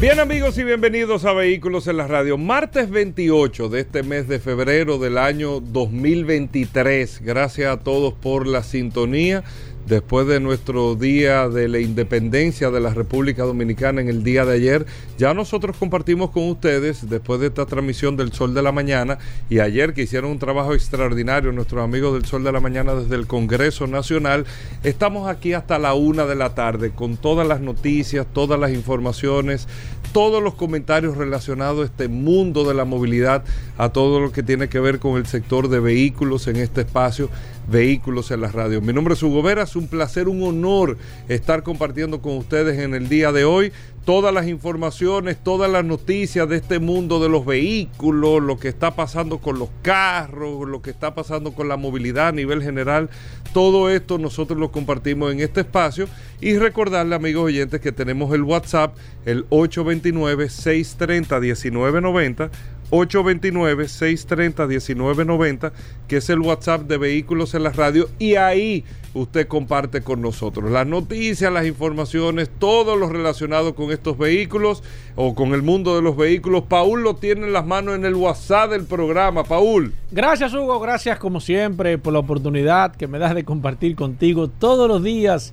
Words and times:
Bien 0.00 0.20
amigos 0.20 0.56
y 0.58 0.62
bienvenidos 0.62 1.24
a 1.24 1.32
Vehículos 1.32 1.88
en 1.88 1.96
la 1.96 2.06
Radio. 2.06 2.38
Martes 2.38 2.88
28 2.88 3.68
de 3.68 3.80
este 3.80 4.04
mes 4.04 4.28
de 4.28 4.38
febrero 4.38 4.96
del 4.96 5.18
año 5.18 5.58
2023. 5.58 7.20
Gracias 7.24 7.72
a 7.72 7.80
todos 7.80 8.14
por 8.14 8.46
la 8.46 8.62
sintonía 8.62 9.42
después 9.88 10.26
de 10.26 10.38
nuestro 10.38 10.94
día 10.94 11.48
de 11.48 11.66
la 11.66 11.78
independencia 11.78 12.70
de 12.70 12.80
la 12.80 12.92
República 12.92 13.44
Dominicana 13.44 14.00
en 14.02 14.08
el 14.08 14.22
día 14.22 14.44
de 14.44 14.54
ayer, 14.54 14.86
ya 15.16 15.32
nosotros 15.32 15.76
compartimos 15.78 16.30
con 16.30 16.48
ustedes, 16.48 17.08
después 17.08 17.40
de 17.40 17.46
esta 17.46 17.64
transmisión 17.64 18.16
del 18.16 18.32
Sol 18.32 18.52
de 18.52 18.62
la 18.62 18.70
Mañana, 18.70 19.18
y 19.48 19.60
ayer 19.60 19.94
que 19.94 20.02
hicieron 20.02 20.30
un 20.30 20.38
trabajo 20.38 20.74
extraordinario 20.74 21.52
nuestros 21.52 21.82
amigos 21.82 22.12
del 22.12 22.26
Sol 22.26 22.44
de 22.44 22.52
la 22.52 22.60
Mañana 22.60 22.94
desde 22.94 23.14
el 23.14 23.26
Congreso 23.26 23.86
Nacional, 23.86 24.44
estamos 24.82 25.28
aquí 25.28 25.54
hasta 25.54 25.78
la 25.78 25.94
una 25.94 26.26
de 26.26 26.34
la 26.34 26.54
tarde 26.54 26.90
con 26.90 27.16
todas 27.16 27.48
las 27.48 27.60
noticias, 27.60 28.26
todas 28.32 28.60
las 28.60 28.72
informaciones, 28.72 29.68
todos 30.12 30.42
los 30.42 30.54
comentarios 30.54 31.16
relacionados 31.16 31.82
a 31.82 31.84
este 31.86 32.08
mundo 32.08 32.64
de 32.64 32.74
la 32.74 32.84
movilidad, 32.84 33.44
a 33.78 33.90
todo 33.90 34.20
lo 34.20 34.32
que 34.32 34.42
tiene 34.42 34.68
que 34.68 34.80
ver 34.80 34.98
con 34.98 35.16
el 35.16 35.26
sector 35.26 35.68
de 35.68 35.80
vehículos 35.80 36.46
en 36.48 36.56
este 36.56 36.82
espacio 36.82 37.30
Vehículos 37.68 38.30
en 38.30 38.40
la 38.40 38.48
Radio. 38.48 38.80
Mi 38.80 38.94
nombre 38.94 39.12
es 39.12 39.22
Hugo 39.22 39.42
Vera, 39.42 39.64
es 39.64 39.76
un 39.76 39.88
placer, 39.88 40.26
un 40.26 40.42
honor 40.42 40.96
estar 41.28 41.62
compartiendo 41.62 42.22
con 42.22 42.38
ustedes 42.38 42.78
en 42.78 42.94
el 42.94 43.10
día 43.10 43.30
de 43.30 43.44
hoy 43.44 43.72
todas 44.06 44.32
las 44.32 44.48
informaciones, 44.48 45.36
todas 45.36 45.70
las 45.70 45.84
noticias 45.84 46.48
de 46.48 46.56
este 46.56 46.78
mundo 46.78 47.20
de 47.20 47.28
los 47.28 47.44
vehículos, 47.44 48.42
lo 48.42 48.58
que 48.58 48.68
está 48.68 48.96
pasando 48.96 49.36
con 49.36 49.58
los 49.58 49.68
carros, 49.82 50.66
lo 50.66 50.80
que 50.80 50.88
está 50.88 51.14
pasando 51.14 51.52
con 51.52 51.68
la 51.68 51.76
movilidad 51.76 52.28
a 52.28 52.32
nivel 52.32 52.62
general. 52.62 53.10
Todo 53.52 53.90
esto 53.90 54.16
nosotros 54.16 54.58
lo 54.58 54.72
compartimos 54.72 55.30
en 55.30 55.40
este 55.40 55.60
espacio 55.60 56.08
y 56.40 56.56
recordarle 56.56 57.16
amigos 57.16 57.44
oyentes 57.44 57.82
que 57.82 57.92
tenemos 57.92 58.34
el 58.34 58.44
WhatsApp, 58.44 58.96
el 59.26 59.46
829-630-1990 59.50 62.48
829-630-1990, 62.90 65.72
que 66.06 66.18
es 66.18 66.30
el 66.30 66.38
WhatsApp 66.40 66.82
de 66.82 66.98
Vehículos 66.98 67.54
en 67.54 67.64
la 67.64 67.70
Radio, 67.70 68.08
y 68.18 68.36
ahí 68.36 68.84
usted 69.14 69.48
comparte 69.48 70.02
con 70.02 70.20
nosotros 70.20 70.70
las 70.70 70.86
noticias, 70.86 71.52
las 71.52 71.66
informaciones, 71.66 72.50
todo 72.58 72.96
lo 72.96 73.08
relacionado 73.08 73.74
con 73.74 73.90
estos 73.90 74.16
vehículos 74.16 74.82
o 75.16 75.34
con 75.34 75.54
el 75.54 75.62
mundo 75.62 75.96
de 75.96 76.02
los 76.02 76.16
vehículos. 76.16 76.64
Paul 76.68 77.02
lo 77.02 77.16
tiene 77.16 77.46
en 77.46 77.52
las 77.52 77.66
manos 77.66 77.94
en 77.94 78.04
el 78.04 78.14
WhatsApp 78.14 78.70
del 78.70 78.84
programa. 78.84 79.44
Paul. 79.44 79.92
Gracias 80.10 80.54
Hugo, 80.54 80.80
gracias 80.80 81.18
como 81.18 81.40
siempre 81.40 81.98
por 81.98 82.12
la 82.12 82.20
oportunidad 82.20 82.94
que 82.94 83.06
me 83.06 83.18
das 83.18 83.34
de 83.34 83.44
compartir 83.44 83.96
contigo 83.96 84.48
todos 84.48 84.88
los 84.88 85.02
días, 85.02 85.52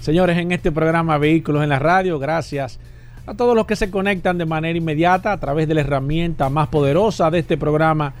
señores, 0.00 0.38
en 0.38 0.52
este 0.52 0.72
programa 0.72 1.18
Vehículos 1.18 1.62
en 1.62 1.70
la 1.70 1.78
Radio. 1.78 2.18
Gracias 2.18 2.78
a 3.26 3.34
todos 3.34 3.54
los 3.56 3.66
que 3.66 3.76
se 3.76 3.90
conectan 3.90 4.38
de 4.38 4.46
manera 4.46 4.78
inmediata 4.78 5.32
a 5.32 5.40
través 5.40 5.68
de 5.68 5.74
la 5.74 5.82
herramienta 5.82 6.48
más 6.48 6.68
poderosa 6.68 7.30
de 7.30 7.40
este 7.40 7.56
programa, 7.56 8.14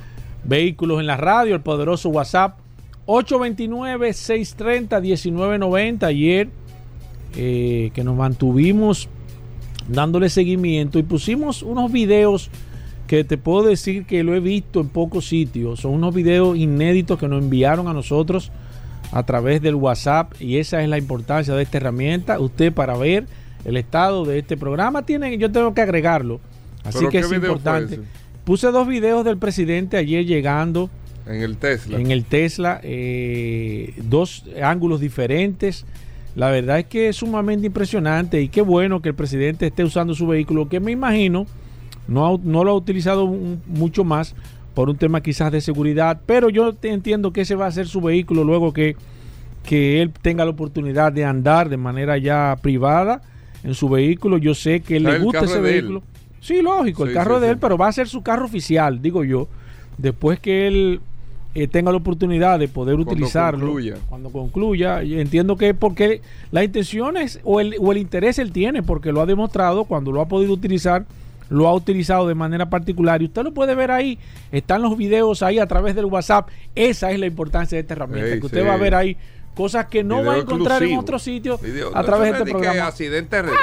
Vehículos 0.44 1.00
en 1.00 1.06
la 1.06 1.16
Radio, 1.16 1.54
el 1.54 1.60
poderoso 1.60 2.08
WhatsApp 2.10 2.58
829-630-1990. 3.06 6.04
Ayer 6.04 6.48
eh, 7.36 7.90
que 7.94 8.04
nos 8.04 8.16
mantuvimos 8.16 9.08
dándole 9.88 10.28
seguimiento 10.28 10.98
y 10.98 11.02
pusimos 11.02 11.62
unos 11.62 11.90
videos 11.92 12.50
que 13.06 13.24
te 13.24 13.38
puedo 13.38 13.62
decir 13.64 14.04
que 14.06 14.24
lo 14.24 14.34
he 14.34 14.40
visto 14.40 14.80
en 14.80 14.88
pocos 14.88 15.28
sitios. 15.28 15.80
Son 15.80 15.92
unos 15.92 16.14
videos 16.14 16.56
inéditos 16.56 17.18
que 17.18 17.28
nos 17.28 17.42
enviaron 17.42 17.88
a 17.88 17.92
nosotros 17.92 18.50
a 19.12 19.22
través 19.22 19.62
del 19.62 19.76
WhatsApp 19.76 20.32
y 20.40 20.56
esa 20.58 20.82
es 20.82 20.88
la 20.88 20.98
importancia 20.98 21.54
de 21.54 21.62
esta 21.62 21.76
herramienta. 21.78 22.40
Usted 22.40 22.72
para 22.72 22.96
ver 22.96 23.26
el 23.66 23.76
estado 23.76 24.24
de 24.24 24.38
este 24.38 24.56
programa. 24.56 25.04
Tiene, 25.04 25.36
yo 25.36 25.50
tengo 25.50 25.74
que 25.74 25.82
agregarlo. 25.82 26.40
Así 26.84 27.06
que 27.08 27.18
es 27.18 27.32
importante. 27.32 28.00
Puse 28.44 28.68
dos 28.70 28.86
videos 28.86 29.24
del 29.24 29.38
presidente 29.38 29.96
ayer 29.96 30.24
llegando. 30.24 30.88
En 31.26 31.42
el 31.42 31.56
Tesla. 31.56 31.98
En 31.98 32.12
el 32.12 32.24
Tesla. 32.24 32.80
Eh, 32.84 33.92
dos 34.04 34.44
ángulos 34.62 35.00
diferentes. 35.00 35.84
La 36.36 36.50
verdad 36.50 36.78
es 36.78 36.84
que 36.86 37.08
es 37.08 37.16
sumamente 37.16 37.66
impresionante 37.66 38.40
y 38.40 38.48
qué 38.48 38.62
bueno 38.62 39.02
que 39.02 39.08
el 39.08 39.14
presidente 39.14 39.66
esté 39.66 39.82
usando 39.82 40.14
su 40.14 40.26
vehículo, 40.26 40.68
que 40.68 40.80
me 40.80 40.92
imagino 40.92 41.46
no, 42.08 42.38
no 42.42 42.62
lo 42.62 42.72
ha 42.72 42.74
utilizado 42.74 43.26
mucho 43.26 44.04
más 44.04 44.34
por 44.74 44.90
un 44.90 44.96
tema 44.96 45.22
quizás 45.22 45.50
de 45.50 45.62
seguridad, 45.62 46.20
pero 46.26 46.50
yo 46.50 46.74
entiendo 46.82 47.32
que 47.32 47.40
ese 47.40 47.54
va 47.54 47.66
a 47.66 47.70
ser 47.72 47.88
su 47.88 48.02
vehículo 48.02 48.44
luego 48.44 48.74
que, 48.74 48.96
que 49.64 50.02
él 50.02 50.12
tenga 50.20 50.44
la 50.44 50.50
oportunidad 50.50 51.10
de 51.10 51.24
andar 51.24 51.70
de 51.70 51.78
manera 51.78 52.18
ya 52.18 52.58
privada 52.60 53.22
en 53.66 53.74
su 53.74 53.88
vehículo. 53.88 54.38
Yo 54.38 54.54
sé 54.54 54.80
que 54.80 55.00
le 55.00 55.18
gusta 55.18 55.44
ese 55.44 55.60
vehículo. 55.60 56.02
Sí, 56.40 56.62
lógico, 56.62 57.04
el 57.04 57.12
carro 57.12 57.40
de 57.40 57.50
él, 57.50 57.58
pero 57.58 57.76
va 57.76 57.88
a 57.88 57.92
ser 57.92 58.08
su 58.08 58.22
carro 58.22 58.44
oficial, 58.44 59.02
digo 59.02 59.24
yo. 59.24 59.48
Después 59.98 60.38
que 60.38 60.68
él 60.68 61.00
eh, 61.54 61.66
tenga 61.66 61.90
la 61.90 61.96
oportunidad 61.96 62.58
de 62.60 62.68
poder 62.68 62.94
utilizarlo. 62.96 63.74
Cuando 64.08 64.30
concluya. 64.30 65.02
Entiendo 65.02 65.56
que 65.56 65.74
porque 65.74 66.20
la 66.52 66.62
intención 66.62 67.16
es, 67.16 67.40
o 67.42 67.60
el, 67.60 67.74
o 67.80 67.90
el 67.90 67.98
interés 67.98 68.38
él 68.38 68.52
tiene, 68.52 68.82
porque 68.82 69.10
lo 69.10 69.20
ha 69.20 69.26
demostrado 69.26 69.84
cuando 69.84 70.12
lo 70.12 70.20
ha 70.20 70.28
podido 70.28 70.52
utilizar 70.52 71.04
lo 71.48 71.68
ha 71.68 71.74
utilizado 71.74 72.26
de 72.26 72.34
manera 72.34 72.68
particular 72.68 73.22
y 73.22 73.26
usted 73.26 73.44
lo 73.44 73.52
puede 73.52 73.76
ver 73.76 73.92
ahí, 73.92 74.18
están 74.50 74.82
los 74.82 74.96
videos 74.96 75.42
ahí 75.42 75.60
a 75.60 75.66
través 75.66 75.94
del 75.94 76.06
WhatsApp, 76.06 76.48
esa 76.74 77.12
es 77.12 77.20
la 77.20 77.26
importancia 77.26 77.76
de 77.76 77.82
esta 77.82 77.94
herramienta, 77.94 78.40
que 78.40 78.46
usted 78.46 78.66
va 78.66 78.74
a 78.74 78.78
ver 78.78 78.96
ahí 78.96 79.16
cosas 79.56 79.86
que 79.86 80.04
no 80.04 80.22
va 80.22 80.34
a 80.34 80.38
encontrar 80.38 80.82
en 80.82 80.98
otro 80.98 81.18
sitio 81.18 81.58
a 81.94 82.02
través 82.04 82.32
de 82.32 82.38
este 82.40 82.50
programa. 82.52 82.92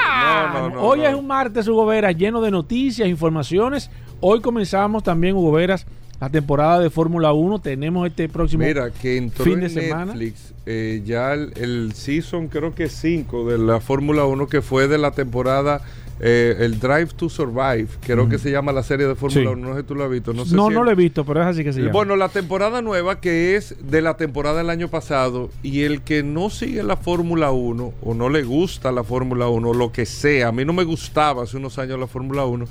Ah, 0.04 0.72
hoy 0.80 1.04
es 1.04 1.14
un 1.14 1.26
martes, 1.26 1.68
Hugo 1.68 1.86
Veras, 1.86 2.16
lleno 2.16 2.40
de 2.40 2.50
noticias, 2.50 3.08
informaciones. 3.08 3.90
Hoy 4.20 4.40
comenzamos 4.40 5.04
también, 5.04 5.36
Hugo 5.36 5.52
Veras, 5.52 5.86
la 6.20 6.28
temporada 6.28 6.80
de 6.80 6.90
Fórmula 6.90 7.32
1. 7.32 7.60
Tenemos 7.60 8.08
este 8.08 8.28
próximo 8.28 8.64
Mira, 8.64 8.90
que 8.90 9.16
entró 9.16 9.44
fin 9.44 9.60
de 9.60 9.70
semana. 9.70 10.06
Netflix 10.06 10.52
eh, 10.66 11.02
ya 11.04 11.32
el, 11.32 11.52
el, 11.56 11.92
season, 11.92 12.48
creo 12.48 12.74
que 12.74 12.88
5 12.88 13.48
de 13.50 13.58
la 13.58 13.80
Fórmula 13.80 14.24
1, 14.24 14.48
que 14.48 14.62
fue 14.62 14.88
de 14.88 14.98
la 14.98 15.12
temporada 15.12 15.80
eh, 16.20 16.56
el 16.60 16.78
Drive 16.78 17.08
to 17.16 17.28
Survive, 17.28 17.88
creo 18.00 18.28
que 18.28 18.38
se 18.38 18.50
llama 18.50 18.72
la 18.72 18.82
serie 18.82 19.06
de 19.06 19.14
Fórmula 19.14 19.50
1, 19.50 19.68
no 19.68 19.74
sé 19.74 19.80
si 19.80 19.86
tú 19.86 19.94
lo 19.94 20.04
has 20.04 20.10
visto. 20.10 20.32
No, 20.32 20.44
no, 20.44 20.70
no 20.70 20.84
lo 20.84 20.90
he 20.90 20.94
visto, 20.94 21.24
pero 21.24 21.42
es 21.42 21.46
así 21.48 21.64
que 21.64 21.72
se 21.72 21.80
llama. 21.80 21.92
Bueno, 21.92 22.16
la 22.16 22.28
temporada 22.28 22.82
nueva 22.82 23.20
que 23.20 23.56
es 23.56 23.74
de 23.80 24.00
la 24.00 24.16
temporada 24.16 24.58
del 24.58 24.70
año 24.70 24.88
pasado 24.88 25.50
y 25.62 25.82
el 25.82 26.02
que 26.02 26.22
no 26.22 26.50
sigue 26.50 26.82
la 26.82 26.96
Fórmula 26.96 27.50
1 27.50 27.94
o 28.00 28.14
no 28.14 28.28
le 28.28 28.44
gusta 28.44 28.92
la 28.92 29.02
Fórmula 29.02 29.48
1 29.48 29.68
o 29.68 29.74
lo 29.74 29.90
que 29.90 30.06
sea, 30.06 30.48
a 30.48 30.52
mí 30.52 30.64
no 30.64 30.72
me 30.72 30.84
gustaba 30.84 31.42
hace 31.42 31.56
unos 31.56 31.78
años 31.78 31.98
la 31.98 32.06
Fórmula 32.06 32.44
1. 32.44 32.66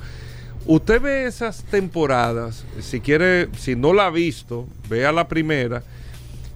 Usted 0.66 1.02
ve 1.02 1.26
esas 1.26 1.62
temporadas, 1.64 2.64
si 2.80 3.00
quiere, 3.00 3.48
si 3.58 3.76
no 3.76 3.92
la 3.92 4.06
ha 4.06 4.10
visto, 4.10 4.66
vea 4.88 5.12
la 5.12 5.28
primera 5.28 5.82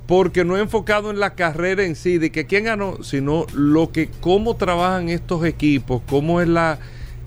porque 0.09 0.43
no 0.43 0.57
he 0.57 0.61
enfocado 0.61 1.11
en 1.11 1.21
la 1.21 1.35
carrera 1.35 1.85
en 1.85 1.95
sí, 1.95 2.17
de 2.17 2.33
que 2.33 2.47
quién 2.47 2.65
ganó, 2.65 3.05
sino 3.05 3.45
lo 3.53 3.93
que, 3.93 4.09
cómo 4.23 4.57
trabajan 4.57 5.11
estos 5.11 5.45
equipos, 5.45 6.01
cómo 6.09 6.41
es 6.41 6.49
la 6.49 6.79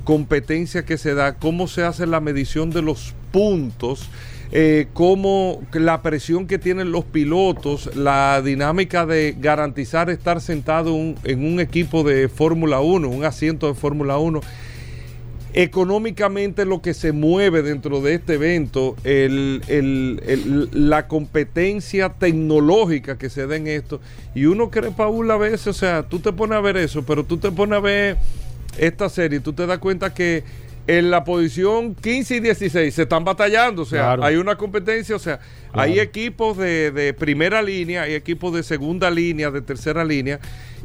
competencia 0.03 0.83
que 0.83 0.97
se 0.97 1.13
da, 1.13 1.35
cómo 1.35 1.67
se 1.67 1.83
hace 1.83 2.07
la 2.07 2.19
medición 2.21 2.71
de 2.71 2.81
los 2.81 3.13
puntos, 3.31 4.09
eh, 4.51 4.87
cómo 4.93 5.61
la 5.73 6.01
presión 6.01 6.47
que 6.47 6.57
tienen 6.57 6.91
los 6.91 7.05
pilotos, 7.05 7.95
la 7.95 8.41
dinámica 8.41 9.05
de 9.05 9.35
garantizar 9.39 10.09
estar 10.09 10.41
sentado 10.41 10.95
en 10.95 11.45
un 11.45 11.59
equipo 11.59 12.03
de 12.03 12.29
Fórmula 12.29 12.79
1, 12.79 13.07
un 13.07 13.25
asiento 13.25 13.67
de 13.67 13.75
Fórmula 13.75 14.17
1 14.17 14.41
económicamente 15.53 16.65
lo 16.65 16.81
que 16.81 16.93
se 16.93 17.11
mueve 17.11 17.61
dentro 17.61 18.01
de 18.01 18.15
este 18.15 18.35
evento, 18.35 18.95
la 20.71 21.07
competencia 21.07 22.09
tecnológica 22.09 23.17
que 23.17 23.29
se 23.29 23.47
da 23.47 23.55
en 23.55 23.67
esto. 23.67 23.99
Y 24.33 24.45
uno 24.45 24.69
cree, 24.69 24.91
Paul, 24.91 25.29
a 25.31 25.37
veces, 25.37 25.67
o 25.67 25.73
sea, 25.73 26.03
tú 26.03 26.19
te 26.19 26.31
pones 26.31 26.57
a 26.57 26.61
ver 26.61 26.77
eso, 26.77 27.03
pero 27.03 27.23
tú 27.23 27.37
te 27.37 27.51
pones 27.51 27.77
a 27.77 27.81
ver 27.81 28.17
esta 28.77 29.09
serie 29.09 29.39
y 29.39 29.41
tú 29.41 29.53
te 29.53 29.67
das 29.67 29.79
cuenta 29.79 30.13
que 30.13 30.43
en 30.87 31.11
la 31.11 31.23
posición 31.23 31.95
15 31.95 32.37
y 32.37 32.39
16 32.39 32.93
se 32.93 33.01
están 33.03 33.23
batallando, 33.23 33.83
o 33.83 33.85
sea, 33.85 34.13
hay 34.21 34.35
una 34.37 34.55
competencia, 34.55 35.15
o 35.15 35.19
sea, 35.19 35.39
hay 35.73 35.99
equipos 35.99 36.57
de, 36.57 36.91
de 36.91 37.13
primera 37.13 37.61
línea, 37.61 38.03
hay 38.03 38.15
equipos 38.15 38.53
de 38.53 38.63
segunda 38.63 39.11
línea, 39.11 39.51
de 39.51 39.61
tercera 39.61 40.03
línea, 40.03 40.39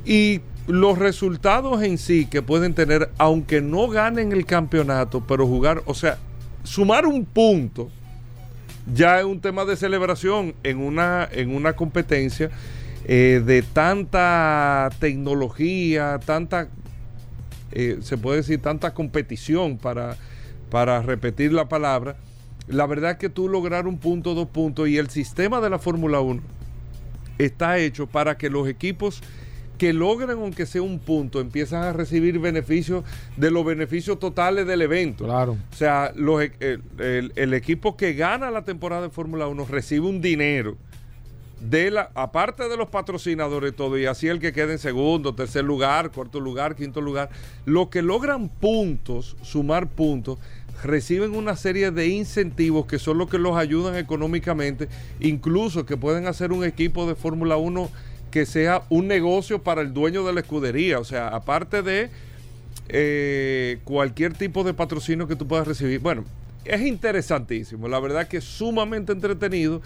y 0.06 0.41
los 0.67 0.99
resultados 0.99 1.82
en 1.82 1.99
sí 1.99 2.26
que 2.26 2.43
pueden 2.43 2.75
tener, 2.75 3.11
aunque 3.19 3.61
no 3.61 3.88
ganen 3.88 4.32
el 4.32 4.47
campeonato, 4.47 5.25
pero 5.26 5.47
jugar, 5.47 5.82
o 5.87 5.94
sea, 5.94 6.19
sumar 6.64 7.06
un 7.06 7.25
punto 7.25 7.91
ya 8.93 9.19
es 9.19 9.25
un 9.25 9.41
tema 9.41 9.64
de 9.64 9.76
celebración 9.76 10.55
en 10.62 10.79
una, 10.79 11.29
en 11.31 11.55
una 11.55 11.75
competencia 11.75 12.50
eh, 13.05 13.43
de 13.44 13.62
tanta 13.62 14.91
tecnología, 15.00 16.20
tanta, 16.25 16.69
eh, 17.73 17.99
se 18.00 18.17
puede 18.17 18.38
decir, 18.38 18.62
tanta 18.62 18.94
competición 18.94 19.79
para, 19.79 20.17
para 20.70 21.02
repetir 21.02 21.52
la 21.52 21.69
palabra. 21.69 22.17
La 22.69 22.87
verdad 22.87 23.12
es 23.12 23.17
que 23.19 23.29
tú 23.29 23.49
lograr 23.49 23.87
un 23.87 23.99
punto, 23.99 24.35
dos 24.35 24.49
puntos 24.49 24.88
y 24.88 24.99
el 24.99 25.11
sistema 25.11 25.61
de 25.61 25.70
la 25.70 25.79
Fórmula 25.79 26.20
1 26.20 26.43
está 27.38 27.79
hecho 27.79 28.06
para 28.06 28.37
que 28.38 28.50
los 28.50 28.69
equipos 28.69 29.23
que 29.78 29.93
logran, 29.93 30.38
aunque 30.38 30.67
sea 30.67 30.82
un 30.82 30.99
punto, 30.99 31.40
empiezan 31.40 31.82
a 31.82 31.93
recibir 31.93 32.38
beneficios 32.38 33.05
de 33.37 33.50
los 33.50 33.64
beneficios 33.64 34.19
totales 34.19 34.67
del 34.67 34.82
evento. 34.82 35.25
Claro. 35.25 35.56
O 35.73 35.75
sea, 35.76 36.12
los, 36.17 36.43
e- 36.43 36.52
el, 36.61 36.82
el- 36.99 37.32
el 37.37 37.55
equipo 37.55 37.96
que 37.96 38.14
gana 38.14 38.50
la 38.50 38.64
temporada 38.64 39.02
de 39.02 39.11
Fórmula 39.11 39.46
1 39.49 39.67
recibe 39.67 40.06
un 40.06 40.20
dinero 40.20 40.76
de 41.61 41.90
la, 41.90 42.11
aparte 42.14 42.69
de 42.69 42.76
los 42.76 42.88
patrocinadores 42.90 43.73
y 43.73 43.75
todo, 43.75 43.96
y 43.99 44.05
así 44.06 44.28
el 44.28 44.40
que 44.40 44.52
quede 44.52 44.73
en 44.75 44.78
segundo, 44.78 45.34
tercer 45.34 45.64
lugar, 45.64 46.11
cuarto 46.12 46.38
lugar, 46.38 46.76
quinto 46.76 47.00
lugar, 47.00 47.31
los 47.64 47.88
que 47.88 48.02
logran 48.02 48.49
puntos, 48.50 49.37
sumar 49.43 49.88
puntos, 49.88 50.38
reciben 50.82 51.34
una 51.34 51.56
serie 51.56 51.90
de 51.90 52.08
incentivos 52.08 52.84
que 52.84 52.99
son 52.99 53.17
los 53.17 53.31
que 53.31 53.38
los 53.38 53.56
ayudan 53.56 53.96
económicamente, 53.96 54.88
incluso 55.20 55.87
que 55.87 55.96
pueden 55.96 56.26
hacer 56.26 56.52
un 56.52 56.62
equipo 56.64 57.06
de 57.08 57.14
Fórmula 57.14 57.56
1 57.56 57.88
que 58.37 58.44
sea 58.44 58.83
un 58.91 59.09
negocio 59.09 59.62
para 59.62 59.81
el 59.81 59.94
dueño 59.94 60.23
de 60.27 60.35
la 60.35 60.41
escudería, 60.41 60.99
o 60.99 61.05
sea, 61.05 61.29
aparte 61.29 61.81
de 61.81 62.11
eh, 62.91 63.79
cualquier 63.85 64.35
tipo 64.35 64.62
de 64.62 64.75
patrocinio 64.75 65.27
que 65.27 65.37
tú 65.37 65.49
puedas 65.49 65.67
recibir. 65.67 66.00
Bueno, 66.00 66.23
es 66.67 66.83
interesantísimo, 66.83 67.88
la 67.88 67.99
verdad 67.99 68.29
que 68.29 68.37
es 68.37 68.44
sumamente 68.44 69.12
entretenido. 69.12 69.81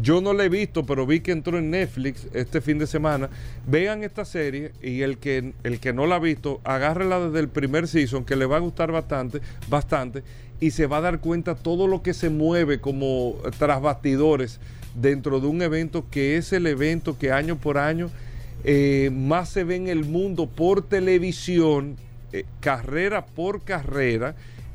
Yo 0.00 0.20
no 0.20 0.34
la 0.34 0.44
he 0.44 0.48
visto, 0.48 0.86
pero 0.86 1.04
vi 1.04 1.18
que 1.18 1.32
entró 1.32 1.58
en 1.58 1.72
Netflix 1.72 2.28
este 2.32 2.60
fin 2.60 2.78
de 2.78 2.86
semana. 2.86 3.28
Vean 3.66 4.04
esta 4.04 4.24
serie 4.24 4.70
y 4.80 5.02
el 5.02 5.18
que, 5.18 5.52
el 5.64 5.80
que 5.80 5.92
no 5.92 6.06
la 6.06 6.14
ha 6.14 6.20
visto, 6.20 6.60
agárrela 6.62 7.18
desde 7.18 7.40
el 7.40 7.48
primer 7.48 7.88
season, 7.88 8.24
que 8.24 8.36
le 8.36 8.46
va 8.46 8.58
a 8.58 8.60
gustar 8.60 8.92
bastante, 8.92 9.40
bastante, 9.68 10.22
y 10.60 10.70
se 10.70 10.86
va 10.86 10.98
a 10.98 11.00
dar 11.00 11.18
cuenta 11.18 11.56
todo 11.56 11.88
lo 11.88 12.04
que 12.04 12.14
se 12.14 12.30
mueve 12.30 12.78
como 12.80 13.34
tras 13.58 13.82
bastidores 13.82 14.60
dentro 15.00 15.40
de 15.40 15.46
un 15.46 15.62
evento 15.62 16.06
que 16.10 16.36
es 16.36 16.52
el 16.52 16.66
evento 16.66 17.18
que 17.18 17.32
año 17.32 17.56
por 17.56 17.78
año 17.78 18.10
eh, 18.64 19.10
más 19.12 19.50
se 19.50 19.64
ve 19.64 19.76
en 19.76 19.88
el 19.88 20.04
mundo 20.04 20.46
por 20.46 20.82
televisión, 20.82 21.96
eh, 22.32 22.44
carrera 22.60 23.26
por 23.26 23.62
carrera, 23.62 24.34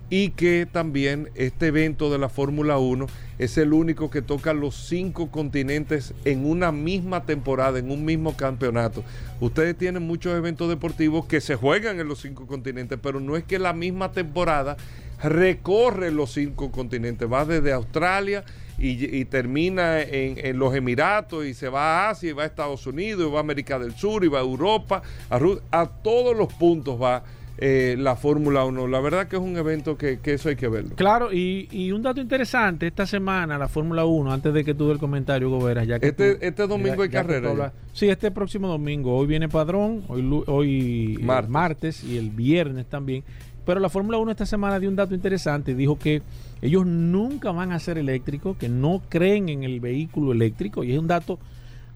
y 0.09 0.31
que 0.31 0.68
también 0.69 1.29
este 1.35 1.68
evento 1.68 2.12
de 2.12 2.19
la 2.19 2.27
Fórmula 2.27 2.77
1 2.77 3.07
es 3.39 3.57
el 3.57 3.71
único 3.71 4.12
que 4.12 4.21
toca 4.21 4.53
los 4.53 4.75
cinco 4.75 5.31
continentes 5.31 6.13
en 6.25 6.45
una 6.45 6.73
misma 6.73 7.25
temporada, 7.25 7.79
en 7.79 7.89
un 7.89 8.03
mismo 8.03 8.35
campeonato. 8.35 9.06
Ustedes 9.39 9.77
tienen 9.77 10.03
muchos 10.03 10.35
eventos 10.35 10.68
deportivos 10.68 11.25
que 11.27 11.39
se 11.39 11.56
juegan 11.56 12.01
en 12.01 12.09
los 12.09 12.19
cinco 12.19 12.45
continentes, 12.45 13.00
pero 13.01 13.21
no 13.21 13.38
es 13.38 13.45
que 13.45 13.57
la 13.57 13.71
misma 13.71 14.12
temporada 14.12 14.75
recorre 15.23 16.12
los 16.12 16.33
cinco 16.33 16.71
continentes, 16.71 17.31
va 17.31 17.45
desde 17.45 17.71
Australia 17.71 18.44
y, 18.81 19.16
y 19.18 19.25
termina 19.25 20.01
en, 20.01 20.36
en 20.44 20.57
los 20.60 20.74
Emiratos 20.75 21.45
y 21.45 21.54
se 21.54 21.69
va 21.69 22.07
a 22.07 22.10
Asia 22.12 22.30
y 22.30 22.33
va 22.33 22.44
a 22.44 22.45
Estados 22.48 22.86
Unidos 22.88 23.28
y 23.28 23.31
va 23.31 23.38
a 23.38 23.42
América 23.42 23.78
del 23.80 23.94
Sur 23.94 24.24
y 24.24 24.28
va 24.28 24.39
a 24.39 24.42
Europa, 24.42 25.01
a, 25.30 25.39
Ru- 25.39 25.62
a 25.72 25.86
todos 25.88 26.36
los 26.36 26.51
puntos 26.54 27.01
va 27.01 27.24
eh, 27.57 27.95
la 28.00 28.16
Fórmula 28.16 28.66
1. 28.66 28.88
La 28.88 29.00
verdad 29.01 29.28
que 29.28 29.36
es 29.36 29.42
un 29.42 29.56
evento 29.56 29.95
que, 29.98 30.19
que 30.19 30.33
eso 30.33 30.50
hay 30.50 30.56
que 30.56 30.68
verlo. 30.68 30.95
Claro, 30.95 31.31
y, 31.31 31.68
y 31.69 31.92
un 31.92 32.01
dato 32.01 32.19
interesante, 32.19 32.88
esta 32.88 33.06
semana 33.06 33.57
la 33.60 33.68
Fórmula 33.68 34.04
1, 34.06 34.31
antes 34.33 34.51
de 34.54 34.63
que 34.63 34.74
tú 34.74 34.86
des 34.88 34.94
el 34.95 35.00
comentario, 35.00 35.50
Gobera, 35.51 35.83
ya 35.83 36.00
que 36.00 36.07
Este- 36.07 36.36
tú- 36.36 36.39
este 36.42 36.66
domingo 36.66 37.04
hay 37.04 37.10
que 37.10 37.18
tú 37.19 37.28
carrera 37.28 37.54
ya. 37.56 37.74
Sí, 37.94 38.10
este 38.10 38.31
próximo 38.31 38.68
domingo. 38.68 39.16
Hoy 39.16 39.28
viene 39.28 39.48
Padrón, 39.48 40.04
hoy, 40.07 40.44
hoy 40.48 41.18
eh, 41.19 41.24
Martes. 41.24 41.50
martes. 41.51 42.04
y 42.04 42.18
el 42.18 42.31
viernes 42.31 42.88
también. 42.88 43.24
Pero 43.63 43.80
la 43.80 43.89
Fórmula 43.89 44.18
1 44.18 44.31
esta 44.31 44.45
semana 44.48 44.80
dio 44.80 44.89
un 44.89 44.95
dato 44.95 45.13
interesante. 45.13 45.75
Dijo 45.75 46.00
que 46.00 46.24
ellos 46.61 46.85
nunca 46.85 47.51
van 47.51 47.71
a 47.71 47.79
ser 47.79 47.97
eléctricos, 47.97 48.57
que 48.57 48.69
no 48.69 49.01
creen 49.09 49.49
en 49.49 49.63
el 49.63 49.79
vehículo 49.79 50.31
eléctrico. 50.31 50.83
Y 50.83 50.93
es 50.93 50.99
un 50.99 51.07
dato 51.07 51.39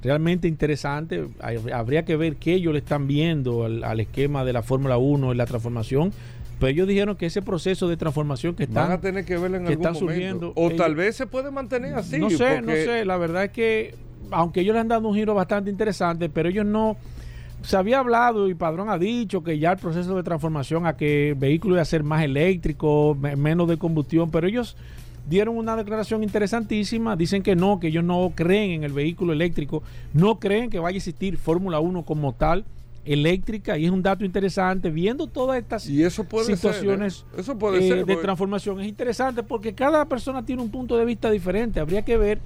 realmente 0.01 0.47
interesante. 0.47 1.27
Habría 1.73 2.05
que 2.05 2.15
ver 2.15 2.35
qué 2.37 2.53
ellos 2.55 2.73
le 2.73 2.79
están 2.79 3.07
viendo 3.07 3.65
al, 3.65 3.83
al 3.83 3.99
esquema 3.99 4.43
de 4.45 4.53
la 4.53 4.63
Fórmula 4.63 4.97
1 4.97 5.31
en 5.31 5.37
la 5.37 5.45
transformación. 5.45 6.11
Pero 6.59 6.69
ellos 6.69 6.87
dijeron 6.87 7.15
que 7.17 7.25
ese 7.25 7.41
proceso 7.41 7.87
de 7.89 7.97
transformación 7.97 8.55
que 8.55 8.63
están... 8.63 8.87
Van 8.87 8.91
a 8.93 9.01
tener 9.01 9.25
que 9.25 9.37
verlo 9.37 9.57
en 9.57 9.63
que 9.65 9.73
algún 9.73 9.85
están 9.85 9.93
momento. 9.93 10.13
surgiendo, 10.13 10.53
o 10.55 10.67
ellos- 10.67 10.77
tal 10.77 10.95
vez 10.95 11.15
se 11.15 11.27
puede 11.27 11.51
mantener 11.51 11.93
así. 11.95 12.17
no 12.17 12.29
sé, 12.29 12.61
no 12.61 12.71
sé. 12.71 13.03
La 13.03 13.17
verdad 13.17 13.43
es 13.45 13.51
que, 13.51 13.95
aunque 14.31 14.61
ellos 14.61 14.73
le 14.73 14.79
han 14.79 14.87
dado 14.87 15.07
un 15.07 15.15
giro 15.15 15.33
bastante 15.33 15.69
interesante, 15.69 16.29
pero 16.29 16.47
ellos 16.49 16.65
no. 16.65 16.95
Se 17.65 17.77
había 17.77 17.99
hablado 17.99 18.47
y 18.49 18.53
Padrón 18.53 18.89
ha 18.89 18.97
dicho 18.97 19.43
que 19.43 19.57
ya 19.59 19.71
el 19.71 19.77
proceso 19.77 20.15
de 20.15 20.23
transformación 20.23 20.85
a 20.85 20.95
que 20.95 21.29
el 21.29 21.35
vehículo 21.35 21.75
iba 21.75 21.81
a 21.81 21.85
ser 21.85 22.03
más 22.03 22.23
eléctrico, 22.23 23.17
me- 23.19 23.35
menos 23.35 23.67
de 23.67 23.77
combustión, 23.77 24.29
pero 24.29 24.47
ellos 24.47 24.75
dieron 25.27 25.57
una 25.57 25.75
declaración 25.75 26.21
interesantísima. 26.23 27.15
Dicen 27.15 27.41
que 27.41 27.55
no, 27.55 27.79
que 27.79 27.87
ellos 27.87 28.03
no 28.03 28.31
creen 28.35 28.71
en 28.71 28.83
el 28.83 28.93
vehículo 28.93 29.33
eléctrico, 29.33 29.81
no 30.13 30.39
creen 30.39 30.69
que 30.69 30.79
vaya 30.79 30.95
a 30.95 30.97
existir 30.97 31.37
Fórmula 31.37 31.79
1 31.79 32.03
como 32.03 32.33
tal 32.33 32.65
eléctrica 33.05 33.77
y 33.77 33.85
es 33.85 33.91
un 33.91 34.01
dato 34.01 34.25
interesante 34.25 34.89
viendo 34.89 35.27
todas 35.27 35.59
estas 35.59 35.87
Y 35.87 36.03
eso 36.03 36.23
puede 36.23 36.55
situaciones 36.55 37.13
ser. 37.17 37.25
¿eh? 37.37 37.41
Eso 37.41 37.57
puede 37.57 37.85
eh, 37.85 37.87
ser. 37.87 38.05
de 38.05 38.15
transformación 38.15 38.79
es 38.81 38.87
interesante 38.87 39.43
porque 39.43 39.73
cada 39.73 40.05
persona 40.05 40.43
tiene 40.45 40.61
un 40.61 40.69
punto 40.69 40.97
de 40.97 41.05
vista 41.05 41.29
diferente. 41.29 41.79
Habría 41.79 42.01
que 42.03 42.17
ver 42.17 42.39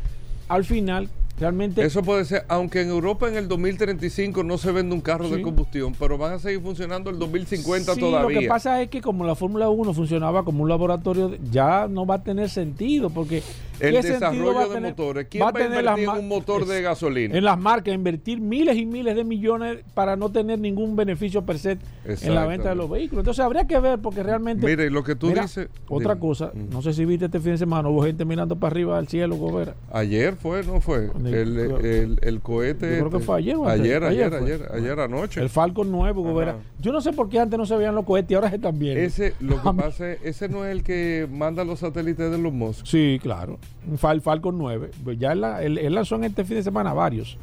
al 0.49 0.65
final 0.65 1.09
realmente 1.39 1.83
Eso 1.83 2.03
puede 2.03 2.25
ser, 2.25 2.45
aunque 2.47 2.81
en 2.81 2.89
Europa 2.89 3.27
en 3.27 3.35
el 3.35 3.47
2035 3.47 4.43
no 4.43 4.57
se 4.57 4.71
vende 4.71 4.93
un 4.93 5.01
carro 5.01 5.29
de 5.29 5.41
combustión, 5.41 5.95
pero 5.97 6.17
van 6.17 6.33
a 6.33 6.39
seguir 6.39 6.61
funcionando 6.61 7.09
el 7.09 7.17
2050 7.17 7.93
Sí, 7.93 7.99
todavía. 7.99 8.35
Lo 8.35 8.41
que 8.41 8.47
pasa 8.47 8.81
es 8.81 8.89
que 8.89 9.01
como 9.01 9.25
la 9.25 9.35
Fórmula 9.35 9.69
1 9.69 9.93
funcionaba 9.93 10.43
como 10.43 10.63
un 10.63 10.69
laboratorio, 10.69 11.37
ya 11.51 11.87
no 11.87 12.05
va 12.05 12.15
a 12.15 12.23
tener 12.23 12.49
sentido 12.49 13.09
porque 13.09 13.41
el 13.81 13.93
¿qué 13.95 14.03
sentido 14.03 14.21
va 14.21 14.29
desarrollo 14.31 14.59
de 14.69 14.75
tener? 14.75 14.91
motores. 14.91 15.27
¿Quién 15.29 15.43
va 15.43 15.49
a, 15.49 15.53
tener 15.53 15.79
invertir 15.79 16.03
en 16.03 16.09
un 16.09 16.27
motor 16.27 16.65
de 16.65 16.81
gasolina? 16.81 17.37
En 17.37 17.43
las 17.43 17.59
marcas, 17.59 17.93
invertir 17.93 18.39
miles 18.41 18.77
y 18.77 18.85
miles 18.85 19.15
de 19.15 19.23
millones 19.23 19.79
para 19.93 20.15
no 20.15 20.29
tener 20.31 20.59
ningún 20.59 20.95
beneficio 20.95 21.43
per 21.45 21.59
se 21.59 21.77
en 22.05 22.35
la 22.35 22.45
venta 22.45 22.69
de 22.69 22.75
los 22.75 22.89
vehículos. 22.89 23.23
Entonces 23.23 23.43
habría 23.43 23.65
que 23.67 23.79
ver 23.79 23.99
porque 23.99 24.23
realmente... 24.23 24.65
Mire, 24.65 24.89
lo 24.89 25.03
que 25.03 25.15
tú 25.15 25.27
Mira, 25.27 25.43
dices. 25.43 25.69
Otra 25.87 26.15
dime. 26.15 26.27
cosa, 26.27 26.51
Mm. 26.53 26.69
no 26.71 26.81
sé 26.81 26.93
si 26.93 27.05
viste 27.05 27.25
este 27.25 27.39
fin 27.39 27.51
de 27.51 27.57
semana, 27.57 27.89
hubo 27.89 28.03
gente 28.03 28.25
mirando 28.25 28.55
para 28.55 28.71
arriba 28.71 28.97
al 28.97 29.07
cielo, 29.07 29.35
Gobera. 29.35 29.75
Ayer 29.91 30.35
fue, 30.35 30.63
¿no 30.63 30.81
fue? 30.81 31.09
El- 31.25 31.57
El, 31.59 32.19
el, 32.21 32.39
cohete. 32.41 32.87
Yo 32.97 32.97
creo 32.99 33.09
que 33.11 33.15
este. 33.17 33.25
fue 33.25 33.37
ayer 33.37 33.55
o 33.55 33.65
antes. 33.67 33.81
Ayer, 33.81 34.03
ayer, 34.03 34.33
Ayer 34.33 34.43
ayer, 34.43 34.71
ayer 34.73 34.99
anoche. 34.99 35.41
El 35.41 35.49
Falcon 35.49 35.91
9, 35.91 36.13
Gobera. 36.21 36.51
Ajá. 36.51 36.59
Yo 36.79 36.91
no 36.91 37.01
sé 37.01 37.13
por 37.13 37.29
qué 37.29 37.39
antes 37.39 37.57
no 37.57 37.65
se 37.65 37.75
veían 37.75 37.95
los 37.95 38.05
cohetes 38.05 38.31
y 38.31 38.35
ahora 38.35 38.49
se 38.49 38.55
están 38.55 38.77
viendo. 38.79 38.99
Ese, 39.01 39.33
lo 39.39 39.61
que 39.61 39.69
pasa 39.77 40.11
es, 40.13 40.19
ese 40.23 40.49
no 40.49 40.65
es 40.65 40.71
el 40.71 40.83
que 40.83 41.27
manda 41.31 41.63
los 41.63 41.79
satélites 41.79 42.31
de 42.31 42.37
los 42.37 42.51
Musk. 42.53 42.85
Sí, 42.85 43.19
claro. 43.21 43.57
Un 43.89 43.97
Fal 43.97 44.21
Falcon 44.21 44.57
9. 44.57 44.91
Pues 45.03 45.17
ya 45.19 45.31
él, 45.31 45.43
él- 45.61 45.77
él 45.77 45.93
lanzó 45.95 46.15
en 46.15 46.25
este 46.25 46.43
fin 46.45 46.57
de 46.57 46.63
semana 46.63 46.93
varios. 46.93 47.37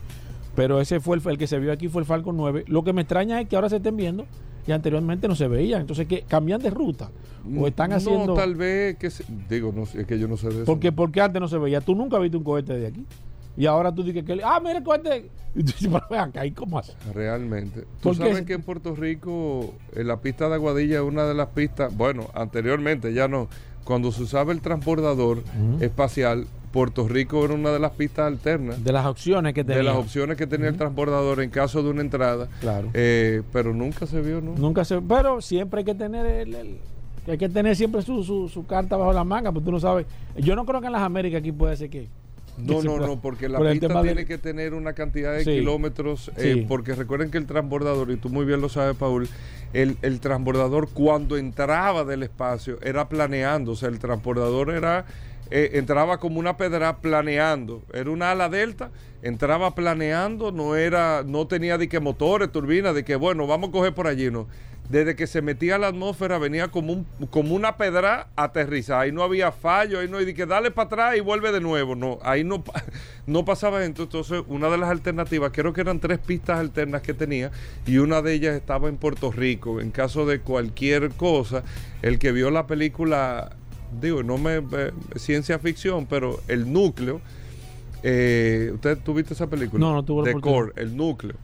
Pero 0.54 0.80
ese 0.80 1.00
fue 1.00 1.16
el, 1.16 1.22
el 1.28 1.38
que 1.38 1.46
se 1.46 1.58
vio 1.58 1.72
aquí, 1.72 1.88
fue 1.88 2.00
el 2.02 2.06
Falcon 2.06 2.36
9. 2.36 2.64
Lo 2.68 2.82
que 2.84 2.92
me 2.92 3.02
extraña 3.02 3.40
es 3.40 3.48
que 3.48 3.56
ahora 3.56 3.68
se 3.68 3.76
estén 3.76 3.96
viendo 3.96 4.26
y 4.66 4.72
anteriormente 4.72 5.28
no 5.28 5.34
se 5.34 5.48
veían. 5.48 5.82
Entonces, 5.82 6.06
que 6.06 6.22
cambian 6.22 6.60
de 6.62 6.70
ruta. 6.70 7.10
O 7.58 7.66
están 7.68 7.92
haciendo. 7.92 8.26
No, 8.28 8.34
tal 8.34 8.54
vez 8.56 8.96
que 8.96 9.10
se- 9.10 9.24
digo, 9.48 9.72
no 9.74 9.82
es 9.84 10.06
que 10.06 10.18
yo 10.18 10.26
no 10.28 10.36
sé 10.36 10.48
de 10.48 10.54
eso. 10.56 10.64
porque, 10.64 10.90
porque 10.92 11.20
antes 11.20 11.40
no 11.40 11.46
se 11.48 11.58
veía. 11.58 11.80
Tú 11.80 11.94
nunca 11.94 12.18
viste 12.18 12.36
un 12.36 12.42
cohete 12.44 12.76
de 12.76 12.86
aquí. 12.88 13.04
Y 13.58 13.66
ahora 13.66 13.94
tú 13.94 14.02
dices 14.02 14.24
que. 14.24 14.40
Ah, 14.44 14.58
mira 14.62 14.78
el 14.78 14.84
cohete. 14.84 15.30
Y 15.54 15.60
tú 15.62 15.72
dices, 15.78 15.88
pero 16.08 16.20
acá, 16.22 16.44
¿y 16.44 16.50
cómo 16.50 16.78
hace? 16.78 16.92
Realmente. 17.14 17.84
Tú 18.00 18.14
sabes 18.14 18.38
es- 18.38 18.42
que 18.46 18.54
en 18.54 18.62
Puerto 18.62 18.94
Rico 18.96 19.74
en 19.94 20.06
la 20.08 20.20
pista 20.20 20.48
de 20.48 20.54
Aguadilla 20.56 20.96
es 20.96 21.02
una 21.04 21.24
de 21.24 21.34
las 21.34 21.48
pistas, 21.48 21.96
bueno, 21.96 22.28
anteriormente 22.34 23.14
ya 23.14 23.28
no, 23.28 23.48
cuando 23.86 24.12
se 24.12 24.22
usaba 24.24 24.52
el 24.52 24.60
transbordador 24.60 25.42
espacial, 25.80 26.46
Puerto 26.72 27.08
Rico 27.08 27.42
era 27.44 27.54
una 27.54 27.70
de 27.70 27.78
las 27.78 27.92
pistas 27.92 28.26
alternas, 28.26 28.82
De 28.84 28.92
las 28.92 29.06
opciones 29.06 29.54
que 29.54 29.62
tenía. 29.64 29.78
de 29.78 29.82
las 29.84 29.96
opciones 29.96 30.36
que 30.36 30.46
tenía 30.46 30.68
el 30.68 30.76
transbordador 30.76 31.40
en 31.40 31.48
caso 31.48 31.82
de 31.82 31.88
una 31.90 32.02
entrada, 32.02 32.48
Claro. 32.60 32.90
Eh, 32.92 33.42
pero 33.52 33.72
nunca 33.72 34.06
se 34.06 34.20
vio, 34.20 34.40
¿no? 34.42 34.54
Nunca 34.56 34.84
se. 34.84 35.00
Pero 35.00 35.40
siempre 35.40 35.78
hay 35.78 35.84
que 35.84 35.94
tener 35.94 36.26
el. 36.26 36.54
el- 36.54 36.78
hay 37.28 37.38
que 37.38 37.48
tener 37.48 37.74
siempre 37.74 38.02
su, 38.02 38.22
su, 38.22 38.48
su 38.48 38.66
carta 38.66 38.96
bajo 38.96 39.12
la 39.12 39.24
manga, 39.24 39.50
porque 39.50 39.64
tú 39.64 39.72
no 39.72 39.80
sabes. 39.80 40.06
Yo 40.36 40.54
no 40.54 40.64
creo 40.64 40.80
que 40.80 40.86
en 40.86 40.92
las 40.92 41.02
Américas 41.02 41.40
aquí 41.40 41.50
puede 41.52 41.76
ser 41.76 41.88
que. 41.90 42.08
No, 42.66 42.82
no, 42.82 42.98
no, 42.98 43.20
porque 43.20 43.48
la 43.48 43.58
por 43.58 43.70
pista 43.70 43.88
de- 44.00 44.02
tiene 44.08 44.24
que 44.24 44.38
tener 44.38 44.74
una 44.74 44.92
cantidad 44.94 45.34
de 45.34 45.44
Sí. 45.44 45.50
kilómetros, 45.58 46.30
eh, 46.36 46.54
Sí. 46.54 46.64
porque 46.68 46.94
recuerden 46.94 47.30
que 47.30 47.38
el 47.38 47.46
transbordador, 47.46 48.10
y 48.10 48.16
tú 48.16 48.28
muy 48.30 48.44
bien 48.46 48.60
lo 48.60 48.68
sabes, 48.68 48.96
Paul, 48.96 49.28
el, 49.72 49.96
el 50.02 50.20
transbordador 50.20 50.88
cuando 50.92 51.36
entraba 51.36 52.04
del 52.04 52.22
espacio 52.22 52.78
era 52.82 53.08
planeando, 53.08 53.72
o 53.72 53.76
sea, 53.76 53.88
el 53.90 53.98
transbordador 53.98 54.70
era, 54.70 55.04
eh, 55.50 55.70
entraba 55.74 56.18
como 56.18 56.40
una 56.40 56.56
pedra 56.56 56.96
planeando, 56.96 57.82
era 57.92 58.10
una 58.10 58.30
ala 58.32 58.48
delta, 58.48 58.90
entraba 59.22 59.74
planeando, 59.74 60.50
no 60.52 60.76
era, 60.76 61.22
no 61.26 61.46
tenía 61.46 61.78
de 61.78 61.88
que 61.88 62.00
motores, 62.00 62.50
turbinas, 62.50 62.94
de 62.94 63.04
que 63.04 63.16
bueno, 63.16 63.46
vamos 63.46 63.68
a 63.68 63.72
coger 63.72 63.92
por 63.94 64.06
allí, 64.06 64.30
no. 64.30 64.46
Desde 64.88 65.16
que 65.16 65.26
se 65.26 65.42
metía 65.42 65.76
a 65.76 65.78
la 65.78 65.88
atmósfera 65.88 66.38
venía 66.38 66.68
como, 66.68 66.92
un, 66.92 67.06
como 67.30 67.54
una 67.54 67.76
pedra 67.76 68.28
aterrizada. 68.36 69.02
Ahí 69.02 69.12
no 69.12 69.22
había 69.22 69.50
fallo, 69.50 70.00
ahí 70.00 70.08
no 70.08 70.18
hay 70.18 70.32
que 70.32 70.46
darle 70.46 70.70
para 70.70 70.86
atrás 70.86 71.16
y 71.16 71.20
vuelve 71.20 71.50
de 71.52 71.60
nuevo. 71.60 71.94
No, 71.94 72.18
ahí 72.22 72.44
no, 72.44 72.62
no 73.26 73.44
pasaba 73.44 73.84
esto. 73.84 74.04
Entonces, 74.04 74.42
una 74.46 74.68
de 74.68 74.78
las 74.78 74.90
alternativas, 74.90 75.50
creo 75.52 75.72
que 75.72 75.80
eran 75.80 75.98
tres 75.98 76.18
pistas 76.18 76.58
alternas 76.58 77.02
que 77.02 77.14
tenía 77.14 77.50
y 77.86 77.98
una 77.98 78.22
de 78.22 78.34
ellas 78.34 78.54
estaba 78.54 78.88
en 78.88 78.96
Puerto 78.96 79.32
Rico. 79.32 79.80
En 79.80 79.90
caso 79.90 80.24
de 80.24 80.40
cualquier 80.40 81.10
cosa, 81.10 81.64
el 82.02 82.18
que 82.18 82.32
vio 82.32 82.50
la 82.50 82.66
película, 82.66 83.50
digo, 84.00 84.22
no 84.22 84.38
me. 84.38 84.56
Eh, 84.56 84.92
ciencia 85.16 85.58
ficción, 85.58 86.06
pero 86.06 86.40
el 86.48 86.72
núcleo. 86.72 87.20
Eh, 88.02 88.70
¿Usted 88.74 88.98
tuviste 88.98 89.34
esa 89.34 89.48
película? 89.48 89.80
No, 89.80 89.94
no 89.94 90.04
tuve 90.04 90.32
la 90.32 90.40
Core, 90.40 90.72
el 90.76 90.96
núcleo 90.96 91.34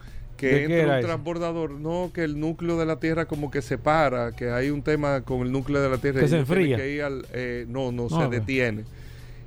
que 0.42 0.64
entra 0.64 0.96
un 0.96 1.02
transbordador, 1.02 1.70
no, 1.70 2.11
que 2.12 2.25
el 2.25 2.40
núcleo 2.40 2.76
de 2.76 2.84
la 2.84 2.96
Tierra 2.96 3.26
como 3.26 3.50
que 3.50 3.62
se 3.62 3.78
para, 3.78 4.32
que 4.32 4.50
hay 4.50 4.70
un 4.70 4.82
tema 4.82 5.22
con 5.22 5.42
el 5.42 5.52
núcleo 5.52 5.80
de 5.80 5.88
la 5.88 5.99
Tierra. 5.99 6.20
Que 6.20 6.28
se 6.28 6.38
enfría. 6.38 6.78
Eh, 6.80 7.64
no, 7.68 7.92
no, 7.92 8.08
se 8.08 8.28
detiene. 8.28 8.84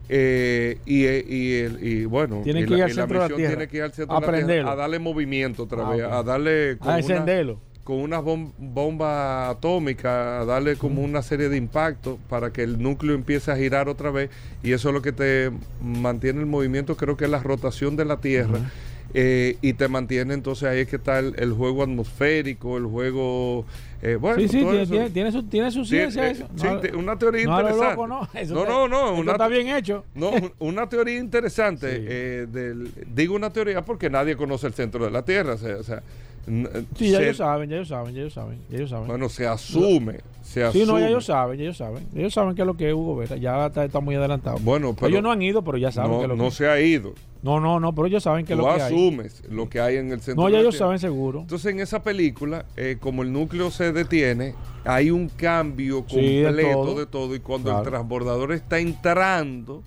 Eh, 0.07 0.77
y, 0.85 1.05
y, 1.05 2.01
y, 2.01 2.05
bueno, 2.05 2.41
tiene 2.43 2.65
que 2.65 2.75
ir 2.75 2.83
al 2.83 2.93
centro 2.93 3.23
de 3.23 3.29
la 3.29 3.35
tiene 3.35 3.67
que 3.67 3.77
ir 3.77 3.83
al 3.83 3.91
centro 3.91 4.19
de 4.21 4.41
la 4.41 4.47
Tierra 4.47 4.71
a 4.71 4.75
darle 4.75 4.99
movimiento 4.99 5.63
otra 5.63 5.85
ah, 5.85 5.89
vez, 5.89 6.03
a 6.03 6.23
darle... 6.23 6.77
Con 6.77 6.91
a 6.91 6.99
encenderlo. 6.99 7.59
con 7.83 7.97
unas 7.97 8.21
bombas 8.23 9.49
atómicas, 9.49 10.43
a 10.43 10.45
darle 10.45 10.75
como 10.75 11.01
una 11.01 11.23
serie 11.23 11.49
de 11.49 11.57
impactos 11.57 12.19
para 12.29 12.53
que 12.53 12.61
el 12.61 12.81
núcleo 12.81 13.15
empiece 13.15 13.51
a 13.51 13.57
girar 13.57 13.89
otra 13.89 14.11
vez 14.11 14.29
y 14.63 14.73
eso 14.73 14.89
es 14.89 14.93
lo 14.93 15.01
que 15.01 15.11
te 15.11 15.51
mantiene 15.81 16.39
el 16.39 16.45
movimiento, 16.45 16.95
creo 16.95 17.17
que 17.17 17.25
es 17.25 17.31
la 17.31 17.41
rotación 17.41 17.95
de 17.97 18.05
la 18.05 18.21
Tierra. 18.21 18.59
Eh, 19.17 19.57
y 19.61 19.71
te 19.71 19.87
mantiene 19.87 20.33
entonces 20.33 20.67
ahí 20.67 20.79
es 20.81 20.89
que 20.89 20.97
está 20.97 21.19
el, 21.19 21.53
juego 21.53 21.83
atmosférico, 21.83 22.77
el 22.77 22.85
juego... 22.85 23.65
Eh, 24.01 24.17
bueno, 24.17 24.37
sí, 24.41 24.49
sí, 24.49 24.57
tiene, 24.87 25.09
tiene, 25.09 25.31
su, 25.31 25.43
tiene 25.43 25.71
su 25.71 25.85
ciencia 25.85 26.27
eh, 26.27 26.31
eso. 26.31 26.47
Sí, 26.57 26.67
una 26.93 27.17
teoría 27.17 27.43
interesante. 27.43 27.95
no, 27.95 28.27
no, 28.65 28.65
no, 28.65 28.87
no, 28.89 29.13
una, 29.13 29.31
está 29.31 29.47
bien 29.47 29.69
hecho. 29.69 30.03
No, 30.13 30.31
una 30.59 30.89
teoría 30.89 31.17
interesante. 31.17 31.87
del, 32.47 32.91
digo 33.15 33.35
una 33.35 33.51
teoría 33.51 33.83
porque 33.83 34.09
nadie 34.09 34.35
conoce 34.35 34.67
el 34.67 34.73
centro 34.73 35.05
de 35.05 35.11
la 35.11 35.23
Tierra. 35.23 35.53
O 35.53 35.57
sea, 35.57 35.77
o 35.77 35.83
sea 35.83 36.03
sí, 36.95 37.11
ya 37.11 37.21
ellos 37.21 37.37
saben, 37.37 37.69
ya 37.69 37.75
ellos 37.77 37.87
saben, 37.87 38.13
ya 38.13 38.21
ellos 38.21 38.33
saben, 38.33 38.59
ya 38.69 38.77
ellos 38.77 38.89
saben. 38.89 39.07
Bueno, 39.07 39.29
se 39.29 39.47
asume, 39.47 40.19
se 40.41 40.71
sí, 40.71 40.83
no, 40.85 40.99
ya 40.99 41.07
ellos 41.07 41.25
saben, 41.25 41.57
ya 41.57 41.63
ellos 41.63 41.77
saben. 41.77 42.07
Ellos 42.15 42.33
saben 42.33 42.55
qué 42.55 42.61
es 42.61 42.65
lo 42.65 42.75
que 42.75 42.89
es 42.89 42.93
Hugo 42.93 43.15
Vera, 43.15 43.35
ya 43.37 43.67
está, 43.67 43.85
está, 43.85 43.99
muy 43.99 44.15
adelantado. 44.15 44.57
Bueno, 44.59 44.95
pero 44.95 45.07
ellos 45.07 45.23
no 45.23 45.31
han 45.31 45.41
ido, 45.41 45.63
pero 45.63 45.77
ya 45.77 45.91
saben 45.91 46.11
no, 46.11 46.21
que 46.21 46.27
lo 46.27 46.35
no 46.35 46.51
se 46.51 46.67
ha 46.67 46.79
ido. 46.79 47.13
No, 47.41 47.59
no, 47.59 47.79
no, 47.79 47.93
pero 47.93 48.07
ellos 48.07 48.23
saben 48.23 48.45
que 48.45 48.55
lo 48.55 48.63
que 48.63 48.81
asumes 48.81 49.43
lo 49.49 49.69
que 49.69 49.79
hay 49.79 49.97
en 49.97 50.11
el 50.11 50.19
centro. 50.21 50.43
No, 50.43 50.49
ya 50.49 50.59
ellos 50.59 50.77
saben 50.77 50.97
seguro. 50.97 51.41
Entonces, 51.41 51.71
en 51.71 51.79
esa 51.79 52.01
película, 52.01 52.65
eh, 52.75 52.97
como 52.99 53.21
el 53.21 53.31
núcleo 53.31 53.69
se 53.69 53.91
detiene, 53.91 54.55
hay 54.83 55.11
un 55.11 55.29
cambio 55.29 56.01
completo 56.05 56.95
de, 56.95 57.05
todo. 57.05 57.35
Y 57.35 57.39
cuando 57.39 57.77
el 57.77 57.83
transbordador 57.83 58.51
está 58.51 58.79
entrando, 58.79 59.83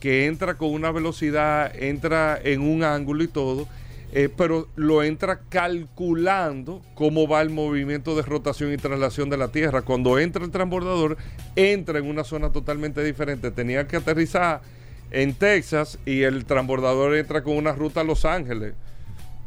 que 0.00 0.26
entra 0.26 0.54
con 0.54 0.70
una 0.70 0.90
velocidad, 0.90 1.70
entra 1.76 2.38
en 2.42 2.62
un 2.62 2.82
ángulo 2.82 3.24
y 3.24 3.28
todo, 3.28 3.66
eh, 4.12 4.28
pero 4.34 4.68
lo 4.76 5.02
entra 5.02 5.40
calculando 5.48 6.82
cómo 6.94 7.28
va 7.28 7.42
el 7.42 7.50
movimiento 7.50 8.16
de 8.16 8.22
rotación 8.22 8.72
y 8.72 8.76
traslación 8.76 9.28
de 9.30 9.36
la 9.36 9.48
Tierra. 9.48 9.82
Cuando 9.82 10.18
entra 10.18 10.44
el 10.44 10.50
transbordador, 10.50 11.16
entra 11.54 11.98
en 11.98 12.06
una 12.06 12.24
zona 12.24 12.50
totalmente 12.50 13.02
diferente. 13.02 13.50
Tenía 13.50 13.86
que 13.86 13.96
aterrizar 13.96 14.62
en 15.10 15.34
Texas 15.34 15.98
y 16.06 16.22
el 16.22 16.44
transbordador 16.44 17.16
entra 17.16 17.42
con 17.42 17.56
una 17.56 17.72
ruta 17.72 18.00
a 18.00 18.04
Los 18.04 18.24
Ángeles. 18.24 18.74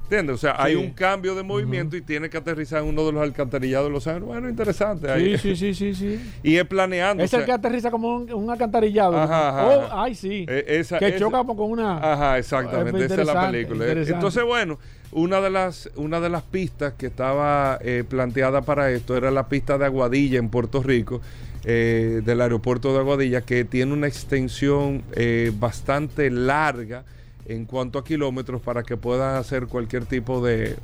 ¿Entiendes? 0.10 0.34
O 0.34 0.39
sea, 0.39 0.56
hay 0.58 0.74
un 0.74 0.89
cambio 0.89 1.36
de 1.36 1.44
movimiento 1.44 1.96
y 1.96 2.01
tiene 2.01 2.32
que 2.32 2.38
aterrizar 2.38 2.82
en 2.82 2.89
uno 2.89 3.06
de 3.06 3.12
los 3.12 3.22
alcantarillados 3.22 3.89
de 3.89 3.94
Los 3.94 4.08
Ángeles. 4.08 4.28
Bueno, 4.28 4.50
interesante. 4.50 5.12
Ahí. 5.12 5.38
Sí, 5.38 5.56
sí, 5.56 5.75
sí, 5.75 5.94
sí, 5.94 6.20
Y 6.44 6.56
es 6.56 6.66
planeando. 6.66 7.24
Es 7.24 7.32
el 7.36 7.46
que 7.46 7.51
aterriza 7.51 7.92
como 7.92 8.18
un, 8.18 8.50
alcantarillado. 8.50 9.16
Ajá, 9.16 9.68
oh, 9.68 9.88
ay, 9.92 10.16
sí. 10.16 10.48
E, 10.50 10.84
que 11.00 11.20
choca 11.20 11.44
con 11.44 11.60
una. 11.60 11.98
Ajá, 11.98 12.39
exactamente. 12.39 13.06
Esa 13.06 13.22
es 13.22 13.28
la 13.28 13.51
película. 13.51 13.86
Entonces, 13.86 14.44
bueno, 14.44 14.80
una 15.12 15.42
de 15.42 15.51
las, 15.51 15.92
una 15.96 16.20
de 16.20 16.30
las 16.30 16.42
pistas 16.42 16.94
que 16.94 17.06
estaba 17.06 17.78
eh, 17.82 18.04
planteada 18.10 18.63
para 18.63 18.89
esto 18.89 19.16
era 19.16 19.30
la 19.30 19.48
pista 19.48 19.78
de 19.78 19.86
Aguadilla 19.86 20.39
en 20.39 20.50
Puerto 20.50 20.82
Rico 20.82 21.22
eh, 21.66 22.22
del 22.25 22.42
aeropuerto 22.42 22.94
de 22.94 23.00
Aguadilla, 23.01 23.42
que 23.42 23.63
tiene 23.63 23.94
una 23.94 24.08
extensión 24.08 25.04
eh, 25.12 25.51
bastante 25.54 26.32
larga 26.32 27.04
en 27.50 27.65
cuanto 27.65 27.98
a 27.98 28.03
kilómetros 28.03 28.62
para 28.62 28.84
que 28.84 28.96
puedan 28.96 29.36
hacer 29.36 29.65
cualquier 29.65 30.06
tipo 30.06 30.46
de, 30.46 30.75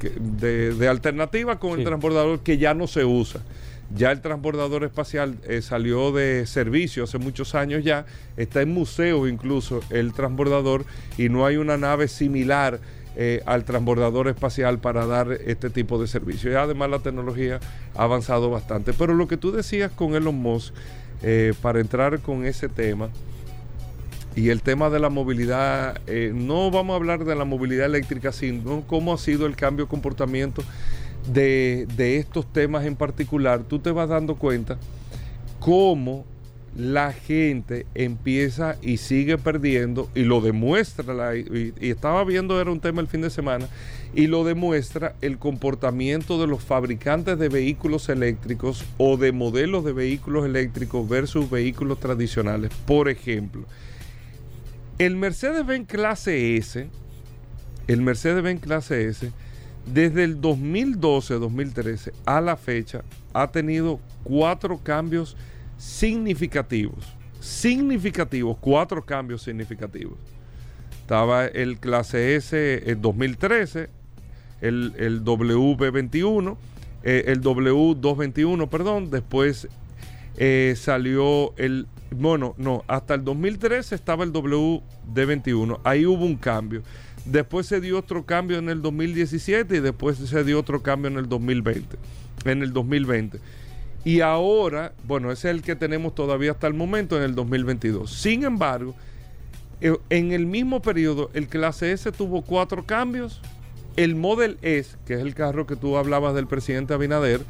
de, 0.00 0.88
alternativa 0.88 1.58
con 1.58 1.78
el 1.78 1.84
transbordador 1.84 2.40
que 2.40 2.56
ya 2.56 2.72
no 2.72 2.86
se 2.86 3.04
usa. 3.04 3.42
Ya 3.94 4.10
el 4.10 4.22
transbordador 4.22 4.84
espacial 4.84 5.36
eh, 5.46 5.60
salió 5.60 6.12
de 6.12 6.46
servicio 6.46 7.04
hace 7.04 7.18
muchos 7.18 7.54
años 7.54 7.84
ya, 7.84 8.06
está 8.38 8.62
en 8.62 8.72
museo 8.72 9.28
incluso 9.28 9.82
el 9.90 10.14
transbordador 10.14 10.86
y 11.18 11.28
no 11.28 11.44
hay 11.44 11.56
una 11.58 11.76
nave 11.76 12.08
similar 12.08 12.80
eh, 13.16 13.42
al 13.44 13.64
transbordador 13.64 14.26
espacial 14.28 14.78
para 14.78 15.06
dar 15.06 15.30
este 15.30 15.68
tipo 15.68 16.00
de 16.00 16.08
servicio. 16.08 16.50
Y 16.50 16.54
además 16.54 16.88
la 16.88 17.00
tecnología 17.00 17.60
ha 17.94 18.04
avanzado 18.04 18.48
bastante. 18.50 18.94
Pero 18.94 19.12
lo 19.12 19.28
que 19.28 19.36
tú 19.36 19.52
decías 19.52 19.92
con 19.92 20.14
Elon 20.14 20.34
Musk, 20.36 20.74
eh, 21.22 21.52
para 21.60 21.80
entrar 21.80 22.20
con 22.20 22.44
ese 22.46 22.68
tema, 22.68 23.10
y 24.36 24.48
el 24.50 24.62
tema 24.62 24.90
de 24.90 24.98
la 24.98 25.10
movilidad, 25.10 26.00
eh, 26.06 26.32
no 26.34 26.70
vamos 26.70 26.94
a 26.94 26.96
hablar 26.96 27.24
de 27.24 27.34
la 27.34 27.44
movilidad 27.44 27.86
eléctrica, 27.86 28.32
sino 28.32 28.82
cómo 28.86 29.14
ha 29.14 29.18
sido 29.18 29.46
el 29.46 29.56
cambio 29.56 29.84
de 29.84 29.90
comportamiento 29.90 30.62
de, 31.32 31.86
de 31.96 32.18
estos 32.18 32.52
temas 32.52 32.84
en 32.84 32.96
particular. 32.96 33.62
Tú 33.62 33.78
te 33.78 33.90
vas 33.90 34.08
dando 34.08 34.34
cuenta 34.34 34.78
cómo 35.60 36.24
la 36.76 37.12
gente 37.12 37.86
empieza 37.94 38.76
y 38.82 38.96
sigue 38.96 39.38
perdiendo 39.38 40.08
y 40.14 40.22
lo 40.22 40.40
demuestra, 40.40 41.36
y, 41.36 41.72
estaba 41.80 42.24
viendo, 42.24 42.60
era 42.60 42.70
un 42.70 42.80
tema 42.80 43.00
el 43.00 43.06
fin 43.06 43.20
de 43.20 43.30
semana, 43.30 43.68
y 44.14 44.26
lo 44.26 44.44
demuestra 44.44 45.14
el 45.20 45.38
comportamiento 45.38 46.40
de 46.40 46.46
los 46.46 46.62
fabricantes 46.62 47.38
de 47.38 47.48
vehículos 47.48 48.08
eléctricos 48.08 48.84
o 48.98 49.16
de 49.16 49.32
modelos 49.32 49.84
de 49.84 49.92
vehículos 49.92 50.44
eléctricos 50.44 51.08
versus 51.08 51.48
vehículos 51.48 52.00
tradicionales. 52.00 52.72
Por 52.86 53.08
ejemplo, 53.08 53.62
el 54.98 55.16
Mercedes-Benz 55.16 55.88
clase 55.88 56.56
S, 56.56 56.88
el 57.86 58.00
Mercedes-Benz 58.00 58.60
clase 58.60 59.08
S, 59.08 59.32
desde 59.86 60.24
el 60.24 60.40
2012-2013 60.40 62.12
a 62.24 62.40
la 62.40 62.56
fecha, 62.56 63.02
ha 63.32 63.50
tenido 63.50 64.00
cuatro 64.22 64.78
cambios 64.78 65.36
significativos, 65.76 67.04
significativos, 67.40 68.56
cuatro 68.60 69.04
cambios 69.04 69.42
significativos. 69.42 70.18
Estaba 71.00 71.46
el 71.46 71.78
clase 71.78 72.36
S 72.36 72.90
en 72.90 73.02
2013, 73.02 73.90
el, 74.62 74.94
el 74.96 75.22
WB21, 75.22 76.56
eh, 77.02 77.24
el 77.26 77.42
W221, 77.42 78.68
perdón, 78.70 79.10
después 79.10 79.68
eh, 80.38 80.74
salió 80.76 81.54
el, 81.58 81.86
bueno, 82.14 82.54
no, 82.56 82.84
hasta 82.86 83.14
el 83.14 83.24
2013 83.24 83.94
estaba 83.94 84.24
el 84.24 84.32
WD21, 84.32 85.80
ahí 85.84 86.06
hubo 86.06 86.24
un 86.24 86.36
cambio. 86.36 86.82
Después 87.24 87.66
se 87.66 87.80
dio 87.80 87.98
otro 87.98 88.26
cambio 88.26 88.58
en 88.58 88.68
el 88.68 88.82
2017 88.82 89.76
y 89.76 89.80
después 89.80 90.18
se 90.18 90.44
dio 90.44 90.58
otro 90.58 90.82
cambio 90.82 91.10
en 91.10 91.16
el 91.16 91.28
2020. 91.28 91.96
En 92.44 92.62
el 92.62 92.72
2020. 92.72 93.38
Y 94.04 94.20
ahora, 94.20 94.92
bueno, 95.06 95.32
ese 95.32 95.48
es 95.48 95.56
el 95.56 95.62
que 95.62 95.76
tenemos 95.76 96.14
todavía 96.14 96.50
hasta 96.50 96.66
el 96.66 96.74
momento 96.74 97.16
en 97.16 97.22
el 97.22 97.34
2022. 97.34 98.12
Sin 98.12 98.44
embargo, 98.44 98.94
eh, 99.80 99.96
en 100.10 100.32
el 100.32 100.44
mismo 100.46 100.82
periodo, 100.82 101.30
el 101.32 101.48
clase 101.48 101.92
S 101.92 102.12
tuvo 102.12 102.42
cuatro 102.42 102.84
cambios. 102.84 103.40
El 103.96 104.14
Model 104.16 104.58
S, 104.60 104.96
que 105.06 105.14
es 105.14 105.20
el 105.20 105.34
carro 105.34 105.66
que 105.66 105.76
tú 105.76 105.96
hablabas 105.96 106.34
del 106.34 106.46
presidente 106.46 106.92
Abinader, 106.92 107.40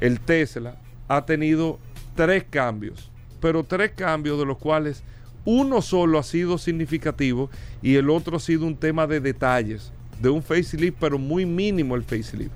el 0.00 0.20
Tesla, 0.20 0.76
ha 1.08 1.24
tenido 1.26 1.80
tres 2.14 2.44
cambios. 2.48 3.10
Pero 3.40 3.64
tres 3.64 3.92
cambios 3.92 4.38
de 4.38 4.46
los 4.46 4.58
cuales 4.58 5.02
uno 5.44 5.80
solo 5.80 6.18
ha 6.18 6.22
sido 6.22 6.58
significativo 6.58 7.50
y 7.80 7.94
el 7.94 8.10
otro 8.10 8.36
ha 8.36 8.40
sido 8.40 8.66
un 8.66 8.76
tema 8.76 9.06
de 9.06 9.20
detalles, 9.20 9.92
de 10.20 10.28
un 10.28 10.42
facelift, 10.42 10.96
pero 10.98 11.18
muy 11.18 11.46
mínimo 11.46 11.94
el 11.94 12.02
facelift. 12.02 12.52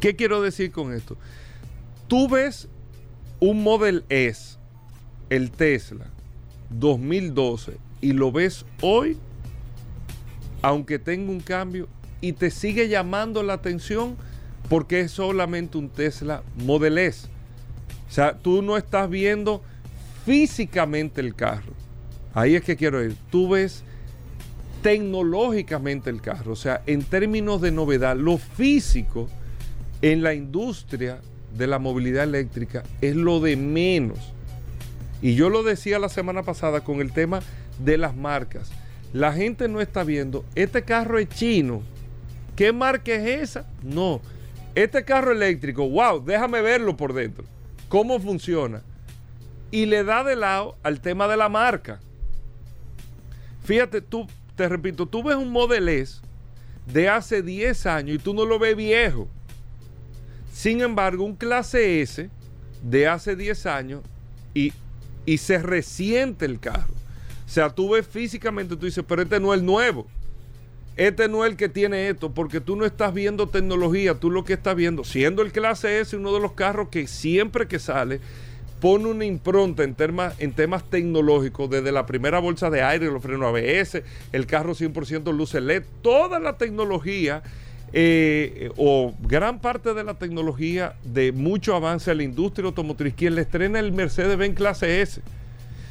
¿Qué 0.00 0.16
quiero 0.16 0.40
decir 0.40 0.72
con 0.72 0.92
esto? 0.92 1.16
Tú 2.08 2.28
ves 2.28 2.68
un 3.40 3.62
Model 3.62 4.04
S, 4.08 4.56
el 5.28 5.50
Tesla, 5.50 6.06
2012, 6.70 7.76
y 8.00 8.12
lo 8.12 8.32
ves 8.32 8.64
hoy, 8.80 9.18
aunque 10.62 10.98
tenga 10.98 11.30
un 11.30 11.40
cambio, 11.40 11.88
y 12.20 12.32
te 12.32 12.50
sigue 12.50 12.88
llamando 12.88 13.42
la 13.42 13.54
atención 13.54 14.16
porque 14.68 15.00
es 15.00 15.12
solamente 15.12 15.78
un 15.78 15.88
Tesla 15.88 16.42
Model 16.56 16.98
S. 16.98 17.28
O 18.08 18.12
sea, 18.12 18.34
tú 18.34 18.62
no 18.62 18.76
estás 18.76 19.08
viendo 19.08 19.62
físicamente 20.24 21.20
el 21.20 21.34
carro. 21.34 21.72
Ahí 22.34 22.54
es 22.54 22.62
que 22.62 22.76
quiero 22.76 23.02
ir. 23.02 23.16
Tú 23.30 23.50
ves 23.50 23.82
tecnológicamente 24.82 26.10
el 26.10 26.20
carro. 26.20 26.52
O 26.52 26.56
sea, 26.56 26.82
en 26.86 27.02
términos 27.02 27.60
de 27.60 27.72
novedad, 27.72 28.16
lo 28.16 28.38
físico 28.38 29.28
en 30.02 30.22
la 30.22 30.34
industria 30.34 31.20
de 31.56 31.66
la 31.66 31.78
movilidad 31.78 32.24
eléctrica 32.24 32.82
es 33.00 33.16
lo 33.16 33.40
de 33.40 33.56
menos. 33.56 34.18
Y 35.22 35.34
yo 35.34 35.48
lo 35.48 35.62
decía 35.62 35.98
la 35.98 36.08
semana 36.08 36.42
pasada 36.42 36.82
con 36.82 37.00
el 37.00 37.12
tema 37.12 37.40
de 37.78 37.96
las 37.98 38.14
marcas. 38.14 38.70
La 39.12 39.32
gente 39.32 39.68
no 39.68 39.80
está 39.80 40.04
viendo, 40.04 40.44
este 40.54 40.82
carro 40.82 41.18
es 41.18 41.28
chino. 41.30 41.82
¿Qué 42.54 42.72
marca 42.72 43.12
es 43.12 43.42
esa? 43.42 43.66
No. 43.82 44.20
Este 44.74 45.04
carro 45.04 45.32
eléctrico, 45.32 45.88
wow, 45.88 46.22
déjame 46.22 46.60
verlo 46.60 46.96
por 46.96 47.14
dentro. 47.14 47.44
¿Cómo 47.88 48.18
funciona? 48.18 48.82
Y 49.70 49.86
le 49.86 50.04
da 50.04 50.24
de 50.24 50.36
lado 50.36 50.76
al 50.82 51.00
tema 51.00 51.28
de 51.28 51.36
la 51.36 51.48
marca. 51.48 52.00
Fíjate, 53.64 54.00
tú, 54.00 54.26
te 54.54 54.68
repito, 54.68 55.06
tú 55.06 55.22
ves 55.22 55.36
un 55.36 55.50
Model 55.50 55.88
S 55.88 56.20
de 56.86 57.08
hace 57.08 57.42
10 57.42 57.86
años 57.86 58.16
y 58.16 58.18
tú 58.18 58.32
no 58.32 58.44
lo 58.44 58.58
ves 58.58 58.76
viejo. 58.76 59.28
Sin 60.52 60.80
embargo, 60.80 61.24
un 61.24 61.36
clase 61.36 62.00
S 62.00 62.30
de 62.82 63.08
hace 63.08 63.36
10 63.36 63.66
años 63.66 64.02
y, 64.54 64.72
y 65.24 65.38
se 65.38 65.58
resiente 65.58 66.44
el 66.44 66.60
carro. 66.60 66.94
O 67.46 67.48
sea, 67.48 67.70
tú 67.70 67.90
ves 67.90 68.06
físicamente, 68.06 68.76
tú 68.76 68.86
dices, 68.86 69.04
pero 69.06 69.22
este 69.22 69.38
no 69.38 69.52
es 69.52 69.60
el 69.60 69.66
nuevo. 69.66 70.06
Este 70.96 71.28
no 71.28 71.44
es 71.44 71.50
el 71.50 71.56
que 71.56 71.68
tiene 71.68 72.08
esto, 72.08 72.32
porque 72.32 72.60
tú 72.60 72.74
no 72.74 72.86
estás 72.86 73.12
viendo 73.12 73.48
tecnología, 73.48 74.14
tú 74.14 74.30
lo 74.30 74.44
que 74.44 74.54
estás 74.54 74.74
viendo, 74.74 75.04
siendo 75.04 75.42
el 75.42 75.52
clase 75.52 76.00
S 76.00 76.16
uno 76.16 76.32
de 76.32 76.40
los 76.40 76.52
carros 76.52 76.88
que 76.88 77.06
siempre 77.06 77.68
que 77.68 77.78
sale 77.78 78.20
pone 78.80 79.06
una 79.06 79.24
impronta 79.24 79.84
en, 79.84 79.94
temas, 79.94 80.34
en 80.38 80.52
temas 80.52 80.84
tecnológicos, 80.88 81.68
desde 81.68 81.92
la 81.92 82.06
primera 82.06 82.38
bolsa 82.38 82.70
de 82.70 82.82
aire, 82.82 83.10
los 83.10 83.22
frenos 83.22 83.48
ABS, 83.48 84.02
el 84.32 84.46
carro 84.46 84.74
100% 84.74 85.34
luces 85.34 85.62
LED, 85.62 85.82
toda 86.02 86.38
la 86.38 86.56
tecnología 86.56 87.42
eh, 87.92 88.70
o 88.76 89.14
gran 89.22 89.60
parte 89.60 89.94
de 89.94 90.04
la 90.04 90.14
tecnología 90.14 90.94
de 91.04 91.32
mucho 91.32 91.74
avance 91.74 92.10
en 92.10 92.18
la 92.18 92.22
industria 92.24 92.66
automotriz, 92.66 93.14
quien 93.14 93.34
le 93.34 93.42
estrena 93.42 93.78
el 93.80 93.92
Mercedes-Benz 93.92 94.56
clase 94.56 95.00
S. 95.00 95.22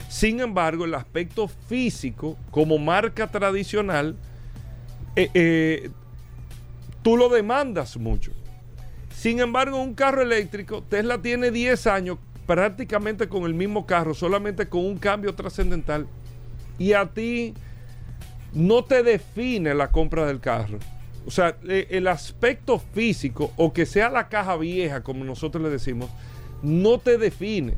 Sin 0.09 0.39
embargo, 0.39 0.85
el 0.85 0.93
aspecto 0.93 1.47
físico 1.47 2.38
como 2.51 2.77
marca 2.77 3.27
tradicional, 3.27 4.15
eh, 5.15 5.29
eh, 5.34 5.89
tú 7.01 7.17
lo 7.17 7.29
demandas 7.29 7.98
mucho. 7.98 8.31
Sin 9.13 9.39
embargo, 9.39 9.81
un 9.81 9.93
carro 9.93 10.22
eléctrico, 10.22 10.84
Tesla 10.84 11.22
tiene 11.22 11.51
10 11.51 11.88
años 11.88 12.17
prácticamente 12.45 13.27
con 13.27 13.43
el 13.43 13.53
mismo 13.53 13.86
carro, 13.86 14.13
solamente 14.13 14.67
con 14.67 14.86
un 14.86 14.98
cambio 14.98 15.34
trascendental. 15.34 16.07
Y 16.77 16.93
a 16.93 17.05
ti 17.05 17.53
no 18.53 18.84
te 18.84 19.03
define 19.03 19.74
la 19.74 19.91
compra 19.91 20.25
del 20.25 20.39
carro. 20.39 20.79
O 21.25 21.31
sea, 21.31 21.57
eh, 21.67 21.88
el 21.89 22.07
aspecto 22.07 22.79
físico 22.79 23.51
o 23.55 23.74
que 23.74 23.86
sea 23.86 24.10
la 24.10 24.27
caja 24.29 24.55
vieja, 24.57 25.01
como 25.01 25.24
nosotros 25.24 25.63
le 25.63 25.69
decimos, 25.69 26.10
no 26.62 27.00
te 27.00 27.17
define. 27.17 27.75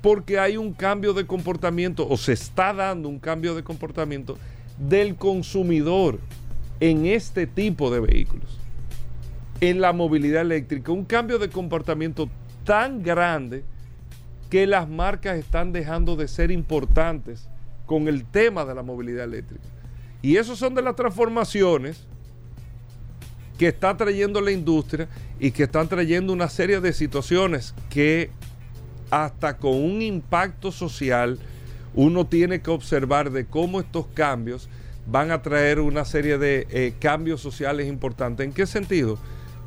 Porque 0.00 0.38
hay 0.38 0.56
un 0.56 0.72
cambio 0.72 1.12
de 1.12 1.26
comportamiento 1.26 2.08
o 2.08 2.16
se 2.16 2.32
está 2.32 2.72
dando 2.72 3.08
un 3.08 3.18
cambio 3.18 3.54
de 3.54 3.62
comportamiento 3.62 4.38
del 4.78 5.14
consumidor 5.14 6.18
en 6.82 7.06
este 7.06 7.46
tipo 7.46 7.92
de 7.92 8.00
vehículos. 8.00 8.58
En 9.60 9.80
la 9.80 9.92
movilidad 9.92 10.42
eléctrica, 10.42 10.90
un 10.90 11.04
cambio 11.04 11.38
de 11.38 11.48
comportamiento 11.48 12.28
tan 12.64 13.04
grande 13.04 13.62
que 14.50 14.66
las 14.66 14.88
marcas 14.88 15.38
están 15.38 15.70
dejando 15.72 16.16
de 16.16 16.26
ser 16.26 16.50
importantes 16.50 17.48
con 17.86 18.08
el 18.08 18.24
tema 18.24 18.64
de 18.64 18.74
la 18.74 18.82
movilidad 18.82 19.22
eléctrica. 19.22 19.62
Y 20.22 20.38
esos 20.38 20.58
son 20.58 20.74
de 20.74 20.82
las 20.82 20.96
transformaciones 20.96 22.04
que 23.58 23.68
está 23.68 23.96
trayendo 23.96 24.40
la 24.40 24.50
industria 24.50 25.08
y 25.38 25.52
que 25.52 25.62
están 25.62 25.86
trayendo 25.86 26.32
una 26.32 26.48
serie 26.48 26.80
de 26.80 26.92
situaciones 26.92 27.76
que 27.90 28.32
hasta 29.08 29.56
con 29.56 29.76
un 29.76 30.02
impacto 30.02 30.72
social 30.72 31.38
uno 31.94 32.26
tiene 32.26 32.60
que 32.60 32.72
observar 32.72 33.30
de 33.30 33.46
cómo 33.46 33.78
estos 33.78 34.08
cambios 34.08 34.68
van 35.06 35.30
a 35.30 35.42
traer 35.42 35.80
una 35.80 36.04
serie 36.04 36.38
de 36.38 36.66
eh, 36.70 36.94
cambios 36.98 37.40
sociales 37.40 37.88
importantes. 37.88 38.46
¿En 38.46 38.52
qué 38.52 38.66
sentido? 38.66 39.18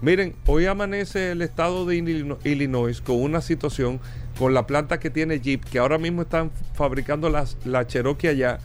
Miren, 0.02 0.36
hoy 0.46 0.66
amanece 0.66 1.32
el 1.32 1.42
estado 1.42 1.86
de 1.86 1.96
Illinois 2.44 3.02
con 3.02 3.22
una 3.22 3.42
situación 3.42 4.00
con 4.38 4.54
la 4.54 4.68
planta 4.68 5.00
que 5.00 5.10
tiene 5.10 5.40
Jeep, 5.40 5.64
que 5.64 5.80
ahora 5.80 5.98
mismo 5.98 6.24
están 6.24 6.52
fabricando 6.74 7.30
las, 7.30 7.58
la 7.66 7.88
Cherokee 7.88 8.28
allá, 8.28 8.60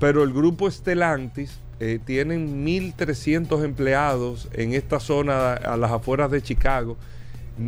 pero 0.00 0.24
el 0.24 0.32
grupo 0.32 0.70
Stellantis 0.70 1.60
eh, 1.80 2.00
tienen 2.04 2.66
1.300 2.66 3.64
empleados 3.64 4.48
en 4.52 4.72
esta 4.74 4.98
zona 4.98 5.52
a 5.52 5.76
las 5.76 5.92
afueras 5.92 6.30
de 6.30 6.42
Chicago, 6.42 6.96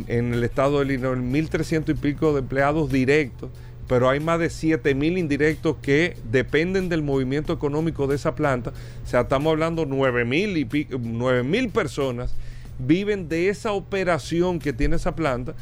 en 0.07 0.33
el 0.33 0.43
estado 0.43 0.79
de 0.79 0.85
Illinois, 0.85 1.17
1.300 1.17 1.89
y 1.89 1.93
pico 1.93 2.33
de 2.33 2.39
empleados 2.39 2.91
directos, 2.91 3.49
pero 3.91 4.09
hay 4.09 4.21
más 4.21 4.39
de 4.39 4.47
7.000 4.47 5.17
indirectos 5.17 5.75
que 5.81 6.15
dependen 6.31 6.87
del 6.87 7.01
movimiento 7.01 7.51
económico 7.51 8.07
de 8.07 8.15
esa 8.15 8.35
planta. 8.35 8.71
O 9.03 9.05
sea, 9.05 9.19
estamos 9.19 9.51
hablando 9.51 9.85
9.000 9.85 10.57
y 10.57 10.63
pico, 10.63 10.97
9.000 10.97 11.71
personas 11.73 12.33
viven 12.79 13.27
de 13.27 13.49
esa 13.49 13.73
operación 13.73 14.59
que 14.59 14.71
tiene 14.71 14.95
esa 14.95 15.13
planta 15.13 15.55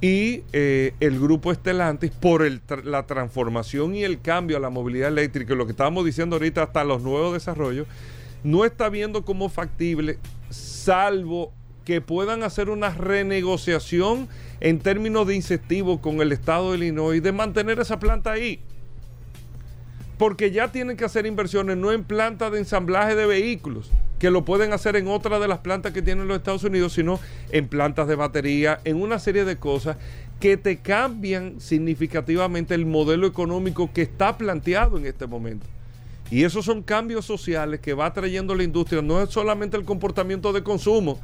y 0.00 0.44
eh, 0.54 0.94
el 1.00 1.20
grupo 1.20 1.52
Estelantis 1.52 2.10
por 2.10 2.50
la 2.86 3.04
transformación 3.04 3.94
y 3.94 4.02
el 4.02 4.18
cambio 4.18 4.56
a 4.56 4.60
la 4.60 4.70
movilidad 4.70 5.08
eléctrica, 5.08 5.54
lo 5.54 5.66
que 5.66 5.72
estábamos 5.72 6.06
diciendo 6.06 6.36
ahorita 6.36 6.62
hasta 6.62 6.84
los 6.84 7.02
nuevos 7.02 7.34
desarrollos, 7.34 7.86
no 8.44 8.64
está 8.64 8.88
viendo 8.88 9.26
como 9.26 9.50
factible, 9.50 10.16
salvo 10.48 11.52
que 11.84 12.00
puedan 12.00 12.44
hacer 12.44 12.70
una 12.70 12.88
renegociación 12.88 14.26
en 14.64 14.78
términos 14.78 15.26
de 15.26 15.34
incentivos 15.34 16.00
con 16.00 16.22
el 16.22 16.32
Estado 16.32 16.72
de 16.72 16.78
Illinois 16.78 17.22
de 17.22 17.32
mantener 17.32 17.78
esa 17.80 17.98
planta 17.98 18.32
ahí. 18.32 18.60
Porque 20.16 20.52
ya 20.52 20.72
tienen 20.72 20.96
que 20.96 21.04
hacer 21.04 21.26
inversiones 21.26 21.76
no 21.76 21.92
en 21.92 22.02
plantas 22.02 22.50
de 22.50 22.60
ensamblaje 22.60 23.14
de 23.14 23.26
vehículos, 23.26 23.90
que 24.18 24.30
lo 24.30 24.46
pueden 24.46 24.72
hacer 24.72 24.96
en 24.96 25.06
otra 25.06 25.38
de 25.38 25.48
las 25.48 25.58
plantas 25.58 25.92
que 25.92 26.00
tienen 26.00 26.28
los 26.28 26.38
Estados 26.38 26.64
Unidos, 26.64 26.94
sino 26.94 27.20
en 27.50 27.68
plantas 27.68 28.08
de 28.08 28.14
batería, 28.14 28.80
en 28.84 29.02
una 29.02 29.18
serie 29.18 29.44
de 29.44 29.58
cosas 29.58 29.98
que 30.40 30.56
te 30.56 30.78
cambian 30.78 31.60
significativamente 31.60 32.74
el 32.74 32.86
modelo 32.86 33.26
económico 33.26 33.90
que 33.92 34.00
está 34.00 34.38
planteado 34.38 34.96
en 34.96 35.04
este 35.04 35.26
momento. 35.26 35.66
Y 36.30 36.44
esos 36.44 36.64
son 36.64 36.82
cambios 36.82 37.26
sociales 37.26 37.80
que 37.80 37.92
va 37.92 38.14
trayendo 38.14 38.54
la 38.54 38.62
industria, 38.62 39.02
no 39.02 39.20
es 39.20 39.28
solamente 39.28 39.76
el 39.76 39.84
comportamiento 39.84 40.54
de 40.54 40.62
consumo, 40.62 41.20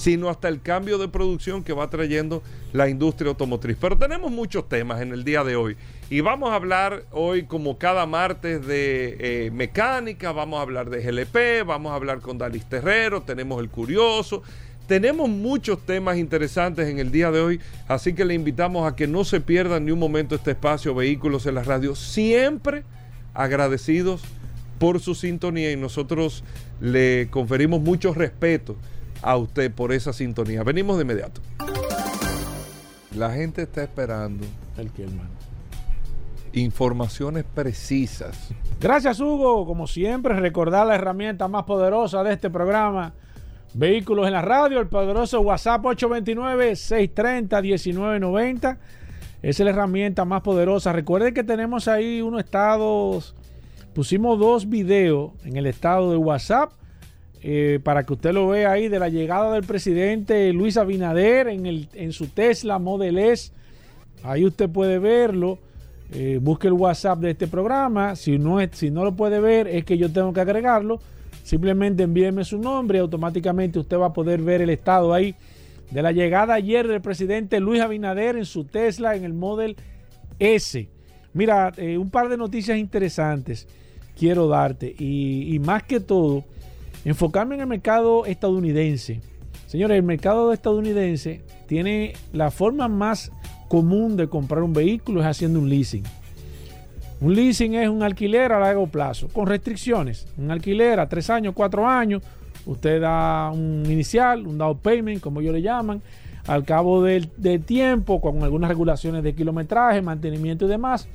sino 0.00 0.30
hasta 0.30 0.48
el 0.48 0.62
cambio 0.62 0.96
de 0.96 1.08
producción 1.08 1.62
que 1.62 1.74
va 1.74 1.90
trayendo 1.90 2.42
la 2.72 2.88
industria 2.88 3.28
automotriz. 3.28 3.76
Pero 3.78 3.98
tenemos 3.98 4.32
muchos 4.32 4.66
temas 4.66 5.02
en 5.02 5.12
el 5.12 5.24
día 5.24 5.44
de 5.44 5.56
hoy 5.56 5.76
y 6.08 6.22
vamos 6.22 6.52
a 6.52 6.54
hablar 6.54 7.04
hoy 7.10 7.42
como 7.42 7.76
cada 7.76 8.06
martes 8.06 8.66
de 8.66 9.18
eh, 9.20 9.50
mecánica, 9.50 10.32
vamos 10.32 10.58
a 10.58 10.62
hablar 10.62 10.88
de 10.88 11.02
GLP, 11.02 11.66
vamos 11.66 11.92
a 11.92 11.96
hablar 11.96 12.20
con 12.20 12.38
Dalis 12.38 12.64
Terrero, 12.64 13.20
tenemos 13.20 13.60
el 13.60 13.68
curioso. 13.68 14.42
Tenemos 14.86 15.28
muchos 15.28 15.84
temas 15.84 16.16
interesantes 16.16 16.88
en 16.88 16.98
el 16.98 17.12
día 17.12 17.30
de 17.30 17.40
hoy, 17.40 17.60
así 17.86 18.14
que 18.14 18.24
le 18.24 18.32
invitamos 18.32 18.90
a 18.90 18.96
que 18.96 19.06
no 19.06 19.22
se 19.24 19.42
pierdan 19.42 19.84
ni 19.84 19.90
un 19.90 19.98
momento 19.98 20.34
este 20.34 20.52
espacio 20.52 20.94
Vehículos 20.94 21.44
en 21.44 21.56
la 21.56 21.62
Radio, 21.62 21.94
siempre 21.94 22.84
agradecidos 23.34 24.22
por 24.78 24.98
su 24.98 25.14
sintonía 25.14 25.70
y 25.70 25.76
nosotros 25.76 26.42
le 26.80 27.28
conferimos 27.30 27.82
mucho 27.82 28.14
respeto 28.14 28.76
a 29.22 29.36
usted 29.36 29.72
por 29.72 29.92
esa 29.92 30.12
sintonía. 30.12 30.62
Venimos 30.62 30.96
de 30.96 31.02
inmediato. 31.02 31.40
La 33.16 33.32
gente 33.32 33.62
está 33.62 33.82
esperando. 33.82 34.46
El 34.76 34.90
que 34.90 35.04
hermano. 35.04 35.30
Informaciones 36.52 37.44
precisas. 37.44 38.50
Gracias, 38.80 39.20
Hugo. 39.20 39.64
Como 39.66 39.86
siempre, 39.86 40.34
recordar 40.38 40.86
la 40.86 40.96
herramienta 40.96 41.48
más 41.48 41.64
poderosa 41.64 42.22
de 42.24 42.32
este 42.32 42.50
programa. 42.50 43.12
Vehículos 43.72 44.26
en 44.26 44.32
la 44.32 44.42
radio, 44.42 44.80
el 44.80 44.88
poderoso 44.88 45.40
WhatsApp 45.42 45.84
829-630-1990. 45.84 48.78
Esa 49.42 49.42
es 49.42 49.60
la 49.60 49.70
herramienta 49.70 50.24
más 50.24 50.42
poderosa. 50.42 50.92
Recuerden 50.92 51.34
que 51.34 51.44
tenemos 51.44 51.86
ahí 51.86 52.20
unos 52.20 52.42
estados. 52.42 53.36
Pusimos 53.94 54.36
dos 54.38 54.68
videos 54.68 55.30
en 55.44 55.56
el 55.56 55.66
estado 55.66 56.10
de 56.10 56.16
WhatsApp 56.16 56.72
eh, 57.42 57.80
para 57.82 58.04
que 58.04 58.12
usted 58.12 58.32
lo 58.32 58.48
vea 58.48 58.72
ahí 58.72 58.88
de 58.88 58.98
la 58.98 59.08
llegada 59.08 59.52
del 59.54 59.64
presidente 59.64 60.52
Luis 60.52 60.76
Abinader 60.76 61.48
en, 61.48 61.64
el, 61.66 61.88
en 61.94 62.12
su 62.12 62.26
Tesla 62.28 62.78
Model 62.78 63.18
S. 63.18 63.52
Ahí 64.22 64.44
usted 64.44 64.68
puede 64.68 64.98
verlo. 64.98 65.58
Eh, 66.12 66.38
busque 66.42 66.66
el 66.66 66.74
WhatsApp 66.74 67.20
de 67.20 67.30
este 67.30 67.46
programa. 67.46 68.16
Si 68.16 68.38
no, 68.38 68.60
es, 68.60 68.70
si 68.72 68.90
no 68.90 69.04
lo 69.04 69.14
puede 69.14 69.40
ver, 69.40 69.68
es 69.68 69.84
que 69.84 69.96
yo 69.96 70.12
tengo 70.12 70.32
que 70.32 70.40
agregarlo. 70.40 71.00
Simplemente 71.42 72.02
envíeme 72.02 72.44
su 72.44 72.58
nombre 72.58 72.98
y 72.98 73.00
automáticamente 73.00 73.78
usted 73.78 73.96
va 73.96 74.06
a 74.06 74.12
poder 74.12 74.42
ver 74.42 74.60
el 74.60 74.70
estado 74.70 75.14
ahí 75.14 75.34
de 75.90 76.02
la 76.02 76.12
llegada 76.12 76.54
ayer 76.54 76.86
del 76.86 77.00
presidente 77.00 77.58
Luis 77.58 77.80
Abinader 77.80 78.36
en 78.36 78.44
su 78.44 78.64
Tesla 78.64 79.16
en 79.16 79.24
el 79.24 79.32
Model 79.32 79.76
S. 80.38 80.88
Mira, 81.32 81.72
eh, 81.76 81.96
un 81.96 82.10
par 82.10 82.28
de 82.28 82.36
noticias 82.36 82.76
interesantes 82.76 83.66
quiero 84.18 84.48
darte 84.48 84.94
y, 84.98 85.54
y 85.54 85.58
más 85.60 85.84
que 85.84 86.00
todo 86.00 86.44
enfocarme 87.04 87.54
en 87.54 87.62
el 87.62 87.66
mercado 87.66 88.26
estadounidense. 88.26 89.20
Señores, 89.66 89.96
el 89.96 90.02
mercado 90.02 90.52
estadounidense 90.52 91.42
tiene 91.66 92.14
la 92.32 92.50
forma 92.50 92.88
más 92.88 93.30
común 93.68 94.16
de 94.16 94.28
comprar 94.28 94.64
un 94.64 94.72
vehículo 94.72 95.20
es 95.20 95.26
haciendo 95.26 95.60
un 95.60 95.68
leasing. 95.68 96.02
Un 97.20 97.34
leasing 97.34 97.74
es 97.74 97.88
un 97.88 98.02
alquiler 98.02 98.50
a 98.50 98.58
largo 98.58 98.86
plazo, 98.86 99.28
con 99.28 99.46
restricciones. 99.46 100.26
Un 100.36 100.50
alquiler 100.50 100.98
a 100.98 101.08
tres 101.08 101.30
años, 101.30 101.54
cuatro 101.54 101.86
años. 101.86 102.22
Usted 102.66 103.00
da 103.00 103.50
un 103.52 103.84
inicial, 103.88 104.46
un 104.46 104.58
down 104.58 104.78
payment, 104.78 105.20
como 105.20 105.40
ellos 105.40 105.54
le 105.54 105.62
llaman. 105.62 106.02
Al 106.46 106.64
cabo 106.64 107.02
del, 107.02 107.30
tiempo, 107.64 108.20
con 108.20 108.42
algunas 108.42 108.68
regulaciones 108.68 109.22
de 109.22 109.34
kilometraje, 109.34 110.02
mantenimiento 110.02 110.64
y 110.64 110.68
demás, 110.68 111.06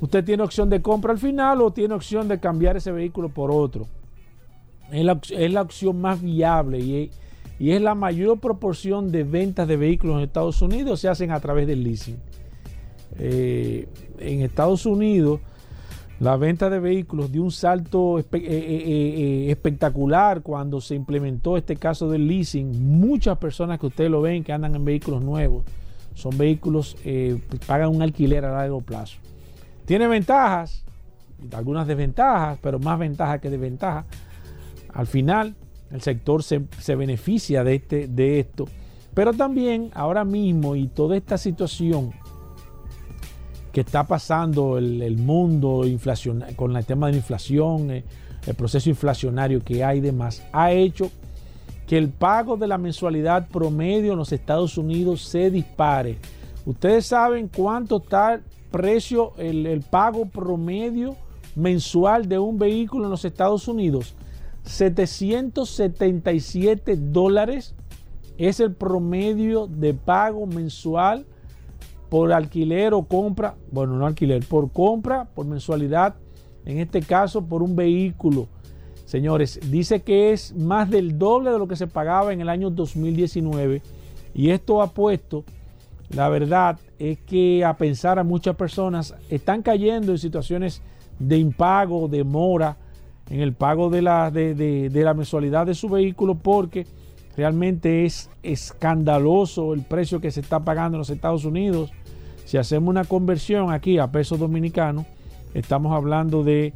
usted 0.00 0.22
tiene 0.22 0.42
opción 0.42 0.70
de 0.70 0.82
compra 0.82 1.12
al 1.12 1.18
final 1.18 1.62
o 1.62 1.72
tiene 1.72 1.94
opción 1.94 2.28
de 2.28 2.38
cambiar 2.38 2.76
ese 2.76 2.92
vehículo 2.92 3.30
por 3.30 3.50
otro. 3.50 3.88
Es 4.92 5.04
la, 5.04 5.20
es 5.30 5.52
la 5.52 5.62
opción 5.62 6.00
más 6.00 6.22
viable 6.22 6.78
y 6.78 7.10
y 7.58 7.70
es 7.72 7.80
la 7.80 7.94
mayor 7.94 8.38
proporción 8.38 9.10
de 9.10 9.24
ventas 9.24 9.66
de 9.66 9.76
vehículos 9.76 10.18
en 10.18 10.24
Estados 10.24 10.60
Unidos 10.60 11.00
se 11.00 11.08
hacen 11.08 11.30
a 11.30 11.40
través 11.40 11.66
del 11.66 11.82
leasing. 11.82 12.18
Eh, 13.18 13.88
en 14.18 14.42
Estados 14.42 14.84
Unidos, 14.84 15.40
la 16.20 16.36
venta 16.36 16.68
de 16.68 16.80
vehículos 16.80 17.32
dio 17.32 17.42
un 17.42 17.50
salto 17.50 18.18
eh, 18.18 18.26
eh, 18.32 19.46
espectacular 19.50 20.42
cuando 20.42 20.82
se 20.82 20.94
implementó 20.94 21.56
este 21.56 21.76
caso 21.76 22.10
del 22.10 22.26
leasing. 22.26 22.98
Muchas 22.98 23.38
personas 23.38 23.78
que 23.78 23.86
ustedes 23.86 24.10
lo 24.10 24.20
ven 24.20 24.44
que 24.44 24.52
andan 24.52 24.74
en 24.74 24.84
vehículos 24.84 25.22
nuevos 25.22 25.64
son 26.14 26.36
vehículos 26.36 26.96
que 27.02 27.38
pagan 27.66 27.94
un 27.94 28.02
alquiler 28.02 28.44
a 28.44 28.52
largo 28.52 28.80
plazo. 28.80 29.18
Tiene 29.86 30.08
ventajas, 30.08 30.82
algunas 31.52 31.86
desventajas, 31.86 32.58
pero 32.62 32.78
más 32.78 32.98
ventajas 32.98 33.40
que 33.40 33.50
desventajas. 33.50 34.06
Al 34.96 35.06
final, 35.06 35.54
el 35.90 36.00
sector 36.00 36.42
se, 36.42 36.94
beneficia 36.96 37.62
de, 37.62 37.74
este, 37.74 38.08
de 38.08 38.40
esto. 38.40 38.66
Pero 39.12 39.34
también 39.34 39.90
ahora 39.94 40.24
mismo 40.24 40.74
y 40.74 40.88
toda 40.88 41.16
esta 41.16 41.36
situación 41.36 42.12
que 43.72 43.82
está 43.82 44.04
pasando 44.04 44.78
el, 44.78 45.18
mundo 45.18 45.84
con 46.56 46.76
el 46.76 46.86
tema 46.86 47.06
de 47.06 47.12
la 47.12 47.18
inflación, 47.18 47.90
eh, 47.90 48.04
el 48.46 48.54
proceso 48.54 48.88
inflacionario 48.88 49.62
que 49.62 49.84
hay 49.84 49.98
y 49.98 50.00
demás, 50.00 50.42
ha 50.50 50.72
hecho 50.72 51.10
que 51.86 51.98
el 51.98 52.08
pago 52.08 52.56
de 52.56 52.66
la 52.66 52.78
mensualidad 52.78 53.48
promedio 53.48 54.12
en 54.12 54.18
los 54.18 54.32
Estados 54.32 54.78
Unidos 54.78 55.22
se 55.22 55.50
dispare. 55.50 56.16
Ustedes 56.64 57.04
saben 57.04 57.50
cuánto 57.54 57.98
está 57.98 58.34
el 58.34 58.42
precio, 58.70 59.34
el, 59.36 59.66
el 59.66 59.82
pago 59.82 60.24
promedio 60.24 61.16
mensual 61.54 62.28
de 62.28 62.38
un 62.38 62.58
vehículo 62.58 63.04
en 63.04 63.10
los 63.10 63.26
Estados 63.26 63.68
Unidos. 63.68 64.14
777 64.66 66.96
dólares 66.96 67.74
es 68.36 68.60
el 68.60 68.74
promedio 68.74 69.66
de 69.66 69.94
pago 69.94 70.46
mensual 70.46 71.24
por 72.08 72.32
alquiler 72.32 72.94
o 72.94 73.02
compra, 73.04 73.56
bueno, 73.70 73.96
no 73.96 74.06
alquiler, 74.06 74.44
por 74.46 74.70
compra, 74.70 75.24
por 75.24 75.44
mensualidad, 75.46 76.14
en 76.64 76.78
este 76.78 77.00
caso 77.00 77.44
por 77.44 77.62
un 77.62 77.76
vehículo. 77.76 78.48
Señores, 79.04 79.60
dice 79.70 80.02
que 80.02 80.32
es 80.32 80.54
más 80.54 80.90
del 80.90 81.18
doble 81.18 81.52
de 81.52 81.58
lo 81.58 81.68
que 81.68 81.76
se 81.76 81.86
pagaba 81.86 82.32
en 82.32 82.40
el 82.40 82.48
año 82.48 82.70
2019 82.70 83.82
y 84.34 84.50
esto 84.50 84.82
ha 84.82 84.92
puesto, 84.92 85.44
la 86.10 86.28
verdad 86.28 86.78
es 86.98 87.18
que 87.18 87.64
a 87.64 87.76
pensar 87.76 88.18
a 88.18 88.24
muchas 88.24 88.56
personas 88.56 89.14
están 89.30 89.62
cayendo 89.62 90.10
en 90.12 90.18
situaciones 90.18 90.82
de 91.18 91.38
impago, 91.38 92.08
de 92.08 92.24
mora, 92.24 92.76
en 93.30 93.40
el 93.40 93.52
pago 93.52 93.90
de 93.90 94.02
la, 94.02 94.30
de, 94.30 94.90
la 94.92 95.14
mensualidad 95.14 95.66
de 95.66 95.74
su 95.74 95.88
vehículo 95.88 96.36
porque 96.36 96.86
realmente 97.36 98.04
es 98.04 98.30
escandaloso 98.42 99.74
el 99.74 99.82
precio 99.82 100.20
que 100.20 100.30
se 100.30 100.40
está 100.40 100.60
pagando 100.60 100.96
en 100.96 101.00
los 101.00 101.10
Estados 101.10 101.44
Unidos. 101.44 101.92
Si 102.44 102.56
hacemos 102.56 102.88
una 102.88 103.04
conversión 103.04 103.72
aquí 103.72 103.98
a 103.98 104.10
pesos 104.10 104.38
dominicanos, 104.38 105.06
estamos 105.54 105.92
hablando 105.92 106.44
de 106.44 106.72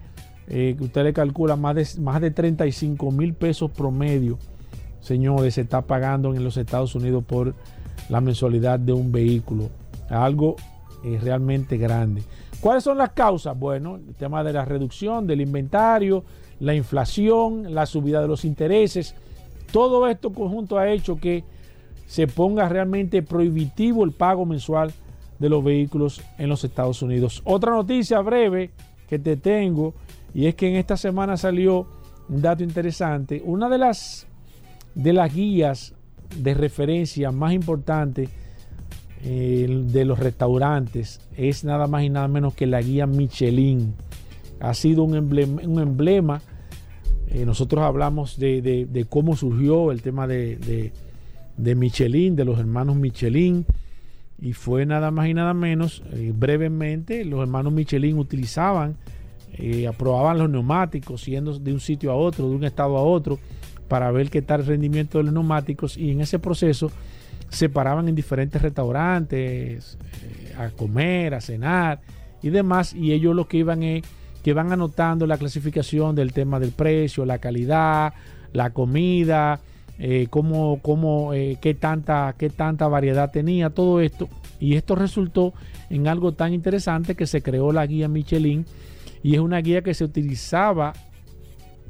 eh, 0.49 0.75
que 0.77 0.85
usted 0.85 1.05
le 1.05 1.13
calcula 1.13 1.55
más 1.55 1.77
de, 1.77 1.87
más 2.01 2.21
de 2.21 2.33
35 2.33 3.11
mil 3.13 3.35
pesos 3.35 3.71
promedio, 3.71 4.39
señores, 5.01 5.55
se 5.55 5.61
está 5.61 5.83
pagando 5.83 6.35
en 6.35 6.43
los 6.43 6.57
Estados 6.57 6.95
Unidos 6.97 7.25
por 7.25 7.55
la 8.09 8.21
mensualidad 8.21 8.81
de 8.81 8.93
un 8.93 9.13
vehículo. 9.13 9.71
Algo 10.09 10.57
eh, 11.05 11.19
realmente 11.23 11.79
grande. 11.79 12.23
¿Cuáles 12.61 12.85
son 12.85 12.99
las 12.99 13.11
causas? 13.11 13.59
Bueno, 13.59 13.97
el 13.97 14.15
tema 14.15 14.45
de 14.45 14.53
la 14.53 14.65
reducción 14.67 15.27
del 15.27 15.41
inventario, 15.41 16.25
la 16.59 16.75
inflación, 16.75 17.75
la 17.75 17.87
subida 17.87 18.21
de 18.21 18.29
los 18.29 18.45
intereses. 18.45 19.15
Todo 19.73 20.07
esto 20.07 20.33
conjunto 20.33 20.77
ha 20.77 20.91
hecho 20.91 21.17
que 21.17 21.43
se 22.07 22.27
ponga 22.27 22.69
realmente 22.69 23.23
prohibitivo 23.23 24.05
el 24.05 24.13
pago 24.13 24.45
mensual 24.45 24.93
de 25.39 25.49
los 25.49 25.65
vehículos 25.65 26.21
en 26.37 26.51
los 26.51 26.63
Estados 26.65 27.01
Unidos. 27.01 27.41
Otra 27.45 27.73
noticia 27.73 28.21
breve 28.21 28.73
que 29.09 29.19
te 29.19 29.37
tengo 29.37 29.95
y 30.35 30.47
es 30.47 30.55
que 30.55 30.69
en 30.69 30.77
esta 30.77 30.99
semana 30.99 31.39
salió 31.39 31.87
un 32.29 32.43
dato 32.43 32.63
interesante. 32.63 33.43
Una 33.45 33.69
de 33.69 33.79
las 33.79 34.27
de 34.95 35.13
las 35.13 35.33
guías 35.35 35.95
de 36.37 36.53
referencia 36.53 37.31
más 37.31 37.53
importantes 37.53 38.29
de 39.23 40.05
los 40.07 40.19
restaurantes 40.19 41.21
es 41.37 41.65
nada 41.65 41.87
más 41.87 42.03
y 42.05 42.09
nada 42.09 42.29
menos 42.29 42.55
que 42.55 42.67
la 42.67 42.81
guía 42.81 43.07
Michelin. 43.07 43.95
Ha 44.61 44.75
sido 44.75 45.05
un 45.05 45.15
emblema. 45.15 45.63
Un 45.63 45.81
emblema. 45.81 46.43
Eh, 47.29 47.47
nosotros 47.47 47.83
hablamos 47.85 48.39
de, 48.39 49.07
cómo 49.09 49.37
surgió 49.37 49.93
el 49.93 50.03
tema 50.03 50.27
de, 50.27 50.93
Michelin, 51.57 52.35
de 52.35 52.45
los 52.45 52.59
hermanos 52.59 52.97
Michelin. 52.97 53.65
Y 54.43 54.53
fue 54.53 54.87
nada 54.87 55.11
más 55.11 55.29
y 55.29 55.35
nada 55.35 55.53
menos, 55.53 56.03
eh, 56.13 56.33
brevemente, 56.35 57.27
los 57.27 57.41
hermanos 57.41 57.75
Michelin 57.75 58.19
utilizaban, 58.19 58.97
eh, 59.53 59.87
aprobaban 59.87 60.39
los 60.39 60.49
neumáticos, 60.49 61.27
yendo 61.27 61.59
de 61.59 61.75
un 61.75 61.81
sitio 61.81 62.11
a 62.11 62.15
otro, 62.15 62.49
de 62.49 62.57
un 62.57 62.65
estado 62.65 62.97
a 62.97 63.03
otro, 63.03 63.39
para 63.87 64.11
ver 64.11 64.31
qué 64.31 64.41
tal 64.41 64.61
el 64.61 64.67
rendimiento 64.67 65.19
de 65.19 65.25
los 65.25 65.35
neumáticos. 65.35 65.99
Y 65.99 66.11
en 66.11 66.23
ese 66.23 66.39
proceso 66.39 66.91
se 67.51 67.69
paraban 67.69 68.09
en 68.09 68.15
diferentes 68.15 68.61
restaurantes 68.63 69.99
eh, 70.23 70.55
a 70.57 70.71
comer, 70.71 71.35
a 71.35 71.41
cenar 71.41 72.01
y 72.43 72.51
demás, 72.51 72.95
y 72.95 73.13
ellos 73.13 73.35
lo 73.37 73.47
que 73.47 73.59
iban 73.59 73.83
es 73.83 74.05
que 74.43 74.55
van 74.55 74.73
anotando 74.73 75.27
la 75.27 75.37
clasificación 75.37 76.15
del 76.15 76.33
tema 76.33 76.59
del 76.59 76.73
precio, 76.73 77.27
la 77.27 77.39
calidad, 77.39 78.15
la 78.53 78.71
comida, 78.71 79.61
eh, 79.99 80.29
cómo, 80.31 80.81
cómo 80.81 81.35
eh, 81.35 81.59
qué, 81.61 81.75
tanta, 81.75 82.35
qué 82.39 82.49
tanta 82.49 82.89
variedad 82.89 83.31
tenía, 83.31 83.69
todo 83.69 84.01
esto. 84.01 84.29
Y 84.59 84.77
esto 84.77 84.95
resultó 84.95 85.53
en 85.91 86.09
algo 86.09 86.33
tan 86.33 86.55
interesante 86.55 87.15
que 87.15 87.27
se 87.27 87.43
creó 87.43 87.73
la 87.73 87.87
guía 87.87 88.09
Michelin 88.09 88.65
y 89.23 89.35
es 89.35 89.41
una 89.41 89.59
guía 89.59 89.83
que 89.83 89.93
se 89.93 90.05
utilizaba 90.05 90.95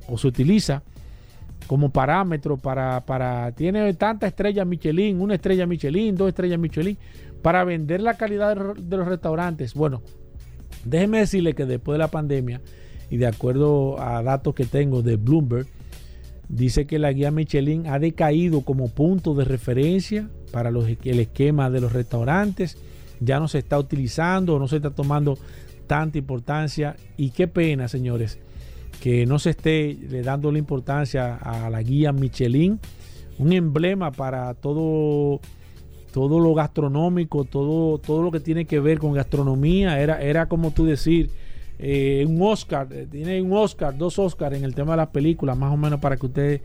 o 0.09 0.18
se 0.18 0.27
utiliza 0.27 0.83
como 1.70 1.90
parámetro 1.90 2.56
para, 2.56 3.06
para, 3.06 3.52
tiene 3.52 3.94
tanta 3.94 4.26
estrella 4.26 4.64
Michelin, 4.64 5.20
una 5.20 5.37
estrella 5.37 5.68
Michelin, 5.68 6.16
dos 6.16 6.30
estrellas 6.30 6.59
Michelin, 6.59 6.98
para 7.42 7.62
vender 7.62 8.00
la 8.00 8.14
calidad 8.14 8.56
de 8.74 8.96
los 8.96 9.06
restaurantes. 9.06 9.74
Bueno, 9.74 10.02
déjeme 10.85 11.20
decirle 11.20 11.54
que 11.54 11.66
después 11.66 11.94
de 11.94 12.00
la 12.00 12.09
pandemia, 12.09 12.61
y 13.09 13.18
de 13.18 13.28
acuerdo 13.28 14.02
a 14.02 14.20
datos 14.20 14.52
que 14.52 14.64
tengo 14.64 15.02
de 15.02 15.14
Bloomberg, 15.14 15.68
dice 16.48 16.88
que 16.88 16.98
la 16.98 17.12
guía 17.12 17.30
Michelin 17.30 17.87
ha 17.87 18.00
decaído 18.00 18.62
como 18.62 18.88
punto 18.88 19.35
de 19.35 19.44
referencia 19.44 20.28
para 20.50 20.72
los, 20.72 20.87
el 20.88 21.20
esquema 21.20 21.70
de 21.70 21.83
los 21.83 21.92
restaurantes, 21.92 22.78
ya 23.20 23.38
no 23.38 23.46
se 23.46 23.59
está 23.59 23.78
utilizando, 23.78 24.59
no 24.59 24.66
se 24.66 24.78
está 24.78 24.90
tomando 24.90 25.38
tanta 25.87 26.18
importancia, 26.18 26.96
y 27.16 27.30
qué 27.30 27.46
pena, 27.46 27.87
señores 27.87 28.40
que 29.00 29.24
no 29.26 29.38
se 29.38 29.50
esté 29.50 29.96
le 30.08 30.22
dando 30.22 30.52
la 30.52 30.58
importancia 30.58 31.36
a 31.36 31.70
la 31.70 31.82
guía 31.82 32.12
Michelin, 32.12 32.78
un 33.38 33.52
emblema 33.52 34.12
para 34.12 34.52
todo, 34.54 35.40
todo 36.12 36.38
lo 36.38 36.54
gastronómico, 36.54 37.44
todo, 37.44 37.98
todo 37.98 38.22
lo 38.22 38.30
que 38.30 38.40
tiene 38.40 38.66
que 38.66 38.78
ver 38.78 38.98
con 38.98 39.14
gastronomía. 39.14 39.98
Era, 40.00 40.20
era 40.20 40.46
como 40.46 40.72
tú 40.72 40.84
decir, 40.84 41.30
eh, 41.78 42.26
un 42.28 42.42
Oscar, 42.42 42.88
eh, 42.90 43.06
tiene 43.10 43.40
un 43.40 43.54
Oscar, 43.54 43.96
dos 43.96 44.18
Oscars 44.18 44.54
en 44.54 44.64
el 44.64 44.74
tema 44.74 44.92
de 44.92 44.98
las 44.98 45.08
películas, 45.08 45.56
más 45.56 45.72
o 45.72 45.78
menos 45.78 45.98
para 45.98 46.18
que 46.18 46.26
ustedes 46.26 46.60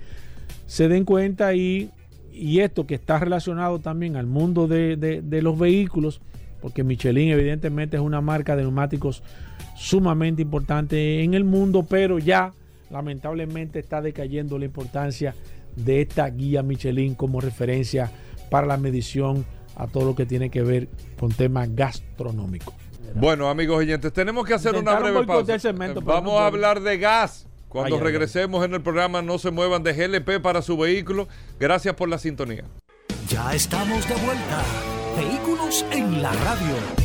se 0.67 0.89
den 0.89 1.06
cuenta 1.06 1.56
y, 1.56 1.89
y 2.34 2.60
esto 2.60 2.86
que 2.86 2.95
está 2.95 3.17
relacionado 3.17 3.80
también 3.80 4.17
al 4.17 4.28
mundo 4.28 4.67
de, 4.67 4.98
de 4.98 5.41
los 5.41 5.58
vehículos, 5.58 6.19
porque 6.62 6.84
Michelin 6.84 7.30
evidentemente 7.30 7.95
es 7.95 8.04
una 8.04 8.19
marca 8.19 8.58
de 8.58 8.63
neumáticos 8.63 9.24
sumamente 9.76 10.42
importante 10.42 11.24
en 11.24 11.34
el 11.34 11.44
mundo, 11.44 11.86
pero 11.88 12.20
ya 12.20 12.54
lamentablemente 12.90 13.80
está 13.80 14.02
decayendo 14.02 14.58
la 14.58 14.66
importancia 14.66 15.36
de 15.76 16.02
esta 16.02 16.28
guía 16.30 16.64
Michelin 16.64 17.16
como 17.16 17.42
referencia 17.42 18.12
para 18.50 18.68
la 18.68 18.78
medición 18.78 19.46
a 19.76 19.88
todo 19.88 20.06
lo 20.06 20.16
que 20.16 20.26
tiene 20.26 20.50
que 20.50 20.62
ver 20.62 20.88
con 21.20 21.32
temas 21.32 21.74
gastronómicos. 21.76 22.74
Bueno, 23.16 23.50
amigos 23.50 23.78
oyentes, 23.78 24.12
tenemos 24.12 24.46
que 24.46 24.54
hacer 24.54 24.76
una 24.76 25.00
breve 25.00 25.26
pausa. 25.26 25.58
Vamos 26.04 26.40
a 26.40 26.48
hablar 26.48 26.82
de 26.82 26.98
gas. 26.98 27.48
Cuando 27.70 28.00
regresemos 28.00 28.64
en 28.64 28.74
el 28.74 28.82
programa, 28.82 29.22
no 29.22 29.38
se 29.38 29.52
muevan 29.52 29.84
de 29.84 29.94
GLP 29.94 30.42
para 30.42 30.62
su 30.62 30.78
vehículo. 30.78 31.28
Gracias 31.60 31.96
por 31.96 32.08
la 32.08 32.18
sintonía. 32.18 32.64
Ya 33.28 33.54
estamos 33.54 34.08
de 34.08 34.16
vuelta. 34.16 34.64
Vehículos 35.18 35.86
en 35.92 36.22
la 36.22 36.32
radio. 36.32 37.05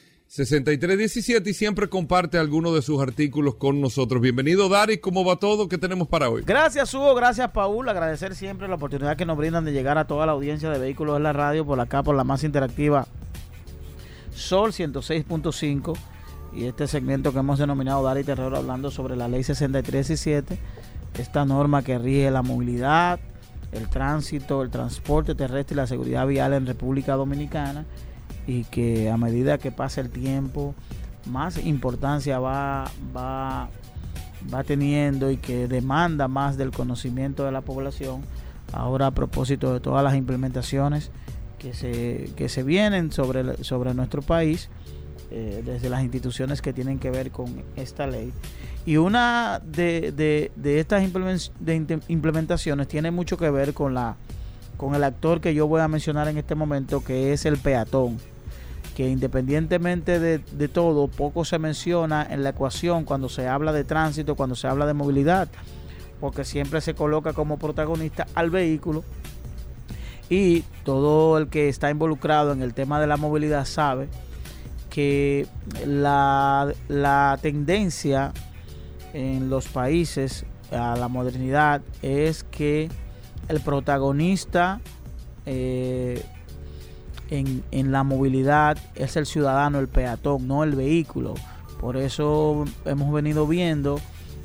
6317 0.31 1.49
y 1.49 1.53
siempre 1.53 1.89
comparte 1.89 2.37
algunos 2.37 2.73
de 2.73 2.81
sus 2.81 3.01
artículos 3.01 3.55
con 3.55 3.81
nosotros. 3.81 4.21
Bienvenido 4.21 4.69
Dari, 4.69 4.97
¿cómo 4.97 5.25
va 5.25 5.35
todo? 5.35 5.67
¿Qué 5.67 5.77
tenemos 5.77 6.07
para 6.07 6.29
hoy? 6.29 6.43
Gracias 6.45 6.93
Hugo, 6.93 7.13
gracias 7.15 7.51
Paul, 7.51 7.89
agradecer 7.89 8.33
siempre 8.33 8.69
la 8.69 8.75
oportunidad 8.75 9.17
que 9.17 9.25
nos 9.25 9.35
brindan 9.37 9.65
de 9.65 9.73
llegar 9.73 9.97
a 9.97 10.07
toda 10.07 10.25
la 10.25 10.31
audiencia 10.31 10.69
de 10.69 10.79
Vehículos 10.79 11.17
en 11.17 11.23
la 11.23 11.33
Radio 11.33 11.65
por 11.65 11.77
acá, 11.81 12.01
por 12.01 12.15
la 12.15 12.23
más 12.23 12.45
interactiva 12.45 13.07
Sol 14.33 14.71
106.5 14.71 15.97
y 16.53 16.63
este 16.63 16.87
segmento 16.87 17.33
que 17.33 17.39
hemos 17.39 17.59
denominado 17.59 18.01
Dari 18.01 18.23
Terror 18.23 18.55
hablando 18.55 18.89
sobre 18.89 19.17
la 19.17 19.27
ley 19.27 19.43
6317 19.43 20.57
esta 21.19 21.43
norma 21.43 21.83
que 21.83 21.99
rige 21.99 22.31
la 22.31 22.41
movilidad, 22.41 23.19
el 23.73 23.89
tránsito, 23.89 24.61
el 24.61 24.69
transporte 24.69 25.35
terrestre 25.35 25.73
y 25.73 25.75
la 25.75 25.87
seguridad 25.87 26.25
vial 26.25 26.53
en 26.53 26.67
República 26.67 27.15
Dominicana 27.15 27.85
y 28.47 28.63
que 28.65 29.09
a 29.09 29.17
medida 29.17 29.57
que 29.57 29.71
pasa 29.71 30.01
el 30.01 30.09
tiempo 30.09 30.75
más 31.25 31.63
importancia 31.63 32.39
va, 32.39 32.89
va, 33.15 33.69
va 34.53 34.63
teniendo 34.63 35.31
y 35.31 35.37
que 35.37 35.67
demanda 35.67 36.27
más 36.27 36.57
del 36.57 36.71
conocimiento 36.71 37.45
de 37.45 37.51
la 37.51 37.61
población. 37.61 38.21
Ahora 38.73 39.07
a 39.07 39.11
propósito 39.11 39.73
de 39.73 39.79
todas 39.79 40.03
las 40.03 40.15
implementaciones 40.15 41.11
que 41.59 41.73
se, 41.73 42.31
que 42.35 42.49
se 42.49 42.63
vienen 42.63 43.11
sobre, 43.11 43.63
sobre 43.63 43.93
nuestro 43.93 44.21
país, 44.21 44.69
eh, 45.29 45.61
desde 45.65 45.89
las 45.89 46.01
instituciones 46.01 46.61
que 46.61 46.73
tienen 46.73 46.99
que 46.99 47.11
ver 47.11 47.31
con 47.31 47.63
esta 47.75 48.07
ley. 48.07 48.33
Y 48.85 48.97
una 48.97 49.61
de, 49.63 50.11
de, 50.11 50.79
estas 50.79 51.03
implementaciones 51.03 52.87
tiene 52.87 53.11
mucho 53.11 53.37
que 53.37 53.49
ver 53.51 53.73
con, 53.73 53.93
la, 53.93 54.15
con 54.77 54.95
el 54.95 55.03
actor 55.03 55.39
que 55.39 55.53
yo 55.53 55.67
voy 55.67 55.81
a 55.81 55.87
mencionar 55.87 56.27
en 56.27 56.37
este 56.37 56.55
momento, 56.55 57.03
que 57.03 57.31
es 57.31 57.45
el 57.45 57.57
peatón 57.57 58.17
que 58.95 59.09
independientemente 59.09 60.19
de, 60.19 60.39
de, 60.39 60.67
todo, 60.67 61.07
poco 61.07 61.45
se 61.45 61.59
menciona 61.59 62.27
en 62.29 62.43
la 62.43 62.49
ecuación 62.49 63.05
cuando 63.05 63.29
se 63.29 63.47
habla 63.47 63.71
de 63.71 63.83
tránsito, 63.83 64.35
cuando 64.35 64.55
se 64.55 64.67
habla 64.67 64.85
de 64.85 64.93
movilidad, 64.93 65.49
porque 66.19 66.43
siempre 66.43 66.81
se 66.81 66.93
coloca 66.93 67.33
como 67.33 67.57
protagonista 67.57 68.27
al 68.35 68.49
vehículo. 68.49 69.03
Y 70.29 70.61
todo 70.85 71.37
el 71.37 71.49
que 71.49 71.67
está 71.67 71.89
involucrado 71.89 72.53
en 72.53 72.61
el 72.61 72.73
tema 72.73 73.01
de 73.01 73.07
la 73.07 73.17
movilidad 73.17 73.65
sabe 73.65 74.07
que 74.91 75.47
la, 75.85 76.73
tendencia 77.41 78.33
en 79.13 79.49
los 79.49 79.67
países 79.67 80.45
a 80.71 80.95
la 80.95 81.07
modernidad 81.07 81.81
es 82.01 82.43
que 82.43 82.89
el 83.47 83.61
protagonista 83.61 84.79
eh, 85.45 86.23
en, 87.31 87.63
en, 87.71 87.91
la 87.91 88.03
movilidad 88.03 88.77
es 88.93 89.17
el 89.17 89.25
ciudadano, 89.25 89.79
el 89.79 89.87
peatón, 89.87 90.47
no 90.47 90.63
el 90.63 90.75
vehículo. 90.75 91.33
Por 91.79 91.97
eso 91.97 92.65
hemos 92.85 93.11
venido 93.11 93.47
viendo 93.47 93.99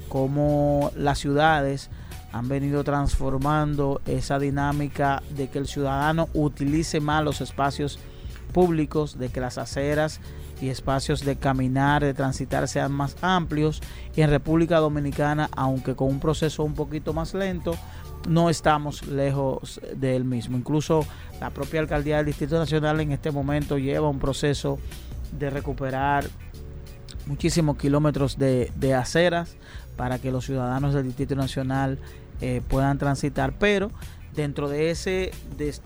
cómo 0.09 0.91
las 0.97 1.19
ciudades 1.19 1.91
han 2.33 2.49
venido 2.49 2.85
transformando 2.85 4.01
esa 4.07 4.39
dinámica 4.39 5.23
de 5.37 5.49
que 5.49 5.59
el 5.59 5.67
ciudadano 5.67 6.29
utilice 6.35 7.01
más 7.01 7.25
los 7.25 7.41
espacios 7.41 7.99
públicos, 8.53 9.19
de 9.19 9.29
que 9.29 9.41
las 9.41 9.59
aceras 9.59 10.21
y 10.61 10.69
espacios 10.69 11.25
de 11.25 11.37
caminar, 11.37 12.03
de 12.03 12.15
transitar 12.15 12.69
sean 12.69 12.93
más 12.93 13.17
amplios. 13.23 13.83
Y 14.15 14.23
en 14.23 14.31
República 14.31 14.79
Dominicana, 14.79 15.49
aunque 15.57 15.95
con 15.95 16.09
un 16.09 16.21
proceso 16.21 16.65
un 16.65 16.75
poquito 16.75 17.13
más 17.13 17.35
lento, 17.35 17.77
no 18.27 18.51
estamos 18.51 19.07
lejos 19.07 19.81
del 19.95 20.25
mismo. 20.25 20.57
Incluso 20.57 21.07
la 21.41 21.51
propia 21.51 21.81
alcaldía 21.81 22.19
del 22.19 22.27
Distrito 22.27 22.59
Nacional 22.59 23.01
en 23.01 23.13
este 23.13 23.31
momento 23.31 23.79
lleva 23.79 24.09
un 24.09 24.19
proceso 24.19 24.79
de 25.33 25.51
recuperar 25.51 26.25
muchísimos 27.27 27.77
kilómetros 27.77 28.39
de, 28.39 28.95
aceras 28.95 29.57
para 29.97 30.19
que 30.19 30.31
los 30.31 30.45
ciudadanos 30.45 30.95
del 30.95 31.05
Distrito 31.05 31.35
Nacional 31.35 31.99
eh, 32.41 32.63
puedan 32.69 32.99
transitar, 32.99 33.55
pero 33.59 33.91
dentro 34.35 34.69
de 34.69 34.91
ese 34.91 35.31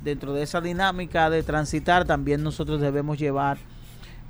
dentro 0.03 0.33
de 0.33 0.42
esa 0.42 0.61
dinámica 0.61 1.31
de 1.31 1.44
transitar 1.44 2.05
también 2.05 2.42
nosotros 2.42 2.81
debemos 2.81 3.16
llevar 3.16 3.59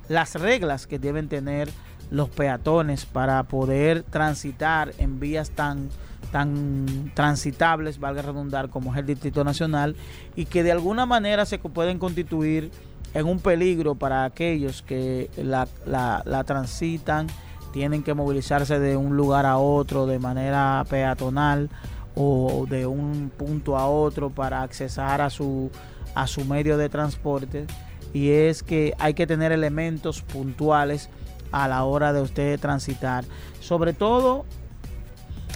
las 0.09 0.35
reglas 0.35 0.85
que 0.85 0.99
deben 0.99 1.27
tener 1.27 1.69
los 2.11 2.29
peatones 2.29 3.05
para 3.05 3.41
poder 3.43 4.03
transitar 4.03 4.93
en 4.99 5.19
vías 5.19 5.49
tan 5.51 5.89
tan 6.31 7.11
transitables, 7.13 7.99
valga 7.99 8.21
redundar, 8.21 8.69
como 8.69 8.91
es 8.93 8.99
el 8.99 9.05
Distrito 9.05 9.43
Nacional, 9.43 9.95
y 10.35 10.45
que 10.45 10.63
de 10.63 10.71
alguna 10.71 11.05
manera 11.05 11.45
se 11.45 11.59
pueden 11.59 11.99
constituir 11.99 12.71
en 13.13 13.27
un 13.27 13.39
peligro 13.39 13.95
para 13.95 14.23
aquellos 14.23 14.81
que 14.81 15.29
la, 15.37 15.67
la, 15.85 16.23
la 16.25 16.43
transitan, 16.43 17.27
tienen 17.71 18.03
que 18.03 18.13
movilizarse 18.13 18.79
de 18.79 18.97
un 18.97 19.15
lugar 19.15 19.45
a 19.45 19.57
otro 19.57 20.05
de 20.05 20.19
manera 20.19 20.85
peatonal 20.89 21.69
o 22.15 22.65
de 22.69 22.85
un 22.85 23.31
punto 23.35 23.77
a 23.77 23.87
otro 23.87 24.29
para 24.29 24.61
accesar 24.61 25.21
a 25.21 25.29
su, 25.29 25.71
a 26.15 26.27
su 26.27 26.45
medio 26.45 26.77
de 26.77 26.89
transporte. 26.89 27.65
Y 28.13 28.31
es 28.31 28.63
que 28.63 28.93
hay 28.99 29.13
que 29.13 29.25
tener 29.25 29.51
elementos 29.51 30.21
puntuales 30.21 31.09
a 31.51 31.67
la 31.67 31.83
hora 31.83 32.13
de 32.13 32.21
usted 32.21 32.59
transitar, 32.59 33.23
sobre 33.61 33.93
todo 33.93 34.45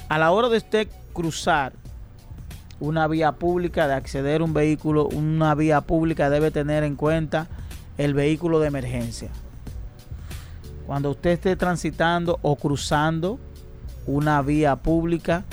a 0.10 0.18
la 0.18 0.32
hora 0.32 0.50
de 0.50 0.58
usted 0.58 0.88
cruzar 1.14 1.74
una 2.80 3.08
vía 3.08 3.34
pública, 3.34 3.88
de 3.88 3.94
acceder 3.94 4.42
a 4.42 4.44
un 4.44 4.54
vehículo, 4.54 5.08
una 5.08 5.56
vía 5.56 5.82
pública 5.82 6.30
debe 6.30 6.52
tener 6.52 6.84
en 6.84 6.96
cuenta 6.96 7.48
el 7.98 8.14
vehículo 8.14 8.60
de 8.60 8.68
emergencia. 8.68 9.30
Cuando 10.86 11.12
usted 11.12 11.32
esté 11.32 11.56
transitando 11.56 12.40
o 12.42 12.56
cruzando 12.58 13.40
una 14.06 14.42
vía 14.42 14.76
pública, 14.76 15.46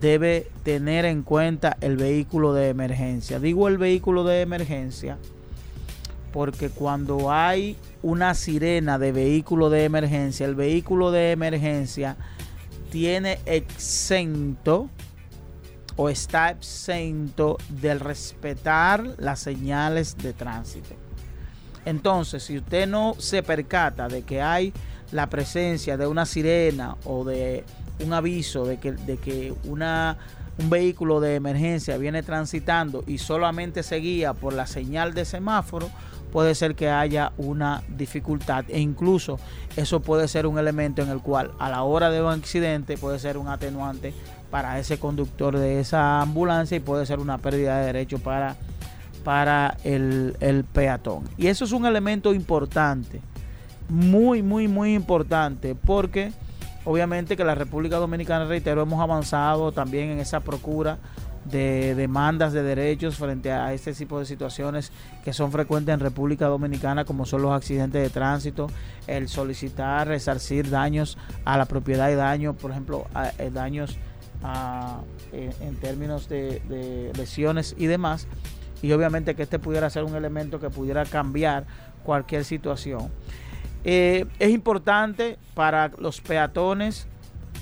debe 0.00 0.48
tener 0.62 1.04
en 1.04 1.22
cuenta 1.22 1.76
el 1.80 1.96
vehículo 1.96 2.54
de 2.54 2.70
emergencia. 2.70 3.38
Digo 3.38 3.68
el 3.68 3.76
vehículo 3.76 4.24
de 4.24 4.40
emergencia 4.40 5.18
porque 6.32 6.70
cuando 6.70 7.30
hay 7.30 7.76
una 8.02 8.34
sirena 8.34 8.98
de 8.98 9.12
vehículo 9.12 9.68
de 9.68 9.84
emergencia, 9.84 10.46
el 10.46 10.54
vehículo 10.54 11.10
de 11.10 11.32
emergencia 11.32 12.16
tiene 12.92 13.40
exento 13.46 14.90
o 15.96 16.10
está 16.10 16.50
exento 16.50 17.56
del 17.70 18.00
respetar 18.00 19.14
las 19.16 19.40
señales 19.40 20.18
de 20.18 20.34
tránsito. 20.34 20.94
Entonces, 21.86 22.42
si 22.42 22.58
usted 22.58 22.86
no 22.86 23.14
se 23.18 23.42
percata 23.42 24.08
de 24.08 24.22
que 24.22 24.42
hay 24.42 24.74
la 25.10 25.30
presencia 25.30 25.96
de 25.96 26.06
una 26.06 26.26
sirena 26.26 26.96
o 27.04 27.24
de 27.24 27.64
un 28.04 28.12
aviso 28.12 28.66
de 28.66 28.78
que, 28.78 28.92
de 28.92 29.16
que 29.16 29.54
una, 29.64 30.18
un 30.58 30.68
vehículo 30.68 31.20
de 31.20 31.36
emergencia 31.36 31.96
viene 31.96 32.22
transitando 32.22 33.04
y 33.06 33.16
solamente 33.16 33.82
se 33.82 33.96
guía 33.96 34.34
por 34.34 34.52
la 34.52 34.66
señal 34.66 35.14
de 35.14 35.24
semáforo, 35.24 35.90
puede 36.32 36.54
ser 36.54 36.74
que 36.74 36.88
haya 36.88 37.32
una 37.36 37.82
dificultad 37.88 38.64
e 38.68 38.80
incluso 38.80 39.38
eso 39.76 40.00
puede 40.00 40.26
ser 40.26 40.46
un 40.46 40.58
elemento 40.58 41.02
en 41.02 41.10
el 41.10 41.20
cual 41.20 41.52
a 41.58 41.68
la 41.68 41.82
hora 41.82 42.10
de 42.10 42.22
un 42.22 42.32
accidente 42.32 42.96
puede 42.96 43.18
ser 43.18 43.36
un 43.36 43.48
atenuante 43.48 44.14
para 44.50 44.78
ese 44.78 44.98
conductor 44.98 45.58
de 45.58 45.80
esa 45.80 46.20
ambulancia 46.20 46.76
y 46.76 46.80
puede 46.80 47.06
ser 47.06 47.20
una 47.20 47.38
pérdida 47.38 47.78
de 47.78 47.86
derecho 47.86 48.18
para, 48.18 48.56
para 49.24 49.76
el, 49.84 50.36
el 50.40 50.64
peatón. 50.64 51.24
Y 51.36 51.46
eso 51.46 51.64
es 51.64 51.72
un 51.72 51.86
elemento 51.86 52.34
importante, 52.34 53.20
muy, 53.88 54.42
muy, 54.42 54.68
muy 54.68 54.94
importante 54.94 55.74
porque 55.74 56.32
Obviamente 56.84 57.36
que 57.36 57.44
la 57.44 57.54
República 57.54 57.96
Dominicana, 57.98 58.44
reitero, 58.44 58.82
hemos 58.82 59.00
avanzado 59.00 59.70
también 59.70 60.10
en 60.10 60.18
esa 60.18 60.40
procura 60.40 60.98
de 61.44 61.94
demandas 61.94 62.52
de 62.52 62.62
derechos 62.62 63.16
frente 63.16 63.50
a 63.50 63.72
este 63.72 63.92
tipo 63.92 64.18
de 64.18 64.26
situaciones 64.26 64.92
que 65.24 65.32
son 65.32 65.50
frecuentes 65.50 65.92
en 65.92 66.00
República 66.00 66.46
Dominicana, 66.46 67.04
como 67.04 67.26
son 67.26 67.42
los 67.42 67.52
accidentes 67.52 68.02
de 68.02 68.10
tránsito, 68.10 68.68
el 69.06 69.28
solicitar 69.28 70.08
resarcir 70.08 70.70
daños 70.70 71.18
a 71.44 71.56
la 71.58 71.66
propiedad 71.66 72.10
y 72.10 72.14
daños, 72.14 72.56
por 72.56 72.70
ejemplo, 72.70 73.06
eh, 73.38 73.50
daños 73.52 73.98
en, 75.32 75.76
términos 75.76 76.28
de 76.28 77.12
lesiones 77.16 77.74
y 77.78 77.86
demás. 77.86 78.26
Y 78.82 78.90
obviamente 78.92 79.36
que 79.36 79.44
este 79.44 79.60
pudiera 79.60 79.88
ser 79.90 80.02
un 80.02 80.16
elemento 80.16 80.58
que 80.58 80.68
pudiera 80.68 81.04
cambiar 81.04 81.64
cualquier 82.02 82.44
situación. 82.44 83.10
Eh, 83.84 84.26
es 84.38 84.50
importante 84.50 85.38
para 85.54 85.90
los 85.98 86.20
peatones 86.20 87.06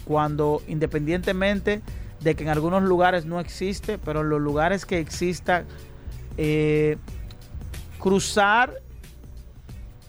cuando 0.04 0.62
independientemente 0.68 1.80
de 2.20 2.34
que 2.34 2.42
en 2.42 2.50
algunos 2.50 2.82
lugares 2.82 3.24
no 3.24 3.40
existe, 3.40 3.98
pero 3.98 4.20
en 4.20 4.28
los 4.28 4.40
lugares 4.40 4.84
que 4.84 4.98
exista, 4.98 5.64
eh, 6.36 6.96
cruzar 7.98 8.74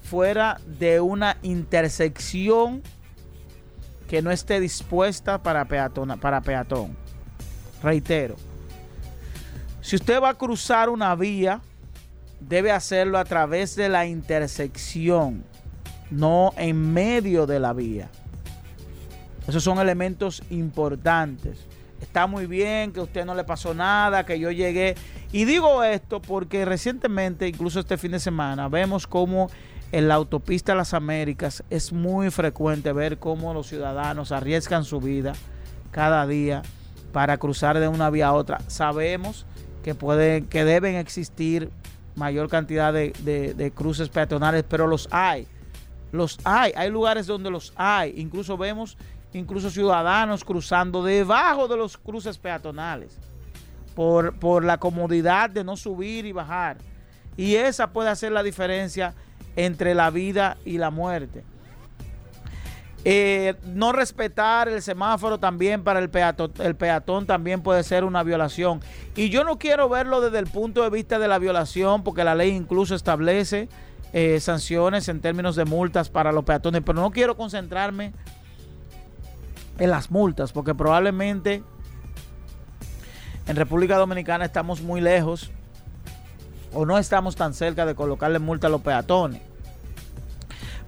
fuera 0.04 0.60
de 0.66 1.00
una 1.00 1.38
intersección 1.42 2.82
que 4.10 4.22
no 4.22 4.32
esté 4.32 4.60
dispuesta 4.60 5.42
para, 5.42 5.66
para 5.66 6.42
peatón. 6.42 6.98
Reitero, 7.82 8.36
si 9.82 9.96
usted 9.96 10.22
va 10.22 10.30
a 10.30 10.34
cruzar 10.34 10.90
una 10.90 11.16
vía, 11.16 11.62
debe 12.42 12.72
hacerlo 12.72 13.18
a 13.18 13.26
través 13.26 13.76
de 13.76 13.88
la 13.88 14.06
intersección, 14.06 15.44
no 16.10 16.54
en 16.58 16.94
medio 16.94 17.48
de 17.48 17.60
la 17.60 17.74
vía. 17.74 18.10
Esos 19.48 19.64
son 19.64 19.80
elementos 19.80 20.44
importantes. 20.50 21.66
Está 22.02 22.28
muy 22.28 22.48
bien 22.48 22.92
que 22.92 23.00
a 23.00 23.04
usted 23.04 23.26
no 23.26 23.36
le 23.36 23.44
pasó 23.44 23.74
nada, 23.74 24.26
que 24.26 24.40
yo 24.40 24.52
llegué. 24.52 24.96
Y 25.32 25.46
digo 25.46 25.84
esto 25.84 26.22
porque 26.22 26.66
recientemente, 26.66 27.48
incluso 27.48 27.80
este 27.80 27.98
fin 27.98 28.12
de 28.12 28.20
semana, 28.20 28.68
vemos 28.68 29.08
cómo 29.08 29.50
en 29.92 30.08
la 30.08 30.16
autopista 30.16 30.72
de 30.72 30.78
las 30.78 30.94
Américas 30.94 31.64
es 31.70 31.94
muy 31.94 32.32
frecuente 32.32 32.92
ver 32.92 33.20
cómo 33.20 33.54
los 33.54 33.68
ciudadanos 33.68 34.32
arriesgan 34.32 34.84
su 34.84 35.00
vida 35.00 35.34
cada 35.92 36.26
día 36.26 36.64
para 37.12 37.38
cruzar 37.38 37.80
de 37.80 37.88
una 37.88 38.10
vía 38.10 38.28
a 38.28 38.34
otra. 38.34 38.60
Sabemos 38.68 39.46
que, 39.84 39.94
pueden, 39.94 40.48
que 40.48 40.66
deben 40.66 40.96
existir 40.96 41.70
mayor 42.16 42.50
cantidad 42.50 42.92
de, 42.92 43.12
de 43.56 43.72
cruces 43.72 44.10
peatonales, 44.10 44.64
pero 44.68 44.88
los 44.88 45.08
hay. 45.12 45.48
Los 46.12 46.40
hay. 46.44 46.74
Hay 46.76 46.90
lugares 46.90 47.28
donde 47.28 47.52
los 47.52 47.74
hay. 47.76 48.14
Incluso 48.18 48.58
vemos 48.58 48.98
incluso 49.34 49.70
ciudadanos 49.70 50.44
cruzando 50.44 51.04
debajo 51.04 51.68
de 51.68 51.78
los 51.78 51.98
cruces 51.98 52.38
peatonales 52.38 53.18
por, 53.96 54.34
por 54.40 54.64
la 54.64 54.78
comodidad 54.78 55.50
de 55.50 55.64
no 55.64 55.78
subir 55.78 56.26
y 56.26 56.32
bajar. 56.32 56.78
Y 57.38 57.56
esa 57.56 57.92
puede 57.92 58.10
hacer 58.10 58.32
la 58.32 58.44
diferencia 58.44 59.14
entre 59.56 59.96
la 59.96 60.10
vida 60.10 60.58
y 60.66 60.78
la 60.78 60.92
muerte. 60.92 61.44
Eh, 63.04 63.56
no 63.66 63.94
respetar 63.94 64.70
el 64.70 64.82
semáforo 64.84 65.40
también 65.40 65.84
para 65.84 66.00
el 66.00 66.12
peatón, 66.12 66.52
el 66.60 66.76
peatón 66.76 67.26
también 67.26 67.62
puede 67.62 67.84
ser 67.84 68.04
una 68.04 68.22
violación. 68.22 68.80
Y 69.16 69.30
yo 69.30 69.44
no 69.44 69.58
quiero 69.58 69.90
verlo 69.90 70.22
desde 70.22 70.38
el 70.38 70.46
punto 70.46 70.84
de 70.84 70.92
vista 70.92 71.18
de 71.18 71.28
la 71.28 71.40
violación, 71.40 72.04
porque 72.04 72.24
la 72.24 72.36
ley 72.36 72.52
incluso 72.52 72.94
establece 72.94 73.70
eh, 74.14 74.40
sanciones 74.40 75.08
en 75.10 75.20
términos 75.20 75.56
de 75.56 75.66
multas 75.66 76.10
para 76.10 76.32
los 76.32 76.44
peatones, 76.44 76.84
pero 76.86 77.02
no 77.02 77.10
quiero 77.10 77.36
concentrarme 77.36 78.14
en 79.82 79.90
las 79.90 80.12
multas, 80.12 80.52
porque 80.52 80.76
probablemente 80.76 81.64
en 83.48 83.56
República 83.56 83.98
Dominicana 83.98 84.46
estamos 84.46 84.82
muy 84.82 85.02
lejos 85.02 85.50
o 86.72 86.86
no 86.86 87.00
estamos 87.00 87.36
tan 87.36 87.56
cerca 87.56 87.88
de 87.88 87.96
colocarle 87.96 88.38
multa 88.38 88.68
a 88.68 88.70
los 88.70 88.82
peatones. 88.82 89.42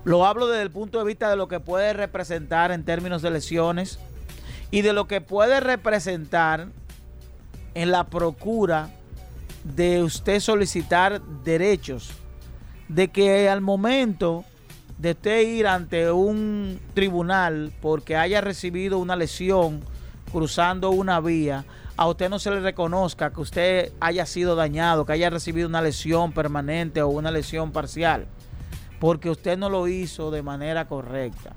Lo 0.03 0.27
hablo 0.27 0.45
desde 0.45 0.61
el 0.61 0.69
punto 0.69 0.99
de 0.99 1.05
vista 1.05 1.27
de 1.31 1.35
lo 1.35 1.47
que 1.47 1.59
puede 1.59 1.93
representar 1.93 2.71
en 2.71 2.85
términos 2.85 3.23
de 3.23 3.31
lesiones 3.31 3.97
y 4.69 4.83
de 4.83 4.93
lo 4.93 5.07
que 5.07 5.21
puede 5.21 5.59
representar 5.59 6.67
en 7.73 7.89
la 7.89 8.03
procura 8.03 8.89
de 9.63 10.03
usted 10.03 10.39
solicitar 10.39 11.19
derechos. 11.43 12.11
De 12.89 13.07
que 13.07 13.49
al 13.49 13.61
momento 13.61 14.45
de 14.97 15.11
usted 15.11 15.41
ir 15.41 15.67
ante 15.67 16.11
un 16.11 16.79
tribunal 16.93 17.73
porque 17.81 18.15
haya 18.15 18.41
recibido 18.41 18.99
una 18.99 19.15
lesión 19.15 19.81
cruzando 20.31 20.89
una 20.91 21.19
vía, 21.19 21.65
a 21.95 22.07
usted 22.07 22.29
no 22.29 22.39
se 22.39 22.49
le 22.49 22.59
reconozca 22.59 23.31
que 23.31 23.41
usted 23.41 23.91
haya 23.99 24.25
sido 24.25 24.55
dañado, 24.55 25.05
que 25.05 25.13
haya 25.13 25.29
recibido 25.29 25.67
una 25.67 25.81
lesión 25.81 26.31
permanente 26.31 27.01
o 27.01 27.09
una 27.09 27.29
lesión 27.29 27.71
parcial, 27.71 28.25
porque 28.99 29.29
usted 29.29 29.57
no 29.57 29.69
lo 29.69 29.87
hizo 29.87 30.31
de 30.31 30.41
manera 30.41 30.87
correcta. 30.87 31.53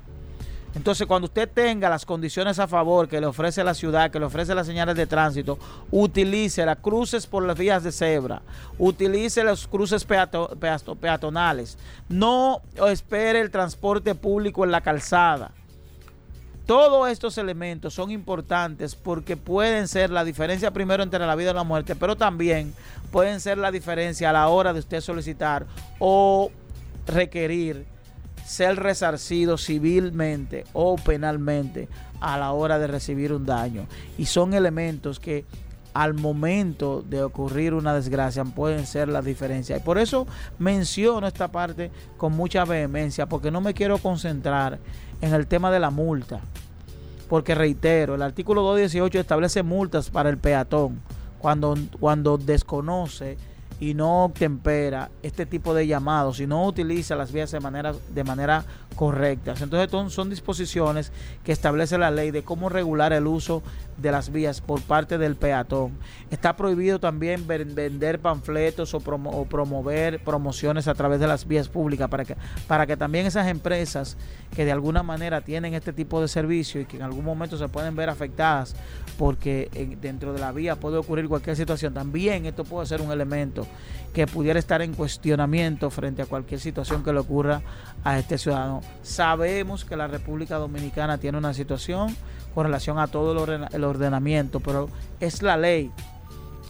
Entonces, 0.76 1.06
cuando 1.06 1.24
usted 1.24 1.48
tenga 1.48 1.88
las 1.88 2.04
condiciones 2.04 2.58
a 2.58 2.68
favor 2.68 3.08
que 3.08 3.18
le 3.18 3.26
ofrece 3.26 3.64
la 3.64 3.72
ciudad, 3.72 4.10
que 4.10 4.20
le 4.20 4.26
ofrece 4.26 4.54
las 4.54 4.66
señales 4.66 4.94
de 4.94 5.06
tránsito, 5.06 5.58
utilice 5.90 6.66
las 6.66 6.76
cruces 6.76 7.26
por 7.26 7.42
las 7.44 7.56
vías 7.56 7.82
de 7.82 7.90
cebra, 7.90 8.42
utilice 8.78 9.42
los 9.42 9.66
cruces 9.66 10.04
peatonales, 10.04 11.78
no 12.10 12.60
espere 12.88 13.40
el 13.40 13.50
transporte 13.50 14.14
público 14.14 14.64
en 14.64 14.70
la 14.70 14.82
calzada. 14.82 15.50
Todos 16.66 17.08
estos 17.08 17.38
elementos 17.38 17.94
son 17.94 18.10
importantes 18.10 18.94
porque 18.96 19.38
pueden 19.38 19.88
ser 19.88 20.10
la 20.10 20.24
diferencia 20.24 20.72
primero 20.72 21.02
entre 21.02 21.20
la 21.20 21.36
vida 21.36 21.52
y 21.52 21.54
la 21.54 21.64
muerte, 21.64 21.96
pero 21.96 22.16
también 22.16 22.74
pueden 23.10 23.40
ser 23.40 23.56
la 23.56 23.70
diferencia 23.70 24.28
a 24.28 24.34
la 24.34 24.48
hora 24.48 24.74
de 24.74 24.80
usted 24.80 25.00
solicitar 25.00 25.64
o 25.98 26.50
requerir 27.06 27.86
ser 28.46 28.76
resarcido 28.76 29.58
civilmente 29.58 30.64
o 30.72 30.96
penalmente 30.96 31.88
a 32.20 32.38
la 32.38 32.52
hora 32.52 32.78
de 32.78 32.86
recibir 32.86 33.32
un 33.32 33.44
daño. 33.44 33.86
Y 34.16 34.26
son 34.26 34.54
elementos 34.54 35.18
que 35.18 35.44
al 35.92 36.14
momento 36.14 37.02
de 37.02 37.22
ocurrir 37.22 37.74
una 37.74 37.94
desgracia 37.94 38.44
pueden 38.44 38.86
ser 38.86 39.08
la 39.08 39.20
diferencia. 39.20 39.76
Y 39.76 39.80
por 39.80 39.98
eso 39.98 40.26
menciono 40.58 41.26
esta 41.26 41.48
parte 41.48 41.90
con 42.16 42.34
mucha 42.34 42.64
vehemencia, 42.64 43.26
porque 43.26 43.50
no 43.50 43.60
me 43.60 43.74
quiero 43.74 43.98
concentrar 43.98 44.78
en 45.20 45.34
el 45.34 45.46
tema 45.46 45.70
de 45.70 45.80
la 45.80 45.90
multa. 45.90 46.40
Porque 47.28 47.54
reitero, 47.54 48.14
el 48.14 48.22
artículo 48.22 48.62
218 48.62 49.18
establece 49.18 49.64
multas 49.64 50.10
para 50.10 50.28
el 50.28 50.38
peatón 50.38 51.00
cuando, 51.38 51.76
cuando 51.98 52.38
desconoce 52.38 53.38
y 53.78 53.94
no 53.94 54.32
tempera 54.36 55.10
este 55.22 55.46
tipo 55.46 55.74
de 55.74 55.86
llamados 55.86 56.40
y 56.40 56.46
no 56.46 56.66
utiliza 56.66 57.14
las 57.16 57.32
vías 57.32 57.50
de 57.50 57.60
manera, 57.60 57.94
de 58.14 58.24
manera 58.24 58.64
correcta. 58.94 59.54
Entonces 59.60 60.12
son 60.12 60.30
disposiciones 60.30 61.12
que 61.44 61.52
establece 61.52 61.98
la 61.98 62.10
ley 62.10 62.30
de 62.30 62.42
cómo 62.42 62.68
regular 62.68 63.12
el 63.12 63.26
uso 63.26 63.62
de 63.96 64.10
las 64.12 64.30
vías 64.30 64.60
por 64.60 64.80
parte 64.82 65.18
del 65.18 65.36
peatón. 65.36 65.98
Está 66.30 66.56
prohibido 66.56 66.98
también 66.98 67.46
vender 67.46 68.20
panfletos 68.20 68.94
o, 68.94 69.00
promover 69.00 70.22
promociones 70.22 70.88
a 70.88 70.94
través 70.94 71.20
de 71.20 71.26
las 71.26 71.46
vías 71.46 71.68
públicas 71.68 72.08
para 72.08 72.24
que, 72.24 72.36
para 72.66 72.86
que 72.86 72.96
también 72.96 73.26
esas 73.26 73.48
empresas 73.48 74.16
que 74.54 74.64
de 74.64 74.72
alguna 74.72 75.02
manera 75.02 75.40
tienen 75.40 75.74
este 75.74 75.92
tipo 75.92 76.20
de 76.20 76.28
servicio 76.28 76.80
y 76.80 76.84
que 76.84 76.96
en 76.96 77.02
algún 77.02 77.24
momento 77.24 77.56
se 77.56 77.68
pueden 77.68 77.96
ver 77.96 78.08
afectadas 78.08 78.74
porque 79.18 79.96
dentro 80.00 80.32
de 80.32 80.40
la 80.40 80.52
vía 80.52 80.76
puede 80.76 80.98
ocurrir 80.98 81.28
cualquier 81.28 81.56
situación, 81.56 81.94
también 81.94 82.46
esto 82.46 82.64
puede 82.64 82.86
ser 82.86 83.00
un 83.00 83.10
elemento 83.10 83.66
que 84.12 84.26
pudiera 84.26 84.58
estar 84.58 84.80
en 84.80 84.94
cuestionamiento 84.94 85.90
frente 85.90 86.22
a 86.22 86.26
cualquier 86.26 86.60
situación 86.60 87.04
que 87.04 87.12
le 87.12 87.18
ocurra 87.18 87.60
a 88.02 88.18
este 88.18 88.38
ciudadano. 88.38 88.80
Sabemos 89.02 89.84
que 89.84 89.96
la 89.96 90.06
República 90.06 90.56
Dominicana 90.56 91.18
tiene 91.18 91.38
una 91.38 91.52
situación 91.52 92.16
con 92.56 92.64
relación 92.64 92.98
a 92.98 93.06
todo 93.06 93.44
el 93.70 93.84
ordenamiento, 93.84 94.60
pero 94.60 94.88
es 95.20 95.42
la 95.42 95.58
ley. 95.58 95.92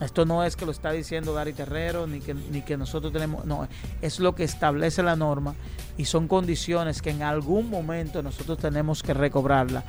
Esto 0.01 0.27
no 0.27 0.43
es 0.43 0.57
que 0.57 0.67
lo 0.67 0.73
está 0.73 0.91
diciendo 0.91 1.33
Dari 1.33 1.53
Terrero, 1.53 2.09
ni 2.09 2.19
que, 2.19 2.35
ni 2.35 2.63
que 2.63 2.77
nosotros 2.77 3.13
tenemos, 3.13 3.45
no, 3.45 3.69
es 4.03 4.19
lo 4.19 4.35
que 4.35 4.43
establece 4.43 5.05
la 5.05 5.15
norma 5.15 5.55
y 5.97 6.07
son 6.07 6.27
condiciones 6.27 7.01
que 7.01 7.11
en 7.11 7.23
algún 7.23 7.71
momento 7.71 8.21
nosotros 8.21 8.59
tenemos 8.59 9.05
que 9.05 9.15
recobrarla. 9.15 9.85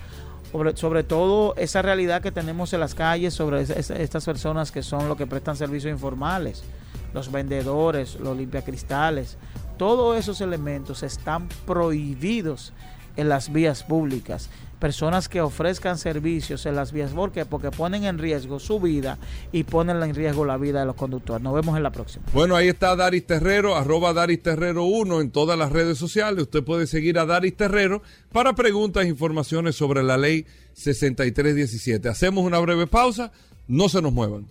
Sobre, 0.75 1.03
todo 1.03 1.55
esa 1.57 1.81
realidad 1.81 2.21
que 2.21 2.31
tenemos 2.31 2.73
en 2.73 2.79
las 2.79 2.93
calles 2.93 3.33
sobre 3.33 3.61
estas 3.63 4.23
personas 4.23 4.71
que 4.71 4.83
son 4.83 5.09
los 5.09 5.17
que 5.17 5.25
prestan 5.25 5.55
servicios 5.55 5.91
informales, 5.91 6.63
los 7.11 7.31
vendedores, 7.31 8.19
los 8.19 8.37
limpiacristales, 8.37 9.39
todos 9.79 10.15
esos 10.15 10.41
elementos 10.41 11.01
están 11.01 11.49
prohibidos 11.65 12.71
en 13.15 13.29
las 13.29 13.51
vías 13.51 13.83
públicas 13.83 14.51
personas 14.79 15.29
que 15.29 15.41
ofrezcan 15.41 15.97
servicios 15.97 16.65
en 16.65 16.75
las 16.75 16.91
vías 16.91 17.11
porque 17.13 17.45
porque 17.45 17.71
ponen 17.71 18.03
en 18.03 18.17
riesgo 18.17 18.59
su 18.59 18.79
vida 18.79 19.17
y 19.51 19.63
ponen 19.63 20.01
en 20.01 20.13
riesgo 20.13 20.45
la 20.45 20.57
vida 20.57 20.79
de 20.81 20.85
los 20.85 20.95
conductores. 20.95 21.41
Nos 21.41 21.53
vemos 21.53 21.75
en 21.77 21.83
la 21.83 21.91
próxima. 21.91 22.25
Bueno, 22.33 22.55
ahí 22.55 22.67
está 22.67 22.95
Daris 22.95 23.25
Terrero, 23.25 23.75
arroba 23.75 24.13
Daris 24.13 24.41
Terrero 24.41 24.83
1 24.83 25.21
en 25.21 25.31
todas 25.31 25.57
las 25.57 25.71
redes 25.71 25.97
sociales. 25.97 26.43
Usted 26.43 26.63
puede 26.63 26.87
seguir 26.87 27.19
a 27.19 27.25
Daris 27.25 27.55
Terrero 27.55 28.01
para 28.31 28.53
preguntas 28.53 29.05
e 29.05 29.07
informaciones 29.09 29.75
sobre 29.75 30.03
la 30.03 30.17
ley 30.17 30.45
6317. 30.73 32.09
Hacemos 32.09 32.43
una 32.43 32.59
breve 32.59 32.87
pausa, 32.87 33.31
no 33.67 33.89
se 33.89 34.01
nos 34.01 34.13
muevan. 34.13 34.47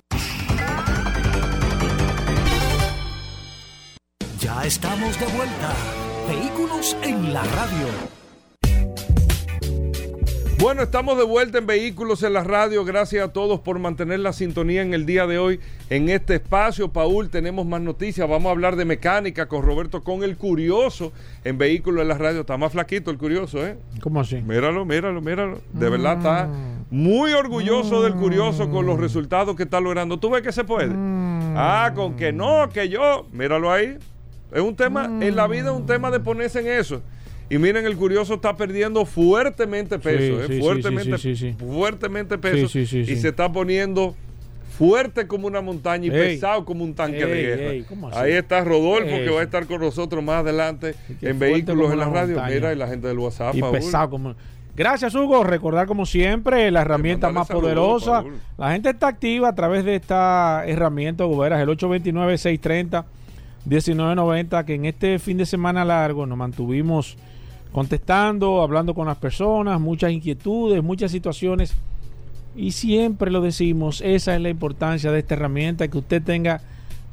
Ya 4.40 4.64
estamos 4.64 5.18
de 5.18 5.26
vuelta. 5.26 5.74
Vehículos 6.28 6.96
en 7.02 7.32
la 7.32 7.42
radio. 7.42 8.25
Bueno, 10.58 10.82
estamos 10.82 11.18
de 11.18 11.24
vuelta 11.24 11.58
en 11.58 11.66
Vehículos 11.66 12.22
en 12.22 12.32
la 12.32 12.42
Radio. 12.42 12.82
Gracias 12.84 13.22
a 13.22 13.32
todos 13.32 13.60
por 13.60 13.78
mantener 13.78 14.20
la 14.20 14.32
sintonía 14.32 14.80
en 14.80 14.94
el 14.94 15.04
día 15.04 15.26
de 15.26 15.38
hoy 15.38 15.60
en 15.90 16.08
este 16.08 16.36
espacio. 16.36 16.88
Paul, 16.88 17.28
tenemos 17.28 17.66
más 17.66 17.82
noticias. 17.82 18.26
Vamos 18.26 18.48
a 18.48 18.52
hablar 18.52 18.74
de 18.74 18.86
mecánica 18.86 19.46
con 19.48 19.62
Roberto, 19.62 20.02
con 20.02 20.24
el 20.24 20.38
curioso 20.38 21.12
en 21.44 21.58
Vehículos 21.58 22.02
en 22.02 22.08
la 22.08 22.16
Radio. 22.16 22.40
Está 22.40 22.56
más 22.56 22.72
flaquito 22.72 23.10
el 23.10 23.18
curioso, 23.18 23.64
¿eh? 23.66 23.76
¿Cómo 24.00 24.18
así? 24.20 24.36
Míralo, 24.36 24.86
míralo, 24.86 25.20
míralo. 25.20 25.60
De 25.74 25.90
verdad 25.90 26.16
está 26.16 26.48
muy 26.90 27.32
orgulloso 27.32 28.02
del 28.02 28.14
curioso 28.14 28.70
con 28.70 28.86
los 28.86 28.98
resultados 28.98 29.56
que 29.56 29.64
está 29.64 29.78
logrando. 29.78 30.18
¿Tú 30.18 30.30
ves 30.30 30.42
que 30.42 30.52
se 30.52 30.64
puede? 30.64 30.92
Ah, 31.54 31.92
con 31.94 32.16
que 32.16 32.32
no, 32.32 32.70
que 32.70 32.88
yo. 32.88 33.26
Míralo 33.30 33.70
ahí. 33.70 33.98
Es 34.52 34.60
un 34.62 34.74
tema, 34.74 35.04
en 35.20 35.36
la 35.36 35.46
vida 35.48 35.70
es 35.70 35.76
un 35.76 35.86
tema 35.86 36.10
de 36.10 36.18
ponerse 36.18 36.60
en 36.60 36.80
eso. 36.80 37.02
Y 37.48 37.58
miren, 37.58 37.86
el 37.86 37.96
curioso 37.96 38.34
está 38.34 38.56
perdiendo 38.56 39.04
fuertemente 39.04 39.98
peso, 39.98 40.18
Sí, 40.18 40.52
eh, 40.52 40.56
sí, 40.56 40.60
fuertemente, 40.60 41.18
sí, 41.18 41.54
fuertemente 41.58 42.38
peso. 42.38 42.78
Y 42.78 42.86
se 43.16 43.28
está 43.28 43.52
poniendo 43.52 44.14
fuerte 44.76 45.26
como 45.26 45.46
una 45.46 45.60
montaña 45.60 46.06
y 46.06 46.10
Ey. 46.10 46.34
pesado 46.34 46.64
como 46.64 46.84
un 46.84 46.94
tanque 46.94 47.24
de 47.24 47.42
guerra. 47.42 48.20
Ahí 48.20 48.32
está 48.32 48.62
Rodolfo, 48.62 49.08
¿Qué 49.08 49.16
es 49.16 49.28
que 49.28 49.34
va 49.34 49.40
a 49.40 49.44
estar 49.44 49.66
con 49.66 49.80
nosotros 49.80 50.22
más 50.22 50.40
adelante 50.40 50.94
en 51.22 51.38
Vehículos 51.38 51.92
en 51.92 51.98
la 51.98 52.06
Radio. 52.06 52.34
montaña. 52.34 52.54
Mira, 52.54 52.72
y 52.72 52.76
la 52.76 52.86
gente 52.86 53.08
del 53.08 53.18
WhatsApp, 53.18 53.54
y 53.54 53.62
pesado 53.62 54.10
como 54.10 54.34
gracias 54.74 55.14
Hugo 55.14 55.42
recordar 55.42 55.86
como 55.86 56.04
siempre 56.04 56.70
la 56.70 56.82
herramienta 56.82 57.30
más 57.30 57.48
poderosa 57.48 58.22
la 58.58 58.72
gente 58.72 58.90
está 58.90 59.08
activa 59.08 59.48
a 59.48 59.54
través 59.54 59.86
de 59.86 59.94
esta 59.94 60.64
herramienta 60.66 61.24
Goberas 61.24 61.62
el 61.62 61.70
829 61.70 62.36
630 62.36 63.06
1990 63.64 64.66
que 64.66 64.74
en 64.74 64.84
este 64.84 65.18
fin 65.18 65.38
de 65.38 65.46
semana 65.46 65.82
largo 65.82 66.26
nos 66.26 66.36
mantuvimos 66.36 67.16
contestando 67.76 68.62
hablando 68.62 68.94
con 68.94 69.06
las 69.06 69.18
personas 69.18 69.78
muchas 69.78 70.10
inquietudes 70.10 70.82
muchas 70.82 71.10
situaciones 71.12 71.74
y 72.56 72.72
siempre 72.72 73.30
lo 73.30 73.42
decimos 73.42 74.00
esa 74.00 74.34
es 74.34 74.40
la 74.40 74.48
importancia 74.48 75.12
de 75.12 75.18
esta 75.18 75.34
herramienta 75.34 75.86
que 75.86 75.98
usted 75.98 76.22
tenga 76.22 76.62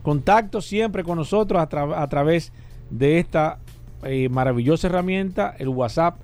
contacto 0.03 0.61
siempre 0.61 1.03
con 1.03 1.18
nosotros 1.18 1.61
a, 1.61 1.68
tra- 1.68 2.01
a 2.01 2.07
través 2.07 2.53
de 2.89 3.20
esta 3.20 3.59
eh, 4.05 4.30
maravillosa 4.30 4.88
herramienta, 4.88 5.53
el 5.59 5.68
WhatsApp. 5.68 6.16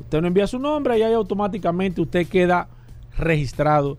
Usted 0.00 0.20
no 0.20 0.28
envía 0.28 0.46
su 0.46 0.60
nombre 0.60 0.96
y 0.96 1.02
ahí 1.02 1.12
automáticamente 1.12 2.00
usted 2.00 2.24
queda 2.28 2.68
registrado 3.16 3.98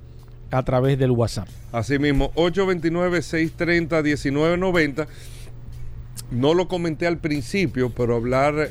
a 0.50 0.64
través 0.64 0.98
del 0.98 1.12
WhatsApp. 1.12 1.50
Así 1.74 2.00
mismo, 2.00 2.32
829-630-1990. 2.36 5.08
No 6.32 6.54
lo 6.54 6.68
comenté 6.68 7.08
al 7.08 7.18
principio, 7.18 7.90
pero 7.90 8.16
hablar 8.16 8.54
eh, 8.58 8.70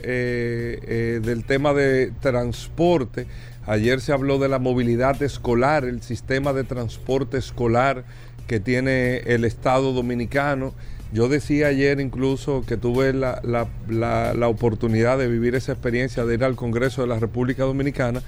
eh, 0.82 1.20
del 1.22 1.44
tema 1.44 1.74
de 1.74 2.12
transporte. 2.20 3.26
Ayer 3.66 4.00
se 4.00 4.12
habló 4.12 4.38
de 4.38 4.48
la 4.48 4.58
movilidad 4.58 5.20
escolar, 5.22 5.84
el 5.84 6.00
sistema 6.02 6.52
de 6.52 6.64
transporte 6.64 7.36
escolar 7.36 8.04
que 8.46 8.60
tiene 8.60 9.18
el 9.26 9.44
Estado 9.44 9.92
dominicano. 9.92 10.72
Yo 11.12 11.28
decía 11.28 11.68
ayer 11.68 12.00
incluso 12.00 12.64
que 12.66 12.76
tuve 12.76 13.12
la, 13.12 13.40
la- 13.42 13.66
la- 13.88 14.34
la 14.34 14.48
oportunidad 14.48 15.18
de 15.18 15.26
vivir 15.26 15.54
esa 15.54 15.72
experiencia 15.72 16.24
de 16.24 16.34
ir 16.34 16.44
al 16.44 16.54
Congreso 16.54 17.02
de 17.02 17.08
la 17.08 17.18
República 17.18 17.64
Dominicana 17.64 18.22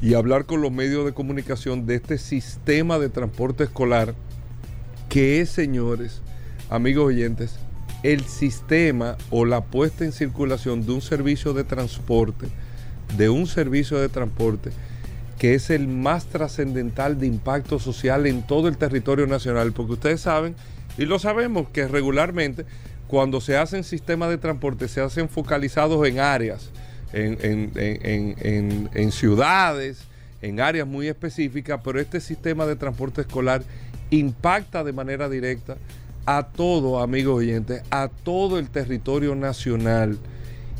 y 0.00 0.14
hablar 0.14 0.44
con 0.46 0.60
los 0.62 0.70
medios 0.70 1.04
de 1.04 1.12
comunicación 1.12 1.86
de 1.86 1.94
este 1.96 2.18
sistema 2.18 2.98
de 2.98 3.08
transporte 3.08 3.64
escolar 3.64 4.14
que 5.08 5.40
es, 5.40 5.50
señores, 5.50 6.22
amigos 6.70 7.06
oyentes, 7.06 7.56
el 8.02 8.24
sistema 8.24 9.16
o 9.30 9.44
la 9.44 9.60
puesta 9.62 10.04
en 10.04 10.12
circulación 10.12 10.84
de 10.86 10.92
un 10.92 11.00
servicio 11.00 11.52
de 11.54 11.64
transporte, 11.64 12.46
de 13.16 13.28
un 13.28 13.46
servicio 13.46 13.98
de 13.98 14.08
transporte 14.08 14.70
que 15.38 15.54
es 15.54 15.70
el 15.70 15.88
más 15.88 16.26
trascendental 16.26 17.18
de 17.18 17.26
impacto 17.26 17.80
social 17.80 18.26
en 18.26 18.46
todo 18.46 18.68
el 18.68 18.76
territorio 18.76 19.26
nacional, 19.26 19.72
porque 19.72 19.94
ustedes 19.94 20.20
saben, 20.20 20.54
y 20.96 21.04
lo 21.04 21.18
sabemos, 21.18 21.68
que 21.70 21.88
regularmente 21.88 22.64
cuando 23.08 23.40
se 23.40 23.56
hacen 23.56 23.82
sistemas 23.82 24.28
de 24.30 24.38
transporte 24.38 24.86
se 24.86 25.00
hacen 25.00 25.28
focalizados 25.28 26.06
en 26.06 26.20
áreas, 26.20 26.70
en, 27.12 27.36
en- 27.42 27.72
en- 27.74 28.88
en- 28.94 29.10
ciudades, 29.12 30.04
en 30.42 30.60
áreas 30.60 30.86
muy 30.86 31.08
específicas, 31.08 31.80
pero 31.82 31.98
este 32.00 32.20
sistema 32.20 32.64
de 32.64 32.76
transporte 32.76 33.22
escolar 33.22 33.64
impacta 34.10 34.84
de 34.84 34.92
manera 34.92 35.28
directa 35.28 35.76
a 36.26 36.44
todo, 36.44 37.00
amigos 37.00 37.38
oyentes, 37.38 37.82
a 37.90 38.08
todo 38.08 38.58
el 38.58 38.70
territorio 38.70 39.34
nacional. 39.34 40.18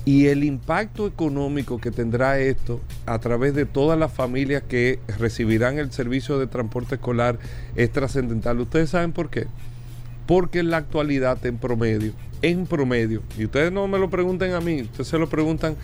Y 0.04 0.26
el 0.26 0.42
impacto 0.42 1.06
económico 1.06 1.80
que 1.80 1.92
tendrá 1.92 2.40
esto 2.40 2.80
a 3.06 3.20
través 3.20 3.54
de 3.54 3.66
todas 3.66 3.96
las 3.96 4.12
familias 4.12 4.64
que 4.68 4.98
recibirán 5.18 5.78
el 5.78 5.92
servicio 5.92 6.40
de 6.40 6.48
transporte 6.48 6.96
escolar 6.96 7.38
es 7.76 7.92
trascendental. 7.92 8.58
¿Ustedes 8.58 8.90
saben 8.90 9.12
por 9.12 9.30
qué? 9.30 9.46
Porque 10.26 10.58
en 10.58 10.70
la 10.70 10.78
actualidad, 10.78 11.44
en 11.46 11.56
promedio, 11.56 12.14
en 12.42 12.66
promedio, 12.66 13.22
y 13.38 13.44
ustedes 13.44 13.70
no 13.70 13.86
me 13.86 13.98
lo 13.98 14.10
pregunten 14.10 14.54
a 14.54 14.60
mí, 14.60 14.82
ustedes 14.82 15.06
se 15.06 15.18
lo 15.18 15.28
preguntan 15.28 15.76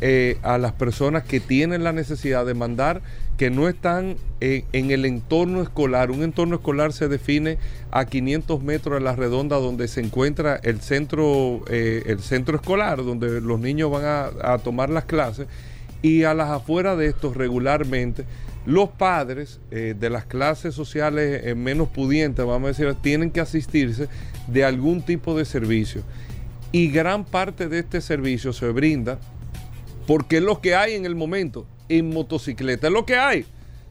eh, 0.00 0.38
a 0.42 0.58
las 0.58 0.72
personas 0.72 1.22
que 1.22 1.38
tienen 1.38 1.84
la 1.84 1.92
necesidad 1.92 2.44
de 2.44 2.54
mandar, 2.54 3.00
que 3.36 3.48
no 3.50 3.68
están 3.68 4.16
en, 4.40 4.90
el 4.90 5.04
entorno 5.04 5.62
escolar. 5.62 6.10
Un 6.10 6.22
entorno 6.22 6.56
escolar 6.56 6.92
se 6.92 7.08
define 7.08 7.58
a 7.90 8.04
500 8.04 8.62
metros 8.62 9.00
a 9.00 9.00
la 9.00 9.14
redonda 9.14 9.56
donde 9.56 9.86
se 9.88 10.00
encuentra 10.00 10.56
el 10.62 10.80
centro, 10.80 11.64
eh, 11.68 12.02
el 12.06 12.20
centro 12.20 12.56
escolar, 12.56 13.04
donde 13.04 13.40
los 13.40 13.60
niños 13.60 13.90
van 13.90 14.04
a, 14.04 14.58
tomar 14.58 14.90
las 14.90 15.04
clases. 15.04 15.46
Y 16.02 16.24
a 16.24 16.34
las 16.34 16.50
afueras 16.50 16.98
de 16.98 17.06
esto 17.06 17.32
regularmente 17.32 18.24
los 18.66 18.90
padres 18.90 19.60
eh, 19.70 19.94
de 19.98 20.10
las 20.10 20.24
clases 20.24 20.74
sociales 20.74 21.54
menos 21.56 21.88
pudientes, 21.88 22.44
vamos 22.44 22.64
a 22.64 22.68
decir, 22.68 22.94
tienen 23.00 23.30
que 23.30 23.40
asistirse 23.40 24.08
de 24.48 24.64
algún 24.64 25.02
tipo 25.02 25.36
de 25.36 25.44
servicio. 25.44 26.02
Y 26.72 26.88
gran 26.88 27.24
parte 27.24 27.68
de 27.68 27.78
este 27.78 28.00
servicio 28.00 28.52
se 28.52 28.68
brinda 28.70 29.18
porque 30.06 30.38
es 30.38 30.42
lo 30.42 30.60
que 30.60 30.74
hay 30.74 30.94
en 30.94 31.06
el 31.06 31.14
momento 31.14 31.66
en 31.88 32.10
motocicleta, 32.10 32.88
es 32.88 32.92
lo 32.92 33.04
que 33.04 33.16
hay. 33.16 33.42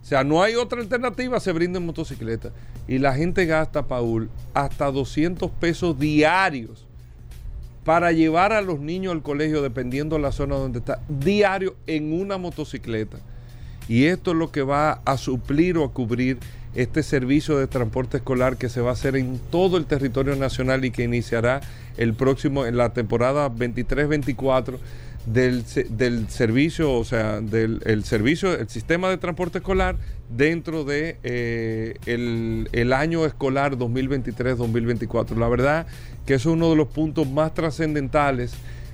O 0.02 0.06
sea, 0.06 0.24
no 0.24 0.44
hay 0.44 0.56
otra 0.56 0.82
alternativa, 0.82 1.40
se 1.40 1.52
brinda 1.54 1.80
en 1.80 1.86
motocicleta. 1.86 2.52
Y 2.88 2.98
la 2.98 3.14
gente 3.14 3.46
gasta, 3.46 3.88
Paul, 3.88 4.30
hasta 4.54 4.92
200 4.92 5.50
pesos 5.52 5.98
diarios 5.98 6.86
para 7.86 8.12
llevar 8.12 8.52
a 8.52 8.62
los 8.62 8.80
niños 8.80 9.14
al 9.14 9.22
colegio, 9.22 9.62
dependiendo 9.62 10.16
de 10.16 10.22
la 10.22 10.32
zona 10.32 10.56
donde 10.56 10.80
está, 10.80 11.02
diario 11.08 11.76
en 11.88 12.14
una 12.14 12.38
motocicleta. 12.38 13.18
Y 13.88 14.06
esto 14.06 14.32
es 14.32 14.38
lo 14.38 14.52
que 14.52 14.62
va 14.62 15.02
a 15.06 15.18
suplir 15.18 15.78
o 15.78 15.84
a 15.84 15.92
cubrir 15.92 16.38
este 16.76 17.04
servicio 17.04 17.58
de 17.58 17.68
transporte 17.68 18.18
escolar 18.18 18.58
que 18.58 18.70
se 18.70 18.82
va 18.82 18.90
a 18.90 18.94
hacer 18.94 19.16
en 19.16 19.40
todo 19.52 19.78
el 19.78 19.86
territorio 19.86 20.36
nacional 20.36 20.84
y 20.86 20.92
que 20.92 21.04
iniciará 21.04 21.62
el 21.98 22.14
próximo, 22.14 22.66
en 22.66 22.78
la 22.78 22.94
temporada 22.94 23.50
23-24 23.50 24.78
del, 25.26 25.64
del 25.90 26.30
servicio, 26.30 26.94
o 26.94 27.06
sea, 27.06 27.40
del 27.42 27.82
el 27.86 28.04
servicio, 28.04 28.54
el 28.54 28.70
sistema 28.70 29.10
de 29.10 29.18
transporte 29.18 29.60
escolar 29.60 29.96
dentro 30.30 30.84
de 30.84 31.18
eh, 31.24 31.96
el, 32.06 32.70
el 32.72 32.94
año 32.94 33.26
escolar 33.26 33.78
2023-2024. 33.78 35.38
La 35.38 35.48
verdad 35.48 35.88
que 36.26 36.36
eso 36.36 36.50
es 36.50 36.56
uno 36.56 36.70
de 36.70 36.76
los 36.76 36.88
puntos 36.88 37.30
más 37.30 37.54
trascendentales 37.54 38.54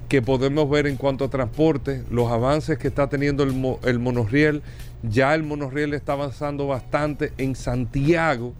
que 0.09 0.21
podemos 0.23 0.67
ver 0.69 0.87
en 0.87 0.97
cuanto 0.97 1.25
a 1.25 1.29
transporte, 1.29 2.03
los 2.09 2.31
avances 2.31 2.79
que 2.79 2.87
está 2.87 3.07
teniendo 3.07 3.43
el, 3.43 3.53
el 3.83 3.99
monorriel. 3.99 4.63
Ya 5.03 5.35
el 5.35 5.43
monorriel 5.43 5.93
está 5.93 6.13
avanzando 6.13 6.65
bastante 6.67 7.31
en 7.37 7.55
Santiago. 7.55 8.53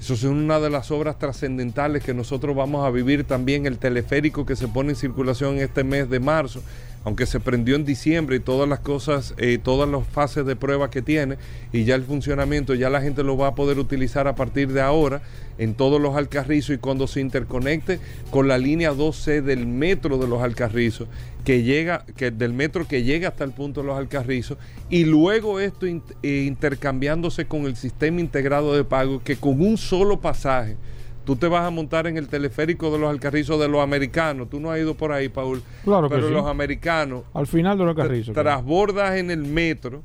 Eso 0.00 0.14
es 0.14 0.24
una 0.24 0.58
de 0.58 0.70
las 0.70 0.90
obras 0.90 1.18
trascendentales 1.18 2.02
que 2.02 2.14
nosotros 2.14 2.56
vamos 2.56 2.86
a 2.86 2.90
vivir 2.90 3.24
también, 3.24 3.66
el 3.66 3.76
teleférico 3.78 4.46
que 4.46 4.56
se 4.56 4.66
pone 4.66 4.90
en 4.90 4.96
circulación 4.96 5.58
este 5.58 5.84
mes 5.84 6.08
de 6.08 6.18
marzo, 6.18 6.62
aunque 7.04 7.26
se 7.26 7.40
prendió 7.40 7.76
en 7.76 7.84
diciembre 7.84 8.36
y 8.36 8.40
todas 8.40 8.68
las 8.68 8.80
cosas, 8.80 9.34
eh, 9.38 9.58
todas 9.62 9.88
las 9.88 10.06
fases 10.06 10.44
de 10.44 10.56
prueba 10.56 10.90
que 10.90 11.02
tiene 11.02 11.36
y 11.72 11.84
ya 11.84 11.94
el 11.94 12.02
funcionamiento, 12.02 12.74
ya 12.74 12.90
la 12.90 13.00
gente 13.00 13.22
lo 13.22 13.36
va 13.36 13.48
a 13.48 13.54
poder 13.54 13.78
utilizar 13.78 14.28
a 14.28 14.34
partir 14.34 14.72
de 14.72 14.80
ahora 14.80 15.22
en 15.58 15.74
todos 15.74 16.00
los 16.00 16.16
Alcarrizos 16.16 16.74
y 16.74 16.78
cuando 16.78 17.06
se 17.06 17.20
interconecte 17.20 18.00
con 18.30 18.48
la 18.48 18.58
línea 18.58 18.92
12 18.92 19.42
del 19.42 19.66
metro 19.66 20.18
de 20.18 20.28
los 20.28 20.42
Alcarrizos, 20.42 21.08
que 21.44 21.62
llega, 21.62 22.04
que 22.16 22.30
del 22.30 22.52
metro 22.52 22.86
que 22.86 23.02
llega 23.02 23.28
hasta 23.28 23.44
el 23.44 23.52
punto 23.52 23.80
de 23.80 23.86
los 23.86 23.98
Alcarrizos, 23.98 24.58
y 24.90 25.04
luego 25.04 25.60
esto 25.60 25.86
eh, 25.86 26.44
intercambiándose 26.46 27.46
con 27.46 27.62
el 27.64 27.76
sistema 27.76 28.20
integrado 28.20 28.74
de 28.74 28.84
pago, 28.84 29.22
que 29.22 29.36
con 29.36 29.60
un 29.60 29.78
solo 29.78 30.20
pasaje, 30.20 30.76
tú 31.24 31.36
te 31.36 31.48
vas 31.48 31.64
a 31.66 31.70
montar 31.70 32.06
en 32.06 32.16
el 32.16 32.28
teleférico 32.28 32.90
de 32.90 32.98
los 32.98 33.10
Alcarrizos 33.10 33.60
de 33.60 33.68
los 33.68 33.82
americanos. 33.82 34.48
Tú 34.50 34.60
no 34.60 34.70
has 34.70 34.80
ido 34.80 34.94
por 34.94 35.12
ahí, 35.12 35.28
Paul. 35.28 35.62
Claro 35.84 36.08
que 36.08 36.14
pero 36.14 36.28
sí. 36.28 36.34
los 36.34 36.46
americanos 36.46 37.24
Al 37.34 37.46
final 37.46 37.78
de 37.78 37.84
los 37.84 37.96
carrizos. 37.96 38.34
trasbordas 38.34 39.16
en 39.16 39.30
el 39.30 39.44
metro 39.44 40.02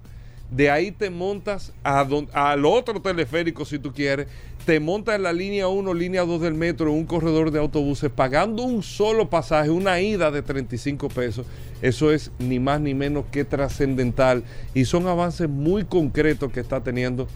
de 0.52 0.70
ahí 0.70 0.92
te 0.92 1.10
montas 1.10 1.74
a 1.84 2.08
al 2.34 2.66
otro 2.66 3.02
teleférico 3.02 3.66
si 3.66 3.80
tú 3.80 3.92
quieres, 3.92 4.28
te 4.66 4.80
montas 4.80 5.16
en 5.16 5.24
la 5.24 5.34
línea 5.34 5.68
1, 5.68 5.94
línea 5.94 6.24
2 6.24 6.42
del 6.42 6.54
metro, 6.54 6.92
un 6.92 7.06
corredor 7.06 7.52
de 7.52 7.60
autobuses, 7.60 8.10
pagando 8.10 8.64
un 8.64 8.82
solo 8.84 9.30
pasaje, 9.30 9.70
una 9.70 10.00
ida 10.02 10.32
de 10.32 10.42
35 10.42 11.10
pesos. 11.10 11.46
Eso 11.82 12.12
es 12.12 12.32
ni 12.40 12.60
más 12.60 12.80
ni 12.82 12.94
menos 12.94 13.26
que 13.32 13.44
trascendental 13.44 14.44
y 14.74 14.86
son 14.86 15.08
avances 15.08 15.50
muy 15.50 15.84
concretos 15.84 16.52
que 16.52 16.60
está 16.60 16.82
teniendo 16.82 17.28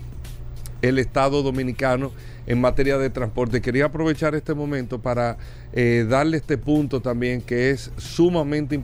el 0.82 0.99
Estado 0.99 1.43
dominicano 1.43 2.11
en 2.47 2.59
materia 2.59 2.97
de 2.97 3.09
transporte. 3.09 3.61
Quería 3.61 3.86
aprovechar 3.86 4.36
este 4.36 4.53
momento 4.53 4.99
para 4.99 5.38
eh, 5.71 6.05
darle 6.09 6.38
este 6.38 6.57
punto 6.57 6.99
también 6.99 7.41
que 7.41 7.69
es 7.69 7.91
sumamente 7.97 8.75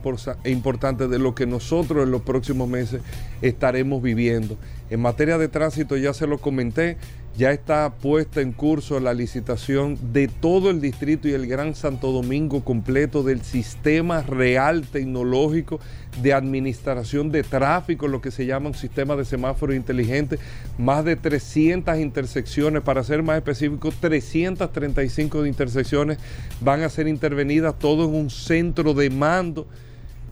importante 0.44 1.08
de 1.08 1.18
lo 1.18 1.34
que 1.34 1.46
nosotros 1.46 2.04
en 2.04 2.12
los 2.12 2.22
próximos 2.22 2.68
meses 2.68 3.02
estaremos 3.42 4.02
viviendo. 4.02 4.56
En 4.88 5.00
materia 5.00 5.36
de 5.36 5.48
tránsito 5.48 5.96
ya 5.96 6.14
se 6.14 6.28
lo 6.28 6.38
comenté, 6.38 6.96
ya 7.36 7.50
está 7.50 7.92
puesta 7.94 8.40
en 8.40 8.52
curso 8.52 9.00
la 9.00 9.12
licitación 9.12 9.98
de 10.12 10.28
todo 10.28 10.70
el 10.70 10.80
distrito 10.80 11.28
y 11.28 11.32
el 11.32 11.46
Gran 11.46 11.74
Santo 11.74 12.12
Domingo 12.12 12.64
completo 12.64 13.22
del 13.24 13.42
sistema 13.42 14.22
real 14.22 14.86
tecnológico 14.86 15.80
de 16.22 16.32
administración 16.32 17.30
de 17.30 17.42
tráfico, 17.42 18.08
lo 18.08 18.20
que 18.20 18.30
se 18.30 18.46
llama 18.46 18.68
un 18.68 18.74
sistema 18.74 19.16
de 19.16 19.24
semáforo 19.24 19.74
inteligente, 19.74 20.38
más 20.78 21.04
de 21.04 21.16
300 21.16 21.98
intersecciones, 21.98 22.82
para 22.82 23.04
ser 23.04 23.22
más 23.22 23.36
específico, 23.36 23.92
335 24.00 25.46
intersecciones 25.46 26.18
van 26.60 26.82
a 26.82 26.88
ser 26.88 27.08
intervenidas, 27.08 27.78
todo 27.78 28.04
en 28.04 28.14
un 28.14 28.30
centro 28.30 28.94
de 28.94 29.10
mando 29.10 29.66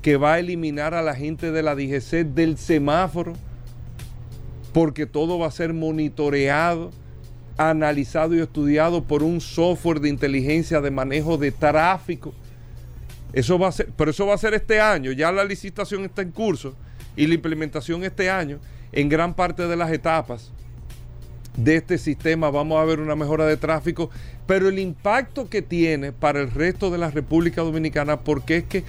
que 0.03 0.17
va 0.17 0.35
a 0.35 0.39
eliminar 0.39 0.95
a 0.95 1.03
la 1.03 1.15
gente 1.15 1.51
de 1.51 1.63
la 1.63 1.75
DGC 1.75 2.27
del 2.35 2.59
semáforo 2.59 3.35
porque 4.75 5.07
todo 5.07 5.39
va 5.39 5.47
a 5.47 5.53
ser 5.53 5.73
monitoreado, 5.73 6.91
analizado 7.57 8.35
y 8.35 8.41
estudiado 8.41 9.05
por 9.05 9.23
un 9.23 9.41
software 9.41 10.01
de 10.01 10.09
inteligencia 10.09 10.81
de 10.81 10.91
manejo 10.91 11.39
de 11.39 11.53
tráfico. 11.53 12.35
Eso 13.35 13.59
va 13.59 13.69
a 13.69 13.73
ser, 13.73 13.91
pero 13.97 14.13
eso 14.13 14.27
va 14.27 14.35
a 14.35 14.39
ser 14.39 14.55
este 14.55 14.81
año, 14.81 15.11
ya 15.11 15.33
la 15.33 15.45
licitación 15.45 16.05
está 16.05 16.23
en 16.23 16.31
curso 16.31 16.77
y 17.17 17.27
la 17.27 17.35
implementación 17.35 18.05
este 18.05 18.31
año 18.31 18.61
en 18.93 19.09
gran 19.09 19.35
parte 19.35 19.67
de 19.67 19.77
las 19.77 19.91
etapas 19.91 20.53
de 21.57 21.77
este 21.77 21.99
sistema. 21.99 22.51
Vamos 22.51 22.81
a 22.81 22.85
ver 22.85 23.01
una 23.01 23.17
mejora 23.17 23.45
de 23.47 23.57
tráfico, 23.57 24.09
pero 24.47 24.69
el 24.69 24.79
impacto 24.79 25.49
que 25.49 25.63
tiene 25.63 26.13
para 26.13 26.41
el 26.41 26.51
resto 26.53 26.91
de 26.91 26.99
la 26.99 27.11
República 27.11 27.63
Dominicana, 27.63 28.21
porque 28.21 28.59
es 28.59 28.65
que 28.65 28.85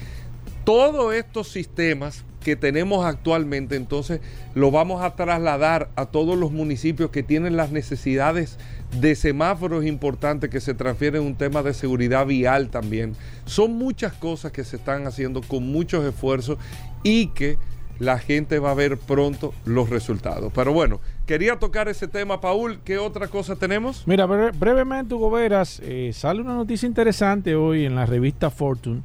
todos 0.63 1.13
estos 1.15 1.49
sistemas 1.49 2.23
que 2.45 2.55
tenemos 2.55 3.03
actualmente, 3.03 3.75
entonces 3.75 4.21
lo 4.53 4.69
vamos 4.69 5.01
a 5.01 5.15
trasladar 5.15 5.89
a 5.95 6.05
todos 6.05 6.37
los 6.37 6.51
municipios 6.51 7.09
que 7.09 7.23
tienen 7.23 7.57
las 7.57 7.71
necesidades 7.71 8.59
de 9.01 9.15
semáforos 9.15 9.83
importantes 9.83 10.51
que 10.51 10.61
se 10.61 10.75
transfieren 10.75 11.23
un 11.23 11.33
tema 11.33 11.63
de 11.63 11.73
seguridad 11.73 12.27
vial 12.27 12.69
también. 12.69 13.15
Son 13.45 13.73
muchas 13.73 14.13
cosas 14.13 14.51
que 14.51 14.63
se 14.63 14.75
están 14.75 15.07
haciendo 15.07 15.41
con 15.41 15.71
muchos 15.71 16.05
esfuerzos 16.05 16.59
y 17.01 17.29
que 17.29 17.57
la 17.97 18.19
gente 18.19 18.59
va 18.59 18.69
a 18.69 18.75
ver 18.75 18.99
pronto 18.99 19.51
los 19.65 19.89
resultados. 19.89 20.53
Pero 20.53 20.71
bueno, 20.71 21.01
quería 21.25 21.57
tocar 21.57 21.87
ese 21.87 22.07
tema, 22.07 22.41
Paul. 22.41 22.79
¿Qué 22.85 22.99
otra 22.99 23.27
cosa 23.27 23.55
tenemos? 23.55 24.03
Mira, 24.05 24.27
brevemente, 24.27 25.15
Hugo 25.15 25.31
Veras, 25.31 25.81
eh, 25.83 26.11
sale 26.13 26.41
una 26.41 26.53
noticia 26.53 26.85
interesante 26.85 27.55
hoy 27.55 27.85
en 27.85 27.95
la 27.95 28.05
revista 28.05 28.51
Fortune 28.51 29.01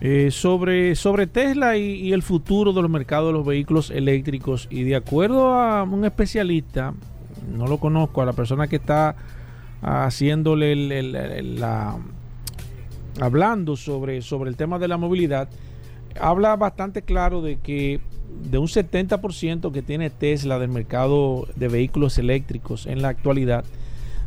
eh, 0.00 0.30
sobre, 0.30 0.94
sobre 0.94 1.26
Tesla 1.26 1.76
y, 1.76 2.12
el 2.12 2.22
futuro 2.22 2.72
de 2.72 2.82
los 2.82 2.90
mercados 2.90 3.28
de 3.28 3.32
los 3.32 3.46
vehículos 3.46 3.90
eléctricos. 3.90 4.68
Y 4.70 4.84
de 4.84 4.96
acuerdo 4.96 5.52
a 5.54 5.82
un 5.82 6.04
especialista, 6.04 6.94
no 7.52 7.66
lo 7.66 7.78
conozco, 7.78 8.22
a 8.22 8.26
la 8.26 8.32
persona 8.32 8.68
que 8.68 8.76
está 8.76 9.16
haciéndole 9.82 10.74
la, 11.42 11.96
hablando 13.20 13.76
sobre, 13.76 14.22
sobre 14.22 14.50
el 14.50 14.56
tema 14.56 14.78
de 14.78 14.88
la 14.88 14.96
movilidad, 14.96 15.48
habla 16.20 16.56
bastante 16.56 17.02
claro 17.02 17.42
de 17.42 17.58
que 17.58 18.00
de 18.50 18.58
un 18.58 18.66
70% 18.66 19.72
que 19.72 19.82
tiene 19.82 20.10
Tesla 20.10 20.58
del 20.58 20.70
mercado 20.70 21.46
de 21.56 21.68
vehículos 21.68 22.18
eléctricos 22.18 22.86
en 22.86 23.02
la 23.02 23.08
actualidad, 23.08 23.64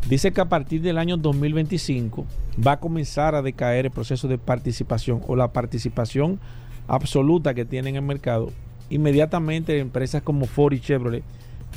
Dice 0.10 0.32
que 0.34 0.42
a 0.42 0.50
partir 0.50 0.82
del 0.82 0.98
año 0.98 1.16
2025 1.16 2.26
va 2.66 2.74
a 2.74 2.80
comenzar 2.80 3.36
a 3.36 3.42
decaer 3.42 3.86
el 3.86 3.92
proceso 3.92 4.28
de 4.28 4.38
participación 4.38 5.22
o 5.28 5.36
la 5.36 5.54
participación 5.54 6.40
absoluta 6.88 7.54
que 7.54 7.66
tienen 7.66 7.96
en 7.96 8.04
el 8.04 8.08
mercado. 8.08 8.52
Inmediatamente 8.90 9.80
empresas 9.80 10.22
como 10.22 10.48
Ford 10.48 10.74
y 10.74 10.80
Chevrolet 10.80 11.24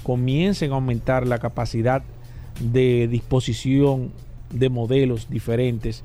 comiencen 0.03 0.73
a 0.73 0.75
aumentar 0.75 1.27
la 1.27 1.39
capacidad 1.39 2.03
de 2.61 3.09
disposición 3.09 4.11
de 4.51 4.69
modelos 4.69 5.29
diferentes, 5.29 6.03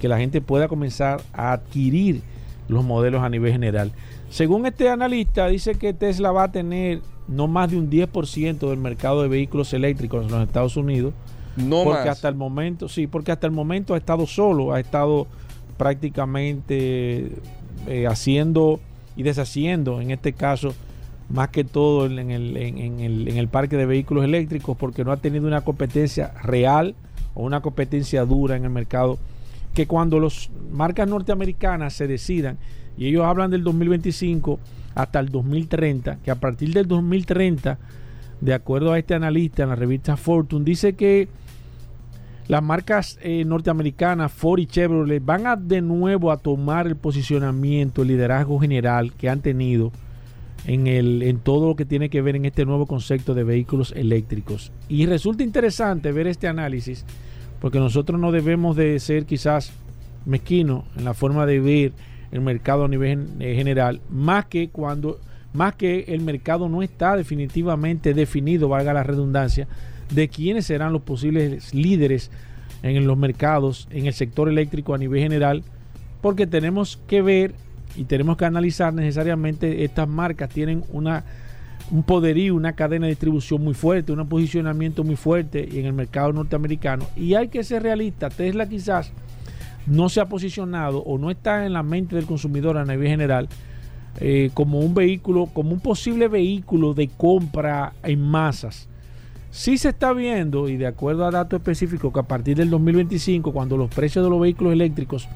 que 0.00 0.08
la 0.08 0.18
gente 0.18 0.40
pueda 0.40 0.68
comenzar 0.68 1.22
a 1.32 1.52
adquirir 1.52 2.22
los 2.68 2.84
modelos 2.84 3.22
a 3.22 3.28
nivel 3.28 3.52
general. 3.52 3.92
Según 4.30 4.66
este 4.66 4.88
analista, 4.88 5.46
dice 5.48 5.74
que 5.74 5.92
Tesla 5.92 6.32
va 6.32 6.44
a 6.44 6.52
tener 6.52 7.00
no 7.28 7.48
más 7.48 7.70
de 7.70 7.78
un 7.78 7.90
10% 7.90 8.70
del 8.70 8.78
mercado 8.78 9.22
de 9.22 9.28
vehículos 9.28 9.72
eléctricos 9.72 10.24
en 10.24 10.30
los 10.30 10.42
Estados 10.42 10.76
Unidos 10.76 11.12
no 11.56 11.84
porque 11.84 12.08
hasta 12.08 12.28
el 12.28 12.34
momento, 12.34 12.88
sí, 12.88 13.06
porque 13.06 13.32
hasta 13.32 13.46
el 13.46 13.52
momento 13.52 13.94
ha 13.94 13.96
estado 13.96 14.26
solo, 14.26 14.72
ha 14.72 14.80
estado 14.80 15.26
prácticamente 15.76 17.32
eh, 17.86 18.06
haciendo 18.06 18.80
y 19.16 19.22
deshaciendo, 19.22 20.00
en 20.00 20.10
este 20.10 20.32
caso, 20.32 20.74
más 21.28 21.48
que 21.48 21.64
todo 21.64 22.06
en 22.06 22.30
el, 22.30 22.56
en, 22.56 23.00
el, 23.00 23.28
en 23.28 23.36
el 23.36 23.48
parque 23.48 23.76
de 23.76 23.86
vehículos 23.86 24.24
eléctricos, 24.24 24.76
porque 24.76 25.04
no 25.04 25.12
ha 25.12 25.16
tenido 25.16 25.46
una 25.46 25.62
competencia 25.62 26.32
real 26.42 26.94
o 27.34 27.44
una 27.44 27.60
competencia 27.60 28.24
dura 28.24 28.56
en 28.56 28.64
el 28.64 28.70
mercado, 28.70 29.18
que 29.74 29.86
cuando 29.86 30.20
las 30.20 30.50
marcas 30.70 31.08
norteamericanas 31.08 31.94
se 31.94 32.06
decidan, 32.06 32.58
y 32.96 33.06
ellos 33.08 33.24
hablan 33.24 33.50
del 33.50 33.62
2025 33.62 34.58
hasta 34.94 35.20
el 35.20 35.30
2030, 35.30 36.18
que 36.24 36.30
a 36.30 36.36
partir 36.36 36.72
del 36.72 36.88
2030, 36.88 37.78
de 38.40 38.54
acuerdo 38.54 38.92
a 38.92 38.98
este 38.98 39.14
analista 39.14 39.62
en 39.62 39.70
la 39.70 39.76
revista 39.76 40.16
Fortune, 40.16 40.64
dice 40.64 40.94
que 40.94 41.28
las 42.48 42.62
marcas 42.62 43.18
eh, 43.22 43.44
norteamericanas 43.44 44.32
Ford 44.32 44.60
y 44.60 44.66
Chevrolet 44.66 45.24
van 45.24 45.46
a 45.46 45.56
de 45.56 45.80
nuevo 45.80 46.30
a 46.30 46.36
tomar 46.36 46.86
el 46.86 46.96
posicionamiento, 46.96 48.02
el 48.02 48.08
liderazgo 48.08 48.58
general 48.60 49.12
que 49.12 49.28
han 49.28 49.40
tenido 49.40 49.92
en, 50.66 50.86
el, 50.86 51.22
en 51.22 51.38
todo 51.38 51.68
lo 51.68 51.76
que 51.76 51.84
tiene 51.84 52.08
que 52.08 52.22
ver 52.22 52.36
en 52.36 52.44
este 52.44 52.64
nuevo 52.64 52.86
concepto 52.86 53.34
de 53.34 53.44
vehículos 53.44 53.92
eléctricos. 53.96 54.72
Y 54.88 55.06
resulta 55.06 55.42
interesante 55.42 56.12
ver 56.12 56.26
este 56.26 56.48
análisis 56.48 57.04
porque 57.60 57.78
nosotros 57.78 58.20
no 58.20 58.32
debemos 58.32 58.76
de 58.76 58.98
ser 59.00 59.26
quizás 59.26 59.72
mezquinos 60.24 60.84
en 60.96 61.04
la 61.04 61.14
forma 61.14 61.46
de 61.46 61.60
ver 61.60 61.92
el 62.30 62.40
mercado 62.40 62.84
a 62.84 62.88
nivel 62.88 63.28
eh, 63.40 63.54
general, 63.54 64.00
más 64.10 64.46
que 64.46 64.68
cuando 64.68 65.18
más 65.52 65.74
que 65.74 66.04
el 66.08 66.20
mercado 66.20 66.68
no 66.68 66.82
está 66.82 67.16
definitivamente 67.16 68.12
definido, 68.12 68.68
valga 68.68 68.92
la 68.92 69.02
redundancia, 69.02 69.66
de 70.10 70.28
quiénes 70.28 70.66
serán 70.66 70.92
los 70.92 71.02
posibles 71.02 71.74
líderes 71.74 72.30
en 72.82 73.06
los 73.06 73.18
mercados, 73.18 73.88
en 73.90 74.06
el 74.06 74.12
sector 74.12 74.48
eléctrico 74.48 74.94
a 74.94 74.98
nivel 74.98 75.20
general, 75.20 75.62
porque 76.20 76.46
tenemos 76.46 76.98
que 77.06 77.22
ver 77.22 77.54
y 77.96 78.04
tenemos 78.04 78.36
que 78.36 78.44
analizar 78.44 78.92
necesariamente 78.92 79.84
estas 79.84 80.08
marcas 80.08 80.50
tienen 80.50 80.84
una 80.92 81.24
un 81.90 82.02
poderío, 82.02 82.54
una 82.54 82.72
cadena 82.72 83.06
de 83.06 83.10
distribución 83.10 83.62
muy 83.62 83.74
fuerte, 83.74 84.12
un 84.12 84.28
posicionamiento 84.28 85.04
muy 85.04 85.16
fuerte 85.16 85.78
en 85.78 85.86
el 85.86 85.92
mercado 85.92 86.32
norteamericano. 86.32 87.06
Y 87.16 87.34
hay 87.34 87.48
que 87.48 87.62
ser 87.62 87.82
realista. 87.84 88.28
Tesla 88.28 88.68
quizás 88.68 89.12
no 89.86 90.08
se 90.08 90.20
ha 90.20 90.26
posicionado 90.26 90.98
o 90.98 91.16
no 91.16 91.30
está 91.30 91.64
en 91.64 91.72
la 91.72 91.82
mente 91.82 92.16
del 92.16 92.26
consumidor 92.26 92.76
a 92.76 92.84
nivel 92.84 93.06
general 93.06 93.48
eh, 94.18 94.50
como 94.54 94.80
un 94.80 94.94
vehículo, 94.94 95.46
como 95.46 95.72
un 95.72 95.80
posible 95.80 96.28
vehículo 96.28 96.94
de 96.94 97.08
compra 97.08 97.92
en 98.02 98.20
masas. 98.20 98.88
Sí 99.50 99.78
se 99.78 99.88
está 99.90 100.12
viendo, 100.12 100.68
y 100.68 100.76
de 100.76 100.86
acuerdo 100.86 101.24
a 101.24 101.30
datos 101.30 101.58
específicos, 101.58 102.12
que 102.12 102.20
a 102.20 102.24
partir 102.24 102.56
del 102.56 102.68
2025, 102.70 103.52
cuando 103.52 103.76
los 103.76 103.88
precios 103.88 104.24
de 104.24 104.30
los 104.30 104.40
vehículos 104.40 104.72
eléctricos 104.72 105.28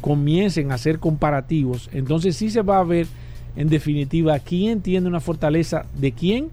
comiencen 0.00 0.72
a 0.72 0.78
ser 0.78 0.98
comparativos, 0.98 1.90
entonces 1.92 2.36
sí 2.36 2.50
se 2.50 2.62
va 2.62 2.78
a 2.78 2.84
ver 2.84 3.06
en 3.56 3.68
definitiva 3.68 4.38
quién 4.38 4.80
tiene 4.80 5.08
una 5.08 5.20
fortaleza 5.20 5.86
de 5.94 6.12
quién. 6.12 6.50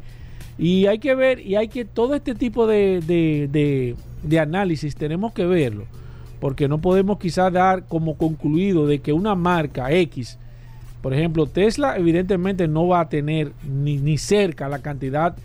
Y 0.57 0.85
hay 0.85 0.99
que 0.99 1.15
ver, 1.15 1.39
y 1.39 1.55
hay 1.55 1.67
que 1.67 1.85
todo 1.85 2.13
este 2.15 2.35
tipo 2.35 2.67
de, 2.67 3.01
de, 3.01 3.95
de 4.23 4.39
análisis 4.39 4.95
tenemos 4.95 5.33
que 5.33 5.45
verlo, 5.45 5.85
porque 6.39 6.67
no 6.67 6.79
podemos 6.79 7.19
quizás 7.19 7.51
dar 7.51 7.85
como 7.85 8.17
concluido 8.17 8.85
de 8.85 8.99
que 8.99 9.13
una 9.13 9.35
marca 9.35 9.91
X, 9.91 10.37
por 11.01 11.13
ejemplo, 11.13 11.47
Tesla 11.47 11.97
evidentemente 11.97 12.67
no 12.67 12.87
va 12.87 13.01
a 13.01 13.09
tener 13.09 13.51
ni, 13.67 13.97
ni 13.97 14.17
cerca 14.17 14.69
la 14.69 14.79
cantidad 14.79 15.35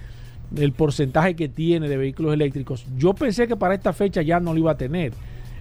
el 0.57 0.73
porcentaje 0.73 1.35
que 1.35 1.49
tiene 1.49 1.89
de 1.89 1.97
vehículos 1.97 2.33
eléctricos. 2.33 2.87
Yo 2.97 3.15
pensé 3.15 3.49
que 3.49 3.57
para 3.57 3.75
esta 3.75 3.93
fecha 3.93 4.23
ya 4.23 4.41
no 4.41 4.53
lo 4.53 4.61
iba 4.61 4.73
a 4.73 4.79
tener. 4.79 5.13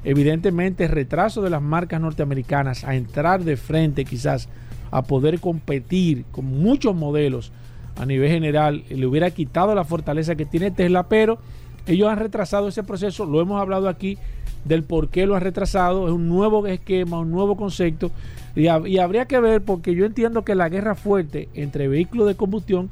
Evidentemente, 0.03 0.87
retraso 0.87 1.41
de 1.41 1.49
las 1.49 1.61
marcas 1.61 1.99
norteamericanas 1.99 2.83
a 2.83 2.95
entrar 2.95 3.43
de 3.43 3.57
frente 3.57 4.05
quizás 4.05 4.47
a 4.91 5.01
poder 5.03 5.39
competir 5.39 6.23
con 6.31 6.45
muchos 6.45 6.95
modelos 6.95 7.51
a 7.97 8.05
nivel 8.05 8.29
general 8.29 8.83
le 8.89 9.05
hubiera 9.05 9.31
quitado 9.31 9.73
la 9.73 9.83
fortaleza 9.83 10.35
que 10.35 10.45
tiene 10.45 10.71
Tesla, 10.71 11.07
pero 11.09 11.39
ellos 11.87 12.09
han 12.09 12.19
retrasado 12.19 12.67
ese 12.67 12.83
proceso, 12.83 13.25
lo 13.25 13.41
hemos 13.41 13.59
hablado 13.59 13.89
aquí 13.89 14.17
del 14.65 14.83
por 14.83 15.09
qué 15.09 15.25
lo 15.25 15.35
han 15.35 15.41
retrasado, 15.41 16.07
es 16.07 16.13
un 16.13 16.27
nuevo 16.27 16.67
esquema, 16.67 17.19
un 17.19 17.31
nuevo 17.31 17.55
concepto, 17.55 18.11
y 18.55 18.67
habría 18.67 19.25
que 19.25 19.39
ver, 19.39 19.61
porque 19.61 19.95
yo 19.95 20.05
entiendo 20.05 20.43
que 20.43 20.55
la 20.55 20.69
guerra 20.69 20.95
fuerte 20.95 21.47
entre 21.53 21.87
vehículos 21.87 22.27
de 22.27 22.35
combustión 22.35 22.89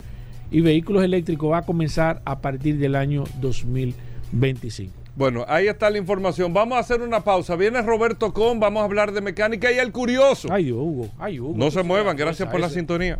y 0.55 0.61
vehículos 0.61 1.03
eléctricos 1.03 1.51
va 1.51 1.57
a 1.57 1.61
comenzar 1.63 2.21
a 2.23 2.39
partir 2.39 2.77
del 2.77 2.95
año 2.95 3.25
2025. 3.41 4.93
Bueno, 5.17 5.43
ahí 5.49 5.67
está 5.67 5.89
la 5.89 5.97
información. 5.97 6.53
Vamos 6.53 6.77
a 6.77 6.79
hacer 6.79 7.01
una 7.01 7.25
pausa. 7.25 7.57
Viene 7.57 7.81
Roberto 7.81 8.33
Con, 8.33 8.61
vamos 8.61 8.79
a 8.79 8.85
hablar 8.85 9.11
de 9.11 9.19
mecánica 9.19 9.69
y 9.69 9.79
el 9.79 9.91
curioso. 9.91 10.47
Ay, 10.49 10.71
Hugo, 10.71 11.09
ay, 11.19 11.41
Hugo. 11.41 11.57
No 11.57 11.71
se 11.71 11.83
muevan, 11.83 12.15
gracias 12.15 12.47
por 12.47 12.61
la 12.61 12.69
sintonía. 12.69 13.19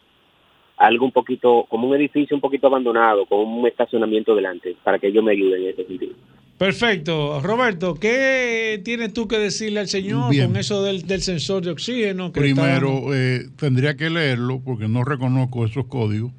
algo 0.77 1.05
un 1.05 1.13
poquito, 1.13 1.67
como 1.69 1.89
un 1.89 1.95
edificio 1.95 2.37
un 2.37 2.41
poquito 2.41 2.67
abandonado, 2.67 3.25
con 3.27 3.41
un 3.41 3.67
estacionamiento 3.67 4.35
delante, 4.35 4.77
para 4.83 4.99
que 4.99 5.09
ellos 5.09 5.23
me 5.23 5.33
ayuden 5.33 5.63
en 5.63 5.69
ese 5.69 5.85
sentido. 5.85 6.15
Perfecto. 6.63 7.41
Roberto, 7.41 7.97
¿qué 7.97 8.81
tienes 8.85 9.13
tú 9.13 9.27
que 9.27 9.37
decirle 9.37 9.81
al 9.81 9.89
señor 9.89 10.31
Bien. 10.31 10.47
con 10.47 10.57
eso 10.57 10.85
del, 10.85 11.03
del 11.03 11.21
sensor 11.21 11.65
de 11.65 11.73
oxígeno? 11.73 12.31
que? 12.31 12.41
Primero, 12.41 13.13
eh, 13.13 13.49
tendría 13.57 13.97
que 13.97 14.09
leerlo 14.09 14.61
porque 14.61 14.87
no 14.87 15.03
reconozco 15.03 15.67
esos 15.67 15.87
códigos. 15.87 16.31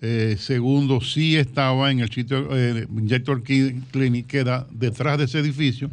Eh, 0.00 0.36
segundo, 0.38 1.02
sí 1.02 1.36
estaba 1.36 1.90
en 1.90 2.00
el 2.00 2.08
sitio 2.10 2.48
eh, 2.56 2.86
Injector 2.96 3.42
Clinic, 3.42 4.26
que 4.26 4.38
era 4.38 4.66
detrás 4.70 5.18
de 5.18 5.24
ese 5.24 5.40
edificio, 5.40 5.90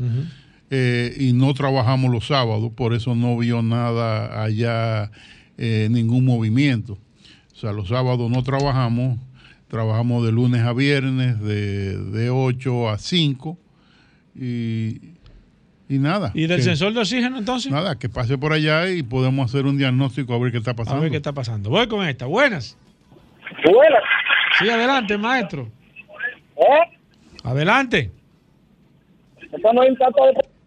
eh, 0.70 1.14
y 1.20 1.34
no 1.34 1.54
trabajamos 1.54 2.10
los 2.10 2.28
sábados, 2.28 2.72
por 2.74 2.94
eso 2.94 3.14
no 3.14 3.38
vio 3.38 3.62
nada 3.62 4.42
allá, 4.42 5.12
eh, 5.58 5.90
ningún 5.92 6.24
movimiento. 6.24 6.98
O 7.54 7.58
sea, 7.58 7.74
los 7.74 7.90
sábados 7.90 8.32
no 8.32 8.42
trabajamos, 8.42 9.20
trabajamos 9.68 10.26
de 10.26 10.32
lunes 10.32 10.62
a 10.62 10.72
viernes, 10.72 11.42
de, 11.42 11.98
de 11.98 12.30
8 12.30 12.90
a 12.90 12.98
5, 12.98 13.60
y, 14.36 15.00
y 15.88 15.98
nada. 16.00 16.32
¿Y 16.34 16.48
del 16.48 16.58
que- 16.58 16.64
sensor 16.64 16.94
de 16.94 17.00
oxígeno 17.02 17.38
entonces? 17.38 17.72
Nada, 17.72 17.98
que 17.98 18.10
pase 18.10 18.38
por 18.38 18.54
allá 18.54 18.90
y 18.90 19.04
podemos 19.04 19.50
hacer 19.50 19.66
un 19.66 19.78
diagnóstico 19.78 20.34
a 20.34 20.40
ver 20.40 20.52
qué 20.52 20.58
está 20.60 20.72
A 20.72 20.76
pasando. 20.76 21.02
ver 21.02 21.12
qué 21.12 21.18
está 21.18 21.34
pasando. 21.34 21.70
Voy 21.70 21.88
con 21.88 22.06
esta. 22.08 22.26
Buenas. 22.26 22.78
Buenas. 23.64 24.02
Sí, 24.60 24.70
adelante, 24.70 25.18
maestro. 25.18 25.70
¿Eh? 26.58 26.98
Adelante. 27.44 28.12
De 29.40 29.60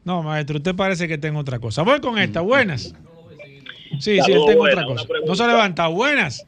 No, 0.04 0.22
maestro, 0.22 0.56
usted 0.58 0.74
parece 0.74 1.08
que 1.08 1.18
tengo 1.18 1.40
otra 1.40 1.58
cosa. 1.58 1.82
Voy 1.82 2.00
con 2.00 2.18
esta. 2.18 2.40
Buenas. 2.40 2.94
Sí, 3.98 4.20
sí, 4.20 4.32
él 4.32 4.40
tengo 4.46 4.58
buenas, 4.58 4.84
otra 4.84 5.04
cosa. 5.06 5.06
No 5.26 5.34
se 5.34 5.46
levanta. 5.46 5.86
Buenas. 5.88 6.46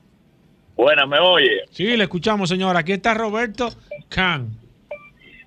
Buena, 0.76 1.04
¿me 1.06 1.18
oye? 1.18 1.62
Sí, 1.70 1.96
le 1.96 2.04
escuchamos, 2.04 2.48
señor. 2.48 2.76
Aquí 2.76 2.92
está 2.92 3.12
Roberto 3.14 3.70
Can. 4.08 4.50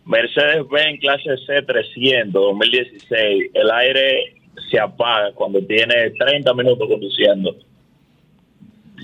Mercedes-Benz 0.06 1.00
clase 1.00 1.30
C300 1.48 2.32
2016. 2.32 3.52
El 3.54 3.72
aire 3.72 4.36
se 4.70 4.80
apaga 4.80 5.32
cuando 5.34 5.60
tiene 5.66 6.12
30 6.20 6.54
minutos 6.54 6.88
conduciendo. 6.88 7.50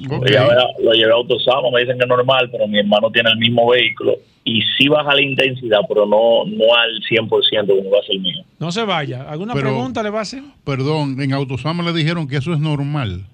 Ok. 0.06 0.12
Lo, 0.12 0.26
llevé, 0.26 0.40
a- 0.40 0.82
lo 0.82 0.92
llevé 0.94 1.12
a 1.12 1.16
Autosama, 1.16 1.70
me 1.74 1.82
dicen 1.82 1.98
que 1.98 2.04
es 2.04 2.10
normal, 2.10 2.50
pero 2.52 2.68
mi 2.68 2.80
hermano 2.80 3.12
tiene 3.12 3.30
el 3.32 3.38
mismo 3.38 3.70
vehículo 3.70 4.16
y 4.46 4.62
sí 4.78 4.88
baja 4.88 5.14
la 5.14 5.22
intensidad, 5.22 5.80
pero 5.88 6.06
no, 6.06 6.46
no 6.46 6.74
al 6.74 7.02
100% 7.10 7.28
como 7.68 7.92
va 7.92 8.00
a 8.00 8.04
ser 8.04 8.16
el 8.16 8.22
mío. 8.22 8.44
No 8.60 8.72
se 8.72 8.84
vaya. 8.86 9.30
¿Alguna 9.30 9.54
Pero- 9.54 9.68
pregunta 9.68 10.02
le 10.04 10.10
va 10.10 10.20
a 10.20 10.22
hacer? 10.24 10.42
Perdón, 10.64 11.20
en 11.22 11.34
Autosama 11.34 11.84
le 11.84 11.94
dijeron 11.94 12.28
que 12.28 12.38
eso 12.38 12.54
es 12.54 12.60
normal. 12.60 13.26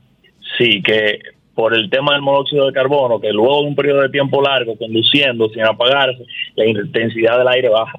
Sí, 0.58 0.82
que 0.82 1.20
por 1.56 1.74
el 1.74 1.90
tema 1.90 2.12
del 2.14 2.22
monóxido 2.22 2.66
de 2.68 2.74
carbono, 2.74 3.20
que 3.20 3.32
luego 3.32 3.62
de 3.62 3.68
un 3.70 3.76
periodo 3.76 4.02
de 4.02 4.10
tiempo 4.10 4.42
largo 4.42 4.78
conduciendo 4.78 5.48
sin 5.50 5.64
apagarse, 5.64 6.26
la 6.56 6.66
intensidad 6.66 7.38
del 7.40 7.48
aire 7.48 7.70
baja. 7.70 7.98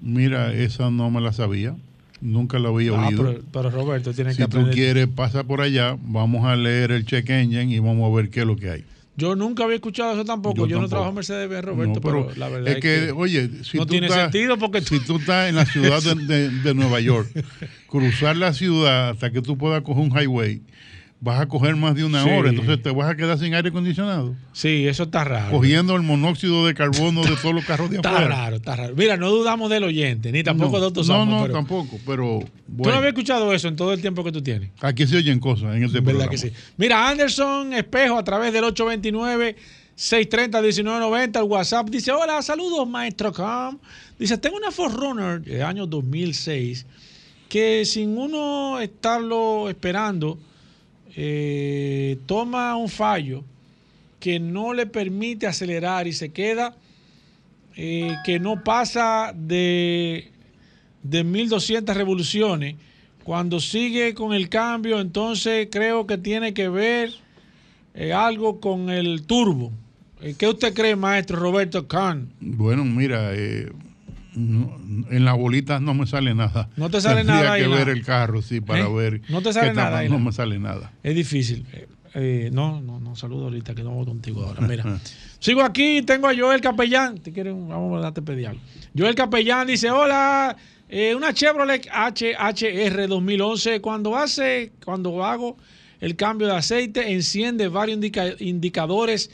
Mira, 0.00 0.52
esa 0.52 0.90
no 0.90 1.10
me 1.10 1.20
la 1.20 1.32
sabía. 1.32 1.74
Nunca 2.20 2.58
la 2.58 2.68
había 2.70 2.92
Ah, 2.92 3.08
oído. 3.08 3.22
pero, 3.24 3.40
pero 3.52 3.70
Roberto 3.70 4.12
tiene 4.14 4.30
que 4.34 4.42
si 4.44 4.48
tú 4.48 4.70
quieres, 4.72 5.06
pasa 5.08 5.44
por 5.44 5.60
allá. 5.60 5.96
Vamos 6.00 6.46
a 6.46 6.56
leer 6.56 6.90
el 6.92 7.04
check 7.04 7.28
engine 7.30 7.74
y 7.74 7.78
vamos 7.78 8.10
a 8.10 8.16
ver 8.16 8.30
qué 8.30 8.40
es 8.40 8.46
lo 8.46 8.56
que 8.56 8.70
hay. 8.70 8.84
Yo 9.18 9.34
nunca 9.34 9.64
había 9.64 9.76
escuchado 9.76 10.12
eso 10.12 10.24
tampoco. 10.24 10.56
Yo, 10.62 10.66
Yo 10.66 10.80
no 10.80 10.88
trabajo 10.88 11.10
en 11.10 11.14
Mercedes 11.16 11.48
Benz, 11.48 11.64
Roberto, 11.64 11.94
No, 11.94 12.00
pero, 12.00 12.28
la 12.36 12.48
verdad 12.48 12.68
es 12.68 12.80
que, 12.80 13.10
oye, 13.12 13.48
si 13.64 13.78
no 13.78 13.84
tú 13.86 13.92
tiene 13.92 14.06
estás- 14.08 14.24
sentido 14.30 14.58
porque 14.58 14.82
si 14.82 15.00
tú 15.00 15.16
estás 15.16 15.48
en 15.48 15.54
la 15.56 15.64
ciudad 15.64 16.02
de, 16.02 16.14
de- 16.26 16.50
de 16.50 16.74
Nueva 16.74 17.00
York, 17.00 17.28
cruzar 17.86 18.36
la 18.36 18.52
ciudad 18.52 19.10
hasta 19.10 19.30
que 19.30 19.40
tú 19.40 19.56
puedas 19.56 19.82
coger 19.82 20.02
un 20.04 20.18
highway, 20.18 20.60
vas 21.18 21.40
a 21.40 21.48
coger 21.48 21.74
más 21.76 21.94
de 21.94 22.04
una 22.04 22.22
Sí. 22.22 22.28
hora, 22.30 22.50
entonces 22.50 22.82
te 22.82 22.90
vas 22.90 23.10
a 23.10 23.16
quedar 23.16 23.38
sin 23.38 23.54
aire 23.54 23.70
acondicionado, 23.70 24.34
Sí, 24.52 24.86
eso 24.86 25.04
está 25.04 25.24
raro. 25.24 25.50
cogiendo 25.50 25.96
el 25.96 26.02
monóxido 26.02 26.66
de 26.66 26.74
carbono 26.74 27.22
de 27.22 27.34
todos 27.36 27.54
los 27.54 27.64
carros 27.64 27.88
de 27.90 27.96
Está 27.96 28.10
afuera. 28.10 28.28
raro, 28.28 28.56
está 28.56 28.76
raro. 28.76 28.94
Mira, 28.96 29.16
no 29.16 29.30
dudamos 29.30 29.70
del 29.70 29.84
oyente, 29.84 30.30
ni 30.30 30.42
tampoco 30.42 30.72
no, 30.72 30.80
de 30.80 30.86
otros 30.86 31.08
No, 31.08 31.24
no, 31.24 31.40
pero- 31.42 31.54
tampoco, 31.54 31.98
pero 32.06 32.40
Tú 32.40 32.46
no 32.68 32.74
bueno, 32.76 32.98
habías 32.98 33.14
escuchado 33.14 33.50
eso 33.54 33.66
en 33.68 33.76
todo 33.76 33.94
el 33.94 34.00
tiempo 34.02 34.22
que 34.22 34.30
tú 34.32 34.42
tienes. 34.42 34.70
aquí 34.82 35.06
se 35.06 35.16
oyen 35.16 35.40
cosas 35.40 35.74
en 35.74 35.84
este 35.84 36.00
¿Verdad 36.00 36.26
programa. 36.26 36.30
que 36.30 36.38
sí? 36.38 36.52
Mira, 36.76 37.08
Anderson 37.08 37.72
Espejo 37.72 38.18
a 38.18 38.24
través 38.24 38.52
del 38.52 38.64
829-630-1990, 38.64 41.38
el 41.40 41.44
WhatsApp 41.44 41.88
dice, 41.88 42.12
hola, 42.12 42.42
saludos, 42.42 42.88
maestro 42.88 43.32
Cam. 43.32 43.78
Dice, 44.18 44.36
tengo 44.38 44.56
una 44.56 44.70
Forerunner 44.70 45.40
de 45.42 45.62
año 45.62 45.86
2006 45.86 46.86
que 47.48 47.84
sin 47.84 48.16
uno 48.18 48.80
estarlo 48.80 49.68
esperando, 49.70 50.36
eh, 51.16 52.18
toma 52.26 52.76
un 52.76 52.90
fallo 52.90 53.42
que 54.20 54.38
no 54.38 54.74
le 54.74 54.86
permite 54.86 55.46
acelerar 55.46 56.06
y 56.06 56.12
se 56.12 56.30
queda 56.30 56.76
eh, 57.74 58.14
que 58.24 58.38
no 58.38 58.62
pasa 58.62 59.32
de, 59.34 60.30
de 61.02 61.24
1200 61.24 61.96
revoluciones. 61.96 62.76
Cuando 63.24 63.60
sigue 63.60 64.14
con 64.14 64.34
el 64.34 64.48
cambio, 64.48 65.00
entonces 65.00 65.68
creo 65.70 66.06
que 66.06 66.18
tiene 66.18 66.54
que 66.54 66.68
ver 66.68 67.12
eh, 67.94 68.12
algo 68.12 68.60
con 68.60 68.90
el 68.90 69.22
turbo. 69.22 69.72
¿Qué 70.38 70.48
usted 70.48 70.74
cree, 70.74 70.96
maestro 70.96 71.38
Roberto 71.38 71.86
Kahn? 71.86 72.30
Bueno, 72.40 72.84
mira, 72.84 73.34
eh, 73.34 73.70
no- 74.36 74.78
en 75.10 75.24
las 75.24 75.36
bolitas 75.36 75.80
no 75.80 75.94
me 75.94 76.06
sale 76.06 76.34
nada. 76.34 76.68
No 76.76 76.88
te 76.90 77.00
sale 77.00 77.16
Tendría 77.18 77.40
nada 77.40 77.52
ahí, 77.54 77.62
que 77.62 77.68
ver 77.68 77.78
nada. 77.80 77.92
el 77.92 78.04
carro, 78.04 78.42
sí, 78.42 78.60
para 78.60 78.86
¿Eh? 78.86 78.92
ver. 78.94 79.22
No 79.28 79.42
te 79.42 79.52
sale 79.52 79.72
nada 79.74 79.90
tamaño. 79.90 80.10
No 80.10 80.18
me 80.18 80.32
sale 80.32 80.58
nada. 80.58 80.92
Es 81.02 81.14
difícil. 81.14 81.64
Eh, 81.72 81.88
eh, 82.14 82.50
no, 82.52 82.80
no, 82.80 82.98
no, 83.00 83.14
saludo 83.16 83.44
ahorita 83.44 83.74
que 83.74 83.82
no 83.82 83.90
voy 83.90 84.06
contigo 84.06 84.44
ahora. 84.44 84.60
Mira, 84.66 84.84
sigo 85.40 85.62
aquí, 85.62 86.02
tengo 86.02 86.28
a 86.28 86.34
Joel 86.36 86.60
Capellán. 86.60 87.18
¿Te 87.18 87.32
quieren? 87.32 87.68
Vamos 87.68 87.98
a 87.98 88.00
darte 88.02 88.22
pedir 88.22 88.46
algo. 88.48 88.60
Joel 88.96 89.14
Capellán 89.14 89.66
dice: 89.66 89.90
Hola, 89.90 90.56
eh, 90.88 91.14
una 91.14 91.34
Chevrolet 91.34 91.86
HHR 91.90 93.06
2011. 93.08 93.80
Cuando 93.80 94.16
hace, 94.16 94.72
cuando 94.84 95.24
hago 95.24 95.56
el 96.00 96.16
cambio 96.16 96.46
de 96.46 96.56
aceite, 96.56 97.12
enciende 97.12 97.68
varios 97.68 97.96
indica- 97.96 98.34
indicadores, 98.38 99.30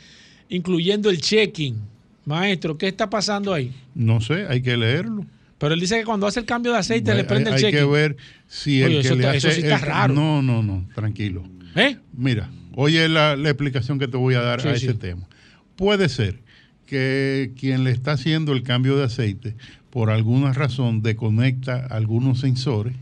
incluyendo 0.48 1.08
el 1.10 1.20
checking. 1.20 1.76
Maestro, 2.24 2.78
¿qué 2.78 2.88
está 2.88 3.10
pasando 3.10 3.52
ahí? 3.52 3.72
No 3.94 4.20
sé, 4.20 4.46
hay 4.48 4.62
que 4.62 4.76
leerlo. 4.76 5.26
Pero 5.58 5.74
él 5.74 5.80
dice 5.80 5.98
que 5.98 6.04
cuando 6.04 6.26
hace 6.26 6.40
el 6.40 6.46
cambio 6.46 6.72
de 6.72 6.78
aceite 6.78 7.10
hay, 7.12 7.16
le 7.18 7.24
prende 7.24 7.50
hay 7.50 7.56
el 7.56 7.60
checking. 7.62 7.78
que 7.80 7.84
ver 7.84 8.16
si 8.48 8.80
el 8.82 8.88
Oye, 8.88 8.94
que 9.00 9.06
eso 9.06 9.14
le 9.14 9.20
está- 9.22 9.36
eso 9.36 9.48
hace 9.48 9.56
sí 9.56 9.62
está 9.62 9.76
el- 9.76 9.82
raro. 9.82 10.14
No, 10.14 10.42
no, 10.42 10.62
no, 10.62 10.86
tranquilo. 10.94 11.44
¿Eh? 11.76 11.96
Mira, 12.12 12.50
oye 12.74 13.08
la, 13.08 13.36
la 13.36 13.48
explicación 13.50 13.98
que 13.98 14.08
te 14.08 14.16
voy 14.16 14.34
a 14.34 14.40
dar 14.40 14.60
Sí, 14.60 14.68
a 14.68 14.76
sí. 14.76 14.86
ese 14.86 14.94
tema. 14.94 15.28
Puede 15.76 16.08
ser 16.08 16.40
que 16.86 17.52
quien 17.58 17.84
le 17.84 17.90
está 17.90 18.12
haciendo 18.12 18.52
el 18.52 18.62
cambio 18.62 18.96
de 18.96 19.04
aceite, 19.04 19.54
por 19.90 20.10
alguna 20.10 20.52
razón, 20.52 21.02
desconecta 21.02 21.86
algunos 21.86 22.40
sensores 22.40 22.94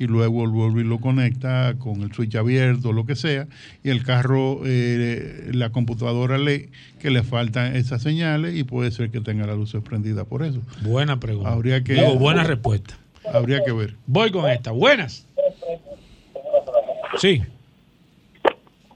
y 0.00 0.06
luego 0.06 0.48
vuelve 0.50 0.80
y 0.80 0.84
lo 0.84 0.98
conecta 0.98 1.74
con 1.78 2.00
el 2.02 2.12
switch 2.12 2.34
abierto, 2.34 2.92
lo 2.92 3.04
que 3.04 3.14
sea, 3.14 3.46
y 3.84 3.90
el 3.90 4.02
carro, 4.02 4.62
eh, 4.64 5.50
la 5.52 5.70
computadora 5.70 6.38
lee 6.38 6.70
que 6.98 7.10
le 7.10 7.22
faltan 7.22 7.76
esas 7.76 8.02
señales 8.02 8.56
y 8.56 8.64
puede 8.64 8.90
ser 8.90 9.10
que 9.10 9.20
tenga 9.20 9.46
la 9.46 9.54
luz 9.54 9.76
prendida 9.84 10.24
por 10.24 10.42
eso. 10.42 10.62
Buena 10.82 11.20
pregunta. 11.20 11.52
Habría 11.52 11.84
que- 11.84 11.92
Digo, 11.94 12.14
buena 12.16 12.42
respuesta. 12.44 12.98
Habría 13.32 13.62
que 13.62 13.72
ver. 13.72 13.94
Voy 14.06 14.30
con 14.30 14.48
esta. 14.50 14.70
Buenas. 14.70 15.26
Sí. 17.18 17.42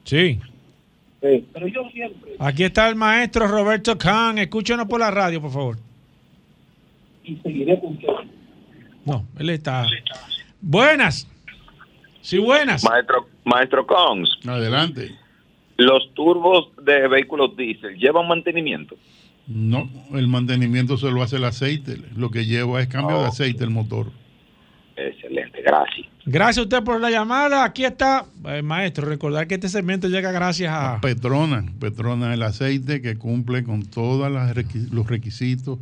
Sí. 0.04 0.40
Pero 1.20 1.68
yo 1.68 1.88
siempre, 1.92 2.32
Aquí 2.38 2.64
está 2.64 2.88
el 2.88 2.96
maestro 2.96 3.46
Roberto 3.46 3.96
Kahn. 3.98 4.38
Escúchenos 4.38 4.86
por 4.86 5.00
la 5.00 5.10
radio, 5.10 5.40
por 5.40 5.50
favor. 5.52 5.78
y 7.24 7.36
seguiré 7.36 7.78
con 7.80 7.98
No, 9.04 9.26
él 9.38 9.50
está. 9.50 9.86
Buenas. 10.66 11.28
Sí, 12.22 12.38
buenas. 12.38 12.82
Maestro, 12.84 13.28
maestro 13.44 13.86
Cons, 13.86 14.38
Adelante. 14.46 15.14
los 15.76 16.12
turbos 16.14 16.68
de 16.82 17.06
vehículos 17.06 17.54
diésel 17.56 17.96
llevan 17.98 18.26
mantenimiento. 18.26 18.96
No, 19.46 19.90
el 20.14 20.26
mantenimiento 20.26 20.96
se 20.96 21.10
lo 21.10 21.22
hace 21.22 21.36
el 21.36 21.44
aceite. 21.44 21.98
Lo 22.16 22.30
que 22.30 22.46
lleva 22.46 22.80
es 22.80 22.88
cambio 22.88 23.18
de 23.18 23.24
Oh. 23.24 23.28
aceite 23.28 23.62
el 23.62 23.68
motor. 23.70 24.10
Excelente, 24.96 25.60
gracias. 25.60 26.06
Gracias 26.24 26.58
a 26.58 26.62
usted 26.62 26.82
por 26.82 26.98
la 26.98 27.10
llamada. 27.10 27.62
Aquí 27.64 27.84
está, 27.84 28.24
eh, 28.46 28.62
maestro. 28.62 29.06
Recordar 29.06 29.46
que 29.46 29.56
este 29.56 29.68
segmento 29.68 30.08
llega 30.08 30.32
gracias 30.32 30.72
a. 30.72 30.98
Petrona, 31.02 31.62
Petrona 31.78 32.32
el 32.32 32.42
aceite 32.42 33.02
que 33.02 33.18
cumple 33.18 33.64
con 33.64 33.82
todos 33.84 34.30
los 34.32 35.06
requisitos, 35.06 35.78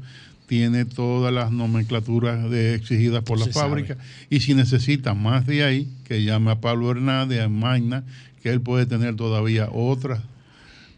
tiene 0.47 0.85
todas 0.85 1.33
las 1.33 1.51
nomenclaturas 1.53 2.51
de- 2.51 2.75
exigidas 2.75 3.23
por 3.25 3.39
la 3.39 3.47
Se 3.47 3.53
sabe. 3.53 3.69
fábrica 3.69 3.97
y 4.29 4.41
si 4.41 4.55
necesita 4.55 5.15
más 5.15 5.47
de 5.47 5.65
ahí, 5.65 5.89
que 6.05 6.23
llame 6.25 6.51
a 6.51 6.61
Pablo 6.61 6.91
Hernández, 6.91 7.41
a 7.41 7.49
Magna, 7.49 8.05
que 8.43 8.51
él 8.51 8.61
puede 8.61 8.87
tener 8.87 9.17
todavía 9.17 9.69
otras 9.73 10.21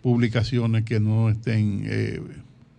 publicaciones 0.02 0.84
que 0.84 1.00
no 1.00 1.30
estén 1.30 1.84
eh, 1.86 2.20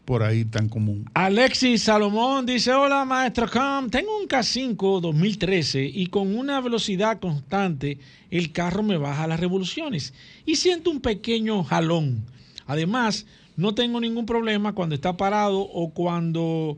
por 0.05 0.21
ahí 0.21 0.45
tan 0.45 0.69
común. 0.69 1.09
Alexis 1.15 1.83
Salomón 1.83 2.45
dice, 2.45 2.71
hola 2.73 3.05
maestro 3.05 3.49
Cam, 3.49 3.89
tengo 3.89 4.19
un 4.19 4.27
K5 4.27 5.01
2013 5.01 5.83
y 5.85 6.07
con 6.07 6.35
una 6.35 6.61
velocidad 6.61 7.19
constante 7.19 7.97
el 8.29 8.51
carro 8.51 8.83
me 8.83 8.97
baja 8.97 9.25
las 9.27 9.39
revoluciones 9.39 10.13
y 10.45 10.57
siento 10.57 10.91
un 10.91 10.99
pequeño 11.01 11.63
jalón. 11.63 12.23
Además, 12.67 13.25
no 13.57 13.73
tengo 13.73 13.99
ningún 13.99 14.25
problema 14.25 14.73
cuando 14.73 14.95
está 14.95 15.17
parado 15.17 15.59
o 15.59 15.91
cuando, 15.91 16.77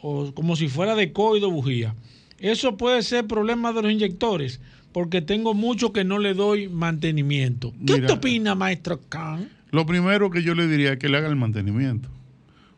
o 0.00 0.32
como 0.34 0.56
si 0.56 0.68
fuera 0.68 0.94
de 0.94 1.12
coido 1.12 1.50
bujía. 1.50 1.94
Eso 2.38 2.76
puede 2.76 3.02
ser 3.02 3.26
problema 3.26 3.72
de 3.72 3.82
los 3.82 3.92
inyectores 3.92 4.60
porque 4.92 5.22
tengo 5.22 5.54
mucho 5.54 5.92
que 5.92 6.04
no 6.04 6.18
le 6.18 6.34
doy 6.34 6.68
mantenimiento. 6.68 7.72
¿Qué 7.72 7.94
Mira, 7.94 8.06
usted 8.06 8.14
opina, 8.14 8.54
maestro 8.54 9.00
Khan? 9.08 9.48
Lo 9.70 9.86
primero 9.86 10.30
que 10.30 10.42
yo 10.42 10.54
le 10.54 10.66
diría 10.66 10.92
es 10.92 10.98
que 10.98 11.08
le 11.08 11.18
haga 11.18 11.28
el 11.28 11.36
mantenimiento, 11.36 12.08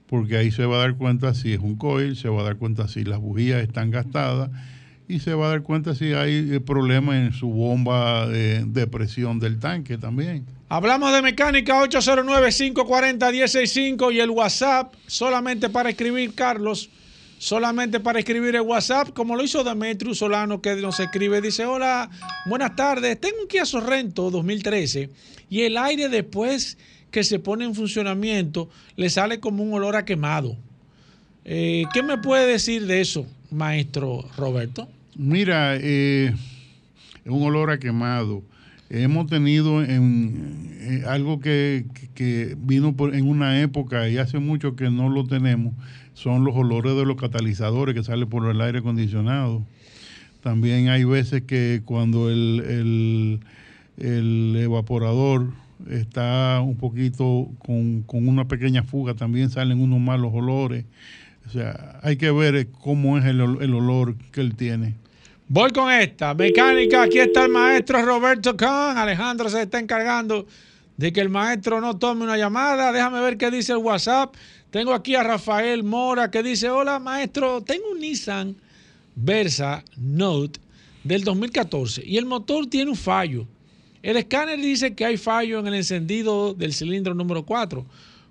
porque 0.06 0.36
ahí 0.36 0.50
se 0.50 0.66
va 0.66 0.76
a 0.76 0.80
dar 0.80 0.96
cuenta 0.96 1.34
si 1.34 1.52
es 1.52 1.60
un 1.60 1.76
coil, 1.76 2.16
se 2.16 2.28
va 2.28 2.40
a 2.40 2.44
dar 2.44 2.56
cuenta 2.56 2.88
si 2.88 3.04
las 3.04 3.20
bujías 3.20 3.62
están 3.62 3.90
gastadas 3.90 4.50
y 5.11 5.18
se 5.18 5.34
va 5.34 5.46
a 5.46 5.48
dar 5.50 5.62
cuenta 5.62 5.94
si 5.94 6.12
hay 6.12 6.50
eh, 6.52 6.61
problemas 6.61 7.16
en 7.16 7.32
su 7.32 7.48
bomba 7.48 8.28
de, 8.28 8.86
presión 8.86 9.40
del 9.40 9.58
tanque 9.58 9.98
también. 9.98 10.46
Hablamos 10.68 11.12
de 11.12 11.20
mecánica 11.20 11.82
809-540-165 11.82 14.14
y 14.14 14.20
el 14.20 14.30
WhatsApp 14.30 14.94
solamente 15.08 15.68
para 15.68 15.90
escribir, 15.90 16.32
Carlos, 16.34 16.90
solamente 17.38 17.98
para 17.98 18.20
escribir 18.20 18.54
el 18.54 18.61
WhatsApp, 18.61 19.08
como 19.12 19.34
lo 19.34 19.42
hizo 19.42 19.64
Demetrio 19.64 20.14
Solano 20.14 20.62
que 20.62 20.76
nos 20.76 21.00
escribe, 21.00 21.40
dice, 21.40 21.66
hola, 21.66 22.08
buenas 22.46 22.76
tardes, 22.76 23.20
tengo 23.20 23.42
un 23.42 23.48
Kia 23.48 23.66
Sorrento 23.66 24.30
2013 24.30 25.11
y 25.48 25.62
el 25.62 25.76
aire 25.76 26.08
después 26.08 26.78
que 27.11 27.24
se 27.24 27.40
pone 27.40 27.64
en 27.64 27.74
funcionamiento 27.74 28.70
le 28.94 29.11
sale 29.11 29.40
como 29.40 29.64
un 29.64 29.74
olor 29.74 29.96
a 29.96 30.04
quemado. 30.04 30.56
Eh, 31.44 31.82
¿Qué 31.92 32.04
me 32.04 32.18
puede 32.18 32.46
decir 32.46 32.86
de 32.86 33.00
eso, 33.00 33.26
maestro 33.50 34.24
Roberto? 34.36 34.86
Mira, 35.30 35.76
eh, 35.76 36.34
un 37.26 37.42
olor 37.42 37.70
a 37.70 37.78
quemado. 37.78 38.42
Hemos 38.88 39.26
tenido 39.26 39.84
en, 39.84 40.78
eh, 40.80 41.02
algo 41.06 41.40
que, 41.40 41.84
que- 42.14 42.56
vino 42.58 42.96
por- 42.96 43.14
en 43.14 43.28
una 43.28 43.60
época 43.60 44.08
y 44.08 44.16
hace 44.16 44.38
mucho 44.38 44.76
que 44.76 44.90
no 44.90 45.10
lo 45.10 45.26
tenemos, 45.26 45.74
son 46.14 46.42
los 46.44 46.56
olores 46.56 46.96
de 46.96 47.04
los 47.04 47.16
catalizadores 47.16 47.94
que 47.94 48.02
salen 48.02 48.30
por 48.30 48.48
el 48.50 48.62
aire 48.62 48.78
acondicionado. 48.78 49.62
También 50.42 50.88
hay 50.88 51.04
veces 51.04 51.42
que 51.42 51.82
cuando 51.84 52.30
el, 52.30 53.40
el- 53.98 54.56
evaporador 54.56 55.52
está 55.90 56.62
un 56.64 56.76
poquito 56.76 57.50
con, 57.58 58.04
una 58.26 58.48
pequeña 58.48 58.84
fuga, 58.84 59.12
también 59.12 59.50
salen 59.50 59.80
unos 59.82 60.00
malos 60.00 60.32
olores. 60.32 60.86
O 61.46 61.50
sea, 61.50 62.00
hay 62.02 62.16
que 62.16 62.30
ver 62.30 62.68
cómo 62.70 63.18
es 63.18 63.26
el, 63.26 63.40
el 63.60 63.74
olor 63.74 64.16
que 64.32 64.40
él 64.40 64.54
tiene. 64.56 64.94
Voy 65.53 65.72
con 65.72 65.90
esta. 65.90 66.32
Mecánica, 66.32 67.03
aquí 67.03 67.18
está 67.18 67.46
el 67.46 67.51
maestro 67.51 68.01
Roberto 68.03 68.57
Kahn. 68.57 68.96
Alejandro 68.96 69.51
se 69.51 69.62
está 69.62 69.80
encargando 69.80 70.46
de 70.96 71.12
que 71.12 71.20
el 71.20 71.28
maestro 71.28 71.80
no 71.80 71.98
tome 71.98 72.22
una 72.22 72.36
llamada. 72.36 72.92
Déjame 72.92 73.20
ver 73.20 73.36
qué 73.36 73.51
dice 73.51 73.72
el 73.72 73.78
WhatsApp. 73.78 74.32
Tengo 74.70 74.94
aquí 74.94 75.16
a 75.16 75.24
Rafael 75.24 75.82
Mora 75.82 76.30
que 76.30 76.44
dice, 76.44 76.70
hola 76.70 77.01
maestro, 77.01 77.62
tengo 77.62 77.90
un 77.90 77.98
Nissan 77.98 78.55
Versa 79.16 79.82
Note 79.96 80.61
del 81.03 81.24
2014 81.24 82.05
y 82.07 82.16
el 82.16 82.26
motor 82.26 82.68
tiene 82.68 82.92
un 82.92 82.96
fallo. 82.96 83.48
El 84.05 84.18
escáner 84.18 84.61
dice 84.61 84.94
que 84.94 85.05
hay 85.05 85.16
fallo 85.16 85.59
en 85.59 85.66
el 85.66 85.74
encendido 85.74 86.55
del 86.55 86.72
cilindro 86.72 87.12
número 87.12 87.44
4. 87.44 87.84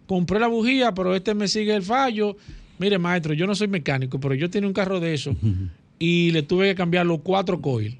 Compré 0.07 0.39
la 0.39 0.47
bujía, 0.47 0.93
pero 0.93 1.13
este 1.13 1.34
me 1.34 1.49
sigue 1.49 1.76
el 1.76 1.84
fallo. 1.84 2.38
Mire, 2.78 2.97
maestro, 2.97 3.34
yo 3.34 3.45
no 3.45 3.55
soy 3.55 3.67
mecánico, 3.67 4.22
pero 4.22 4.36
yo 4.36 4.49
tenía 4.49 4.70
un 4.70 4.74
carro 4.74 5.01
de 5.01 5.13
eso 5.13 5.36
y 6.00 6.32
le 6.32 6.41
tuve 6.43 6.70
que 6.70 6.76
cambiar 6.76 7.06
los 7.06 7.20
cuatro 7.22 7.62
coils. 7.62 7.95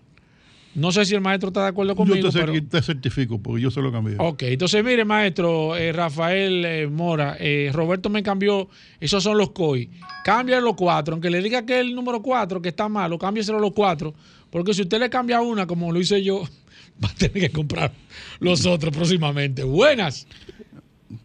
No 0.76 0.91
sé 0.91 1.04
si 1.04 1.16
el 1.16 1.22
maestro 1.22 1.50
está 1.50 1.64
de 1.64 1.70
acuerdo 1.70 1.95
conmigo. 1.95 2.18
Yo 2.30 2.32
te, 2.32 2.39
pero... 2.39 2.54
cer- 2.54 2.70
te 2.70 2.82
certifico 2.82 3.39
porque 3.41 3.62
yo 3.62 3.72
se 3.72 3.82
lo 3.82 3.91
cambié. 3.91 4.16
Ok, 4.20 4.43
entonces 4.43 4.84
mire, 4.84 5.04
maestro 5.04 5.76
eh, 5.76 5.91
Rafael 5.91 6.64
eh, 6.64 6.88
Mora, 6.88 7.36
eh, 7.39 7.72
Roberto 7.74 8.10
me 8.10 8.22
cambió, 8.24 8.70
esos 9.00 9.24
son 9.24 9.38
los 9.38 9.50
COI. 9.52 9.89
Cambia 10.24 10.62
los 10.62 10.76
cuatro, 10.76 11.16
aunque 11.16 11.30
le 11.32 11.41
diga 11.41 11.66
que 11.66 11.80
el 11.80 11.93
número 11.95 12.22
cuatro, 12.22 12.62
que 12.62 12.70
está 12.70 12.88
malo, 12.88 13.18
cámbieselo 13.18 13.60
los 13.60 13.74
cuatro, 13.74 14.14
porque 14.52 14.74
si 14.74 14.84
usted 14.84 15.00
le 15.00 15.10
cambia 15.10 15.41
una, 15.41 15.66
como 15.68 15.91
lo 15.91 16.00
hice 16.00 16.24
yo, 16.24 16.43
va 17.04 17.10
a 17.10 17.16
tener 17.16 17.34
que 17.34 17.50
comprar 17.52 17.91
los 18.39 18.66
otros 18.68 18.95
próximamente. 18.95 19.64
Buenas. 19.64 20.28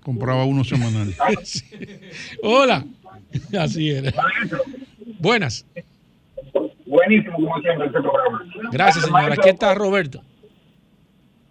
Compraba 0.03 0.47
uno 0.47 0.65
semanal. 0.65 1.15
Hola. 2.43 2.85
Así 3.59 3.91
era. 3.91 4.13
Buenas. 5.19 5.67
Buenísimo, 6.87 7.35
como 7.37 7.61
siempre, 7.61 7.87
este 7.87 8.01
programa. 8.01 8.45
Gracias, 8.73 9.05
señora. 9.05 9.35
Aquí 9.35 9.49
está 9.49 9.75
Roberto. 9.75 10.23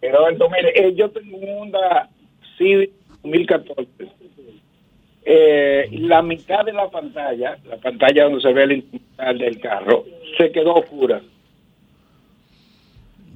Roberto, 0.01 0.49
mire, 0.49 0.71
eh, 0.87 0.93
yo 0.95 1.09
tengo 1.11 1.37
un 1.37 1.61
Honda 1.61 2.09
Civic 2.57 2.91
2014. 3.23 3.87
Eh, 5.25 5.87
la 6.01 6.21
mitad 6.21 6.65
de 6.65 6.73
la 6.73 6.89
pantalla, 6.89 7.57
la 7.65 7.77
pantalla 7.77 8.25
donde 8.25 8.41
se 8.41 8.51
ve 8.51 8.63
el 8.63 8.71
instrumental 8.73 9.37
del 9.37 9.59
carro, 9.61 10.03
se 10.37 10.51
quedó 10.51 10.75
oscura. 10.75 11.21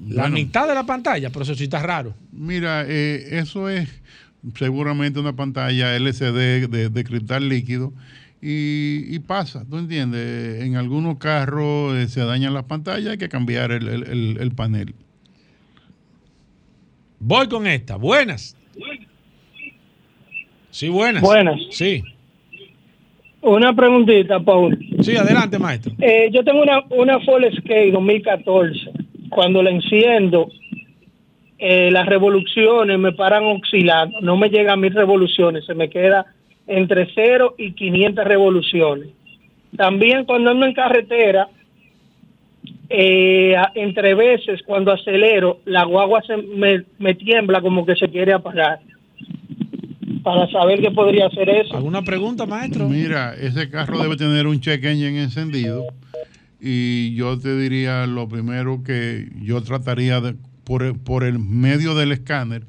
La 0.10 0.24
Bueno. 0.24 0.36
mitad 0.36 0.68
de 0.68 0.76
la 0.76 0.84
pantalla, 0.86 1.30
pero 1.30 1.44
eso 1.44 1.56
sí 1.56 1.64
está 1.64 1.82
raro. 1.82 2.14
Mira, 2.32 2.84
eh, 2.86 3.40
eso 3.40 3.70
es 3.70 3.90
seguramente 4.56 5.20
una 5.20 5.34
pantalla 5.34 5.96
LCD 5.96 6.68
de, 6.68 6.90
de 6.90 7.04
cristal 7.06 7.48
líquido 7.50 7.94
y, 8.42 9.04
y 9.16 9.20
pasa, 9.20 9.66
¿tú 9.70 9.78
entiendes? 9.78 10.62
En 10.64 10.76
algunos 10.76 11.18
carros 11.18 11.96
eh, 11.96 12.08
se 12.08 12.22
dañan 12.24 12.54
las 12.54 12.64
pantallas, 12.66 13.12
hay 13.12 13.18
que 13.18 13.30
cambiar 13.30 13.72
el, 13.72 13.88
el- 13.88 14.04
el- 14.08 14.38
el 14.40 14.52
panel. 14.52 14.94
Voy 17.20 17.48
con 17.48 17.66
esta. 17.66 17.96
Buenas. 17.96 18.56
Sí, 20.70 20.90
buenas. 20.90 21.24
Buenas. 21.24 21.60
Sí. 21.72 22.04
Una 23.42 23.74
preguntita, 23.76 24.40
Paul. 24.40 24.78
Sí, 25.02 25.16
adelante, 25.16 25.58
maestro. 25.58 25.94
Eh, 26.00 26.30
yo 26.32 26.44
tengo 26.44 26.62
una, 26.62 26.84
una 26.92 27.20
Ford 27.22 27.44
Escape 27.46 27.92
2014. 27.92 28.92
Cuando 29.30 29.64
la 29.64 29.72
enciendo, 29.72 30.50
eh, 31.58 31.90
las 31.92 32.06
revoluciones 32.06 33.00
me 33.00 33.14
paran 33.14 33.44
oscilando. 33.46 34.20
No 34.22 34.38
me 34.38 34.50
llegan 34.50 34.80
mis 34.80 34.94
revoluciones. 34.94 35.66
Se 35.66 35.74
me 35.74 35.90
queda 35.90 36.26
entre 36.68 37.08
0 37.16 37.56
y 37.58 37.72
500 37.74 38.26
revoluciones. 38.26 39.10
También 39.76 40.26
cuando 40.26 40.52
ando 40.52 40.66
en 40.66 40.74
carretera, 40.74 41.48
eh, 42.90 43.56
entre 43.76 44.14
veces 44.16 44.62
cuando 44.66 44.92
acelero, 44.92 45.60
la 45.66 45.84
guagua 45.86 46.22
se 46.26 46.38
me, 46.38 46.84
me 47.00 47.16
tiembla 47.16 47.62
como 47.62 47.86
que 47.86 47.96
se 47.96 48.08
quiere 48.10 48.34
apagar. 48.34 48.80
Para 50.24 50.50
saber 50.52 50.82
qué 50.82 50.92
podría 50.92 51.28
hacer 51.28 51.50
eso. 51.50 51.76
¿Alguna 51.78 52.02
pregunta, 52.02 52.46
maestro? 52.46 52.90
Mira, 52.90 53.34
ese 53.34 53.70
carro 53.70 53.98
debe 54.02 54.18
tener 54.18 54.46
un 54.48 54.60
check 54.60 54.84
engine 54.84 55.22
encendido 55.24 55.86
y 56.60 57.16
yo 57.16 57.40
te 57.40 57.56
diría 57.58 58.06
lo 58.08 58.28
primero 58.28 58.84
que 58.84 59.30
yo 59.42 59.62
trataría 59.64 60.20
de, 60.20 60.36
por, 60.66 60.84
el- 60.84 61.00
por 61.00 61.24
el 61.24 61.40
medio 61.40 61.96
del 61.96 62.12
escáner, 62.12 62.64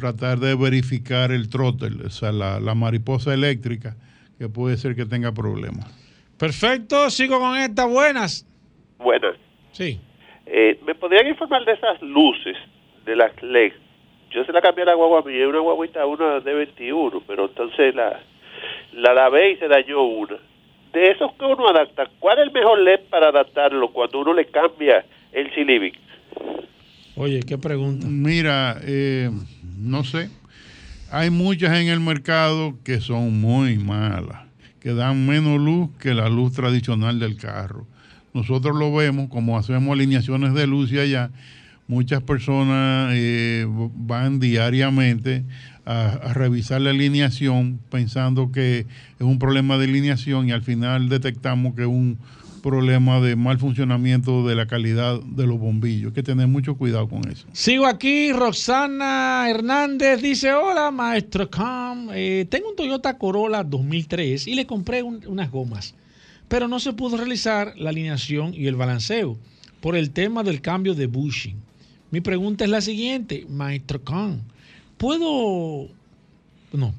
tratar 0.00 0.38
de 0.38 0.54
verificar 0.56 1.30
el 1.30 1.48
throttle, 1.48 2.06
o 2.06 2.10
sea, 2.10 2.32
la, 2.32 2.58
la 2.58 2.74
mariposa 2.74 3.32
eléctrica, 3.34 3.94
que 4.38 4.48
puede 4.48 4.76
ser 4.76 4.96
que 4.96 5.04
tenga 5.04 5.32
problemas. 5.32 5.86
Perfecto, 6.38 7.10
sigo 7.10 7.38
con 7.38 7.56
esta. 7.56 7.84
Buenas. 7.84 8.46
Buenas. 8.98 9.36
Sí. 9.72 10.00
Eh, 10.46 10.80
¿Me 10.86 10.94
podrían 10.94 11.26
informar 11.26 11.64
de 11.64 11.72
esas 11.72 12.00
luces 12.00 12.56
de 13.04 13.14
las 13.14 13.30
LED? 13.42 13.72
Yo 14.30 14.44
se 14.44 14.52
la 14.52 14.60
cambié 14.60 14.84
a 14.84 14.86
la 14.86 14.94
guagua 14.94 15.22
mía, 15.22 15.46
una 15.46 15.60
guaguita, 15.60 16.06
una 16.06 16.40
de 16.40 16.54
21, 16.54 17.22
pero 17.26 17.46
entonces 17.46 17.94
la, 17.94 18.20
la 18.94 19.12
lavé 19.12 19.52
y 19.52 19.56
se 19.56 19.68
dañó 19.68 20.02
una. 20.02 20.38
De 20.92 21.10
esos 21.10 21.32
que 21.34 21.44
uno 21.44 21.68
adapta, 21.68 22.08
¿cuál 22.18 22.38
es 22.38 22.46
el 22.46 22.52
mejor 22.52 22.78
LED 22.80 23.00
para 23.10 23.28
adaptarlo 23.28 23.92
cuando 23.92 24.20
uno 24.20 24.32
le 24.32 24.46
cambia 24.46 25.04
el 25.32 25.52
Civic? 25.54 25.98
Oye, 27.16 27.40
qué 27.46 27.58
pregunta. 27.58 28.06
Mira, 28.08 28.76
eh, 28.82 29.30
no 29.80 30.04
sé, 30.04 30.28
hay 31.10 31.30
muchas 31.30 31.76
en 31.78 31.88
el 31.88 32.00
mercado 32.00 32.78
que 32.84 33.00
son 33.00 33.40
muy 33.40 33.78
malas, 33.78 34.42
que 34.78 34.94
dan 34.94 35.26
menos 35.26 35.60
luz 35.60 35.90
que 35.98 36.14
la 36.14 36.28
luz 36.28 36.52
tradicional 36.52 37.18
del 37.18 37.36
carro. 37.36 37.86
Nosotros 38.32 38.76
lo 38.76 38.94
vemos 38.94 39.28
como 39.28 39.58
hacemos 39.58 39.92
alineaciones 39.92 40.54
de 40.54 40.66
luz 40.66 40.92
y 40.92 40.98
allá. 40.98 41.30
Muchas 41.88 42.22
personas 42.22 43.12
eh, 43.14 43.66
van 43.68 44.38
diariamente 44.38 45.44
a, 45.84 46.10
a 46.10 46.34
revisar 46.34 46.80
la 46.80 46.90
alineación 46.90 47.80
pensando 47.90 48.52
que 48.52 48.80
es 49.18 49.26
un 49.26 49.40
problema 49.40 49.76
de 49.78 49.86
alineación 49.86 50.48
y 50.48 50.52
al 50.52 50.62
final 50.62 51.08
detectamos 51.08 51.74
que 51.74 51.86
un 51.86 52.18
problema 52.60 53.20
de 53.20 53.36
mal 53.36 53.58
funcionamiento 53.58 54.46
de 54.46 54.54
la 54.54 54.66
calidad 54.66 55.20
de 55.22 55.46
los 55.46 55.58
bombillos. 55.58 56.08
Hay 56.08 56.14
que 56.14 56.22
tener 56.22 56.46
mucho 56.46 56.76
cuidado 56.76 57.08
con 57.08 57.28
eso. 57.30 57.46
Sigo 57.52 57.86
aquí, 57.86 58.32
Roxana 58.32 59.46
Hernández 59.48 60.22
dice, 60.22 60.52
hola 60.52 60.90
maestro 60.90 61.48
Cam, 61.50 62.08
Eh, 62.12 62.46
tengo 62.48 62.70
un 62.70 62.76
Toyota 62.76 63.16
Corolla 63.18 63.62
2003 63.64 64.46
y 64.46 64.54
le 64.54 64.66
compré 64.66 65.02
un- 65.02 65.20
unas 65.26 65.50
gomas, 65.50 65.94
pero 66.48 66.68
no 66.68 66.78
se 66.80 66.92
pudo 66.92 67.16
realizar 67.16 67.74
la 67.76 67.90
alineación 67.90 68.52
y 68.54 68.66
el 68.66 68.76
balanceo 68.76 69.38
por 69.80 69.96
el 69.96 70.10
tema 70.10 70.42
del 70.42 70.60
cambio 70.60 70.94
de 70.94 71.06
bushing. 71.06 71.56
Mi 72.10 72.20
pregunta 72.20 72.64
es 72.64 72.70
la 72.70 72.80
siguiente, 72.80 73.46
maestro 73.48 74.02
Cam, 74.02 74.40
¿puedo, 74.98 75.88
no, 76.72 76.92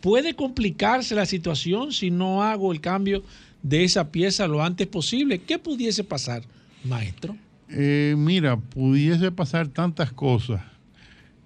puede 0.00 0.34
complicarse 0.34 1.14
la 1.14 1.26
situación 1.26 1.92
si 1.92 2.10
no 2.10 2.42
hago 2.42 2.72
el 2.72 2.80
cambio 2.80 3.22
de 3.68 3.84
esa 3.84 4.10
pieza 4.12 4.46
lo 4.46 4.62
antes 4.62 4.86
posible? 4.86 5.40
¿Qué 5.40 5.58
pudiese 5.58 6.04
pasar, 6.04 6.42
maestro? 6.84 7.36
Eh, 7.68 8.14
mira, 8.16 8.56
pudiese 8.56 9.32
pasar 9.32 9.68
tantas 9.68 10.12
cosas 10.12 10.62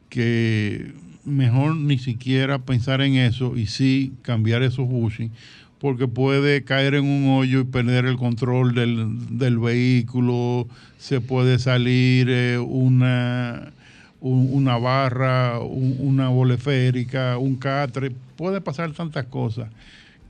que 0.09 0.93
mejor 1.25 1.77
ni 1.77 1.99
siquiera 1.99 2.59
pensar 2.59 3.01
en 3.01 3.15
eso 3.17 3.57
y 3.57 3.67
sí 3.67 4.13
cambiar 4.23 4.63
esos 4.63 4.89
bushings, 4.89 5.33
porque 5.79 6.09
puede 6.09 6.63
caer 6.65 6.95
en 6.95 7.05
un 7.05 7.29
hoyo 7.31 7.61
y 7.61 7.65
perder 7.65 8.05
el 8.05 8.17
control 8.17 8.75
del, 8.75 9.39
del 9.39 9.59
vehículo, 9.59 10.69
se 10.99 11.21
puede 11.21 11.59
salir 11.59 12.29
eh, 12.29 12.59
una, 12.59 13.73
un- 14.21 14.49
una 14.53 14.77
barra, 14.77 15.59
un- 15.61 15.97
una 16.01 16.29
boleférica, 16.29 17.39
un 17.39 17.57
catre, 17.57 18.11
puede 18.37 18.61
pasar 18.61 18.93
tantas 18.93 19.25
cosas 19.27 19.69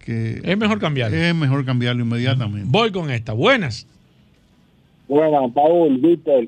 que 0.04 0.40
Es 0.44 0.58
mejor 0.58 0.78
cambiarlo. 0.80 1.16
es 1.16 1.34
mejor 1.34 1.64
cambiarlo 1.64 2.02
inmediatamente. 2.02 2.66
Voy 2.70 2.90
con 2.90 3.10
esta. 3.10 3.32
Buenas. 3.32 3.86
Bueno, 5.08 5.50
Paul, 5.52 5.98
Víctor. 5.98 6.46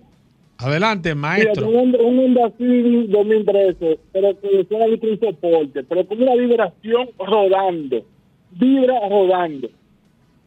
Adelante, 0.59 1.15
Mira, 1.15 1.29
maestro. 1.29 1.67
tengo 1.67 1.83
un, 1.83 1.97
un 1.97 2.19
Honda 2.21 2.53
Civic 2.57 3.09
2013, 3.11 3.99
pero 4.13 4.41
que 4.41 4.49
de 4.49 5.11
un 5.11 5.19
soporte, 5.21 5.83
pero 5.83 6.07
con 6.07 6.23
una 6.23 6.35
vibración 6.37 7.09
rodando. 7.19 8.05
Vibra 8.53 8.95
rodando. 9.09 9.69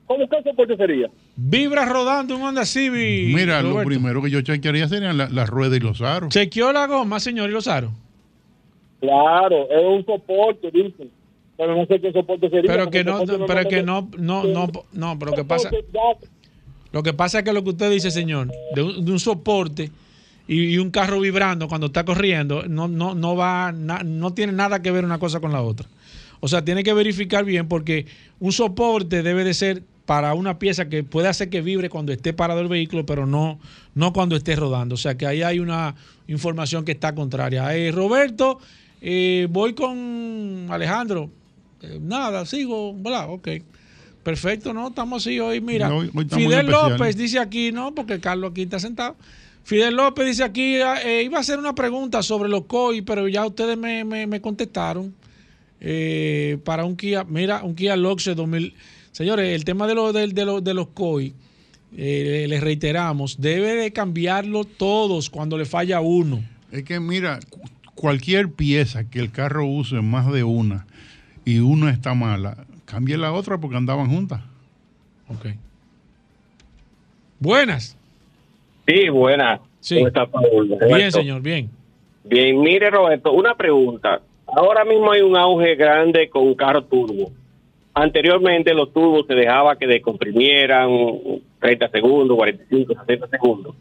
¿Cómo 0.07 0.29
qué 0.29 0.41
soporte 0.43 0.77
sería? 0.77 1.09
Vibra 1.35 1.83
rodando 1.85 2.35
un 2.37 2.43
Honda 2.43 2.63
Civic. 2.63 3.35
Mira, 3.35 3.61
lo 3.61 3.83
primero 3.83 4.21
que 4.21 4.29
yo 4.29 4.39
chequearía 4.41 4.87
serían 4.87 5.17
la- 5.17 5.27
las 5.29 5.49
ruedas 5.49 5.77
y 5.77 5.81
los 5.81 6.01
aros. 6.01 6.29
Chequeó 6.33 6.71
la 6.71 6.87
goma, 6.87 7.19
señor, 7.19 7.49
y 7.49 7.53
los 7.53 7.67
aros. 7.67 7.91
Claro, 9.01 9.69
es 9.69 9.83
un 9.83 10.05
soporte, 10.05 10.71
dicen. 10.71 11.09
Pero 11.57 11.75
no 11.75 11.85
sé 11.85 12.01
qué 12.01 12.11
soporte 12.11 12.49
sería. 12.49 12.69
Pero 12.71 12.89
que 12.89 13.03
no, 13.03 13.17
pero 13.47 13.67
que 13.69 13.83
no, 13.83 14.09
no, 14.17 14.43
no, 14.43 14.67
no, 14.93 15.19
pero 15.19 15.31
lo 15.31 15.37
que 15.37 15.43
pasa, 15.45 15.69
lo 16.91 17.03
que 17.03 17.13
pasa 17.13 17.39
es 17.39 17.43
que 17.45 17.53
lo 17.53 17.63
que 17.63 17.69
usted 17.69 17.91
dice, 17.91 18.11
señor, 18.11 18.51
de 18.73 18.81
un, 18.83 19.05
de 19.05 19.11
un 19.11 19.19
soporte 19.19 19.91
y, 20.47 20.73
y 20.73 20.77
un 20.77 20.91
carro 20.91 21.19
vibrando 21.19 21.67
cuando 21.67 21.87
está 21.87 22.03
corriendo, 22.05 22.63
no, 22.67 22.87
no, 22.87 23.15
no 23.15 23.35
va, 23.35 23.71
na- 23.71 24.03
no 24.03 24.33
tiene 24.33 24.53
nada 24.53 24.81
que 24.81 24.91
ver 24.91 25.05
una 25.05 25.17
cosa 25.17 25.39
con 25.39 25.51
la 25.51 25.61
otra. 25.61 25.87
O 26.41 26.47
sea, 26.47 26.63
tiene 26.63 26.83
que 26.83 26.93
verificar 26.93 27.43
bien 27.45 27.67
porque 27.67 28.05
un 28.39 28.51
soporte 28.51 29.23
debe 29.23 29.43
de 29.43 29.53
ser 29.53 29.81
para 30.05 30.33
una 30.35 30.59
pieza 30.59 30.87
que 30.87 31.03
puede 31.03 31.27
hacer 31.27 31.49
que 31.49 31.61
vibre 31.61 31.89
cuando 31.89 32.11
esté 32.13 32.31
parado 32.33 32.59
el 32.61 32.67
vehículo, 32.67 33.05
pero 33.05 33.25
no, 33.25 33.59
no 33.95 34.13
cuando 34.13 34.35
esté 34.35 34.55
rodando. 34.55 34.93
O 34.95 34.97
sea, 34.97 35.15
que 35.17 35.25
ahí 35.25 35.41
hay 35.41 35.59
una 35.59 35.95
información 36.27 36.85
que 36.85 36.91
está 36.91 37.15
contraria. 37.15 37.75
Eh, 37.75 37.91
Roberto, 37.91 38.59
eh, 39.01 39.47
voy 39.49 39.73
con 39.73 40.67
Alejandro. 40.69 41.31
Eh, 41.85 41.99
nada, 42.01 42.45
sigo, 42.45 42.93
bla, 42.93 43.27
ok. 43.27 43.47
Perfecto, 44.23 44.73
¿no? 44.73 44.87
Estamos 44.87 45.21
así 45.25 45.39
hoy. 45.39 45.61
Mira, 45.61 45.93
hoy 45.93 46.09
Fidel. 46.63 46.65
López 46.91 47.15
dice 47.15 47.39
aquí, 47.39 47.71
no, 47.71 47.93
porque 47.93 48.19
Carlos 48.19 48.51
aquí 48.51 48.63
está 48.63 48.79
sentado. 48.79 49.15
Fidel 49.63 49.95
López 49.95 50.25
dice 50.27 50.43
aquí, 50.43 50.75
eh, 50.75 51.23
iba 51.23 51.37
a 51.37 51.41
hacer 51.41 51.59
una 51.59 51.73
pregunta 51.75 52.21
sobre 52.23 52.49
los 52.49 52.65
COI, 52.65 53.01
pero 53.01 53.27
ya 53.27 53.45
ustedes 53.45 53.77
me, 53.77 54.03
me- 54.03 54.27
me 54.27 54.41
contestaron. 54.41 55.13
Eh, 55.81 56.57
para 56.63 56.85
un 56.85 56.95
Kia, 56.95 57.23
mira, 57.23 57.63
un 57.63 57.75
Kia 57.75 57.95
Loxe 57.95 58.33
2000. 58.35 58.73
Señores, 59.11 59.53
el 59.55 59.63
tema 59.65 59.87
de, 59.87 59.95
los 59.95 60.13
de, 60.13 60.27
de 60.27 60.45
los- 60.45 60.63
de 60.63 60.73
los 60.73 60.87
COI, 60.89 61.33
eh, 61.97 62.45
les 62.49 62.61
reiteramos, 62.61 63.39
debe 63.39 63.75
de 63.75 63.91
cambiarlo 63.93 64.63
todos 64.65 65.29
cuando 65.29 65.57
le 65.57 65.65
falla 65.65 65.99
uno. 66.01 66.43
Es 66.71 66.83
que 66.83 66.99
mira, 66.99 67.39
cu- 67.49 67.61
cualquier 67.93 68.51
pieza 68.51 69.09
que 69.09 69.19
el 69.19 69.31
carro 69.31 69.65
use 69.67 70.01
más 70.01 70.31
de 70.31 70.43
una 70.43 70.85
y 71.45 71.59
una 71.59 71.91
está 71.91 72.13
mala, 72.13 72.65
cambie 72.85 73.17
la 73.17 73.31
otra 73.31 73.57
porque 73.59 73.77
andaban 73.77 74.09
juntas. 74.09 74.41
Ok. 75.29 75.47
Buenas. 77.39 77.97
Sí, 78.87 79.09
buenas. 79.09 79.61
Sí. 79.79 79.95
¿Cómo 79.95 80.07
está, 80.07 80.25
Paul? 80.25 80.77
Bien, 80.87 81.11
señor, 81.11 81.41
bien. 81.41 81.69
Bien, 82.23 82.59
mire, 82.59 82.89
Roberto, 82.89 83.31
una 83.31 83.55
pregunta. 83.55 84.21
Ahora 84.47 84.83
mismo 84.83 85.11
hay 85.11 85.21
un 85.21 85.37
auge 85.37 85.75
grande 85.75 86.29
con 86.29 86.53
carro 86.55 86.83
turbo. 86.83 87.31
Anteriormente 87.93 88.73
los 88.73 88.91
turbos 88.91 89.25
se 89.27 89.35
dejaba 89.35 89.77
que 89.77 89.87
descomprimieran 89.87 90.89
30 91.59 91.89
segundos, 91.89 92.35
45, 92.35 92.93
60 92.93 93.27
segundos. 93.27 93.75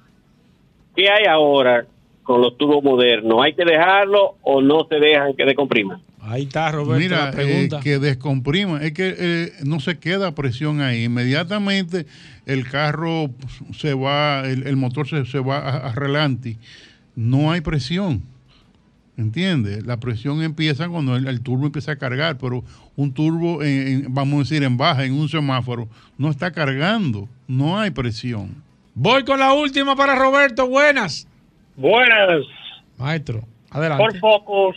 ¿Qué 0.94 1.08
hay 1.10 1.24
ahora 1.26 1.86
con 2.22 2.40
los 2.40 2.56
turbos 2.56 2.82
modernos? 2.84 3.42
¿Hay 3.42 3.54
que 3.54 3.64
dejarlo 3.64 4.36
o 4.42 4.62
no 4.62 4.86
se 4.88 4.96
dejan 4.96 5.34
que 5.34 5.44
descompriman? 5.44 6.00
Ahí 6.26 6.44
está, 6.44 6.72
Roberto, 6.72 7.00
Mira, 7.02 7.26
la 7.26 7.30
pregunta. 7.32 7.78
eh, 7.78 7.80
que 7.82 7.98
descomprima, 7.98 8.82
es 8.82 8.92
que 8.92 9.14
eh, 9.18 9.52
no 9.64 9.78
se 9.80 9.98
queda 9.98 10.34
presión 10.34 10.80
ahí. 10.80 11.04
Inmediatamente 11.04 12.06
el 12.46 12.66
carro 12.68 13.30
se 13.76 13.92
va, 13.94 14.40
el, 14.46 14.66
el 14.66 14.76
motor 14.76 15.06
se, 15.06 15.26
se 15.26 15.38
va 15.40 15.58
a, 15.58 15.76
a 15.90 15.92
relante, 15.92 16.56
no 17.14 17.52
hay 17.52 17.60
presión. 17.60 18.22
¿Entiendes? 19.16 19.86
La 19.86 19.98
presión 19.98 20.42
empieza 20.42 20.88
cuando 20.88 21.14
el, 21.14 21.28
el 21.28 21.40
turbo 21.40 21.66
empieza 21.66 21.92
a 21.92 21.96
cargar, 21.96 22.36
pero 22.36 22.64
un 22.96 23.12
turbo, 23.12 23.62
en- 23.62 23.86
en- 24.06 24.14
vamos 24.14 24.34
a 24.34 24.38
decir, 24.40 24.64
en 24.64 24.76
baja, 24.76 25.04
en 25.04 25.12
un 25.12 25.28
semáforo, 25.28 25.88
no 26.18 26.30
está 26.30 26.50
cargando, 26.50 27.28
no 27.46 27.78
hay 27.78 27.90
presión. 27.92 28.56
Voy 28.94 29.24
con 29.24 29.38
la 29.38 29.52
última 29.52 29.94
para 29.94 30.16
Roberto. 30.16 30.66
Buenas. 30.66 31.28
Buenas. 31.76 32.40
Maestro, 32.98 33.46
Por 33.70 33.78
adelante. 33.84 34.18
Focus 34.18 34.76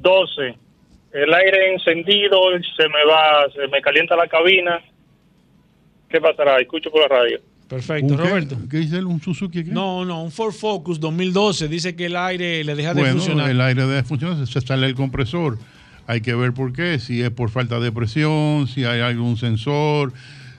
12. 0.00 0.56
El 1.14 1.32
aire 1.32 1.72
encendido, 1.72 2.40
se 2.76 2.88
me 2.88 3.04
va, 3.08 3.46
se 3.54 3.68
me 3.68 3.80
calienta 3.80 4.16
la 4.16 4.26
cabina. 4.26 4.80
¿Qué 6.08 6.20
pasará? 6.20 6.60
Escucho 6.60 6.90
por 6.90 7.02
la 7.02 7.08
radio. 7.08 7.40
Perfecto. 7.68 8.16
Roberto. 8.16 8.56
¿Qué 8.68 8.78
dice 8.78 8.96
él? 8.98 9.06
¿Un 9.06 9.20
Suzuki? 9.20 9.62
qué? 9.62 9.70
No, 9.70 10.04
no, 10.04 10.24
un 10.24 10.32
Ford 10.32 10.52
Focus 10.52 10.98
2012 10.98 11.68
dice 11.68 11.94
que 11.94 12.06
el 12.06 12.16
aire 12.16 12.64
le 12.64 12.74
deja 12.74 12.94
de 12.94 13.00
bueno, 13.00 13.16
funcionar. 13.16 13.48
el 13.48 13.60
aire 13.60 13.86
de 13.86 14.02
funcionar, 14.02 14.44
se 14.44 14.60
sale 14.60 14.88
el 14.88 14.96
compresor. 14.96 15.56
Hay 16.08 16.20
que 16.20 16.34
ver 16.34 16.52
por 16.52 16.72
qué, 16.72 16.98
si 16.98 17.22
es 17.22 17.30
por 17.30 17.48
falta 17.48 17.78
de 17.78 17.92
presión, 17.92 18.66
si 18.66 18.84
hay 18.84 19.00
algún 19.00 19.36
sensor, 19.36 20.12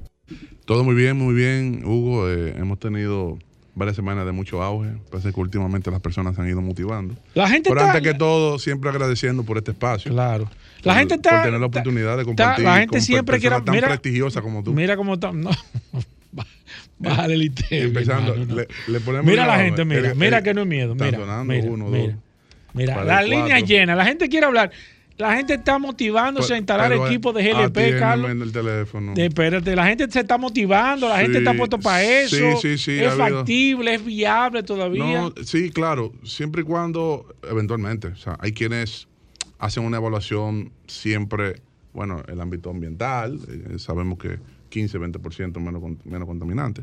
Todo 0.64 0.82
muy 0.84 0.94
bien, 0.94 1.16
muy 1.18 1.34
bien, 1.34 1.82
Hugo. 1.84 2.30
Eh, 2.30 2.54
hemos 2.56 2.78
tenido 2.78 3.36
varias 3.74 3.96
semanas 3.96 4.24
de 4.24 4.32
mucho 4.32 4.62
auge. 4.62 4.92
Parece 5.10 5.32
que 5.32 5.40
últimamente 5.40 5.90
las 5.90 6.00
personas 6.00 6.34
se 6.36 6.40
han 6.42 6.48
ido 6.48 6.62
motivando. 6.62 7.14
La 7.34 7.48
gente 7.48 7.68
Pero 7.70 7.80
está- 7.80 7.92
antes 7.96 8.12
que 8.12 8.16
todo, 8.18 8.58
siempre 8.58 8.88
agradeciendo 8.88 9.42
por 9.44 9.58
este 9.58 9.72
espacio. 9.72 10.10
Claro. 10.12 10.44
La 10.82 10.92
Por- 10.92 10.98
gente 11.00 11.14
está- 11.16 11.30
Por 11.30 11.42
tener 11.42 11.60
la 11.60 11.66
oportunidad 11.66 12.16
de 12.16 12.22
está- 12.22 12.24
compartir 12.24 12.64
la 12.64 12.76
gente 12.76 12.90
con 12.92 13.00
siempre 13.02 13.38
quiere- 13.40 13.60
tan 13.62 13.74
mira- 13.74 13.88
prestigiosa 13.88 14.40
como 14.42 14.62
tú. 14.62 14.72
Mira 14.72 14.96
cómo 14.96 15.14
está. 15.14 15.32
No. 15.32 15.50
Bájale 16.98 17.34
el 17.34 17.52
Empezando, 17.70 18.36
no. 18.36 18.54
le- 18.54 18.68
le 18.88 19.00
ponemos 19.00 19.26
Mira 19.26 19.42
la 19.46 19.54
grabado. 19.56 19.64
gente, 19.64 19.84
mira, 19.84 20.10
El- 20.10 20.16
mira 20.16 20.38
el- 20.38 20.44
que 20.44 20.54
no 20.54 20.62
es 20.62 20.66
miedo. 20.66 20.94
Mira, 20.94 21.18
mira, 21.44 21.70
uno, 21.70 21.86
mira. 21.88 22.12
dos, 22.14 22.22
Mira, 22.72 23.04
la 23.04 23.22
línea 23.22 23.60
llena, 23.60 23.94
la 23.94 24.04
gente 24.04 24.28
quiere 24.28 24.46
hablar. 24.46 24.70
La 25.16 25.36
gente 25.36 25.54
está 25.54 25.78
motivándose 25.78 26.54
a 26.54 26.58
instalar 26.58 26.88
Pero, 26.88 27.04
eh, 27.04 27.08
equipos 27.08 27.32
de 27.36 27.42
GLP, 27.44 27.62
atiéndeme 27.78 27.98
Carlos. 28.00 28.30
en 28.32 28.42
el 28.42 28.50
teléfono. 28.52 29.12
Espérate, 29.16 29.76
la 29.76 29.86
gente 29.86 30.10
se 30.10 30.18
está 30.20 30.38
motivando, 30.38 31.08
la 31.08 31.18
gente 31.20 31.38
está 31.38 31.54
puesto 31.54 31.78
para 31.78 32.02
eso. 32.02 32.34
sí, 32.36 32.76
sí, 32.76 32.78
sí, 32.78 32.92
es 33.00 33.12
habido- 33.12 33.36
factible, 33.38 33.94
es 33.94 34.04
viable 34.04 34.64
todavía. 34.64 35.04
No, 35.04 35.32
sí, 35.44 35.70
claro, 35.70 36.12
siempre 36.24 36.62
y 36.62 36.64
cuando, 36.64 37.32
eventualmente, 37.48 38.08
o 38.08 38.16
sea, 38.16 38.36
hay 38.40 38.50
quienes 38.52 39.06
hacen 39.60 39.84
una 39.84 39.98
evaluación 39.98 40.72
siempre, 40.88 41.60
bueno, 41.92 42.24
el 42.26 42.40
ámbito 42.40 42.70
ambiental, 42.70 43.38
eh, 43.48 43.78
sabemos 43.78 44.18
que 44.18 44.40
15, 44.74 44.98
20% 44.98 45.60
menos, 45.60 45.82
menos 46.04 46.26
contaminante 46.26 46.82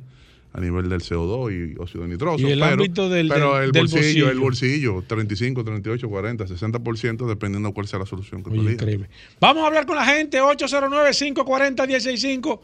a 0.53 0.59
nivel 0.59 0.89
del 0.89 1.01
CO2 1.01 1.75
y 1.75 1.79
óxido 1.79 2.05
nitroso. 2.07 2.45
Y 2.47 2.51
el 2.51 2.59
pero, 2.59 2.71
ámbito 2.73 3.09
del- 3.09 3.29
pero 3.29 3.55
del- 3.55 3.65
el 3.65 3.71
del 3.71 3.87
bolsillo, 3.87 4.29
el 4.29 4.39
bolsillo. 4.39 4.93
bolsillo, 4.93 5.07
35, 5.07 5.63
38, 5.63 6.09
40, 6.09 6.45
60%, 6.47 7.27
dependiendo 7.27 7.69
de 7.69 7.73
cuál 7.73 7.87
sea 7.87 7.99
la 7.99 8.05
solución 8.05 8.43
que 8.43 8.49
tú 8.49 8.55
increíble. 8.69 9.09
Vamos 9.39 9.63
a 9.63 9.67
hablar 9.67 9.85
con 9.85 9.95
la 9.95 10.05
gente, 10.05 10.41
809-540-165. 10.41 12.61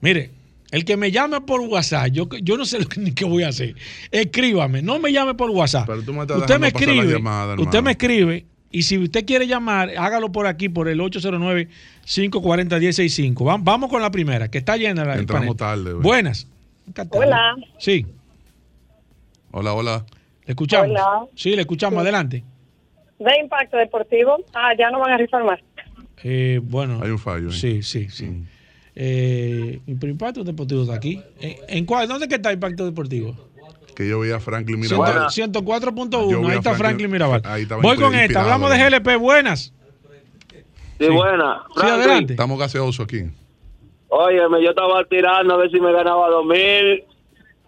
Mire, 0.00 0.30
el 0.70 0.84
que 0.84 0.96
me 0.96 1.10
llame 1.10 1.40
por 1.40 1.60
WhatsApp, 1.62 2.08
yo, 2.12 2.28
yo 2.42 2.56
no 2.56 2.64
sé 2.64 2.78
lo 2.80 2.86
que, 2.88 3.00
ni 3.00 3.12
qué 3.12 3.24
voy 3.24 3.42
a 3.42 3.48
hacer. 3.48 3.74
Escríbame, 4.10 4.82
no 4.82 4.98
me 4.98 5.12
llame 5.12 5.34
por 5.34 5.50
WhatsApp. 5.50 5.86
Pero 5.86 6.02
tú 6.02 6.12
me 6.12 6.22
estás 6.22 6.38
usted 6.38 6.58
me 6.60 6.70
pasar 6.72 6.88
la 6.88 6.94
escribe, 6.94 7.12
llamada, 7.14 7.54
usted 7.60 7.82
me 7.82 7.90
escribe 7.92 8.46
y 8.70 8.82
si 8.82 8.98
usted 8.98 9.24
quiere 9.24 9.46
llamar, 9.46 9.90
hágalo 9.96 10.30
por 10.32 10.46
aquí, 10.46 10.68
por 10.68 10.88
el 10.88 11.00
809-540-165. 11.00 13.44
Vam- 13.44 13.62
Vamos 13.64 13.90
con 13.90 14.02
la 14.02 14.10
primera, 14.10 14.48
que 14.50 14.58
está 14.58 14.76
llena 14.76 15.04
la 15.04 15.16
Entramos 15.16 15.56
panel. 15.56 15.56
tarde, 15.56 15.92
güey. 15.92 16.02
Buenas. 16.02 16.46
Hola. 17.10 17.56
Sí, 17.78 18.06
Hola, 19.50 19.72
hola. 19.74 20.04
le 20.46 20.52
escuchamos. 20.52 20.90
Hola. 20.90 21.26
Sí, 21.34 21.54
le 21.54 21.60
escuchamos. 21.62 22.00
Adelante. 22.00 22.44
De 23.18 23.30
Impacto 23.42 23.76
Deportivo. 23.76 24.36
Ah, 24.54 24.70
ya 24.78 24.90
no 24.90 25.00
van 25.00 25.12
a 25.12 25.16
rifar 25.18 25.44
más. 25.44 25.58
Eh, 26.22 26.60
bueno. 26.62 27.00
Hay 27.02 27.10
un 27.10 27.18
fallo. 27.18 27.50
Sí, 27.50 27.82
sí, 27.82 28.08
sí. 28.10 28.42
Eh, 28.94 29.80
pero 30.00 30.10
Impacto 30.12 30.44
Deportivo 30.44 30.82
está 30.82 30.94
aquí. 30.94 31.20
¿En, 31.40 31.56
en 31.68 31.84
cuál? 31.86 32.08
¿Dónde 32.08 32.28
que 32.28 32.36
está 32.36 32.52
Impacto 32.52 32.84
Deportivo? 32.84 33.36
Que 33.98 34.06
yo 34.06 34.20
veía 34.20 34.36
a 34.36 34.40
Franklin 34.40 34.78
Mirabal. 34.78 35.28
Ciento- 35.28 35.58
Yo 35.58 35.66
104.1. 35.66 36.40
vi 36.42 36.50
Ahí 36.52 36.58
está 36.58 36.74
Franklin 36.74 37.10
Mirabal. 37.10 37.42
ahí 37.44 37.64
Voy 37.64 37.96
con 37.96 38.14
inspirado, 38.14 38.22
esta. 38.22 38.40
Hablamos 38.42 38.70
de. 38.70 38.78
GLP. 38.78 39.16
Buenas. 39.16 39.74
Sí, 41.00 41.08
buena. 41.08 41.64
Sí, 41.74 41.84
adelante. 41.84 42.34
Estamos 42.34 42.60
gaseosos 42.60 43.04
aquí. 43.04 43.24
Óyeme, 44.06 44.62
yo 44.62 44.70
estaba 44.70 45.04
tirando 45.10 45.52
a 45.52 45.56
ver 45.56 45.72
si 45.72 45.80
me 45.80 45.92
ganaba 45.92 46.28
dos 46.28 46.46
mil. 46.46 47.02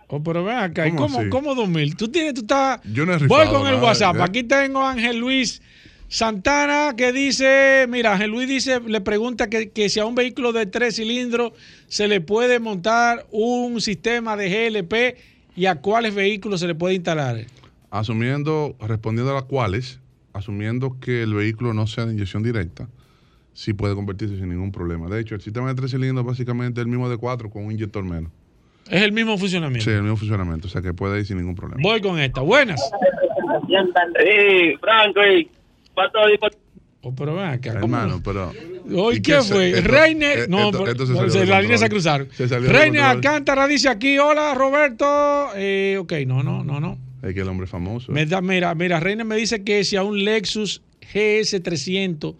Oh, 0.07 0.23
pero 0.23 0.45
ven 0.45 0.59
acá. 0.59 0.87
¿y 0.87 0.91
¿Cómo 0.93 1.07
¿Cómo, 1.09 1.19
así? 1.19 1.29
cómo 1.31 1.55
2000? 1.57 1.97
Tú 1.97 2.07
tienes, 2.07 2.35
tú 2.35 2.43
estás. 2.43 2.81
Yo 2.85 3.05
no 3.05 3.13
he 3.15 3.27
Voy 3.27 3.49
con 3.49 3.67
el 3.67 3.83
WhatsApp. 3.83 4.21
Aquí 4.21 4.45
tengo 4.45 4.83
a 4.83 4.93
Ángel 4.93 5.19
Luis 5.19 5.61
Santana 6.07 6.95
que 6.97 7.13
dice: 7.13 7.87
Mira, 7.89 8.13
Ángel 8.13 8.31
Luis 8.31 8.47
dice, 8.47 8.79
le 8.79 9.01
pregunta 9.01 9.51
que, 9.51 9.71
que 9.71 9.89
si 9.89 9.99
a 9.99 10.07
un 10.07 10.15
vehículo 10.15 10.53
de 10.53 10.67
tres 10.67 10.95
cilindros 10.95 11.55
se 11.89 12.07
le 12.07 12.21
puede 12.21 12.61
montar 12.61 13.27
un 13.33 13.81
sistema 13.81 14.37
de 14.37 14.49
GLP 14.71 15.30
y 15.57 15.67
a 15.67 15.77
cuáles 15.77 16.15
vehículos 16.15 16.61
se 16.61 16.67
le 16.67 16.75
puede 16.75 16.95
instalar. 16.95 17.37
Asumiendo, 17.91 18.77
respondiendo 18.81 19.33
a 19.33 19.35
las 19.35 19.45
cuales, 19.45 20.01
asumiendo 20.33 20.99
que 21.01 21.23
el 21.23 21.35
vehículo 21.35 21.75
no 21.75 21.87
sea 21.87 22.07
de 22.07 22.13
inyección 22.13 22.43
directa, 22.43 22.89
sí 23.53 23.73
puede 23.73 23.95
convertirse 23.95 24.37
sin 24.37 24.49
ningún 24.49 24.73
problema. 24.73 25.09
De 25.09 25.21
hecho, 25.21 25.35
el 25.35 25.41
sistema 25.41 25.69
de 25.69 25.75
tres 25.75 25.91
cilindros 25.91 26.25
básicamente 26.25 26.81
es 26.81 26.85
el 26.85 26.91
mismo 26.91 27.09
de 27.09 27.17
cuatro 27.17 27.51
con 27.51 27.65
un 27.65 27.73
inyector 27.73 28.05
menos. 28.05 28.31
Es 28.89 29.03
el 29.03 29.13
mismo 29.13 29.37
funcionamiento. 29.39 29.85
Sí, 29.85 29.91
el 29.91 30.03
mismo 30.03 30.17
funcionamiento, 30.17 30.67
o 30.67 30.71
sea 30.71 30.83
que 30.83 30.93
puede 30.93 31.21
ir 31.21 31.27
sin 31.27 31.37
ningún 31.37 31.55
problema. 31.55 31.81
Voy 31.83 32.01
con 32.01 32.19
esta. 32.19 32.41
Buenas. 32.41 32.81
Sí, 33.69 34.77
Franklin. 34.81 35.49
¿Cuánto 35.95 36.19
Oh, 37.03 37.15
pero 37.15 37.35
ven 37.35 37.47
acá. 37.47 37.73
Hermano, 37.73 38.21
pero. 38.23 38.53
Hoy 38.95 39.17
¿y 39.17 39.21
qué 39.23 39.41
fue? 39.41 39.71
esto- 39.71 39.89
Reiner. 39.91 40.39
eh, 40.41 40.47
no, 40.49 40.67
esto- 40.71 40.85
pero- 40.85 41.07
se 41.07 41.15
salió 41.15 41.31
se- 41.31 41.39
control. 41.39 41.63
líneas 41.63 41.81
se 41.81 41.89
cruzaron. 41.89 42.29
Se 42.37 42.49
salió 42.49 42.67
de 42.69 42.73
Reiner. 42.79 43.01
Alcántara 43.03 43.67
dice 43.67 43.89
aquí: 43.89 44.19
Hola, 44.19 44.53
Roberto. 44.55 45.49
Eh, 45.57 45.97
ok, 45.99 46.13
no, 46.27 46.43
no, 46.43 46.63
no, 46.63 46.79
no. 46.81 46.99
Es 47.23 47.33
que 47.35 47.41
el 47.41 47.49
hombre 47.49 47.65
es 47.65 47.71
famoso. 47.71 48.13
Da- 48.13 48.41
mira, 48.43 48.75
mira, 48.75 49.01
Reiner 49.01 49.25
me 49.25 49.37
dice 49.37 49.63
que 49.65 49.83
si 49.85 49.97
a 49.97 50.03
un 50.03 50.25
Lexus 50.25 50.83
GS300 51.13 52.35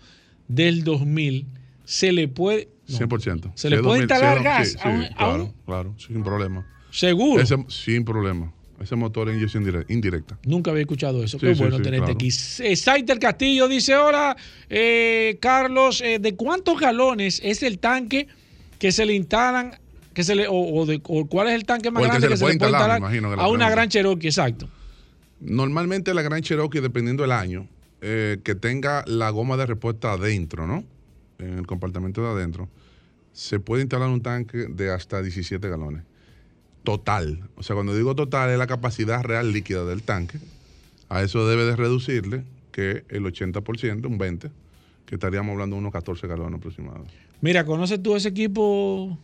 del 0.49 0.85
2000 0.85 1.47
se 1.85 2.13
le 2.13 2.29
puede. 2.29 2.69
no, 2.89 2.97
100%. 2.99 3.53
¿Se 3.55 3.71
le 3.71 3.77
puede 3.79 4.01
2000, 4.01 4.03
instalar 4.03 4.43
gas 4.43 4.69
Sí, 4.73 4.77
a 4.83 4.89
un- 4.89 5.03
sí, 5.03 5.09
a 5.13 5.17
claro, 5.17 5.55
claro, 5.65 5.95
sin 5.99 6.23
problema. 6.25 6.67
¿Seguro? 6.91 7.41
Ese- 7.43 7.65
sin 7.69 8.05
problema. 8.05 8.53
Ese 8.81 8.97
motor 8.97 9.29
es 9.29 9.37
inyección 9.37 9.65
dire- 9.65 9.85
indirecta. 9.89 10.39
Nunca 10.47 10.71
había 10.71 10.81
escuchado 10.83 11.23
eso. 11.23 11.39
Sí, 11.39 11.47
Qué 11.47 11.55
sí, 11.55 11.61
bueno 11.61 11.77
sí, 11.77 11.83
tenerte 11.83 12.07
claro. 12.07 12.15
aquí. 12.15 12.29
Eh, 12.61 12.77
Saiter 12.77 13.19
Castillo 13.19 13.69
dice: 13.69 13.95
Hola, 13.97 14.37
eh, 14.71 15.37
Carlos, 15.41 16.01
eh, 16.01 16.19
¿de 16.19 16.35
cuántos 16.35 16.81
galones 16.81 17.41
es 17.45 17.63
el 17.63 17.79
tanque 17.79 18.27
que 18.79 18.91
se 18.91 19.05
le 19.05 19.15
instalan? 19.15 19.79
Que 20.15 20.25
se 20.25 20.35
le, 20.35 20.49
o, 20.49 20.55
o 20.55 20.87
de, 20.87 21.01
o 21.05 21.27
cuál 21.27 21.49
es 21.49 21.55
el 21.55 21.65
tanque 21.67 21.91
más 21.91 22.03
O 22.03 22.07
el 22.07 22.11
que 22.11 22.19
grande 22.19 22.27
se 22.27 22.31
le 22.31 22.35
que 22.35 22.37
se 22.39 22.45
puede 22.45 22.55
le 22.55 22.59
puede 22.59 22.71
instalar, 22.73 22.99
imagino 22.99 23.33
a 23.41 23.49
una 23.49 23.69
gran 23.71 23.89
Cherokee? 23.89 24.27
Exacto. 24.29 24.69
Normalmente 25.41 26.13
la 26.15 26.23
Gran 26.23 26.43
Cherokee, 26.43 26.81
dependiendo 26.81 27.23
del 27.23 27.33
año, 27.33 27.67
eh, 28.03 28.39
que 28.45 28.55
tenga 28.55 29.05
la 29.07 29.31
goma 29.31 29.57
de 29.57 29.67
respuesta 29.67 30.13
adentro, 30.13 30.67
¿no? 30.67 30.85
En 31.39 31.59
el 31.59 31.67
compartimento 31.67 32.23
de 32.23 32.29
adentro, 32.31 32.69
se 33.33 33.59
puede 33.61 33.83
instalar 33.83 34.09
un 34.11 34.21
tanque 34.23 34.67
de 34.69 34.91
hasta 34.93 35.23
17 35.23 35.67
galones. 35.69 36.03
Total. 36.85 37.41
O 37.57 37.63
sea, 37.63 37.75
cuando 37.75 37.95
digo 37.97 38.15
total 38.15 38.51
es 38.51 38.59
la 38.59 38.67
capacidad 38.67 39.23
real 39.23 39.53
líquida 39.53 39.85
del 39.85 40.03
tanque. 40.03 40.39
A 41.09 41.23
eso 41.23 41.47
debe 41.47 41.65
de 41.65 41.77
reducirle 41.77 42.43
que 42.73 43.05
el 43.09 43.25
80%, 43.25 44.07
un 44.07 44.19
20%, 44.19 44.51
que 45.07 45.15
estaríamos 45.17 45.53
hablando 45.53 45.77
de 45.77 45.81
unos 45.81 45.93
14 45.93 46.27
galones 46.27 46.59
aproximados. 46.59 47.09
Mira, 47.41 47.65
¿conoces 47.65 48.01
tú 48.03 48.15
ese 48.17 48.29
equipo? 48.29 49.19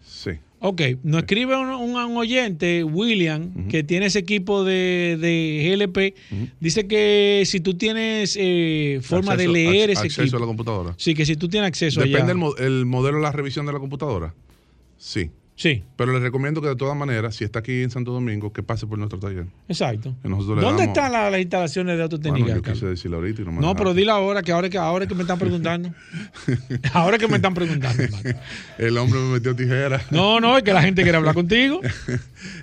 Sí. 0.00 0.30
Ok, 0.60 0.80
nos 1.02 1.20
escribe 1.22 1.54
un, 1.56 1.68
un- 1.68 1.96
un 1.96 2.16
oyente, 2.16 2.82
William, 2.84 3.68
que 3.68 3.82
tiene 3.84 4.06
ese 4.06 4.20
equipo 4.20 4.64
de, 4.64 5.18
de 5.20 5.76
GLP. 5.76 6.14
Dice 6.60 6.86
que 6.88 7.42
si 7.44 7.60
tú 7.60 7.74
tienes 7.74 8.36
eh, 8.40 9.00
forma 9.02 9.32
Acceso- 9.34 9.52
de 9.52 9.52
leer 9.52 9.90
ac- 9.90 9.92
ese 9.92 10.00
acceso 10.02 10.22
equipo. 10.22 10.36
a 10.38 10.40
la 10.40 10.46
computadora. 10.46 10.94
Sí, 10.96 11.14
que 11.14 11.26
si 11.26 11.36
tú 11.36 11.48
tienes 11.48 11.68
acceso 11.68 12.00
Depende 12.00 12.22
allá. 12.22 12.32
el, 12.32 12.38
mo- 12.38 12.56
el 12.56 12.86
modelo 12.86 13.18
de 13.18 13.22
la 13.24 13.32
revisión 13.32 13.66
de 13.66 13.72
la 13.74 13.78
computadora. 13.78 14.32
Sí. 14.96 15.30
Sí. 15.58 15.82
Pero 15.96 16.12
les 16.12 16.20
recomiendo 16.20 16.60
que 16.60 16.68
de 16.68 16.76
todas 16.76 16.94
maneras, 16.94 17.34
si 17.34 17.42
está 17.44 17.60
aquí 17.60 17.82
en 17.82 17.88
Santo 17.90 18.12
Domingo, 18.12 18.52
que 18.52 18.62
pase 18.62 18.86
por 18.86 18.98
nuestro 18.98 19.18
taller. 19.18 19.46
Exacto. 19.68 20.14
Le 20.22 20.28
¿Dónde 20.28 20.60
damos- 20.62 20.80
están 20.82 21.12
la- 21.12 21.30
las 21.30 21.40
instalaciones 21.40 21.96
de 21.96 22.02
autotécnica? 22.02 22.44
Bueno, 22.44 22.56
yo 22.56 22.62
Carlos? 22.62 22.78
quise 22.78 22.90
decirlo 22.90 23.16
ahorita 23.16 23.40
y 23.40 23.44
no 23.46 23.52
me 23.52 23.56
No, 23.56 23.60
dejaron. 23.68 23.76
pero 23.78 23.94
dile 23.94 24.10
ahora 24.10 24.42
que 24.42 24.52
ahora 24.52 24.68
que 24.68 24.76
ahora 24.76 25.06
que 25.06 25.14
me 25.14 25.22
están 25.22 25.38
preguntando. 25.38 25.94
ahora 26.92 27.16
que 27.18 27.26
me 27.26 27.36
están 27.36 27.54
preguntando. 27.54 28.02
hermano. 28.02 28.38
El 28.78 28.98
hombre 28.98 29.18
me 29.18 29.32
metió 29.32 29.56
tijera. 29.56 30.02
No, 30.10 30.40
no, 30.40 30.58
es 30.58 30.62
que 30.62 30.74
la 30.74 30.82
gente 30.82 31.02
quiere 31.02 31.16
hablar 31.16 31.34
contigo. 31.34 31.80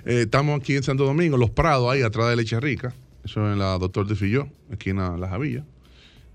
Eh, 0.04 0.22
estamos 0.22 0.60
aquí 0.60 0.76
en 0.76 0.84
Santo 0.84 1.04
Domingo, 1.04 1.36
Los 1.36 1.50
Prados, 1.50 1.92
ahí 1.92 2.02
atrás 2.02 2.28
de 2.30 2.36
Leche 2.36 2.60
Rica. 2.60 2.94
Eso 3.24 3.44
es 3.46 3.54
en 3.54 3.58
la 3.58 3.76
Doctor 3.78 4.06
de 4.06 4.14
Filló, 4.14 4.48
aquí 4.72 4.90
en 4.90 4.98
la, 4.98 5.16
la 5.16 5.28
Javilla. 5.28 5.64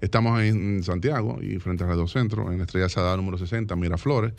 Estamos 0.01 0.41
en, 0.41 0.76
en 0.78 0.84
Santiago 0.84 1.39
y 1.41 1.57
frente 1.60 1.84
al 1.86 1.89
Radio 1.91 2.07
Centro, 2.07 2.51
en 2.51 2.57
la 2.57 2.64
Estrella 2.66 2.89
Sada 2.89 3.16
número 3.16 3.38
60, 3.38 3.76
Miraflores. 3.78 4.34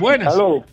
Buenas. 0.00 0.34
Aló. 0.34 0.64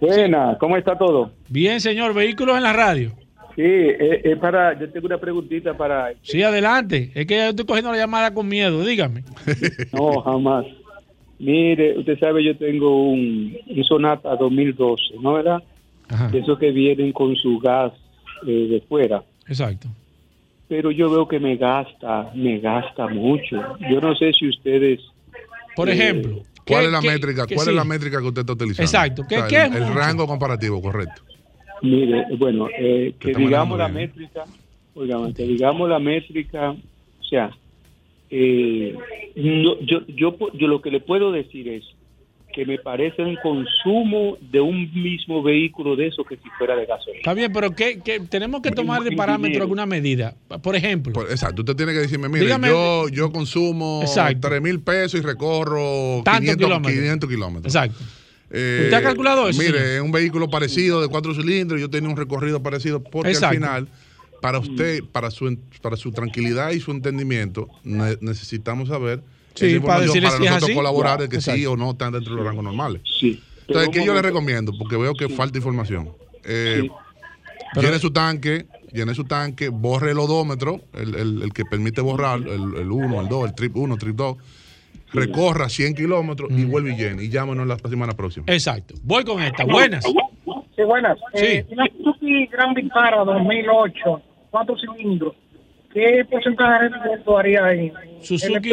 Buena, 0.00 0.56
¿cómo 0.58 0.76
está 0.76 0.98
todo? 0.98 1.30
Bien, 1.48 1.80
señor. 1.80 2.12
Vehículos 2.12 2.56
en 2.56 2.64
la 2.64 2.72
radio. 2.72 3.12
Sí, 3.56 3.62
es, 3.64 4.24
es 4.24 4.38
para, 4.38 4.78
yo 4.78 4.88
tengo 4.90 5.06
una 5.06 5.18
preguntita 5.18 5.74
para... 5.76 6.12
Sí, 6.22 6.42
adelante. 6.42 7.10
Es 7.14 7.26
que 7.26 7.36
yo 7.36 7.42
estoy 7.48 7.64
cogiendo 7.64 7.90
la 7.90 7.96
llamada 7.98 8.32
con 8.34 8.46
miedo. 8.48 8.84
Dígame. 8.84 9.24
No, 9.92 10.20
jamás. 10.22 10.66
Mire, 11.38 11.98
usted 11.98 12.18
sabe, 12.18 12.44
yo 12.44 12.56
tengo 12.56 13.10
un, 13.10 13.56
un 13.66 13.84
Sonata 13.84 14.36
2012, 14.36 15.14
¿no 15.20 15.34
verdad? 15.34 15.62
De 16.30 16.38
esos 16.38 16.58
que 16.58 16.70
vienen 16.70 17.12
con 17.12 17.34
su 17.36 17.58
gas 17.58 17.92
eh, 18.46 18.68
de 18.70 18.80
fuera. 18.88 19.22
Exacto. 19.48 19.88
Pero 20.68 20.90
yo 20.90 21.08
veo 21.10 21.26
que 21.28 21.38
me 21.40 21.56
gasta, 21.56 22.30
me 22.34 22.58
gasta 22.58 23.06
mucho. 23.08 23.56
Yo 23.90 24.00
no 24.00 24.14
sé 24.16 24.32
si 24.32 24.48
ustedes... 24.48 25.00
Por 25.74 25.88
eh, 25.88 25.92
ejemplo. 25.92 26.42
¿Cuál 26.66 26.80
¿Qué- 26.80 26.86
es 26.86 26.92
la 26.92 27.00
qué- 27.00 27.06
métrica? 27.08 27.46
qué 27.46 27.54
¿Cuál 27.54 27.64
sí? 27.66 27.70
es 27.70 27.76
la 27.76 27.84
métrica 27.84 28.18
que 28.20 28.26
usted 28.26 28.40
está 28.40 28.52
utilizando? 28.52 28.82
Exacto. 28.84 29.22
¿Qué- 29.28 29.36
O 29.36 29.38
sea, 29.40 29.48
qué 29.48 29.56
el, 29.76 29.82
es 29.82 29.88
el 29.88 29.94
rango 29.94 30.26
comparativo, 30.26 30.80
correcto. 30.82 31.22
Mire, 31.82 32.24
bueno, 32.38 32.68
eh, 32.78 33.14
que 33.18 33.34
digamos 33.34 33.78
la 33.78 33.88
métrica, 33.88 34.44
oigan, 34.94 35.32
que 35.34 35.42
digamos 35.44 35.88
la 35.88 35.98
métrica, 35.98 36.70
o 36.70 37.24
sea, 37.28 37.50
eh, 38.30 38.94
no, 39.36 39.78
yo, 39.80 40.00
yo, 40.08 40.36
lo 40.66 40.80
que 40.80 40.90
le 40.90 41.00
puedo 41.00 41.30
decir 41.32 41.68
es 41.68 41.84
que 42.52 42.64
me 42.64 42.78
parece 42.78 43.20
un 43.22 43.36
consumo 43.42 44.38
de 44.50 44.60
un 44.62 44.90
mismo 44.94 45.42
vehículo 45.42 45.94
de 45.94 46.06
eso 46.06 46.24
que 46.24 46.36
si 46.36 46.48
fuera 46.56 46.74
de 46.74 46.86
gasolina. 46.86 47.18
Está 47.18 47.34
bien, 47.34 47.52
pero 47.52 47.70
¿qué, 47.72 48.00
qué- 48.02 48.20
tenemos 48.20 48.62
que 48.62 48.70
tomar 48.70 49.02
de 49.04 49.12
parámetro 49.12 49.60
alguna 49.62 49.84
medida. 49.84 50.34
Por 50.62 50.74
ejemplo. 50.74 51.12
Por- 51.12 51.30
exacto, 51.30 51.60
usted 51.60 51.76
tiene 51.76 51.92
que 51.92 51.98
decirme, 51.98 52.30
mire, 52.30 52.46
Dígame- 52.46 52.68
yo, 52.68 53.08
yo 53.10 53.30
consumo 53.30 54.00
Exacto. 54.02 54.48
3 54.48 54.62
mil 54.62 54.80
pesos 54.80 55.20
y 55.20 55.22
recorro 55.22 56.22
Tantos 56.24 56.40
500 56.56 56.66
kilómetros. 56.66 56.94
500 56.94 57.28
kilómetros. 57.30 57.74
Exacto. 57.74 58.04
Eh, 58.50 58.82
¿Usted 58.84 58.96
ha 58.98 59.02
calculado 59.02 59.48
eso, 59.48 59.58
Mire, 59.60 59.78
señor? 59.78 59.92
es 59.94 60.00
un 60.02 60.12
vehículo 60.12 60.48
parecido 60.48 61.00
de 61.00 61.08
cuatro 61.08 61.34
cilindros, 61.34 61.80
yo 61.80 61.90
tenía 61.90 62.08
un 62.08 62.16
recorrido 62.16 62.62
parecido, 62.62 63.02
porque 63.02 63.30
Exacto. 63.30 63.48
al 63.48 63.54
final, 63.54 63.88
para 64.40 64.58
usted, 64.58 65.02
para 65.10 65.30
su, 65.30 65.58
para 65.82 65.96
su 65.96 66.12
tranquilidad 66.12 66.70
y 66.70 66.80
su 66.80 66.90
entendimiento, 66.92 67.68
ne- 67.82 68.16
necesitamos 68.20 68.88
saber 68.88 69.22
Sí, 69.54 69.66
esa 69.66 69.80
para 69.86 70.04
información 70.04 70.06
decirle 70.08 70.28
para 70.28 70.36
si 70.38 70.44
es 70.44 70.50
nosotros 70.50 70.68
así. 70.70 70.74
colaborar 70.76 71.20
de 71.20 71.28
que 71.28 71.40
sí 71.40 71.66
o 71.66 71.76
no 71.76 71.90
están 71.92 72.12
dentro 72.12 72.32
de 72.32 72.36
los 72.36 72.46
rangos 72.46 72.62
normales. 72.64 73.02
Sí. 73.18 73.42
Entonces, 73.66 73.90
¿qué 73.92 74.04
yo 74.06 74.14
le 74.14 74.22
recomiendo? 74.22 74.72
Porque 74.78 74.96
veo 74.96 75.14
que 75.14 75.28
falta 75.28 75.58
información. 75.58 76.10
Eh, 76.44 76.88
Llene 77.74 77.98
su 77.98 78.10
tanque, 78.12 78.66
llene 78.92 79.14
su 79.14 79.24
tanque, 79.24 79.68
borre 79.68 80.12
el 80.12 80.18
odómetro, 80.18 80.80
el, 80.94 81.14
el- 81.16 81.42
el 81.42 81.52
que 81.52 81.64
permite 81.64 82.00
borrar, 82.00 82.38
el, 82.40 82.74
el 82.76 82.90
1, 82.90 83.20
el 83.22 83.28
2, 83.28 83.48
el 83.48 83.54
trip 83.54 83.76
1, 83.76 83.96
trip 83.98 84.14
2, 84.16 84.36
recorra 85.12 85.68
100 85.68 85.94
kilómetros 85.94 86.50
y 86.52 86.64
vuelve 86.64 86.92
y 86.92 86.96
llene. 86.96 87.24
Y 87.24 87.28
llámenos 87.28 87.66
la 87.66 87.76
semana 87.78 88.12
próxima. 88.12 88.44
Exacto. 88.48 88.94
Voy 89.02 89.24
con 89.24 89.42
esta. 89.42 89.64
Buenas. 89.64 90.04
Sí, 90.04 90.82
buenas. 90.82 91.16
Sí. 91.34 91.44
Eh, 91.44 91.66
una 91.70 91.86
Suzuki 91.86 92.46
Gran 92.48 92.74
Vitara 92.74 93.24
2008, 93.24 94.22
cuatro 94.50 94.76
cilindros, 94.78 95.34
¿qué 95.92 96.22
porcentaje 96.30 96.72
de 96.84 96.88
rendimiento 96.90 97.38
haría 97.38 97.64
ahí? 97.64 97.92
Suzuki 98.20 98.72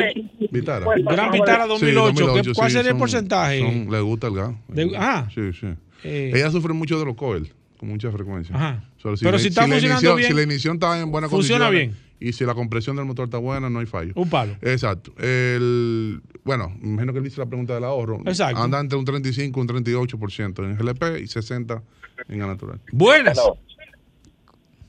Vitara. 0.52 0.84
Pues, 0.86 1.04
Gran 1.06 1.32
Vitara 1.32 1.60
ver. 1.60 1.68
2008. 1.70 2.14
¿qué- 2.14 2.22
2008, 2.24 2.52
¿Cuál 2.56 2.70
sí, 2.70 2.76
sería 2.78 2.92
el 2.92 2.98
porcentaje? 2.98 3.60
son- 3.60 3.90
le 3.92 4.02
gusta 4.02 4.28
el 4.28 4.34
gas. 4.36 4.52
De- 4.68 4.92
ah. 4.98 5.28
Sí, 5.34 5.54
sí. 5.54 5.68
Eh. 6.04 6.32
Ella 6.36 6.52
sufre 6.52 6.74
mucho 6.74 7.00
de 7.00 7.06
los 7.06 7.16
coil, 7.16 7.50
con 7.78 7.88
mucha 7.90 8.12
frecuencia. 8.12 8.54
Ajá. 8.54 8.84
Pero 9.22 9.38
si 9.40 9.48
está 9.48 9.66
funcionando 9.68 10.16
bien, 10.16 10.28
Si 10.30 10.34
la 10.34 10.42
ignición 10.42 10.76
está 10.76 11.00
en 11.00 11.10
buena 11.12 11.30
funciona 11.30 11.66
condición. 11.68 11.96
Y 12.24 12.32
si 12.32 12.46
la 12.46 12.54
compresión 12.54 12.96
del 12.96 13.04
motor 13.04 13.26
está 13.26 13.38
buena, 13.38 13.70
no 13.70 13.80
hay 13.80 13.86
fallo. 13.86 14.14
Un 14.16 14.30
palo. 14.30 14.56
Exacto. 14.62 15.12
El, 15.18 16.22
bueno, 16.46 16.74
me 16.80 16.88
imagino 16.92 17.12
que 17.12 17.20
él 17.20 17.28
hizo 17.28 17.42
la 17.42 17.48
pregunta 17.48 17.74
del 17.74 17.84
ahorro. 17.84 18.22
Exacto. 18.26 18.62
Anda 18.62 18.80
entre 18.80 18.98
un 18.98 19.04
35 19.04 19.60
y 19.60 19.62
un 19.62 19.68
38% 19.68 20.60
en 20.64 20.78
GLP 20.78 21.22
y 21.22 21.28
60 21.28 21.84
en 22.30 22.40
gas 22.40 22.48
natural. 22.48 22.80
Buenas. 22.94 23.38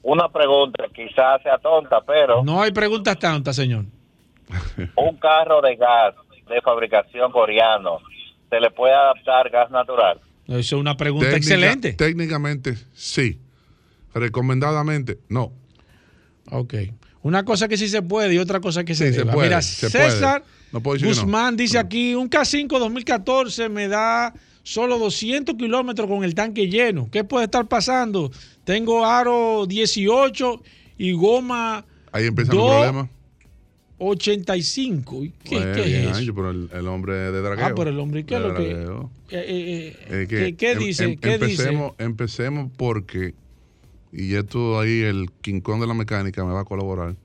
Una 0.02 0.28
pregunta, 0.28 0.85
quizás 0.94 1.43
sea 1.43 1.59
tonta, 1.59 2.02
pero 2.06 2.44
No 2.44 2.62
hay 2.62 2.70
preguntas 2.70 3.19
tantas, 3.19 3.56
señor. 3.56 3.86
un 4.97 5.16
carro 5.16 5.61
de 5.61 5.74
gas 5.74 6.15
de 6.48 6.61
fabricación 6.61 7.32
coreano, 7.32 7.98
¿se 8.48 8.61
le 8.61 8.70
puede 8.70 8.94
adaptar 8.94 9.51
gas 9.51 9.73
natural? 9.73 10.20
Eso 10.47 10.59
es 10.59 10.73
una 10.74 10.97
pregunta 10.97 11.31
Técnica- 11.31 11.36
excelente. 11.39 11.93
Técnicamente, 11.94 12.74
sí. 12.93 13.40
Recomendadamente, 14.15 15.19
no. 15.28 15.52
Ok. 16.52 16.74
Una 17.24 17.44
cosa 17.44 17.66
que 17.68 17.76
sí 17.76 17.88
se 17.88 18.02
puede 18.02 18.34
y 18.34 18.38
otra 18.38 18.60
cosa 18.60 18.84
que 18.84 18.94
se 18.94 19.09
Sí, 19.09 19.12
se 19.14 19.18
deba. 19.20 19.32
puede, 19.32 19.48
Mira, 19.48 19.60
se 19.62 19.90
César 19.90 20.42
puede. 20.42 20.55
No 20.72 20.80
puedo 20.82 20.94
decir 20.94 21.09
que 21.09 21.14
no. 21.16 21.22
Guzmán 21.22 21.56
dice 21.56 21.78
aquí, 21.78 22.14
un 22.14 22.28
K5 22.30 22.68
2014 22.78 23.68
me 23.68 23.88
da 23.88 24.32
solo 24.62 24.98
200 24.98 25.56
kilómetros 25.56 26.06
con 26.09 26.22
el 26.22 26.34
tanque 26.34 26.68
lleno. 26.68 27.09
¿Qué 27.10 27.24
puede 27.24 27.46
estar 27.46 27.66
pasando? 27.66 28.30
Tengo 28.64 29.05
aro 29.06 29.66
18 29.66 30.62
y 30.98 31.12
goma 31.12 31.84
Ahí 32.12 32.26
empiezan 32.26 32.56
los 32.56 32.64
Dos- 32.66 32.74
problemas. 32.76 33.09
85. 33.98 35.24
¿Y 35.24 35.30
¿Qué, 35.30 35.34
Pues, 35.56 35.64
qué 35.76 36.05
es 36.10 36.18
eso? 36.18 36.34
Pero 36.34 36.51
el, 36.51 36.68
el 36.72 36.88
hombre 36.88 37.14
de 37.14 37.40
dragueo. 37.40 37.66
Ah, 37.66 37.72
pero 37.76 37.90
el 37.90 37.98
hombre, 38.01 38.20
¿y 38.20 38.24
¿qué 38.24 38.34
es 38.34 38.40
lo 38.40 38.55
que...? 38.55 38.70
eh, 38.70 38.86
eh, 39.30 39.96
eh, 40.10 40.26
que 40.28 40.56
¿qué, 40.56 40.56
qué 40.56 40.72
em- 40.72 40.78
em- 41.12 41.16
¿Qué 41.18 41.34
empecemos, 41.34 41.92
dice? 41.92 42.05
empecemos 42.05 42.70
porque, 42.76 43.34
y 44.14 44.34
esto 44.34 44.78
ahí 44.78 45.02
el 45.02 45.30
quincón 45.40 45.80
de 45.80 45.88
la 45.88 45.94
mecánica 45.94 46.44
me 46.44 46.52
va 46.52 46.60
a 46.60 46.64
colaborar, 46.64 47.16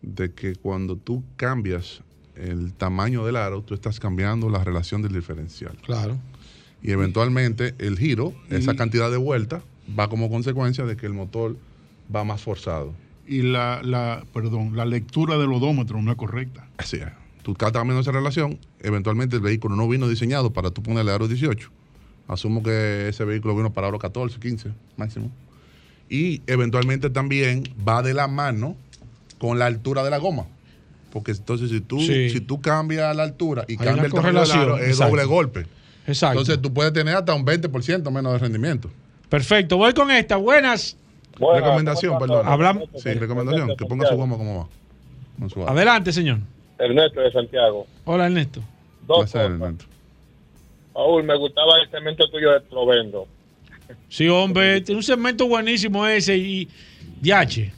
de 0.00 0.32
que 0.32 0.56
cuando 0.56 0.96
tú 0.96 1.22
cambias 1.36 2.02
el 2.34 2.72
tamaño 2.72 3.24
del 3.26 3.36
aro, 3.36 3.62
tú 3.62 3.74
estás 3.74 4.00
cambiando 4.00 4.48
la 4.48 4.64
relación 4.64 5.02
del 5.02 5.12
diferencial. 5.12 5.76
Claro. 5.84 6.18
Y 6.82 6.92
eventualmente 6.92 7.74
el 7.78 7.98
giro, 7.98 8.34
esa 8.50 8.74
cantidad 8.74 9.10
de 9.10 9.16
vueltas, 9.18 9.62
va 9.98 10.08
como 10.08 10.30
consecuencia 10.30 10.84
de 10.84 10.96
que 10.96 11.06
el 11.06 11.12
motor 11.12 11.56
va 12.14 12.24
más 12.24 12.42
forzado. 12.42 12.94
Y 13.26 13.42
la, 13.42 13.82
la, 13.82 14.24
perdón, 14.32 14.76
la 14.76 14.84
lectura 14.84 15.38
del 15.38 15.52
odómetro 15.52 16.00
no 16.02 16.10
es 16.10 16.16
correcta. 16.16 16.68
Así 16.76 16.96
es. 16.96 17.08
Tú 17.42 17.52
estás 17.52 17.72
cambiando 17.72 18.00
esa 18.00 18.12
relación, 18.12 18.58
eventualmente 18.80 19.36
el 19.36 19.42
vehículo 19.42 19.76
no 19.76 19.86
vino 19.88 20.08
diseñado 20.08 20.52
para 20.52 20.70
tú 20.70 20.82
ponerle 20.82 21.12
aro 21.12 21.28
18. 21.28 21.70
Asumo 22.28 22.62
que 22.62 23.08
ese 23.08 23.24
vehículo 23.24 23.54
vino 23.54 23.72
para 23.72 23.88
aro 23.88 23.98
14, 23.98 24.40
15 24.40 24.72
máximo. 24.96 25.30
Y 26.08 26.42
eventualmente 26.46 27.10
también 27.10 27.64
va 27.86 28.02
de 28.02 28.14
la 28.14 28.28
mano 28.28 28.76
con 29.38 29.58
la 29.58 29.66
altura 29.66 30.02
de 30.04 30.10
la 30.10 30.18
goma. 30.18 30.46
Porque 31.12 31.32
entonces 31.32 31.70
si 31.70 31.80
tú, 31.80 32.00
Sí. 32.00 32.30
si 32.30 32.40
tú 32.40 32.60
cambias 32.60 33.14
la 33.16 33.22
altura 33.22 33.64
y 33.68 33.76
cambias 33.76 34.06
el 34.06 34.12
tamaño 34.12 34.40
del 34.40 34.50
aro, 34.50 34.78
es 34.78 34.88
exacto. 34.88 35.10
doble 35.10 35.24
golpe. 35.24 35.66
Exacto. 36.06 36.40
Entonces 36.40 36.60
tú 36.60 36.72
puedes 36.74 36.92
tener 36.92 37.14
hasta 37.16 37.34
un 37.34 37.44
20% 37.44 38.10
menos 38.10 38.32
de 38.32 38.38
rendimiento. 38.38 38.90
Perfecto, 39.28 39.76
voy 39.76 39.92
con 39.94 40.10
esta. 40.10 40.36
Buenas. 40.36 40.96
recomendación, 41.38 42.18
perdón. 42.18 42.46
Hablamos. 42.46 42.88
Sí, 42.96 43.12
recomendación. 43.14 43.76
Que 43.76 43.86
ponga 43.86 44.06
su 44.08 44.16
goma 44.16 44.36
como 44.36 44.68
va. 45.40 45.48
Su. 45.48 45.66
Adelante, 45.66 46.12
señor. 46.12 46.38
Ernesto 46.78 47.20
de 47.20 47.32
Santiago. 47.32 47.86
Hola, 48.04 48.26
Ernesto. 48.26 48.60
Dos 49.06 49.30
Placer, 49.30 49.50
cosas. 49.52 49.60
Ernesto. 49.62 49.84
Paul, 50.92 51.24
me 51.24 51.36
gustaba 51.36 51.80
el 51.82 51.90
cemento 51.90 52.28
tuyo 52.30 52.52
de 52.52 52.60
Provendo. 52.60 53.26
Sí, 54.08 54.28
hombre, 54.28 54.80
tiene 54.80 54.98
un 54.98 55.02
segmento 55.02 55.46
buenísimo 55.48 56.06
ese 56.06 56.36
y 56.36 56.68
serio. 57.22 57.72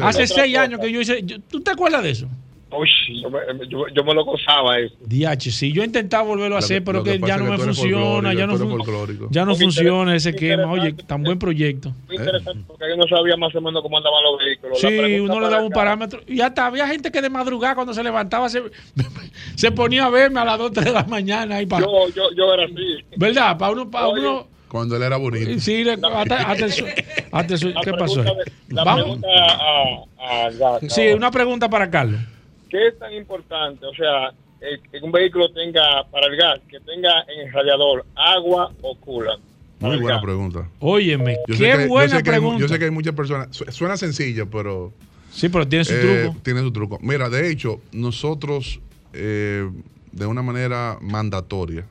Hace 0.00 0.26
seis 0.26 0.56
años 0.56 0.80
que 0.80 0.90
yo 0.92 1.00
hice. 1.00 1.22
yo- 1.22 1.38
¿Tú 1.40 1.60
te 1.60 1.70
acuerdas 1.70 2.02
de 2.02 2.10
eso? 2.10 2.28
Uy, 2.72 2.88
yo 3.20 3.28
me, 3.30 3.40
yo, 3.68 3.88
yo 3.88 4.04
me 4.04 4.14
lo 4.14 4.24
gozaba 4.24 4.78
eso. 4.78 4.94
DH, 5.04 5.50
sí, 5.50 5.72
yo 5.72 5.82
he 5.82 5.86
intentado 5.86 6.24
volverlo 6.24 6.54
a 6.54 6.60
hacer, 6.60 6.84
pero 6.84 7.02
que, 7.02 7.18
que 7.20 7.26
ya 7.26 7.36
no 7.36 7.46
es 7.46 7.50
me 7.50 7.56
que 7.56 7.62
funciona, 7.64 8.32
ya 8.32 8.46
no, 8.46 8.56
folclórico, 8.56 8.58
fun- 8.58 8.68
tú 8.68 8.74
eres 8.76 8.86
folclórico. 8.86 9.28
ya 9.32 9.44
no 9.44 9.56
funciona 9.56 10.14
ese 10.14 10.30
esquema. 10.30 10.70
Oye, 10.70 10.92
tan 10.92 11.24
buen 11.24 11.36
proyecto. 11.36 11.92
Muy 12.06 12.16
interesante 12.16 12.62
porque 12.68 12.84
yo 12.88 12.96
no 12.96 13.08
sabía 13.08 13.36
más 13.36 13.52
o 13.56 13.60
menos 13.60 13.82
cómo 13.82 13.96
andaban 13.98 14.22
los 14.22 14.38
vehículos. 14.38 14.78
Sí, 14.78 15.18
uno 15.18 15.40
le 15.40 15.48
daba 15.48 15.62
un 15.64 15.72
parámetro. 15.72 16.20
Y 16.28 16.40
hasta 16.40 16.66
había 16.66 16.86
gente 16.86 17.10
que 17.10 17.20
de 17.20 17.28
madrugada 17.28 17.74
cuando 17.74 17.92
se 17.92 18.04
levantaba 18.04 18.48
se, 18.48 18.62
se 19.56 19.72
ponía 19.72 20.04
a 20.04 20.10
verme 20.10 20.38
a 20.38 20.44
las 20.44 20.58
2, 20.58 20.70
3 20.72 20.84
de 20.86 20.92
la 20.92 21.02
mañana. 21.04 21.56
Ahí 21.56 21.66
para, 21.66 21.84
Yo, 21.84 22.08
yo, 22.14 22.22
yo 22.36 22.54
era 22.54 22.66
así. 22.66 23.04
¿Verdad? 23.16 23.58
Para 23.58 23.72
uno, 23.72 23.90
para 23.90 24.08
uno 24.08 24.46
Cuando 24.70 24.96
él 24.96 25.02
era 25.02 25.16
bonito. 25.16 25.58
Sí, 25.60 25.82
le- 25.84 25.94
hasta, 25.94 26.36
hasta 26.50 26.64
el 26.66 26.72
su- 26.72 26.86
hasta 27.32 27.54
el 27.54 27.58
su- 27.58 27.68
La 27.70 27.80
¿Qué 27.82 27.92
pasó? 27.92 28.22
pregunta 28.22 28.44
de- 28.44 28.74
La 28.74 28.84
Vamos. 28.84 29.18
a, 29.24 30.06
a 30.46 30.80
Sí, 30.88 31.08
una 31.08 31.30
pregunta 31.30 31.68
para 31.68 31.90
Carlos. 31.90 32.20
¿Qué 32.68 32.86
es 32.86 32.98
tan 32.98 33.12
importante? 33.12 33.84
O 33.84 33.92
sea, 33.94 34.32
que 34.60 34.98
un 35.02 35.10
vehículo 35.10 35.50
tenga, 35.52 36.04
para 36.10 36.28
el 36.28 36.36
gas, 36.36 36.60
que 36.68 36.78
tenga 36.80 37.10
en 37.34 37.48
el 37.48 37.52
radiador 37.52 38.04
agua 38.14 38.70
o 38.82 38.94
coolant. 38.96 39.42
Muy 39.80 39.96
buena 39.98 40.20
pregunta. 40.20 40.68
Óyeme, 40.78 41.38
Yo 41.48 41.56
qué 41.56 41.72
que- 41.72 41.82
yo 41.82 41.88
buena 41.88 42.10
sé 42.10 42.16
hay 42.18 42.22
pregunta. 42.22 42.60
yo 42.60 42.68
sé 42.68 42.78
que 42.78 42.84
hay 42.84 42.90
muchas 42.90 43.14
personas. 43.14 43.48
su- 43.50 43.64
Suena 43.72 43.96
sencillo, 43.96 44.48
pero. 44.48 44.92
Sí, 45.32 45.48
pero 45.48 45.66
tiene 45.66 45.84
su 45.84 45.94
eh, 45.94 46.22
truco. 46.24 46.38
Tiene 46.42 46.60
su 46.60 46.72
truco. 46.72 46.98
Mira, 47.02 47.28
de 47.28 47.50
hecho, 47.50 47.80
nosotros, 47.92 48.78
eh, 49.14 49.68
de 50.12 50.26
una 50.26 50.42
manera 50.42 50.98
mandatoria, 51.00 51.86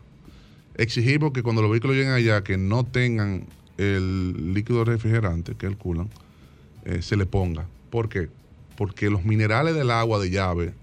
exigimos 0.79 1.33
que 1.33 1.43
cuando 1.43 1.61
los 1.61 1.69
vehículos 1.69 1.97
lleguen 1.97 2.13
allá, 2.13 2.41
que 2.41 2.57
no 2.57 2.85
tengan 2.85 3.45
el 3.77 4.53
líquido 4.53 4.85
refrigerante, 4.85 5.55
que 5.55 5.65
el 5.65 5.77
coolant, 5.77 6.09
eh, 6.85 7.01
se 7.01 7.17
le 7.17 7.25
ponga. 7.25 7.67
¿Por 7.89 8.07
qué? 8.07 8.29
Porque 8.77 9.09
los 9.09 9.25
minerales 9.25 9.75
del 9.75 9.91
agua 9.91 10.19
de 10.19 10.29
llave 10.29 10.73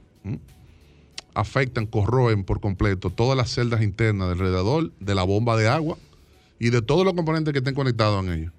afectan, 1.32 1.86
corroen 1.86 2.44
por 2.44 2.60
completo 2.60 3.10
todas 3.10 3.36
las 3.36 3.50
celdas 3.50 3.82
internas 3.82 4.28
del 4.28 4.38
radiador, 4.38 4.92
de 5.00 5.14
la 5.14 5.22
bomba 5.22 5.56
de 5.56 5.68
agua 5.68 5.96
y 6.58 6.70
de 6.70 6.82
todos 6.82 7.04
los 7.04 7.14
componentes 7.14 7.52
que 7.52 7.58
estén 7.58 7.74
conectados 7.74 8.24
en 8.24 8.32
ellos, 8.32 8.52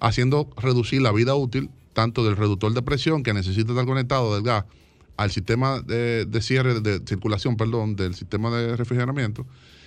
haciendo 0.00 0.50
reducir 0.56 1.00
la 1.00 1.12
vida 1.12 1.34
útil 1.34 1.70
tanto 1.92 2.24
del 2.24 2.36
reductor 2.36 2.72
de 2.74 2.82
presión 2.82 3.22
que 3.22 3.32
necesita 3.34 3.72
estar 3.72 3.86
conectado 3.86 4.34
del 4.34 4.42
gas 4.42 4.64
al 5.16 5.30
sistema 5.30 5.80
de, 5.80 6.26
de 6.26 6.42
cierre, 6.42 6.80
de 6.80 7.00
circulación, 7.06 7.56
perdón, 7.56 7.96
del 7.96 8.14
sistema 8.14 8.50
de 8.56 8.76
refrigeramiento 8.76 9.46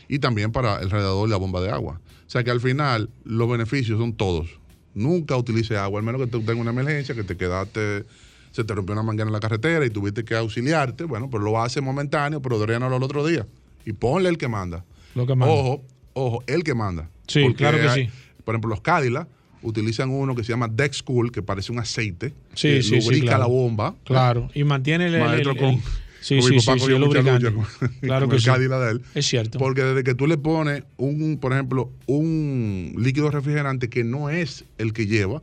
y 0.09 0.19
también 0.19 0.51
para 0.51 0.81
el 0.81 0.89
radiador 0.89 1.27
y 1.27 1.31
la 1.31 1.37
bomba 1.37 1.61
de 1.61 1.69
agua. 1.69 2.01
O 2.27 2.29
sea 2.29 2.43
que 2.43 2.51
al 2.51 2.59
final 2.59 3.09
los 3.23 3.49
beneficios 3.49 3.97
son 3.97 4.11
todos. 4.13 4.49
Nunca 4.93 5.37
utilice 5.37 5.77
agua, 5.77 5.99
al 5.99 6.05
menos 6.05 6.19
que 6.19 6.27
tú 6.27 6.39
tengas 6.41 6.57
una 6.57 6.71
emergencia, 6.71 7.15
que 7.15 7.23
te 7.23 7.37
quedaste, 7.37 8.03
se 8.51 8.63
te 8.63 8.73
rompió 8.75 8.93
una 8.93 9.03
manguera 9.03 9.27
en 9.27 9.33
la 9.33 9.39
carretera 9.39 9.85
y 9.85 9.89
tuviste 9.89 10.25
que 10.25 10.35
auxiliarte. 10.35 11.05
Bueno, 11.05 11.29
pero 11.29 11.43
lo 11.43 11.61
hace 11.61 11.79
momentáneo, 11.79 12.41
pero 12.41 12.59
drenalo 12.59 12.95
al 12.97 13.03
otro 13.03 13.25
día. 13.25 13.47
Y 13.85 13.93
ponle 13.93 14.27
el 14.29 14.37
que 14.37 14.47
manda. 14.47 14.83
Lo 15.15 15.25
que 15.25 15.35
manda. 15.35 15.53
Ojo, 15.53 15.83
ojo, 16.13 16.43
el 16.47 16.63
que 16.63 16.73
manda. 16.73 17.09
Sí, 17.27 17.41
Porque 17.43 17.55
claro 17.57 17.77
que 17.79 17.87
hay- 17.87 18.05
sí. 18.07 18.11
Por 18.43 18.55
ejemplo, 18.55 18.69
los 18.71 18.81
Cadillac 18.81 19.27
utilizan 19.61 20.09
uno 20.09 20.35
que 20.35 20.43
se 20.43 20.51
llama 20.51 20.67
Dex 20.67 21.03
Cool, 21.03 21.31
que 21.31 21.41
parece 21.43 21.71
un 21.71 21.79
aceite. 21.79 22.29
Sí, 22.55 22.67
que 22.69 22.81
sí, 22.83 22.89
sí, 22.99 23.01
lubrica 23.01 23.25
claro. 23.27 23.39
la 23.41 23.47
bomba. 23.47 23.95
Claro, 24.05 24.49
y 24.55 24.63
mantiene 24.63 25.07
el. 25.07 25.15
el- 25.15 25.21
Maestro, 25.21 25.51
el- 25.51 25.57
con, 25.57 25.69
el- 25.69 25.81
sí, 26.21 26.35
con 26.39 26.47
sí, 26.47 26.53
mi 26.53 26.59
sí, 26.59 26.65
papá 26.67 26.79
sí, 26.79 26.91
lucha 26.91 27.23
con, 27.23 27.89
Claro 28.01 28.21
con 28.21 28.29
que 28.29 28.35
el 28.35 28.41
sí. 28.41 28.49
De 28.51 28.91
él. 28.91 29.01
Es 29.15 29.25
cierto. 29.27 29.59
Porque 29.59 29.83
desde 29.83 30.03
que 30.03 30.15
tú 30.15 30.27
le 30.27 30.37
pones 30.37 30.83
un, 30.97 31.37
por 31.39 31.53
ejemplo, 31.53 31.89
un 32.07 32.93
líquido 32.97 33.29
refrigerante 33.31 33.89
que 33.89 34.03
no 34.03 34.29
es 34.29 34.65
el 34.77 34.93
que 34.93 35.05
lleva, 35.07 35.41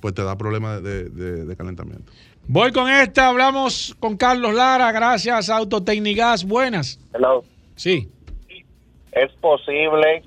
pues 0.00 0.14
te 0.14 0.22
da 0.22 0.36
problemas 0.36 0.82
de, 0.82 1.04
de- 1.08 1.44
de 1.44 1.56
calentamiento. 1.56 2.12
Voy 2.46 2.72
con 2.72 2.90
esta, 2.90 3.28
hablamos 3.28 3.96
con 4.00 4.16
Carlos 4.18 4.54
Lara, 4.54 4.92
gracias 4.92 5.48
Autotecnigas, 5.48 6.44
buenas. 6.44 6.98
Hello. 7.14 7.42
Sí. 7.76 8.08
¿Es 9.12 9.30
posible 9.40 10.22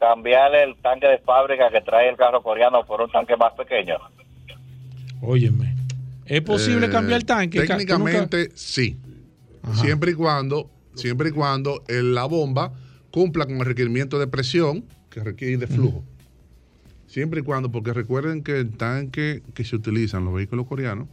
cambiar 0.00 0.54
el 0.54 0.76
tanque 0.76 1.06
de 1.08 1.18
fábrica 1.18 1.68
que 1.70 1.80
trae 1.82 2.08
el 2.08 2.16
carro 2.16 2.42
coreano 2.42 2.84
por 2.86 3.02
un 3.02 3.10
tanque 3.10 3.36
más 3.36 3.52
pequeño? 3.54 3.96
Óyeme. 5.20 5.74
¿Es 6.24 6.40
posible 6.42 6.86
Eh, 6.86 6.90
cambiar 6.90 7.18
el 7.20 7.26
tanque? 7.26 7.58
Nunca- 7.60 7.76
Técnicamente 7.76 8.50
Siempre 9.74 10.12
y 10.12 10.14
cuando, 10.14 10.70
siempre 10.94 11.30
y 11.30 11.32
cuando 11.32 11.82
la 11.88 12.24
bomba 12.24 12.72
cumpla 13.10 13.46
con 13.46 13.56
el 13.56 13.64
requerimiento 13.66 14.18
de 14.18 14.26
presión 14.26 14.84
que 15.10 15.22
requiere 15.22 15.56
de 15.56 15.66
flujo. 15.66 16.04
Siempre 17.06 17.40
y 17.40 17.42
cuando, 17.42 17.70
porque 17.70 17.92
recuerden 17.92 18.42
que 18.42 18.58
el 18.58 18.70
tanque 18.76 19.42
que 19.54 19.64
se 19.64 19.76
utiliza 19.76 20.18
en 20.18 20.24
los 20.24 20.34
vehículos 20.34 20.66
coreanos 20.66 21.08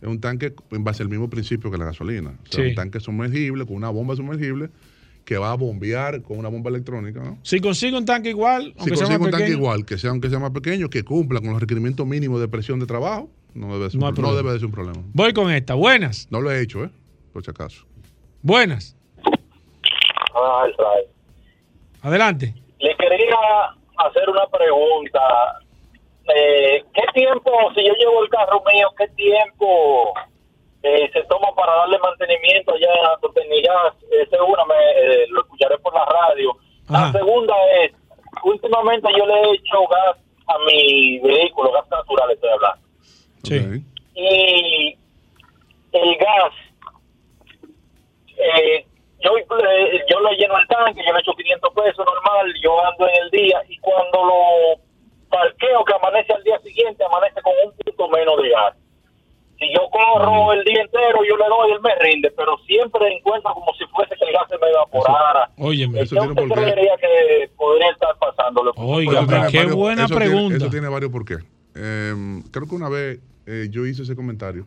es 0.00 0.08
un 0.08 0.20
tanque 0.20 0.54
en 0.70 0.84
base 0.84 1.02
al 1.02 1.08
mismo 1.08 1.28
principio 1.30 1.70
que 1.70 1.78
la 1.78 1.84
gasolina. 1.86 2.30
O 2.30 2.52
sea, 2.52 2.64
Sí. 2.64 2.70
un 2.70 2.74
tanque 2.74 3.00
sumergible 3.00 3.66
con 3.66 3.76
una 3.76 3.88
bomba 3.90 4.16
sumergible 4.16 4.70
que 5.24 5.36
va 5.36 5.52
a 5.52 5.54
bombear 5.54 6.22
con 6.22 6.38
una 6.38 6.48
bomba 6.48 6.70
electrónica, 6.70 7.20
¿no? 7.22 7.38
Si 7.42 7.60
consigue 7.60 7.96
un 7.98 8.04
tanque 8.06 8.30
igual, 8.30 8.72
Si 8.74 8.80
aunque 8.80 8.96
sea 8.96 9.06
consigue 9.06 9.18
más 9.18 9.26
un 9.26 9.30
tanque 9.30 9.44
pequeño. 9.44 9.58
igual, 9.58 9.84
que 9.84 9.98
sea 9.98 10.10
aunque 10.10 10.30
sea 10.30 10.38
más 10.38 10.50
pequeño, 10.52 10.88
que 10.88 11.02
cumpla 11.04 11.40
con 11.40 11.50
los 11.50 11.60
requerimientos 11.60 12.06
mínimos 12.06 12.40
de 12.40 12.48
presión 12.48 12.80
de 12.80 12.86
trabajo, 12.86 13.30
no 13.54 13.74
debe, 13.78 13.90
ser, 13.90 14.00
No 14.00 14.10
no 14.12 14.34
debe 14.34 14.52
de 14.52 14.58
ser 14.58 14.66
un 14.66 14.72
problema. 14.72 15.02
Voy 15.12 15.32
con 15.34 15.50
esta. 15.50 15.74
Buenas. 15.74 16.26
No 16.30 16.40
lo 16.40 16.50
he 16.50 16.62
hecho, 16.62 16.84
¿eh? 16.84 16.90
Por 17.32 17.44
si 17.44 17.50
acaso. 17.50 17.86
Buenas. 18.42 18.96
Ah. 20.34 20.66
Adelante. 22.02 22.54
Le 22.78 22.96
quería 22.96 23.36
hacer 23.96 24.28
una 24.28 24.46
pregunta. 24.46 25.20
Eh, 26.34 26.84
¿Qué 26.94 27.02
tiempo, 27.14 27.50
si 27.74 27.84
yo 27.84 27.92
llevo 27.94 28.22
el 28.22 28.28
carro 28.28 28.62
mío, 28.72 28.88
qué 28.96 29.08
tiempo 29.08 30.12
eh, 30.82 31.10
se 31.12 31.22
toma 31.24 31.48
para 31.56 31.74
darle 31.74 31.98
mantenimiento 31.98 32.74
allá 32.74 32.88
en 33.00 33.06
Autotecnigas? 33.06 33.94
Esa 34.10 34.36
es 34.36 34.42
una, 34.46 34.64
me, 34.66 34.74
eh, 34.74 35.26
lo 35.30 35.40
escucharé 35.40 35.78
por 35.78 35.94
la 35.94 36.04
radio. 36.04 36.56
La 36.88 37.12
segunda 37.12 37.54
es, 37.82 37.92
últimamente 38.44 39.08
yo 39.16 39.26
le 39.26 39.34
he 39.34 39.54
hecho 39.54 39.86
gas 39.88 40.16
a 40.46 40.58
mi 40.66 41.18
vehículo, 41.18 41.72
gas 41.72 41.88
natural 41.90 42.30
estoy 42.30 42.50
hablando. 42.50 42.86
Sí. 43.42 43.84
Y 44.14 44.98
el 45.92 46.16
gas, 46.16 46.52
eh, 48.38 48.86
yo, 49.20 49.36
eh, 49.36 50.04
yo 50.10 50.20
lo 50.20 50.30
lleno 50.32 50.58
el 50.58 50.66
tanque, 50.68 51.02
yo 51.06 51.12
le 51.12 51.20
echo 51.20 51.32
500 51.36 51.74
pesos 51.74 52.06
normal, 52.06 52.54
yo 52.62 52.72
ando 52.86 53.08
en 53.08 53.14
el 53.24 53.30
día 53.30 53.62
y 53.68 53.76
cuando 53.78 54.24
lo 54.24 54.80
parqueo 55.28 55.84
que 55.84 55.94
amanece 55.94 56.32
al 56.32 56.42
día 56.44 56.58
siguiente, 56.60 57.04
amanece 57.04 57.40
con 57.42 57.52
un 57.66 57.72
punto 57.76 58.08
menos 58.08 58.40
de 58.42 58.48
gas. 58.50 58.74
Si 59.58 59.66
yo 59.74 59.90
corro 59.90 60.52
el 60.52 60.62
día 60.64 60.82
entero, 60.82 61.18
yo 61.28 61.36
le 61.36 61.44
doy, 61.48 61.72
él 61.72 61.80
me 61.80 61.92
rinde, 61.96 62.30
pero 62.30 62.56
siempre 62.58 63.12
encuentro 63.12 63.52
como 63.54 63.72
si 63.74 63.84
fuese 63.86 64.14
que 64.14 64.24
el 64.24 64.32
gas 64.32 64.44
se 64.48 64.56
me 64.56 64.68
evaporara. 64.70 65.50
Óyeme. 65.58 65.98
¿Qué 66.06 66.14
usted 66.14 66.44
creería 66.54 66.96
que 66.96 67.50
podría 67.56 67.90
estar 67.90 68.16
pasándole? 68.20 68.70
Oiga, 68.76 69.18
Eso 69.20 69.26
tiene 69.26 69.46
qué 69.50 69.56
varios- 69.58 69.74
buena 69.74 70.04
eso 70.04 70.14
tiene- 70.14 70.24
pregunta. 70.30 70.56
eso 70.58 70.70
tiene 70.70 70.88
varios 70.88 71.10
por 71.10 71.24
qué. 71.24 71.38
Eh, 71.74 72.14
creo 72.52 72.68
que 72.68 72.74
una 72.76 72.88
vez 72.88 73.18
eh, 73.46 73.66
yo 73.70 73.84
hice 73.84 74.02
ese 74.02 74.14
comentario 74.14 74.66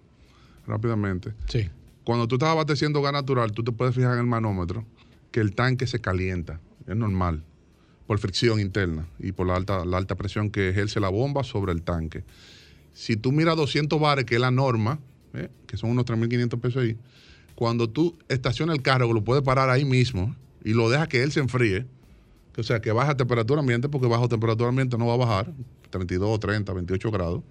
rápidamente. 0.67 1.29
Sí. 1.47 1.69
Cuando 2.03 2.27
tú 2.27 2.35
estás 2.35 2.49
abasteciendo 2.49 3.01
gas 3.01 3.13
natural, 3.13 3.51
tú 3.51 3.63
te 3.63 3.71
puedes 3.71 3.95
fijar 3.95 4.13
en 4.13 4.19
el 4.19 4.25
manómetro 4.25 4.85
que 5.31 5.39
el 5.39 5.53
tanque 5.53 5.87
se 5.87 5.99
calienta. 5.99 6.59
Es 6.87 6.95
normal. 6.95 7.43
Por 8.07 8.19
fricción 8.19 8.59
interna 8.59 9.07
y 9.19 9.31
por 9.31 9.47
la 9.47 9.55
alta, 9.55 9.85
la 9.85 9.97
alta 9.97 10.15
presión 10.15 10.49
que 10.49 10.69
ejerce 10.69 10.99
la 10.99 11.09
bomba 11.09 11.43
sobre 11.43 11.71
el 11.71 11.81
tanque. 11.81 12.23
Si 12.93 13.15
tú 13.15 13.31
miras 13.31 13.55
200 13.55 13.99
bares, 13.99 14.25
que 14.25 14.35
es 14.35 14.41
la 14.41 14.51
norma, 14.51 14.99
¿eh? 15.33 15.49
que 15.67 15.77
son 15.77 15.91
unos 15.91 16.05
3.500 16.05 16.59
pesos 16.59 16.83
ahí, 16.83 16.97
cuando 17.55 17.89
tú 17.89 18.17
estacionas 18.27 18.75
el 18.75 18.81
carro, 18.81 19.13
lo 19.13 19.23
puedes 19.23 19.43
parar 19.43 19.69
ahí 19.69 19.85
mismo 19.85 20.35
y 20.63 20.73
lo 20.73 20.89
dejas 20.89 21.07
que 21.07 21.23
él 21.23 21.31
se 21.31 21.39
enfríe, 21.39 21.85
o 22.57 22.63
sea, 22.63 22.81
que 22.81 22.91
baja 22.91 23.15
temperatura 23.15 23.61
ambiente, 23.61 23.87
porque 23.87 24.07
bajo 24.07 24.27
temperatura 24.27 24.69
ambiente 24.69 24.97
no 24.97 25.07
va 25.07 25.13
a 25.13 25.17
bajar, 25.17 25.53
32, 25.89 26.39
30, 26.39 26.73
28 26.73 27.11
grados, 27.11 27.43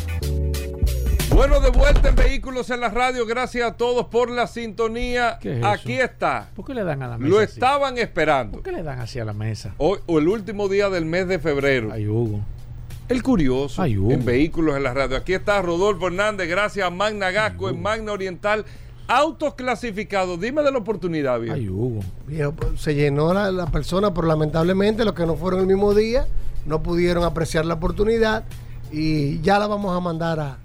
Bueno, 1.38 1.59
de 1.59 1.69
vuelta 1.69 2.09
en 2.09 2.15
Vehículos 2.15 2.72
en 2.72 2.80
la 2.80 2.89
Radio. 2.89 3.23
Gracias 3.27 3.69
a 3.69 3.77
todos 3.77 4.07
por 4.07 4.31
la 4.31 4.47
sintonía. 4.47 5.38
¿Qué 5.39 5.51
es 5.51 5.57
eso? 5.59 5.68
Aquí 5.68 5.93
está. 5.93 6.49
¿Por 6.55 6.65
qué 6.65 6.73
le 6.73 6.84
dan 6.84 7.03
a 7.03 7.09
la 7.09 7.19
mesa? 7.19 7.30
Lo 7.30 7.38
así? 7.38 7.53
estaban 7.53 7.99
esperando. 7.99 8.53
¿Por 8.53 8.64
qué 8.64 8.72
le 8.72 8.81
dan 8.81 8.99
así 8.99 9.19
a 9.19 9.26
la 9.26 9.34
mesa? 9.34 9.76
Hoy, 9.77 9.99
o 10.07 10.18
el 10.18 10.27
último 10.30 10.68
día 10.68 10.89
del 10.89 11.05
mes 11.05 11.27
de 11.27 11.38
febrero. 11.38 11.91
Ay, 11.93 12.07
Hugo. 12.07 12.39
El 13.07 13.22
curioso 13.22 13.84
Ay, 13.84 13.99
Hugo. 13.99 14.14
en 14.14 14.26
Vehículos 14.26 14.77
en 14.77 14.81
la 14.81 14.95
Radio. 14.95 15.15
Aquí 15.15 15.35
está 15.35 15.61
Rodolfo 15.61 16.07
Hernández, 16.07 16.49
gracias 16.49 16.88
a 16.88 16.89
Magna 16.89 17.30
Gasco 17.30 17.69
en 17.69 17.84
Magna 17.84 18.14
Oriental. 18.14 18.65
Autos 19.07 19.53
clasificados. 19.53 20.41
Dime 20.41 20.64
de 20.64 20.72
la 20.72 20.80
oportunidad, 20.80 21.39
viejo. 21.39 21.55
Ay, 21.55 21.69
Hugo. 21.69 21.99
Viejo, 22.26 22.55
se 22.77 22.95
llenó 22.95 23.31
la, 23.31 23.51
la 23.51 23.68
persona, 23.68 24.11
pero 24.11 24.26
lamentablemente 24.26 25.05
los 25.05 25.14
que 25.14 25.27
no 25.27 25.35
fueron 25.35 25.59
el 25.59 25.68
mismo 25.68 25.93
día 25.93 26.26
no 26.65 26.81
pudieron 26.81 27.23
apreciar 27.23 27.64
la 27.64 27.76
oportunidad 27.76 28.43
y 28.91 29.39
ya 29.41 29.59
la 29.59 29.68
vamos 29.68 29.95
a 29.95 29.99
mandar 29.99 30.39
a, 30.39 30.57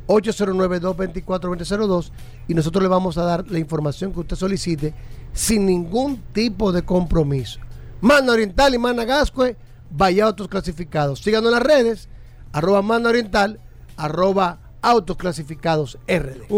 809-224-2002 0.07 2.11
y 2.47 2.53
nosotros 2.55 2.81
le 2.81 2.89
vamos 2.89 3.17
a 3.17 3.23
dar 3.23 3.45
la 3.49 3.59
información 3.59 4.11
que 4.11 4.21
usted 4.21 4.35
solicite 4.35 4.95
sin 5.33 5.67
ningún 5.67 6.17
tipo 6.33 6.71
de 6.71 6.81
compromiso. 6.83 7.59
Manda 8.01 8.33
Oriental 8.33 8.73
y 8.73 8.79
Manda 8.79 9.05
Gascue, 9.05 9.55
vaya 9.91 10.25
autos 10.25 10.47
clasificados. 10.47 11.19
Síganos 11.19 11.49
en 11.49 11.53
las 11.59 11.63
redes, 11.63 12.09
arroba 12.53 12.81
Manda 12.81 13.09
Oriental, 13.09 13.59
arroba 13.97 14.57
autos 14.81 15.17
clasificados 15.17 15.99
RD. 16.07 16.49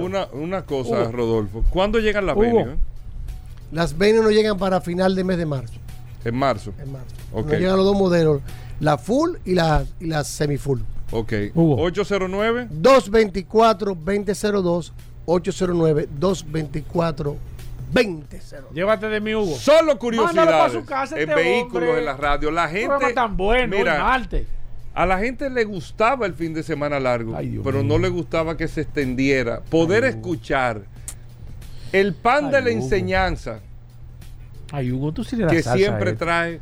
una, 0.00 0.26
una 0.32 0.64
cosa, 0.64 1.02
Hugo. 1.02 1.12
Rodolfo. 1.12 1.62
¿Cuándo 1.70 2.00
llegan 2.00 2.26
las 2.26 2.36
Hugo. 2.36 2.78
Las 3.70 3.96
venues 3.96 4.24
no 4.24 4.30
llegan 4.30 4.56
para 4.56 4.80
final 4.80 5.14
de 5.14 5.24
mes 5.24 5.38
de 5.38 5.46
marzo. 5.46 5.74
En 6.24 6.34
marzo. 6.34 6.72
En 6.82 6.92
marzo. 6.92 7.14
Ok. 7.32 7.46
Nos 7.46 7.58
llegan 7.58 7.76
los 7.76 7.86
dos 7.86 7.96
modelos, 7.96 8.40
la 8.80 8.98
full 8.98 9.36
y 9.44 9.54
la, 9.54 9.84
y 10.00 10.06
la 10.06 10.24
semi-full. 10.24 10.80
Ok. 11.10 11.32
809 11.54 12.68
224-2002, 12.82 14.92
809-224-2002. 15.26 17.36
Llévate 18.74 19.08
de 19.08 19.20
mi 19.20 19.34
Hugo. 19.34 19.56
Solo 19.56 19.98
curiosidades 19.98 20.72
su 20.72 20.84
casa 20.84 21.16
en 21.16 21.30
este 21.30 21.34
vehículos 21.34 21.88
hombre. 21.88 21.98
en 21.98 22.04
la 22.04 22.16
radio. 22.16 22.50
La 22.50 22.68
gente. 22.68 23.12
tan 23.14 23.36
bueno, 23.36 23.76
mira. 23.76 24.22
A 24.94 25.06
la 25.06 25.18
gente 25.18 25.48
le 25.48 25.64
gustaba 25.64 26.26
el 26.26 26.34
fin 26.34 26.52
de 26.52 26.62
semana 26.62 26.98
largo, 26.98 27.36
pero 27.62 27.82
no 27.82 27.98
le 27.98 28.08
gustaba 28.08 28.56
que 28.56 28.68
se 28.68 28.82
extendiera. 28.82 29.60
Poder 29.60 30.04
escuchar 30.04 30.82
el 31.92 32.14
pan 32.14 32.46
Ay, 32.46 32.50
de 32.52 32.60
la 32.62 32.70
Hugo. 32.70 32.82
enseñanza 32.84 33.60
Ay, 34.72 34.92
Hugo, 34.92 35.12
tú 35.12 35.24
sí 35.24 35.36
le 35.36 35.44
das 35.44 35.52
que 35.52 35.62
siempre 35.62 36.10
esto. 36.12 36.24
trae 36.24 36.60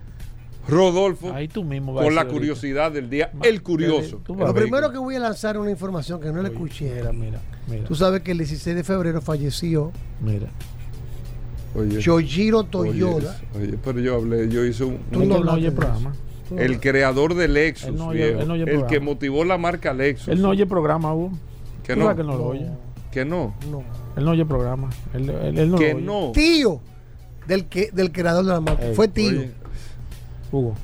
Rodolfo 0.68 1.32
Ahí 1.32 1.46
tú 1.48 1.62
mismo 1.64 1.92
vas 1.94 2.02
a 2.02 2.06
con 2.06 2.14
la 2.14 2.22
ahorita. 2.22 2.34
curiosidad 2.38 2.90
del 2.92 3.08
día. 3.08 3.30
El 3.42 3.62
curioso. 3.62 4.20
Lo 4.28 4.52
primero 4.54 4.90
que 4.90 4.98
voy 4.98 5.14
a 5.14 5.20
lanzar 5.20 5.54
es 5.56 5.62
una 5.62 5.70
información 5.70 6.20
que 6.20 6.32
no 6.32 6.42
le 6.42 6.48
escuché. 6.48 6.92
Mira, 6.92 7.12
mira, 7.12 7.40
mira. 7.68 7.84
Tú 7.84 7.94
sabes 7.94 8.22
que 8.22 8.32
el 8.32 8.38
16 8.38 8.74
de 8.76 8.82
febrero 8.84 9.20
falleció 9.20 9.92
Mira. 10.20 10.48
Oye, 11.74 12.00
Yojiro 12.00 12.60
oye, 12.60 12.68
Toyoda. 12.70 13.38
oye, 13.54 13.78
pero 13.84 14.00
yo 14.00 14.14
hablé, 14.16 14.48
yo 14.48 14.64
hice 14.64 14.82
un. 14.84 14.98
Tú 15.12 15.24
no 15.24 15.36
hablaste 15.36 15.58
oye 15.60 15.70
de 15.70 15.76
programa. 15.76 16.12
Tú 16.48 16.54
no 16.56 16.60
el 16.62 16.80
creador 16.80 17.34
de 17.34 17.48
Lexus, 17.48 17.88
Él 17.88 17.96
no 17.96 18.06
oye- 18.08 18.24
viejo, 18.26 18.40
él 18.40 18.48
no 18.48 18.54
oye 18.54 18.62
el 18.62 18.68
programa. 18.70 18.88
que 18.90 19.00
motivó 19.00 19.44
la 19.44 19.58
marca 19.58 19.92
Lexus. 19.92 20.28
Él 20.28 20.40
no 20.42 20.48
oye 20.50 20.64
programa, 20.66 21.12
Hugo. 21.14 21.32
que 21.84 21.94
no, 21.94 22.16
que 22.16 22.22
no 22.24 22.36
lo 22.36 22.44
oye. 22.46 22.66
Que 23.16 23.24
no, 23.24 23.54
No. 23.70 23.82
Él 24.14 24.24
no 24.26 24.30
oye 24.32 24.44
programa. 24.44 24.90
Él, 25.14 25.30
él- 25.30 25.58
él 25.58 25.70
no 25.70 25.78
que 25.78 25.94
no. 25.94 26.32
Tío 26.32 26.80
del, 27.46 27.64
que, 27.64 27.90
del 27.90 28.12
creador 28.12 28.44
de 28.44 28.50
la 28.52 28.60
marca. 28.60 28.86
Ey, 28.86 28.94
Fue 28.94 29.08
tío. 29.08 29.30
Oye, 29.30 29.50
Hugo, 30.52 30.74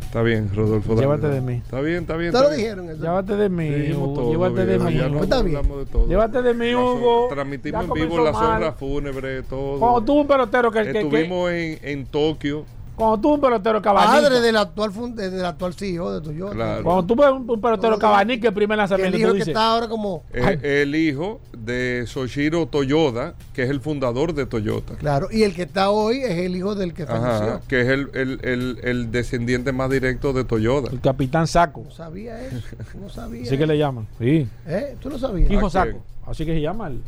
está 0.00 0.22
bien, 0.22 0.50
Rodolfo. 0.54 0.94
Llévate 0.96 1.22
dale. 1.28 1.34
de 1.34 1.40
mí. 1.42 1.52
Está 1.54 1.80
bien, 1.82 1.98
está 1.98 2.16
bien. 2.16 2.32
¿Te 2.32 2.40
lo 2.40 2.50
dijeron? 2.50 2.88
eso? 2.88 3.02
llévate 3.02 3.36
de 3.36 3.48
mí, 3.50 3.92
Hugo. 3.92 4.14
todo, 4.14 4.30
llévate 4.30 4.64
de 4.66 4.78
mí. 4.78 4.94
no 4.94 5.10
Pues 5.10 5.22
está 5.24 5.42
bien. 5.42 5.62
de 5.62 5.86
todo. 5.86 6.06
Llévate 6.08 6.42
de 6.42 6.54
mí, 6.54 6.74
Hugo. 6.74 7.26
Transmitimos 7.28 7.84
en 7.84 7.92
vivo 7.92 8.24
la 8.24 8.32
zona 8.32 8.72
fúnebre, 8.72 9.42
todo. 9.42 9.78
Cuando 9.78 10.02
tuvo 10.02 10.20
un 10.22 10.26
pelotero 10.26 10.70
que, 10.70 10.82
que, 10.82 10.92
que 10.92 10.98
Estuvimos 11.00 11.50
en, 11.50 11.78
en 11.82 12.06
Tokio. 12.06 12.64
Cuando 12.96 13.18
tuvo 13.20 13.34
un 13.34 13.40
pelotero 13.40 13.80
cabanica. 13.82 14.12
Padre 14.22 14.40
del 14.40 14.56
actual, 14.56 15.14
del 15.14 15.44
actual 15.44 15.74
CEO 15.74 16.12
de 16.12 16.20
Toyota. 16.22 16.54
Claro. 16.54 16.82
Cuando 16.82 17.04
tuvo 17.06 17.32
un, 17.34 17.48
un 17.50 17.60
pelotero 17.60 17.98
cabanica 17.98 18.48
el 18.48 18.54
primer 18.54 18.76
Que 18.78 18.84
el 18.84 18.88
lanzamiento, 18.90 19.18
hijo 19.18 19.28
tú 19.28 19.34
que 19.36 19.42
está 19.42 19.72
ahora 19.72 19.88
como. 19.88 20.22
eh, 20.32 20.82
el 20.82 20.94
hijo 20.96 21.40
de 21.56 22.04
Soshiro 22.06 22.66
Toyoda, 22.66 23.34
que 23.52 23.62
es 23.64 23.70
el 23.70 23.80
fundador 23.80 24.32
de 24.34 24.46
Toyota. 24.46 24.94
Claro, 24.96 25.28
y 25.30 25.42
el 25.42 25.54
que 25.54 25.62
está 25.62 25.90
hoy 25.90 26.18
es 26.18 26.38
el 26.38 26.56
hijo 26.56 26.74
del 26.74 26.94
que 26.94 27.02
Ajá, 27.04 27.20
falleció. 27.20 27.60
que 27.68 27.80
es 27.82 27.86
el, 27.88 28.10
el, 28.14 28.40
el, 28.42 28.78
el 28.82 29.10
descendiente 29.12 29.72
más 29.72 29.90
directo 29.90 30.32
de 30.32 30.44
Toyota. 30.44 30.90
el 30.90 31.00
capitán 31.00 31.46
Saco. 31.46 31.82
No 31.84 31.90
sabía 31.90 32.40
eso. 32.44 32.56
No 33.00 33.08
sabía. 33.10 33.42
Así 33.42 33.58
que 33.58 33.66
le 33.66 33.76
llaman. 33.78 34.06
Sí. 34.18 34.48
¿Eh? 34.66 34.96
¿Tú 35.00 35.10
lo 35.10 35.18
sabías? 35.18 35.50
Hijo 35.50 35.66
¿A 35.66 35.70
Saco. 35.70 35.98
Así 36.26 36.44
que 36.46 36.54
se 36.54 36.60
llama 36.60 36.88
el 36.88 37.00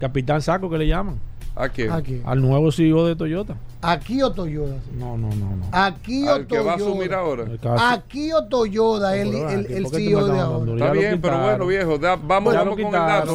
capitán 0.00 0.40
Saco 0.42 0.68
que 0.70 0.78
le 0.78 0.86
llaman. 0.86 1.18
¿A 1.56 1.68
quién? 1.70 1.90
Aquí. 1.90 2.20
Al 2.24 2.40
nuevo 2.42 2.70
CEO 2.70 3.06
de 3.06 3.16
Toyota. 3.16 3.56
Aquí 3.80 4.22
o 4.22 4.30
Toyota. 4.30 4.74
sí. 4.84 4.90
No, 4.98 5.16
no, 5.16 5.28
no, 5.30 5.56
no. 5.56 5.64
Aquí 5.72 6.26
o 6.28 6.32
Al 6.34 6.46
que 6.46 6.58
va 6.58 6.74
a 6.74 6.76
Toyota. 6.76 6.90
asumir 6.92 7.14
ahora. 7.14 7.44
Aquí 7.92 8.32
o 8.32 8.44
Toyota, 8.44 9.16
el, 9.16 9.34
el, 9.34 9.64
¿por 9.66 9.72
el 9.72 9.86
CEO 9.88 10.26
de 10.26 10.38
ahora. 10.38 10.72
Está 10.72 10.92
bien, 10.92 11.20
pero 11.20 11.40
bueno, 11.42 11.66
viejo, 11.66 11.98
da- 11.98 12.16
vamos, 12.16 12.54
vamos 12.54 12.76
con 12.76 12.84
el 12.86 12.92
dato. 12.92 13.34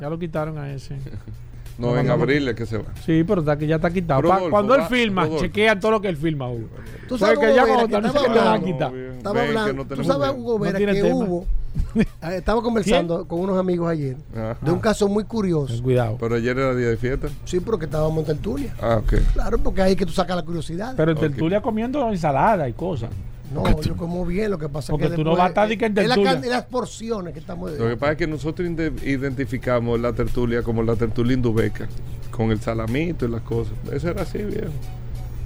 Ya 0.00 0.08
lo 0.08 0.18
quitaron 0.18 0.58
a 0.58 0.72
ese. 0.72 0.96
No, 1.80 1.96
en 1.98 2.10
abril 2.10 2.46
es 2.48 2.54
que 2.54 2.66
se 2.66 2.78
va. 2.78 2.84
Sí, 3.04 3.24
pero 3.26 3.40
está, 3.40 3.56
que 3.56 3.66
ya 3.66 3.76
está 3.76 3.90
quitado. 3.90 4.20
Pa- 4.22 4.28
Rodolfo, 4.36 4.50
cuando 4.50 4.74
él 4.74 4.82
filma, 4.82 5.22
Rodolfo. 5.24 5.44
chequean 5.44 5.80
todo 5.80 5.92
lo 5.92 6.00
que 6.00 6.08
él 6.08 6.16
filma, 6.16 6.48
Hugo. 6.48 6.68
Tú 7.08 7.18
sabes, 7.18 7.34
Porque 7.38 7.48
Hugo 7.48 7.56
ya 7.56 7.64
Vera, 7.64 7.76
cuando 7.76 8.00
que 8.00 8.06
estaba 8.06 8.26
a 8.26 8.54
hablando-. 8.54 8.96
Estaba 9.16 9.42
hablando, 9.42 9.72
no 9.84 9.84
tú 9.96 10.04
sabes. 10.04 10.30
Hugo 10.36 10.52
No 10.54 10.58
Vera, 10.60 10.78
que 10.78 11.02
tema. 11.02 11.14
hubo, 11.16 11.46
eh, 11.94 12.06
estaba 12.36 12.62
conversando 12.62 13.26
con 13.26 13.40
unos 13.40 13.58
amigos 13.58 13.88
ayer 13.90 14.16
Ajá. 14.34 14.56
de 14.60 14.70
un 14.70 14.78
caso 14.80 15.08
muy 15.08 15.24
curioso. 15.24 15.72
Ten 15.74 15.82
cuidado. 15.82 16.16
Pero 16.20 16.34
ayer 16.34 16.56
era 16.58 16.74
día 16.74 16.88
de 16.88 16.96
fiesta. 16.96 17.28
Sí, 17.44 17.60
pero 17.60 17.78
que 17.78 17.84
estábamos 17.86 18.18
en 18.20 18.26
tertulia. 18.26 18.74
Ah, 18.80 19.00
ok. 19.02 19.14
Claro, 19.32 19.58
porque 19.58 19.82
ahí 19.82 19.92
es 19.92 19.98
que 19.98 20.06
tú 20.06 20.12
sacas 20.12 20.36
la 20.36 20.42
curiosidad. 20.42 20.94
Pero 20.96 21.12
en 21.12 21.18
tertulia 21.18 21.60
comiendo 21.60 22.08
ensalada 22.10 22.68
y 22.68 22.72
cosas. 22.72 23.10
No, 23.50 23.80
yo 23.80 23.96
como 23.96 24.24
bien, 24.24 24.50
lo 24.50 24.58
que 24.58 24.68
pasa 24.68 24.92
Porque 24.92 25.06
es 25.06 25.10
que 25.10 25.16
tú 25.16 25.24
no 25.24 25.32
vas 25.32 25.46
a 25.46 25.48
estar 25.48 25.68
que 25.68 25.84
en 25.86 25.98
es 25.98 26.08
la 26.08 26.14
tertulia. 26.14 26.40
es 26.40 26.46
las 26.46 26.64
porciones 26.64 27.32
que 27.32 27.40
estamos 27.40 27.72
Lo 27.72 27.88
que 27.88 27.96
pasa 27.96 28.12
es 28.12 28.18
que 28.18 28.26
nosotros 28.26 28.68
identificamos 29.04 29.98
la 29.98 30.12
tertulia 30.12 30.62
como 30.62 30.82
la 30.82 30.96
tertulia 30.96 31.34
indubeca, 31.34 31.88
con 32.30 32.50
el 32.52 32.60
salamito 32.60 33.26
y 33.26 33.28
las 33.28 33.42
cosas. 33.42 33.74
Eso 33.92 34.10
era 34.10 34.22
así, 34.22 34.38
viejo. 34.38 34.70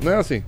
No 0.02 0.10
es 0.10 0.16
así. 0.16 0.42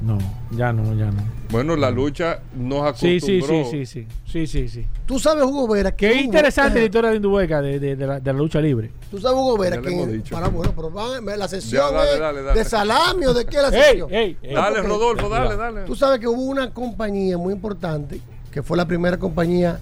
No, 0.00 0.18
ya 0.56 0.72
no, 0.72 0.94
ya 0.94 1.06
no. 1.10 1.22
Bueno, 1.50 1.76
la 1.76 1.90
lucha 1.90 2.40
nos 2.56 2.82
acostumbró. 2.82 3.20
sí, 3.20 3.40
sí, 3.70 3.86
sí, 3.86 3.86
sí. 3.86 4.06
Sí, 4.24 4.46
sí, 4.46 4.68
sí. 4.68 4.86
Tú 5.06 5.18
sabes, 5.18 5.44
Hugo 5.44 5.68
Vera, 5.68 5.94
que. 5.94 6.08
Qué 6.08 6.14
hubo- 6.16 6.22
interesante 6.24 6.78
la 6.80 6.84
historia 6.86 7.10
de 7.10 7.16
Indubeca 7.16 7.60
de, 7.62 7.78
de- 7.78 7.94
de 7.96 8.06
la, 8.06 8.18
de 8.18 8.32
la 8.32 8.38
lucha 8.38 8.60
libre. 8.60 8.90
Tú 9.10 9.18
sabes, 9.18 9.36
Hugo 9.38 9.58
Vera, 9.58 9.76
Ya 9.76 9.82
que. 9.82 9.92
hemos 9.92 10.08
dicho. 10.10 10.34
Para, 10.34 10.48
bueno, 10.48 10.72
pero 10.74 10.90
van- 10.90 11.24
la 11.38 11.46
sesión 11.46 11.82
Ya, 11.82 11.90
dale, 11.96 12.18
dale, 12.18 12.42
dale. 12.42 12.58
de 12.58 12.64
salami 12.64 13.26
o 13.26 13.34
de 13.34 13.44
qué 13.44 13.58
la 13.58 13.68
Ey, 13.68 13.82
sesión. 13.82 14.12
ey, 14.12 14.36
ey. 14.42 14.54
Dale, 14.54 14.76
porque- 14.76 14.88
Rodolfo, 14.88 15.28
dale, 15.28 15.56
dale. 15.56 15.80
Tú 15.82 15.94
sabes 15.94 16.18
que 16.18 16.26
hubo 16.26 16.42
una 16.42 16.70
compañía 16.72 17.36
muy 17.38 17.52
importante, 17.52 18.20
que 18.50 18.62
fue 18.62 18.76
la 18.76 18.86
primera 18.88 19.18
compañía 19.18 19.78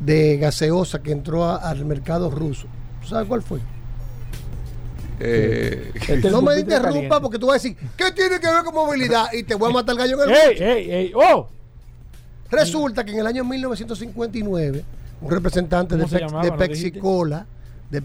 de 0.00 0.36
gaseosa 0.38 1.00
que 1.02 1.12
entró 1.12 1.44
a- 1.44 1.56
al 1.56 1.84
mercado 1.86 2.30
ruso. 2.30 2.66
¿Tú 3.00 3.08
sabes 3.08 3.26
cuál 3.28 3.42
fue? 3.42 3.60
Eh, 5.24 5.92
Este 6.08 6.30
no 6.30 6.42
me 6.42 6.58
interrumpa 6.58 7.20
porque 7.20 7.38
tú 7.38 7.46
vas 7.46 7.54
a 7.54 7.62
decir, 7.62 7.76
¿qué 7.96 8.10
tiene 8.12 8.40
que 8.40 8.46
ver 8.48 8.64
con 8.64 8.74
movilidad? 8.74 9.26
Y 9.32 9.44
te 9.44 9.54
voy 9.54 9.70
a 9.70 9.72
matar 9.74 9.92
el 9.94 9.98
gallo 9.98 10.22
en 10.24 10.30
el 10.30 10.34
¡Ey, 10.36 10.48
buche. 10.48 10.72
ey, 10.72 10.90
ey! 10.90 11.12
¡Oh! 11.14 11.46
Resulta 12.50 13.04
que 13.04 13.12
en 13.12 13.20
el 13.20 13.26
año 13.26 13.44
1959, 13.44 14.84
un 15.22 15.30
representante 15.30 15.96
de, 15.96 16.02
¿Cómo 16.02 16.10
se 16.10 16.16
Pex- 16.16 16.20
llamaba? 16.26 16.42
de 16.44 16.50
¿No 16.50 16.56
Pepsi-Cola, 16.56 17.46
de 17.90 18.02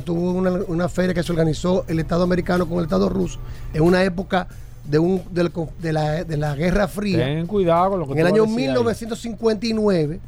tuvo 0.00 0.30
una, 0.32 0.50
una 0.68 0.88
feria 0.88 1.12
que 1.12 1.22
se 1.22 1.32
organizó 1.32 1.84
el 1.88 1.98
Estado 1.98 2.22
americano 2.22 2.66
con 2.68 2.78
el 2.78 2.84
Estado 2.84 3.08
ruso 3.08 3.38
en 3.72 3.82
una 3.82 4.02
época 4.04 4.46
de, 4.84 4.98
un, 4.98 5.22
de, 5.32 5.92
la, 5.92 6.24
de 6.24 6.36
la 6.36 6.54
Guerra 6.54 6.88
Fría. 6.88 7.24
Ten 7.24 7.46
cuidado 7.46 7.90
con 7.90 8.00
lo 8.00 8.06
que 8.06 8.12
en 8.12 8.18
tú 8.18 8.20
el 8.20 8.26
año 8.32 8.42
decir 8.44 8.58
ahí. 8.58 8.64
1959. 8.68 10.20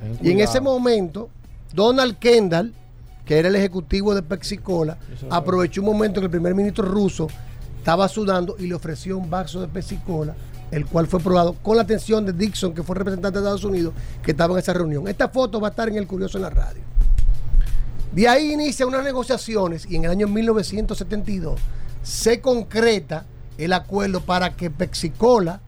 Ten 0.00 0.18
Y 0.26 0.30
en 0.32 0.40
ese 0.40 0.60
momento, 0.60 1.28
Donald 1.74 2.18
Kendall, 2.18 2.72
que 3.26 3.38
era 3.38 3.48
el 3.48 3.56
ejecutivo 3.56 4.14
de 4.14 4.22
Pepsi-Cola, 4.22 4.96
aprovechó 5.28 5.82
un 5.82 5.88
momento 5.88 6.20
que 6.20 6.26
el 6.26 6.30
primer 6.30 6.54
ministro 6.54 6.84
ruso 6.86 7.26
estaba 7.78 8.08
sudando 8.08 8.56
y 8.58 8.68
le 8.68 8.74
ofreció 8.74 9.18
un 9.18 9.28
vaso 9.28 9.60
de 9.60 9.66
Pepsi-Cola, 9.66 10.34
el 10.70 10.86
cual 10.86 11.08
fue 11.08 11.20
probado 11.20 11.54
con 11.54 11.76
la 11.76 11.82
atención 11.82 12.24
de 12.24 12.32
Dixon, 12.32 12.72
que 12.72 12.84
fue 12.84 12.96
representante 12.96 13.38
de 13.38 13.44
Estados 13.44 13.64
Unidos, 13.64 13.94
que 14.22 14.30
estaba 14.30 14.54
en 14.54 14.60
esa 14.60 14.72
reunión. 14.72 15.08
Esta 15.08 15.28
foto 15.28 15.60
va 15.60 15.68
a 15.68 15.70
estar 15.70 15.88
en 15.88 15.96
el 15.96 16.06
Curioso 16.06 16.38
en 16.38 16.42
la 16.42 16.50
radio. 16.50 16.82
De 18.12 18.28
ahí 18.28 18.52
inicia 18.52 18.86
unas 18.86 19.04
negociaciones 19.04 19.86
y 19.90 19.96
en 19.96 20.04
el 20.04 20.10
año 20.12 20.28
1972 20.28 21.60
se 22.02 22.40
concreta 22.40 23.26
el 23.58 23.72
acuerdo 23.72 24.20
para 24.20 24.54
que 24.54 24.70
Pepsi-Cola 24.70 25.60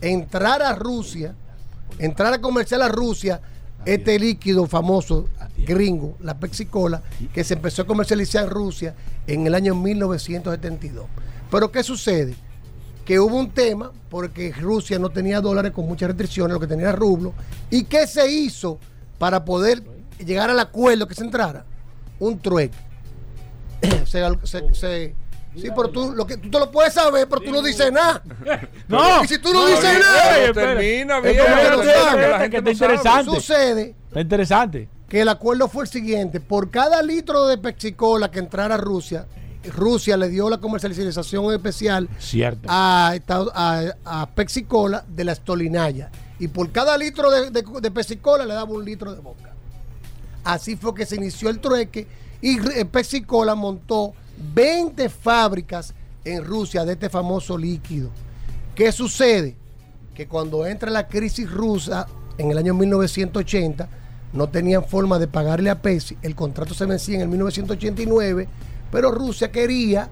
entrara 0.00 0.70
a 0.70 0.74
Rusia, 0.76 1.34
entrara 1.98 2.36
a 2.36 2.40
comercial 2.40 2.82
a 2.82 2.88
Rusia 2.88 3.40
este 3.86 4.18
líquido 4.18 4.66
famoso 4.66 5.28
gringo, 5.58 6.16
la 6.20 6.38
Pepsi-Cola, 6.38 7.02
que 7.32 7.44
se 7.44 7.54
empezó 7.54 7.82
a 7.82 7.86
comercializar 7.86 8.44
en 8.44 8.50
Rusia 8.50 8.94
en 9.26 9.46
el 9.46 9.54
año 9.54 9.74
1972. 9.74 11.06
Pero 11.50 11.70
¿qué 11.72 11.82
sucede? 11.82 12.34
Que 13.04 13.18
hubo 13.18 13.36
un 13.36 13.50
tema 13.50 13.90
porque 14.08 14.52
Rusia 14.52 14.98
no 14.98 15.10
tenía 15.10 15.40
dólares 15.40 15.72
con 15.72 15.86
muchas 15.86 16.08
restricciones, 16.08 16.54
lo 16.54 16.60
que 16.60 16.66
tenía 16.66 16.88
era 16.88 16.96
rublo. 16.96 17.32
¿Y 17.70 17.84
qué 17.84 18.06
se 18.06 18.30
hizo 18.30 18.78
para 19.18 19.44
poder 19.44 19.82
llegar 20.24 20.50
al 20.50 20.60
acuerdo 20.60 21.06
que 21.06 21.14
se 21.14 21.24
entrara? 21.24 21.64
Un 22.18 22.38
trueque. 22.38 22.76
se, 24.06 24.22
se- 24.44 24.74
se- 24.74 25.14
sí, 25.56 25.68
pero 25.74 25.88
tú, 25.90 26.12
lo 26.14 26.26
que, 26.26 26.36
tú 26.36 26.50
te 26.50 26.58
lo 26.58 26.70
puedes 26.70 26.92
saber, 26.94 27.28
pero 27.28 27.40
tú 27.42 27.50
no 27.50 27.62
dices 27.62 27.90
nada. 27.92 28.22
No. 28.88 29.22
Y 29.24 29.28
si 29.28 29.38
tú 29.38 29.52
no, 29.52 29.62
No, 29.62 29.66
dices 29.68 29.82
bien, 29.82 30.00
nada, 30.00 30.52
termina 30.52 31.16
Es 31.18 31.22
bien. 31.22 31.36
como 31.70 31.82
que 31.82 32.56
está 32.56 32.70
interesante. 32.70 33.30
sucede 33.34 33.94
Está 34.08 34.20
interesante. 34.20 34.88
que 35.08 35.20
el 35.20 35.28
acuerdo 35.28 35.68
fue 35.68 35.84
el 35.84 35.90
siguiente: 35.90 36.40
por 36.40 36.70
cada 36.70 37.02
litro 37.02 37.46
de 37.46 37.56
Pepsi-Cola 37.58 38.30
que 38.30 38.38
entrara 38.40 38.74
a 38.74 38.78
Rusia, 38.78 39.26
Rusia 39.76 40.16
le 40.16 40.28
dio 40.28 40.48
la 40.50 40.58
comercialización 40.58 41.52
especial 41.54 42.08
Cierto. 42.18 42.66
a, 42.68 43.12
Estados- 43.14 43.52
a, 43.54 43.82
a 44.04 44.26
Pepsi-Cola 44.34 45.04
de 45.08 45.24
la 45.24 45.34
Stolinaya. 45.34 46.10
Y 46.38 46.48
por 46.48 46.70
cada 46.72 46.96
litro 46.96 47.30
de, 47.30 47.50
de, 47.50 47.62
de 47.80 47.90
Pepsi-Cola 47.90 48.44
le 48.46 48.54
daba 48.54 48.70
un 48.72 48.84
litro 48.84 49.14
de 49.14 49.20
boca. 49.20 49.50
Así 50.42 50.74
fue 50.76 50.94
que 50.94 51.04
se 51.04 51.16
inició 51.16 51.50
el 51.50 51.60
trueque 51.60 52.06
y 52.40 52.58
eh, 52.70 52.86
Pepsi-Cola 52.86 53.54
montó 53.54 54.14
20 54.54 55.08
fábricas 55.08 55.94
en 56.24 56.44
Rusia 56.44 56.84
de 56.84 56.92
este 56.92 57.08
famoso 57.08 57.56
líquido. 57.56 58.10
¿Qué 58.74 58.92
sucede? 58.92 59.56
Que 60.14 60.26
cuando 60.26 60.66
entra 60.66 60.90
la 60.90 61.08
crisis 61.08 61.50
rusa 61.50 62.06
en 62.38 62.50
el 62.50 62.58
año 62.58 62.74
1980, 62.74 63.88
no 64.32 64.48
tenían 64.48 64.84
forma 64.84 65.18
de 65.18 65.28
pagarle 65.28 65.70
a 65.70 65.82
Pepsi. 65.82 66.16
El 66.22 66.34
contrato 66.34 66.74
se 66.74 66.86
vencía 66.86 67.16
en 67.16 67.22
el 67.22 67.28
1989, 67.28 68.48
pero 68.90 69.10
Rusia 69.10 69.50
quería 69.50 70.08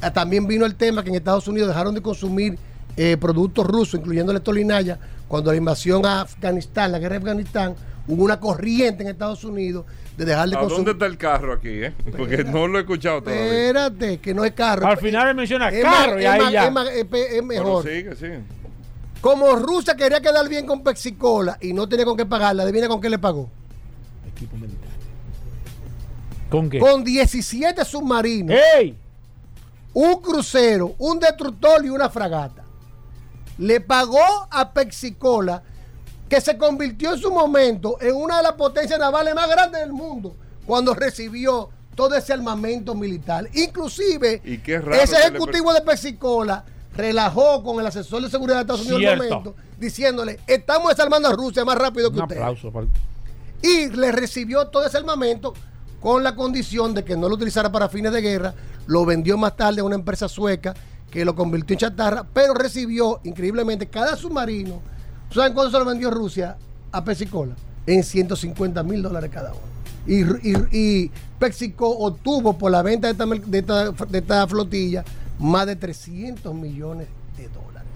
Ah, 0.00 0.12
También 0.12 0.46
vino 0.46 0.64
el 0.64 0.76
tema 0.76 1.02
que 1.02 1.10
en 1.10 1.16
Estados 1.16 1.48
Unidos 1.48 1.68
dejaron 1.68 1.94
de 1.94 2.00
consumir 2.00 2.56
eh, 2.96 3.16
productos 3.16 3.66
rusos, 3.66 3.98
incluyendo 3.98 4.32
la 4.32 4.38
estolinaya, 4.38 4.98
cuando 5.26 5.50
la 5.50 5.56
invasión 5.56 6.06
a 6.06 6.20
Afganistán, 6.22 6.92
la 6.92 6.98
guerra 6.98 7.14
de 7.14 7.18
Afganistán, 7.18 7.74
hubo 8.06 8.24
una 8.24 8.38
corriente 8.38 9.02
en 9.02 9.10
Estados 9.10 9.44
Unidos 9.44 9.86
de 10.18 10.24
dejar 10.24 10.48
de 10.50 10.56
¿A 10.56 10.58
dónde 10.60 10.74
consumir. 10.74 10.92
está 10.94 11.06
el 11.06 11.16
carro 11.16 11.52
aquí? 11.54 11.68
Eh? 11.70 11.94
Porque 12.16 12.42
no 12.44 12.66
lo 12.66 12.78
he 12.78 12.80
escuchado 12.82 13.22
todavía. 13.22 13.44
Espérate, 13.44 14.18
que 14.18 14.34
no 14.34 14.44
es 14.44 14.52
carro. 14.52 14.86
Al 14.86 14.98
final 14.98 15.28
él 15.28 15.34
menciona 15.36 15.68
es 15.68 15.82
carro 15.82 16.12
más- 16.14 16.20
y 16.22 16.24
es 16.24 16.30
ahí 16.30 16.40
más- 16.40 16.52
ya. 16.52 16.64
es 16.66 16.72
más- 16.72 16.88
es 16.90 17.04
pe- 17.04 17.36
es 17.38 17.44
mejor. 17.44 17.84
Pero 17.84 17.96
sigue, 17.96 18.16
sigue. 18.16 18.40
Como 19.20 19.54
Rusia 19.56 19.94
quería 19.96 20.20
quedar 20.20 20.48
bien 20.48 20.66
con 20.66 20.82
Pepsi-Cola 20.82 21.56
y 21.60 21.72
no 21.72 21.88
tenía 21.88 22.04
con 22.04 22.16
qué 22.16 22.26
pagarla, 22.26 22.64
adivina 22.64 22.88
con 22.88 23.00
qué 23.00 23.08
le 23.10 23.18
pagó. 23.18 23.48
Equipo 24.34 24.56
militar. 24.56 24.88
¿Con 26.50 26.68
qué? 26.70 26.78
Con 26.78 27.04
17 27.04 27.84
submarinos, 27.84 28.56
¡Ey! 28.76 28.96
un 29.94 30.20
crucero, 30.20 30.94
un 30.98 31.18
destructor 31.20 31.84
y 31.84 31.90
una 31.90 32.08
fragata. 32.08 32.64
Le 33.58 33.80
pagó 33.80 34.18
a 34.50 34.72
Pepsi-Cola, 34.72 35.62
que 36.28 36.40
se 36.40 36.56
convirtió 36.58 37.14
en 37.14 37.18
su 37.20 37.30
momento 37.32 37.96
en 38.00 38.14
una 38.14 38.38
de 38.38 38.42
las 38.42 38.52
potencias 38.52 38.98
navales 38.98 39.34
más 39.34 39.48
grandes 39.48 39.80
del 39.80 39.92
mundo, 39.92 40.34
cuando 40.66 40.94
recibió 40.94 41.70
todo 41.94 42.14
ese 42.14 42.32
armamento 42.32 42.94
militar. 42.94 43.48
Inclusive, 43.54 44.40
Y 44.44 44.58
qué 44.58 44.78
raro 44.78 44.92
ese 44.94 45.14
que 45.14 45.20
le 45.20 45.26
ejecutivo 45.28 45.72
de 45.72 45.80
Pepsi-Cola 45.82 46.64
relajó 46.96 47.62
con 47.62 47.80
el 47.80 47.86
asesor 47.86 48.22
de 48.22 48.30
seguridad 48.30 48.56
de 48.56 48.60
Estados 48.62 48.82
Unidos 48.82 49.00
en 49.02 49.08
el 49.08 49.16
momento, 49.18 49.54
diciéndole, 49.78 50.38
estamos 50.46 50.90
desarmando 50.90 51.28
a 51.28 51.32
Rusia 51.32 51.64
más 51.64 51.76
rápido 51.78 52.10
que 52.10 52.18
Un 52.18 52.22
usted 52.24 52.36
aplauso. 52.36 52.70
para- 52.72 52.86
y 53.62 53.88
le 53.88 54.12
recibió 54.12 54.68
todo 54.68 54.84
ese 54.86 54.96
armamento 54.98 55.54
con 56.00 56.22
la 56.22 56.34
condición 56.36 56.94
de 56.94 57.04
que 57.04 57.16
no 57.16 57.28
lo 57.28 57.34
utilizara 57.34 57.72
para 57.72 57.88
fines 57.88 58.12
de 58.12 58.20
guerra. 58.20 58.54
Lo 58.86 59.04
vendió 59.04 59.36
más 59.36 59.56
tarde 59.56 59.80
a 59.80 59.84
una 59.84 59.96
empresa 59.96 60.28
sueca 60.28 60.74
que 61.10 61.24
lo 61.24 61.34
convirtió 61.34 61.74
en 61.74 61.78
chatarra, 61.80 62.24
pero 62.32 62.54
recibió 62.54 63.20
increíblemente 63.24 63.88
cada 63.88 64.14
submarino. 64.16 64.80
¿Saben 65.30 65.52
cuánto 65.52 65.70
se 65.70 65.78
lo 65.78 65.84
vendió 65.84 66.10
Rusia 66.10 66.56
a 66.92 67.04
Pepsi-Cola? 67.04 67.54
En 67.86 68.02
150 68.04 68.82
mil 68.82 69.02
dólares 69.02 69.30
cada 69.32 69.50
uno. 69.52 69.60
Y, 70.06 70.22
y, 70.50 70.56
y 70.72 71.10
PepsiCo 71.38 71.88
obtuvo 71.88 72.56
por 72.56 72.70
la 72.70 72.82
venta 72.82 73.08
de 73.08 73.12
esta, 73.12 73.26
mer- 73.26 73.42
de 73.44 73.58
esta- 73.58 73.90
de 73.92 74.18
esta 74.18 74.46
flotilla 74.46 75.04
más 75.38 75.66
de 75.66 75.76
300 75.76 76.54
millones 76.54 77.08
de 77.36 77.48
dólares. 77.48 77.88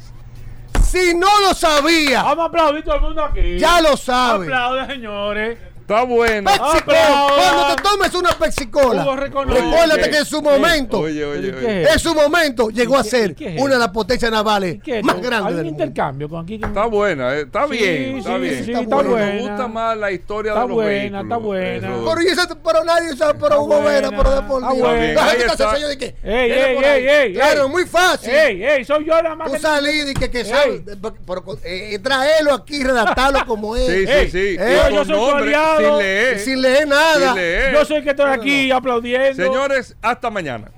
Si 0.85 1.15
no 1.15 1.29
lo 1.47 1.55
sabía, 1.55 2.23
Vamos 2.23 2.45
a 2.45 2.49
aplaudir 2.49 2.85
todo 2.85 2.97
el 2.97 3.01
mundo 3.01 3.25
aquí. 3.25 3.59
ya 3.59 3.81
lo 3.81 3.97
sabe. 3.97 4.47
Aplaude, 4.47 4.87
señores. 4.87 5.59
Está 5.83 6.05
bueno. 6.05 6.51
Pepsi-Cola. 6.51 7.09
Aplauda. 7.09 7.35
Cuando 7.53 7.75
te 7.77 7.83
tomes 7.83 8.15
una 8.15 8.31
Pepsi-Cola, 8.39 9.17
recuérdate 9.17 10.11
que 10.11 10.19
en 10.19 10.25
su 10.25 10.41
momento, 10.41 11.07
en 11.09 11.99
su 11.99 12.15
momento 12.15 12.71
llegó 12.71 12.97
¿Y 12.97 13.01
a 13.01 13.05
ser 13.05 13.35
qué 13.35 13.57
una 13.59 13.75
de 13.75 13.79
las 13.81 13.89
potencias 13.89 14.31
navales 14.31 14.79
más 15.03 15.17
¿Hay 15.17 15.23
grandes 15.23 15.55
mundo. 15.57 15.69
intercambio 15.71 16.29
con 16.29 16.45
aquí? 16.45 16.55
Está 16.63 16.87
buena, 16.87 17.35
eh, 17.35 17.43
está 17.43 17.67
Sí, 17.69 17.73
bien, 17.77 18.19
está 18.19 18.35
sí, 18.35 18.41
bien. 18.41 18.65
sí, 18.65 18.73
está 18.73 18.97
buena. 19.03 19.27
me 19.27 19.41
gusta 19.41 19.69
más 19.69 19.97
la 19.97 20.11
historia 20.13 20.53
Está 20.53 20.63
de 20.63 20.69
los 20.69 20.75
buena, 20.77 20.91
vehículos. 20.91 21.23
está 21.23 21.37
buena. 21.37 22.23
Y 22.23 22.27
eso- 22.29 22.59
pero 22.65 22.85
nadie 22.85 23.17
sabe, 23.17 23.35
pero 23.35 23.47
Está 23.47 23.59
Hugo 23.59 23.83
Vera, 23.83 24.09
buena, 24.09 24.11
pero 24.23 24.31
de 24.37 24.43
por 24.43 24.63
está 24.63 24.75
Dios. 24.75 24.89
buena. 24.89 25.13
La 25.15 25.23
Ahí 25.25 25.31
gente 25.31 25.43
está 25.47 25.53
está. 25.65 25.75
sello 25.75 25.89
de 25.89 25.99
que. 25.99 26.05
Ey, 26.23 26.51
ey, 26.53 26.79
ey, 26.85 27.09
ey, 27.09 27.35
Claro, 27.35 27.69
muy 27.69 27.85
fácil. 27.87 28.31
¡Ey, 28.31 28.63
ey! 28.65 28.85
Soy 28.85 29.05
yo 29.05 29.21
la 29.21 29.35
más 29.35 29.51
Tú 29.53 29.59
salir 29.59 30.09
y 30.09 30.15
que, 30.15 30.31
que 30.31 30.41
Ey. 30.41 30.45
sabe, 30.47 30.83
pero, 31.27 31.45
eh, 31.65 31.99
traerlo 32.03 32.55
aquí, 32.55 32.83
redactarlo 32.85 33.45
como 33.47 33.77
es. 33.77 33.87
Sí, 33.87 34.07
sí, 34.07 34.31
sí. 34.31 34.57
eh, 34.59 34.79
yo 34.93 35.05
soy 35.05 35.17
nombre, 35.17 35.51
sin 35.79 35.99
leer. 35.99 36.39
Sin 36.39 36.63
leer 36.63 36.89
nada. 36.89 37.27
Sin 37.29 37.35
leer. 37.37 37.73
Yo 37.73 37.85
soy 37.85 38.03
que 38.03 38.11
estoy 38.11 38.31
aquí 38.31 38.71
aplaudiendo. 38.71 39.43
Señores, 39.43 39.97
hasta 40.03 40.31
mañana. 40.31 40.71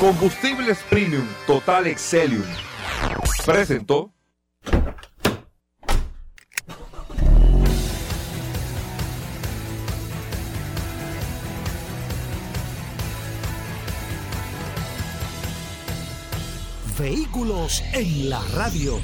Combustibles 0.00 0.78
Premium 0.90 1.26
Total 1.46 1.86
Excelium 1.86 2.44
presentó. 3.44 4.12
Vehículos 16.98 17.82
en 17.92 18.30
la 18.30 18.40
radio. 18.54 18.98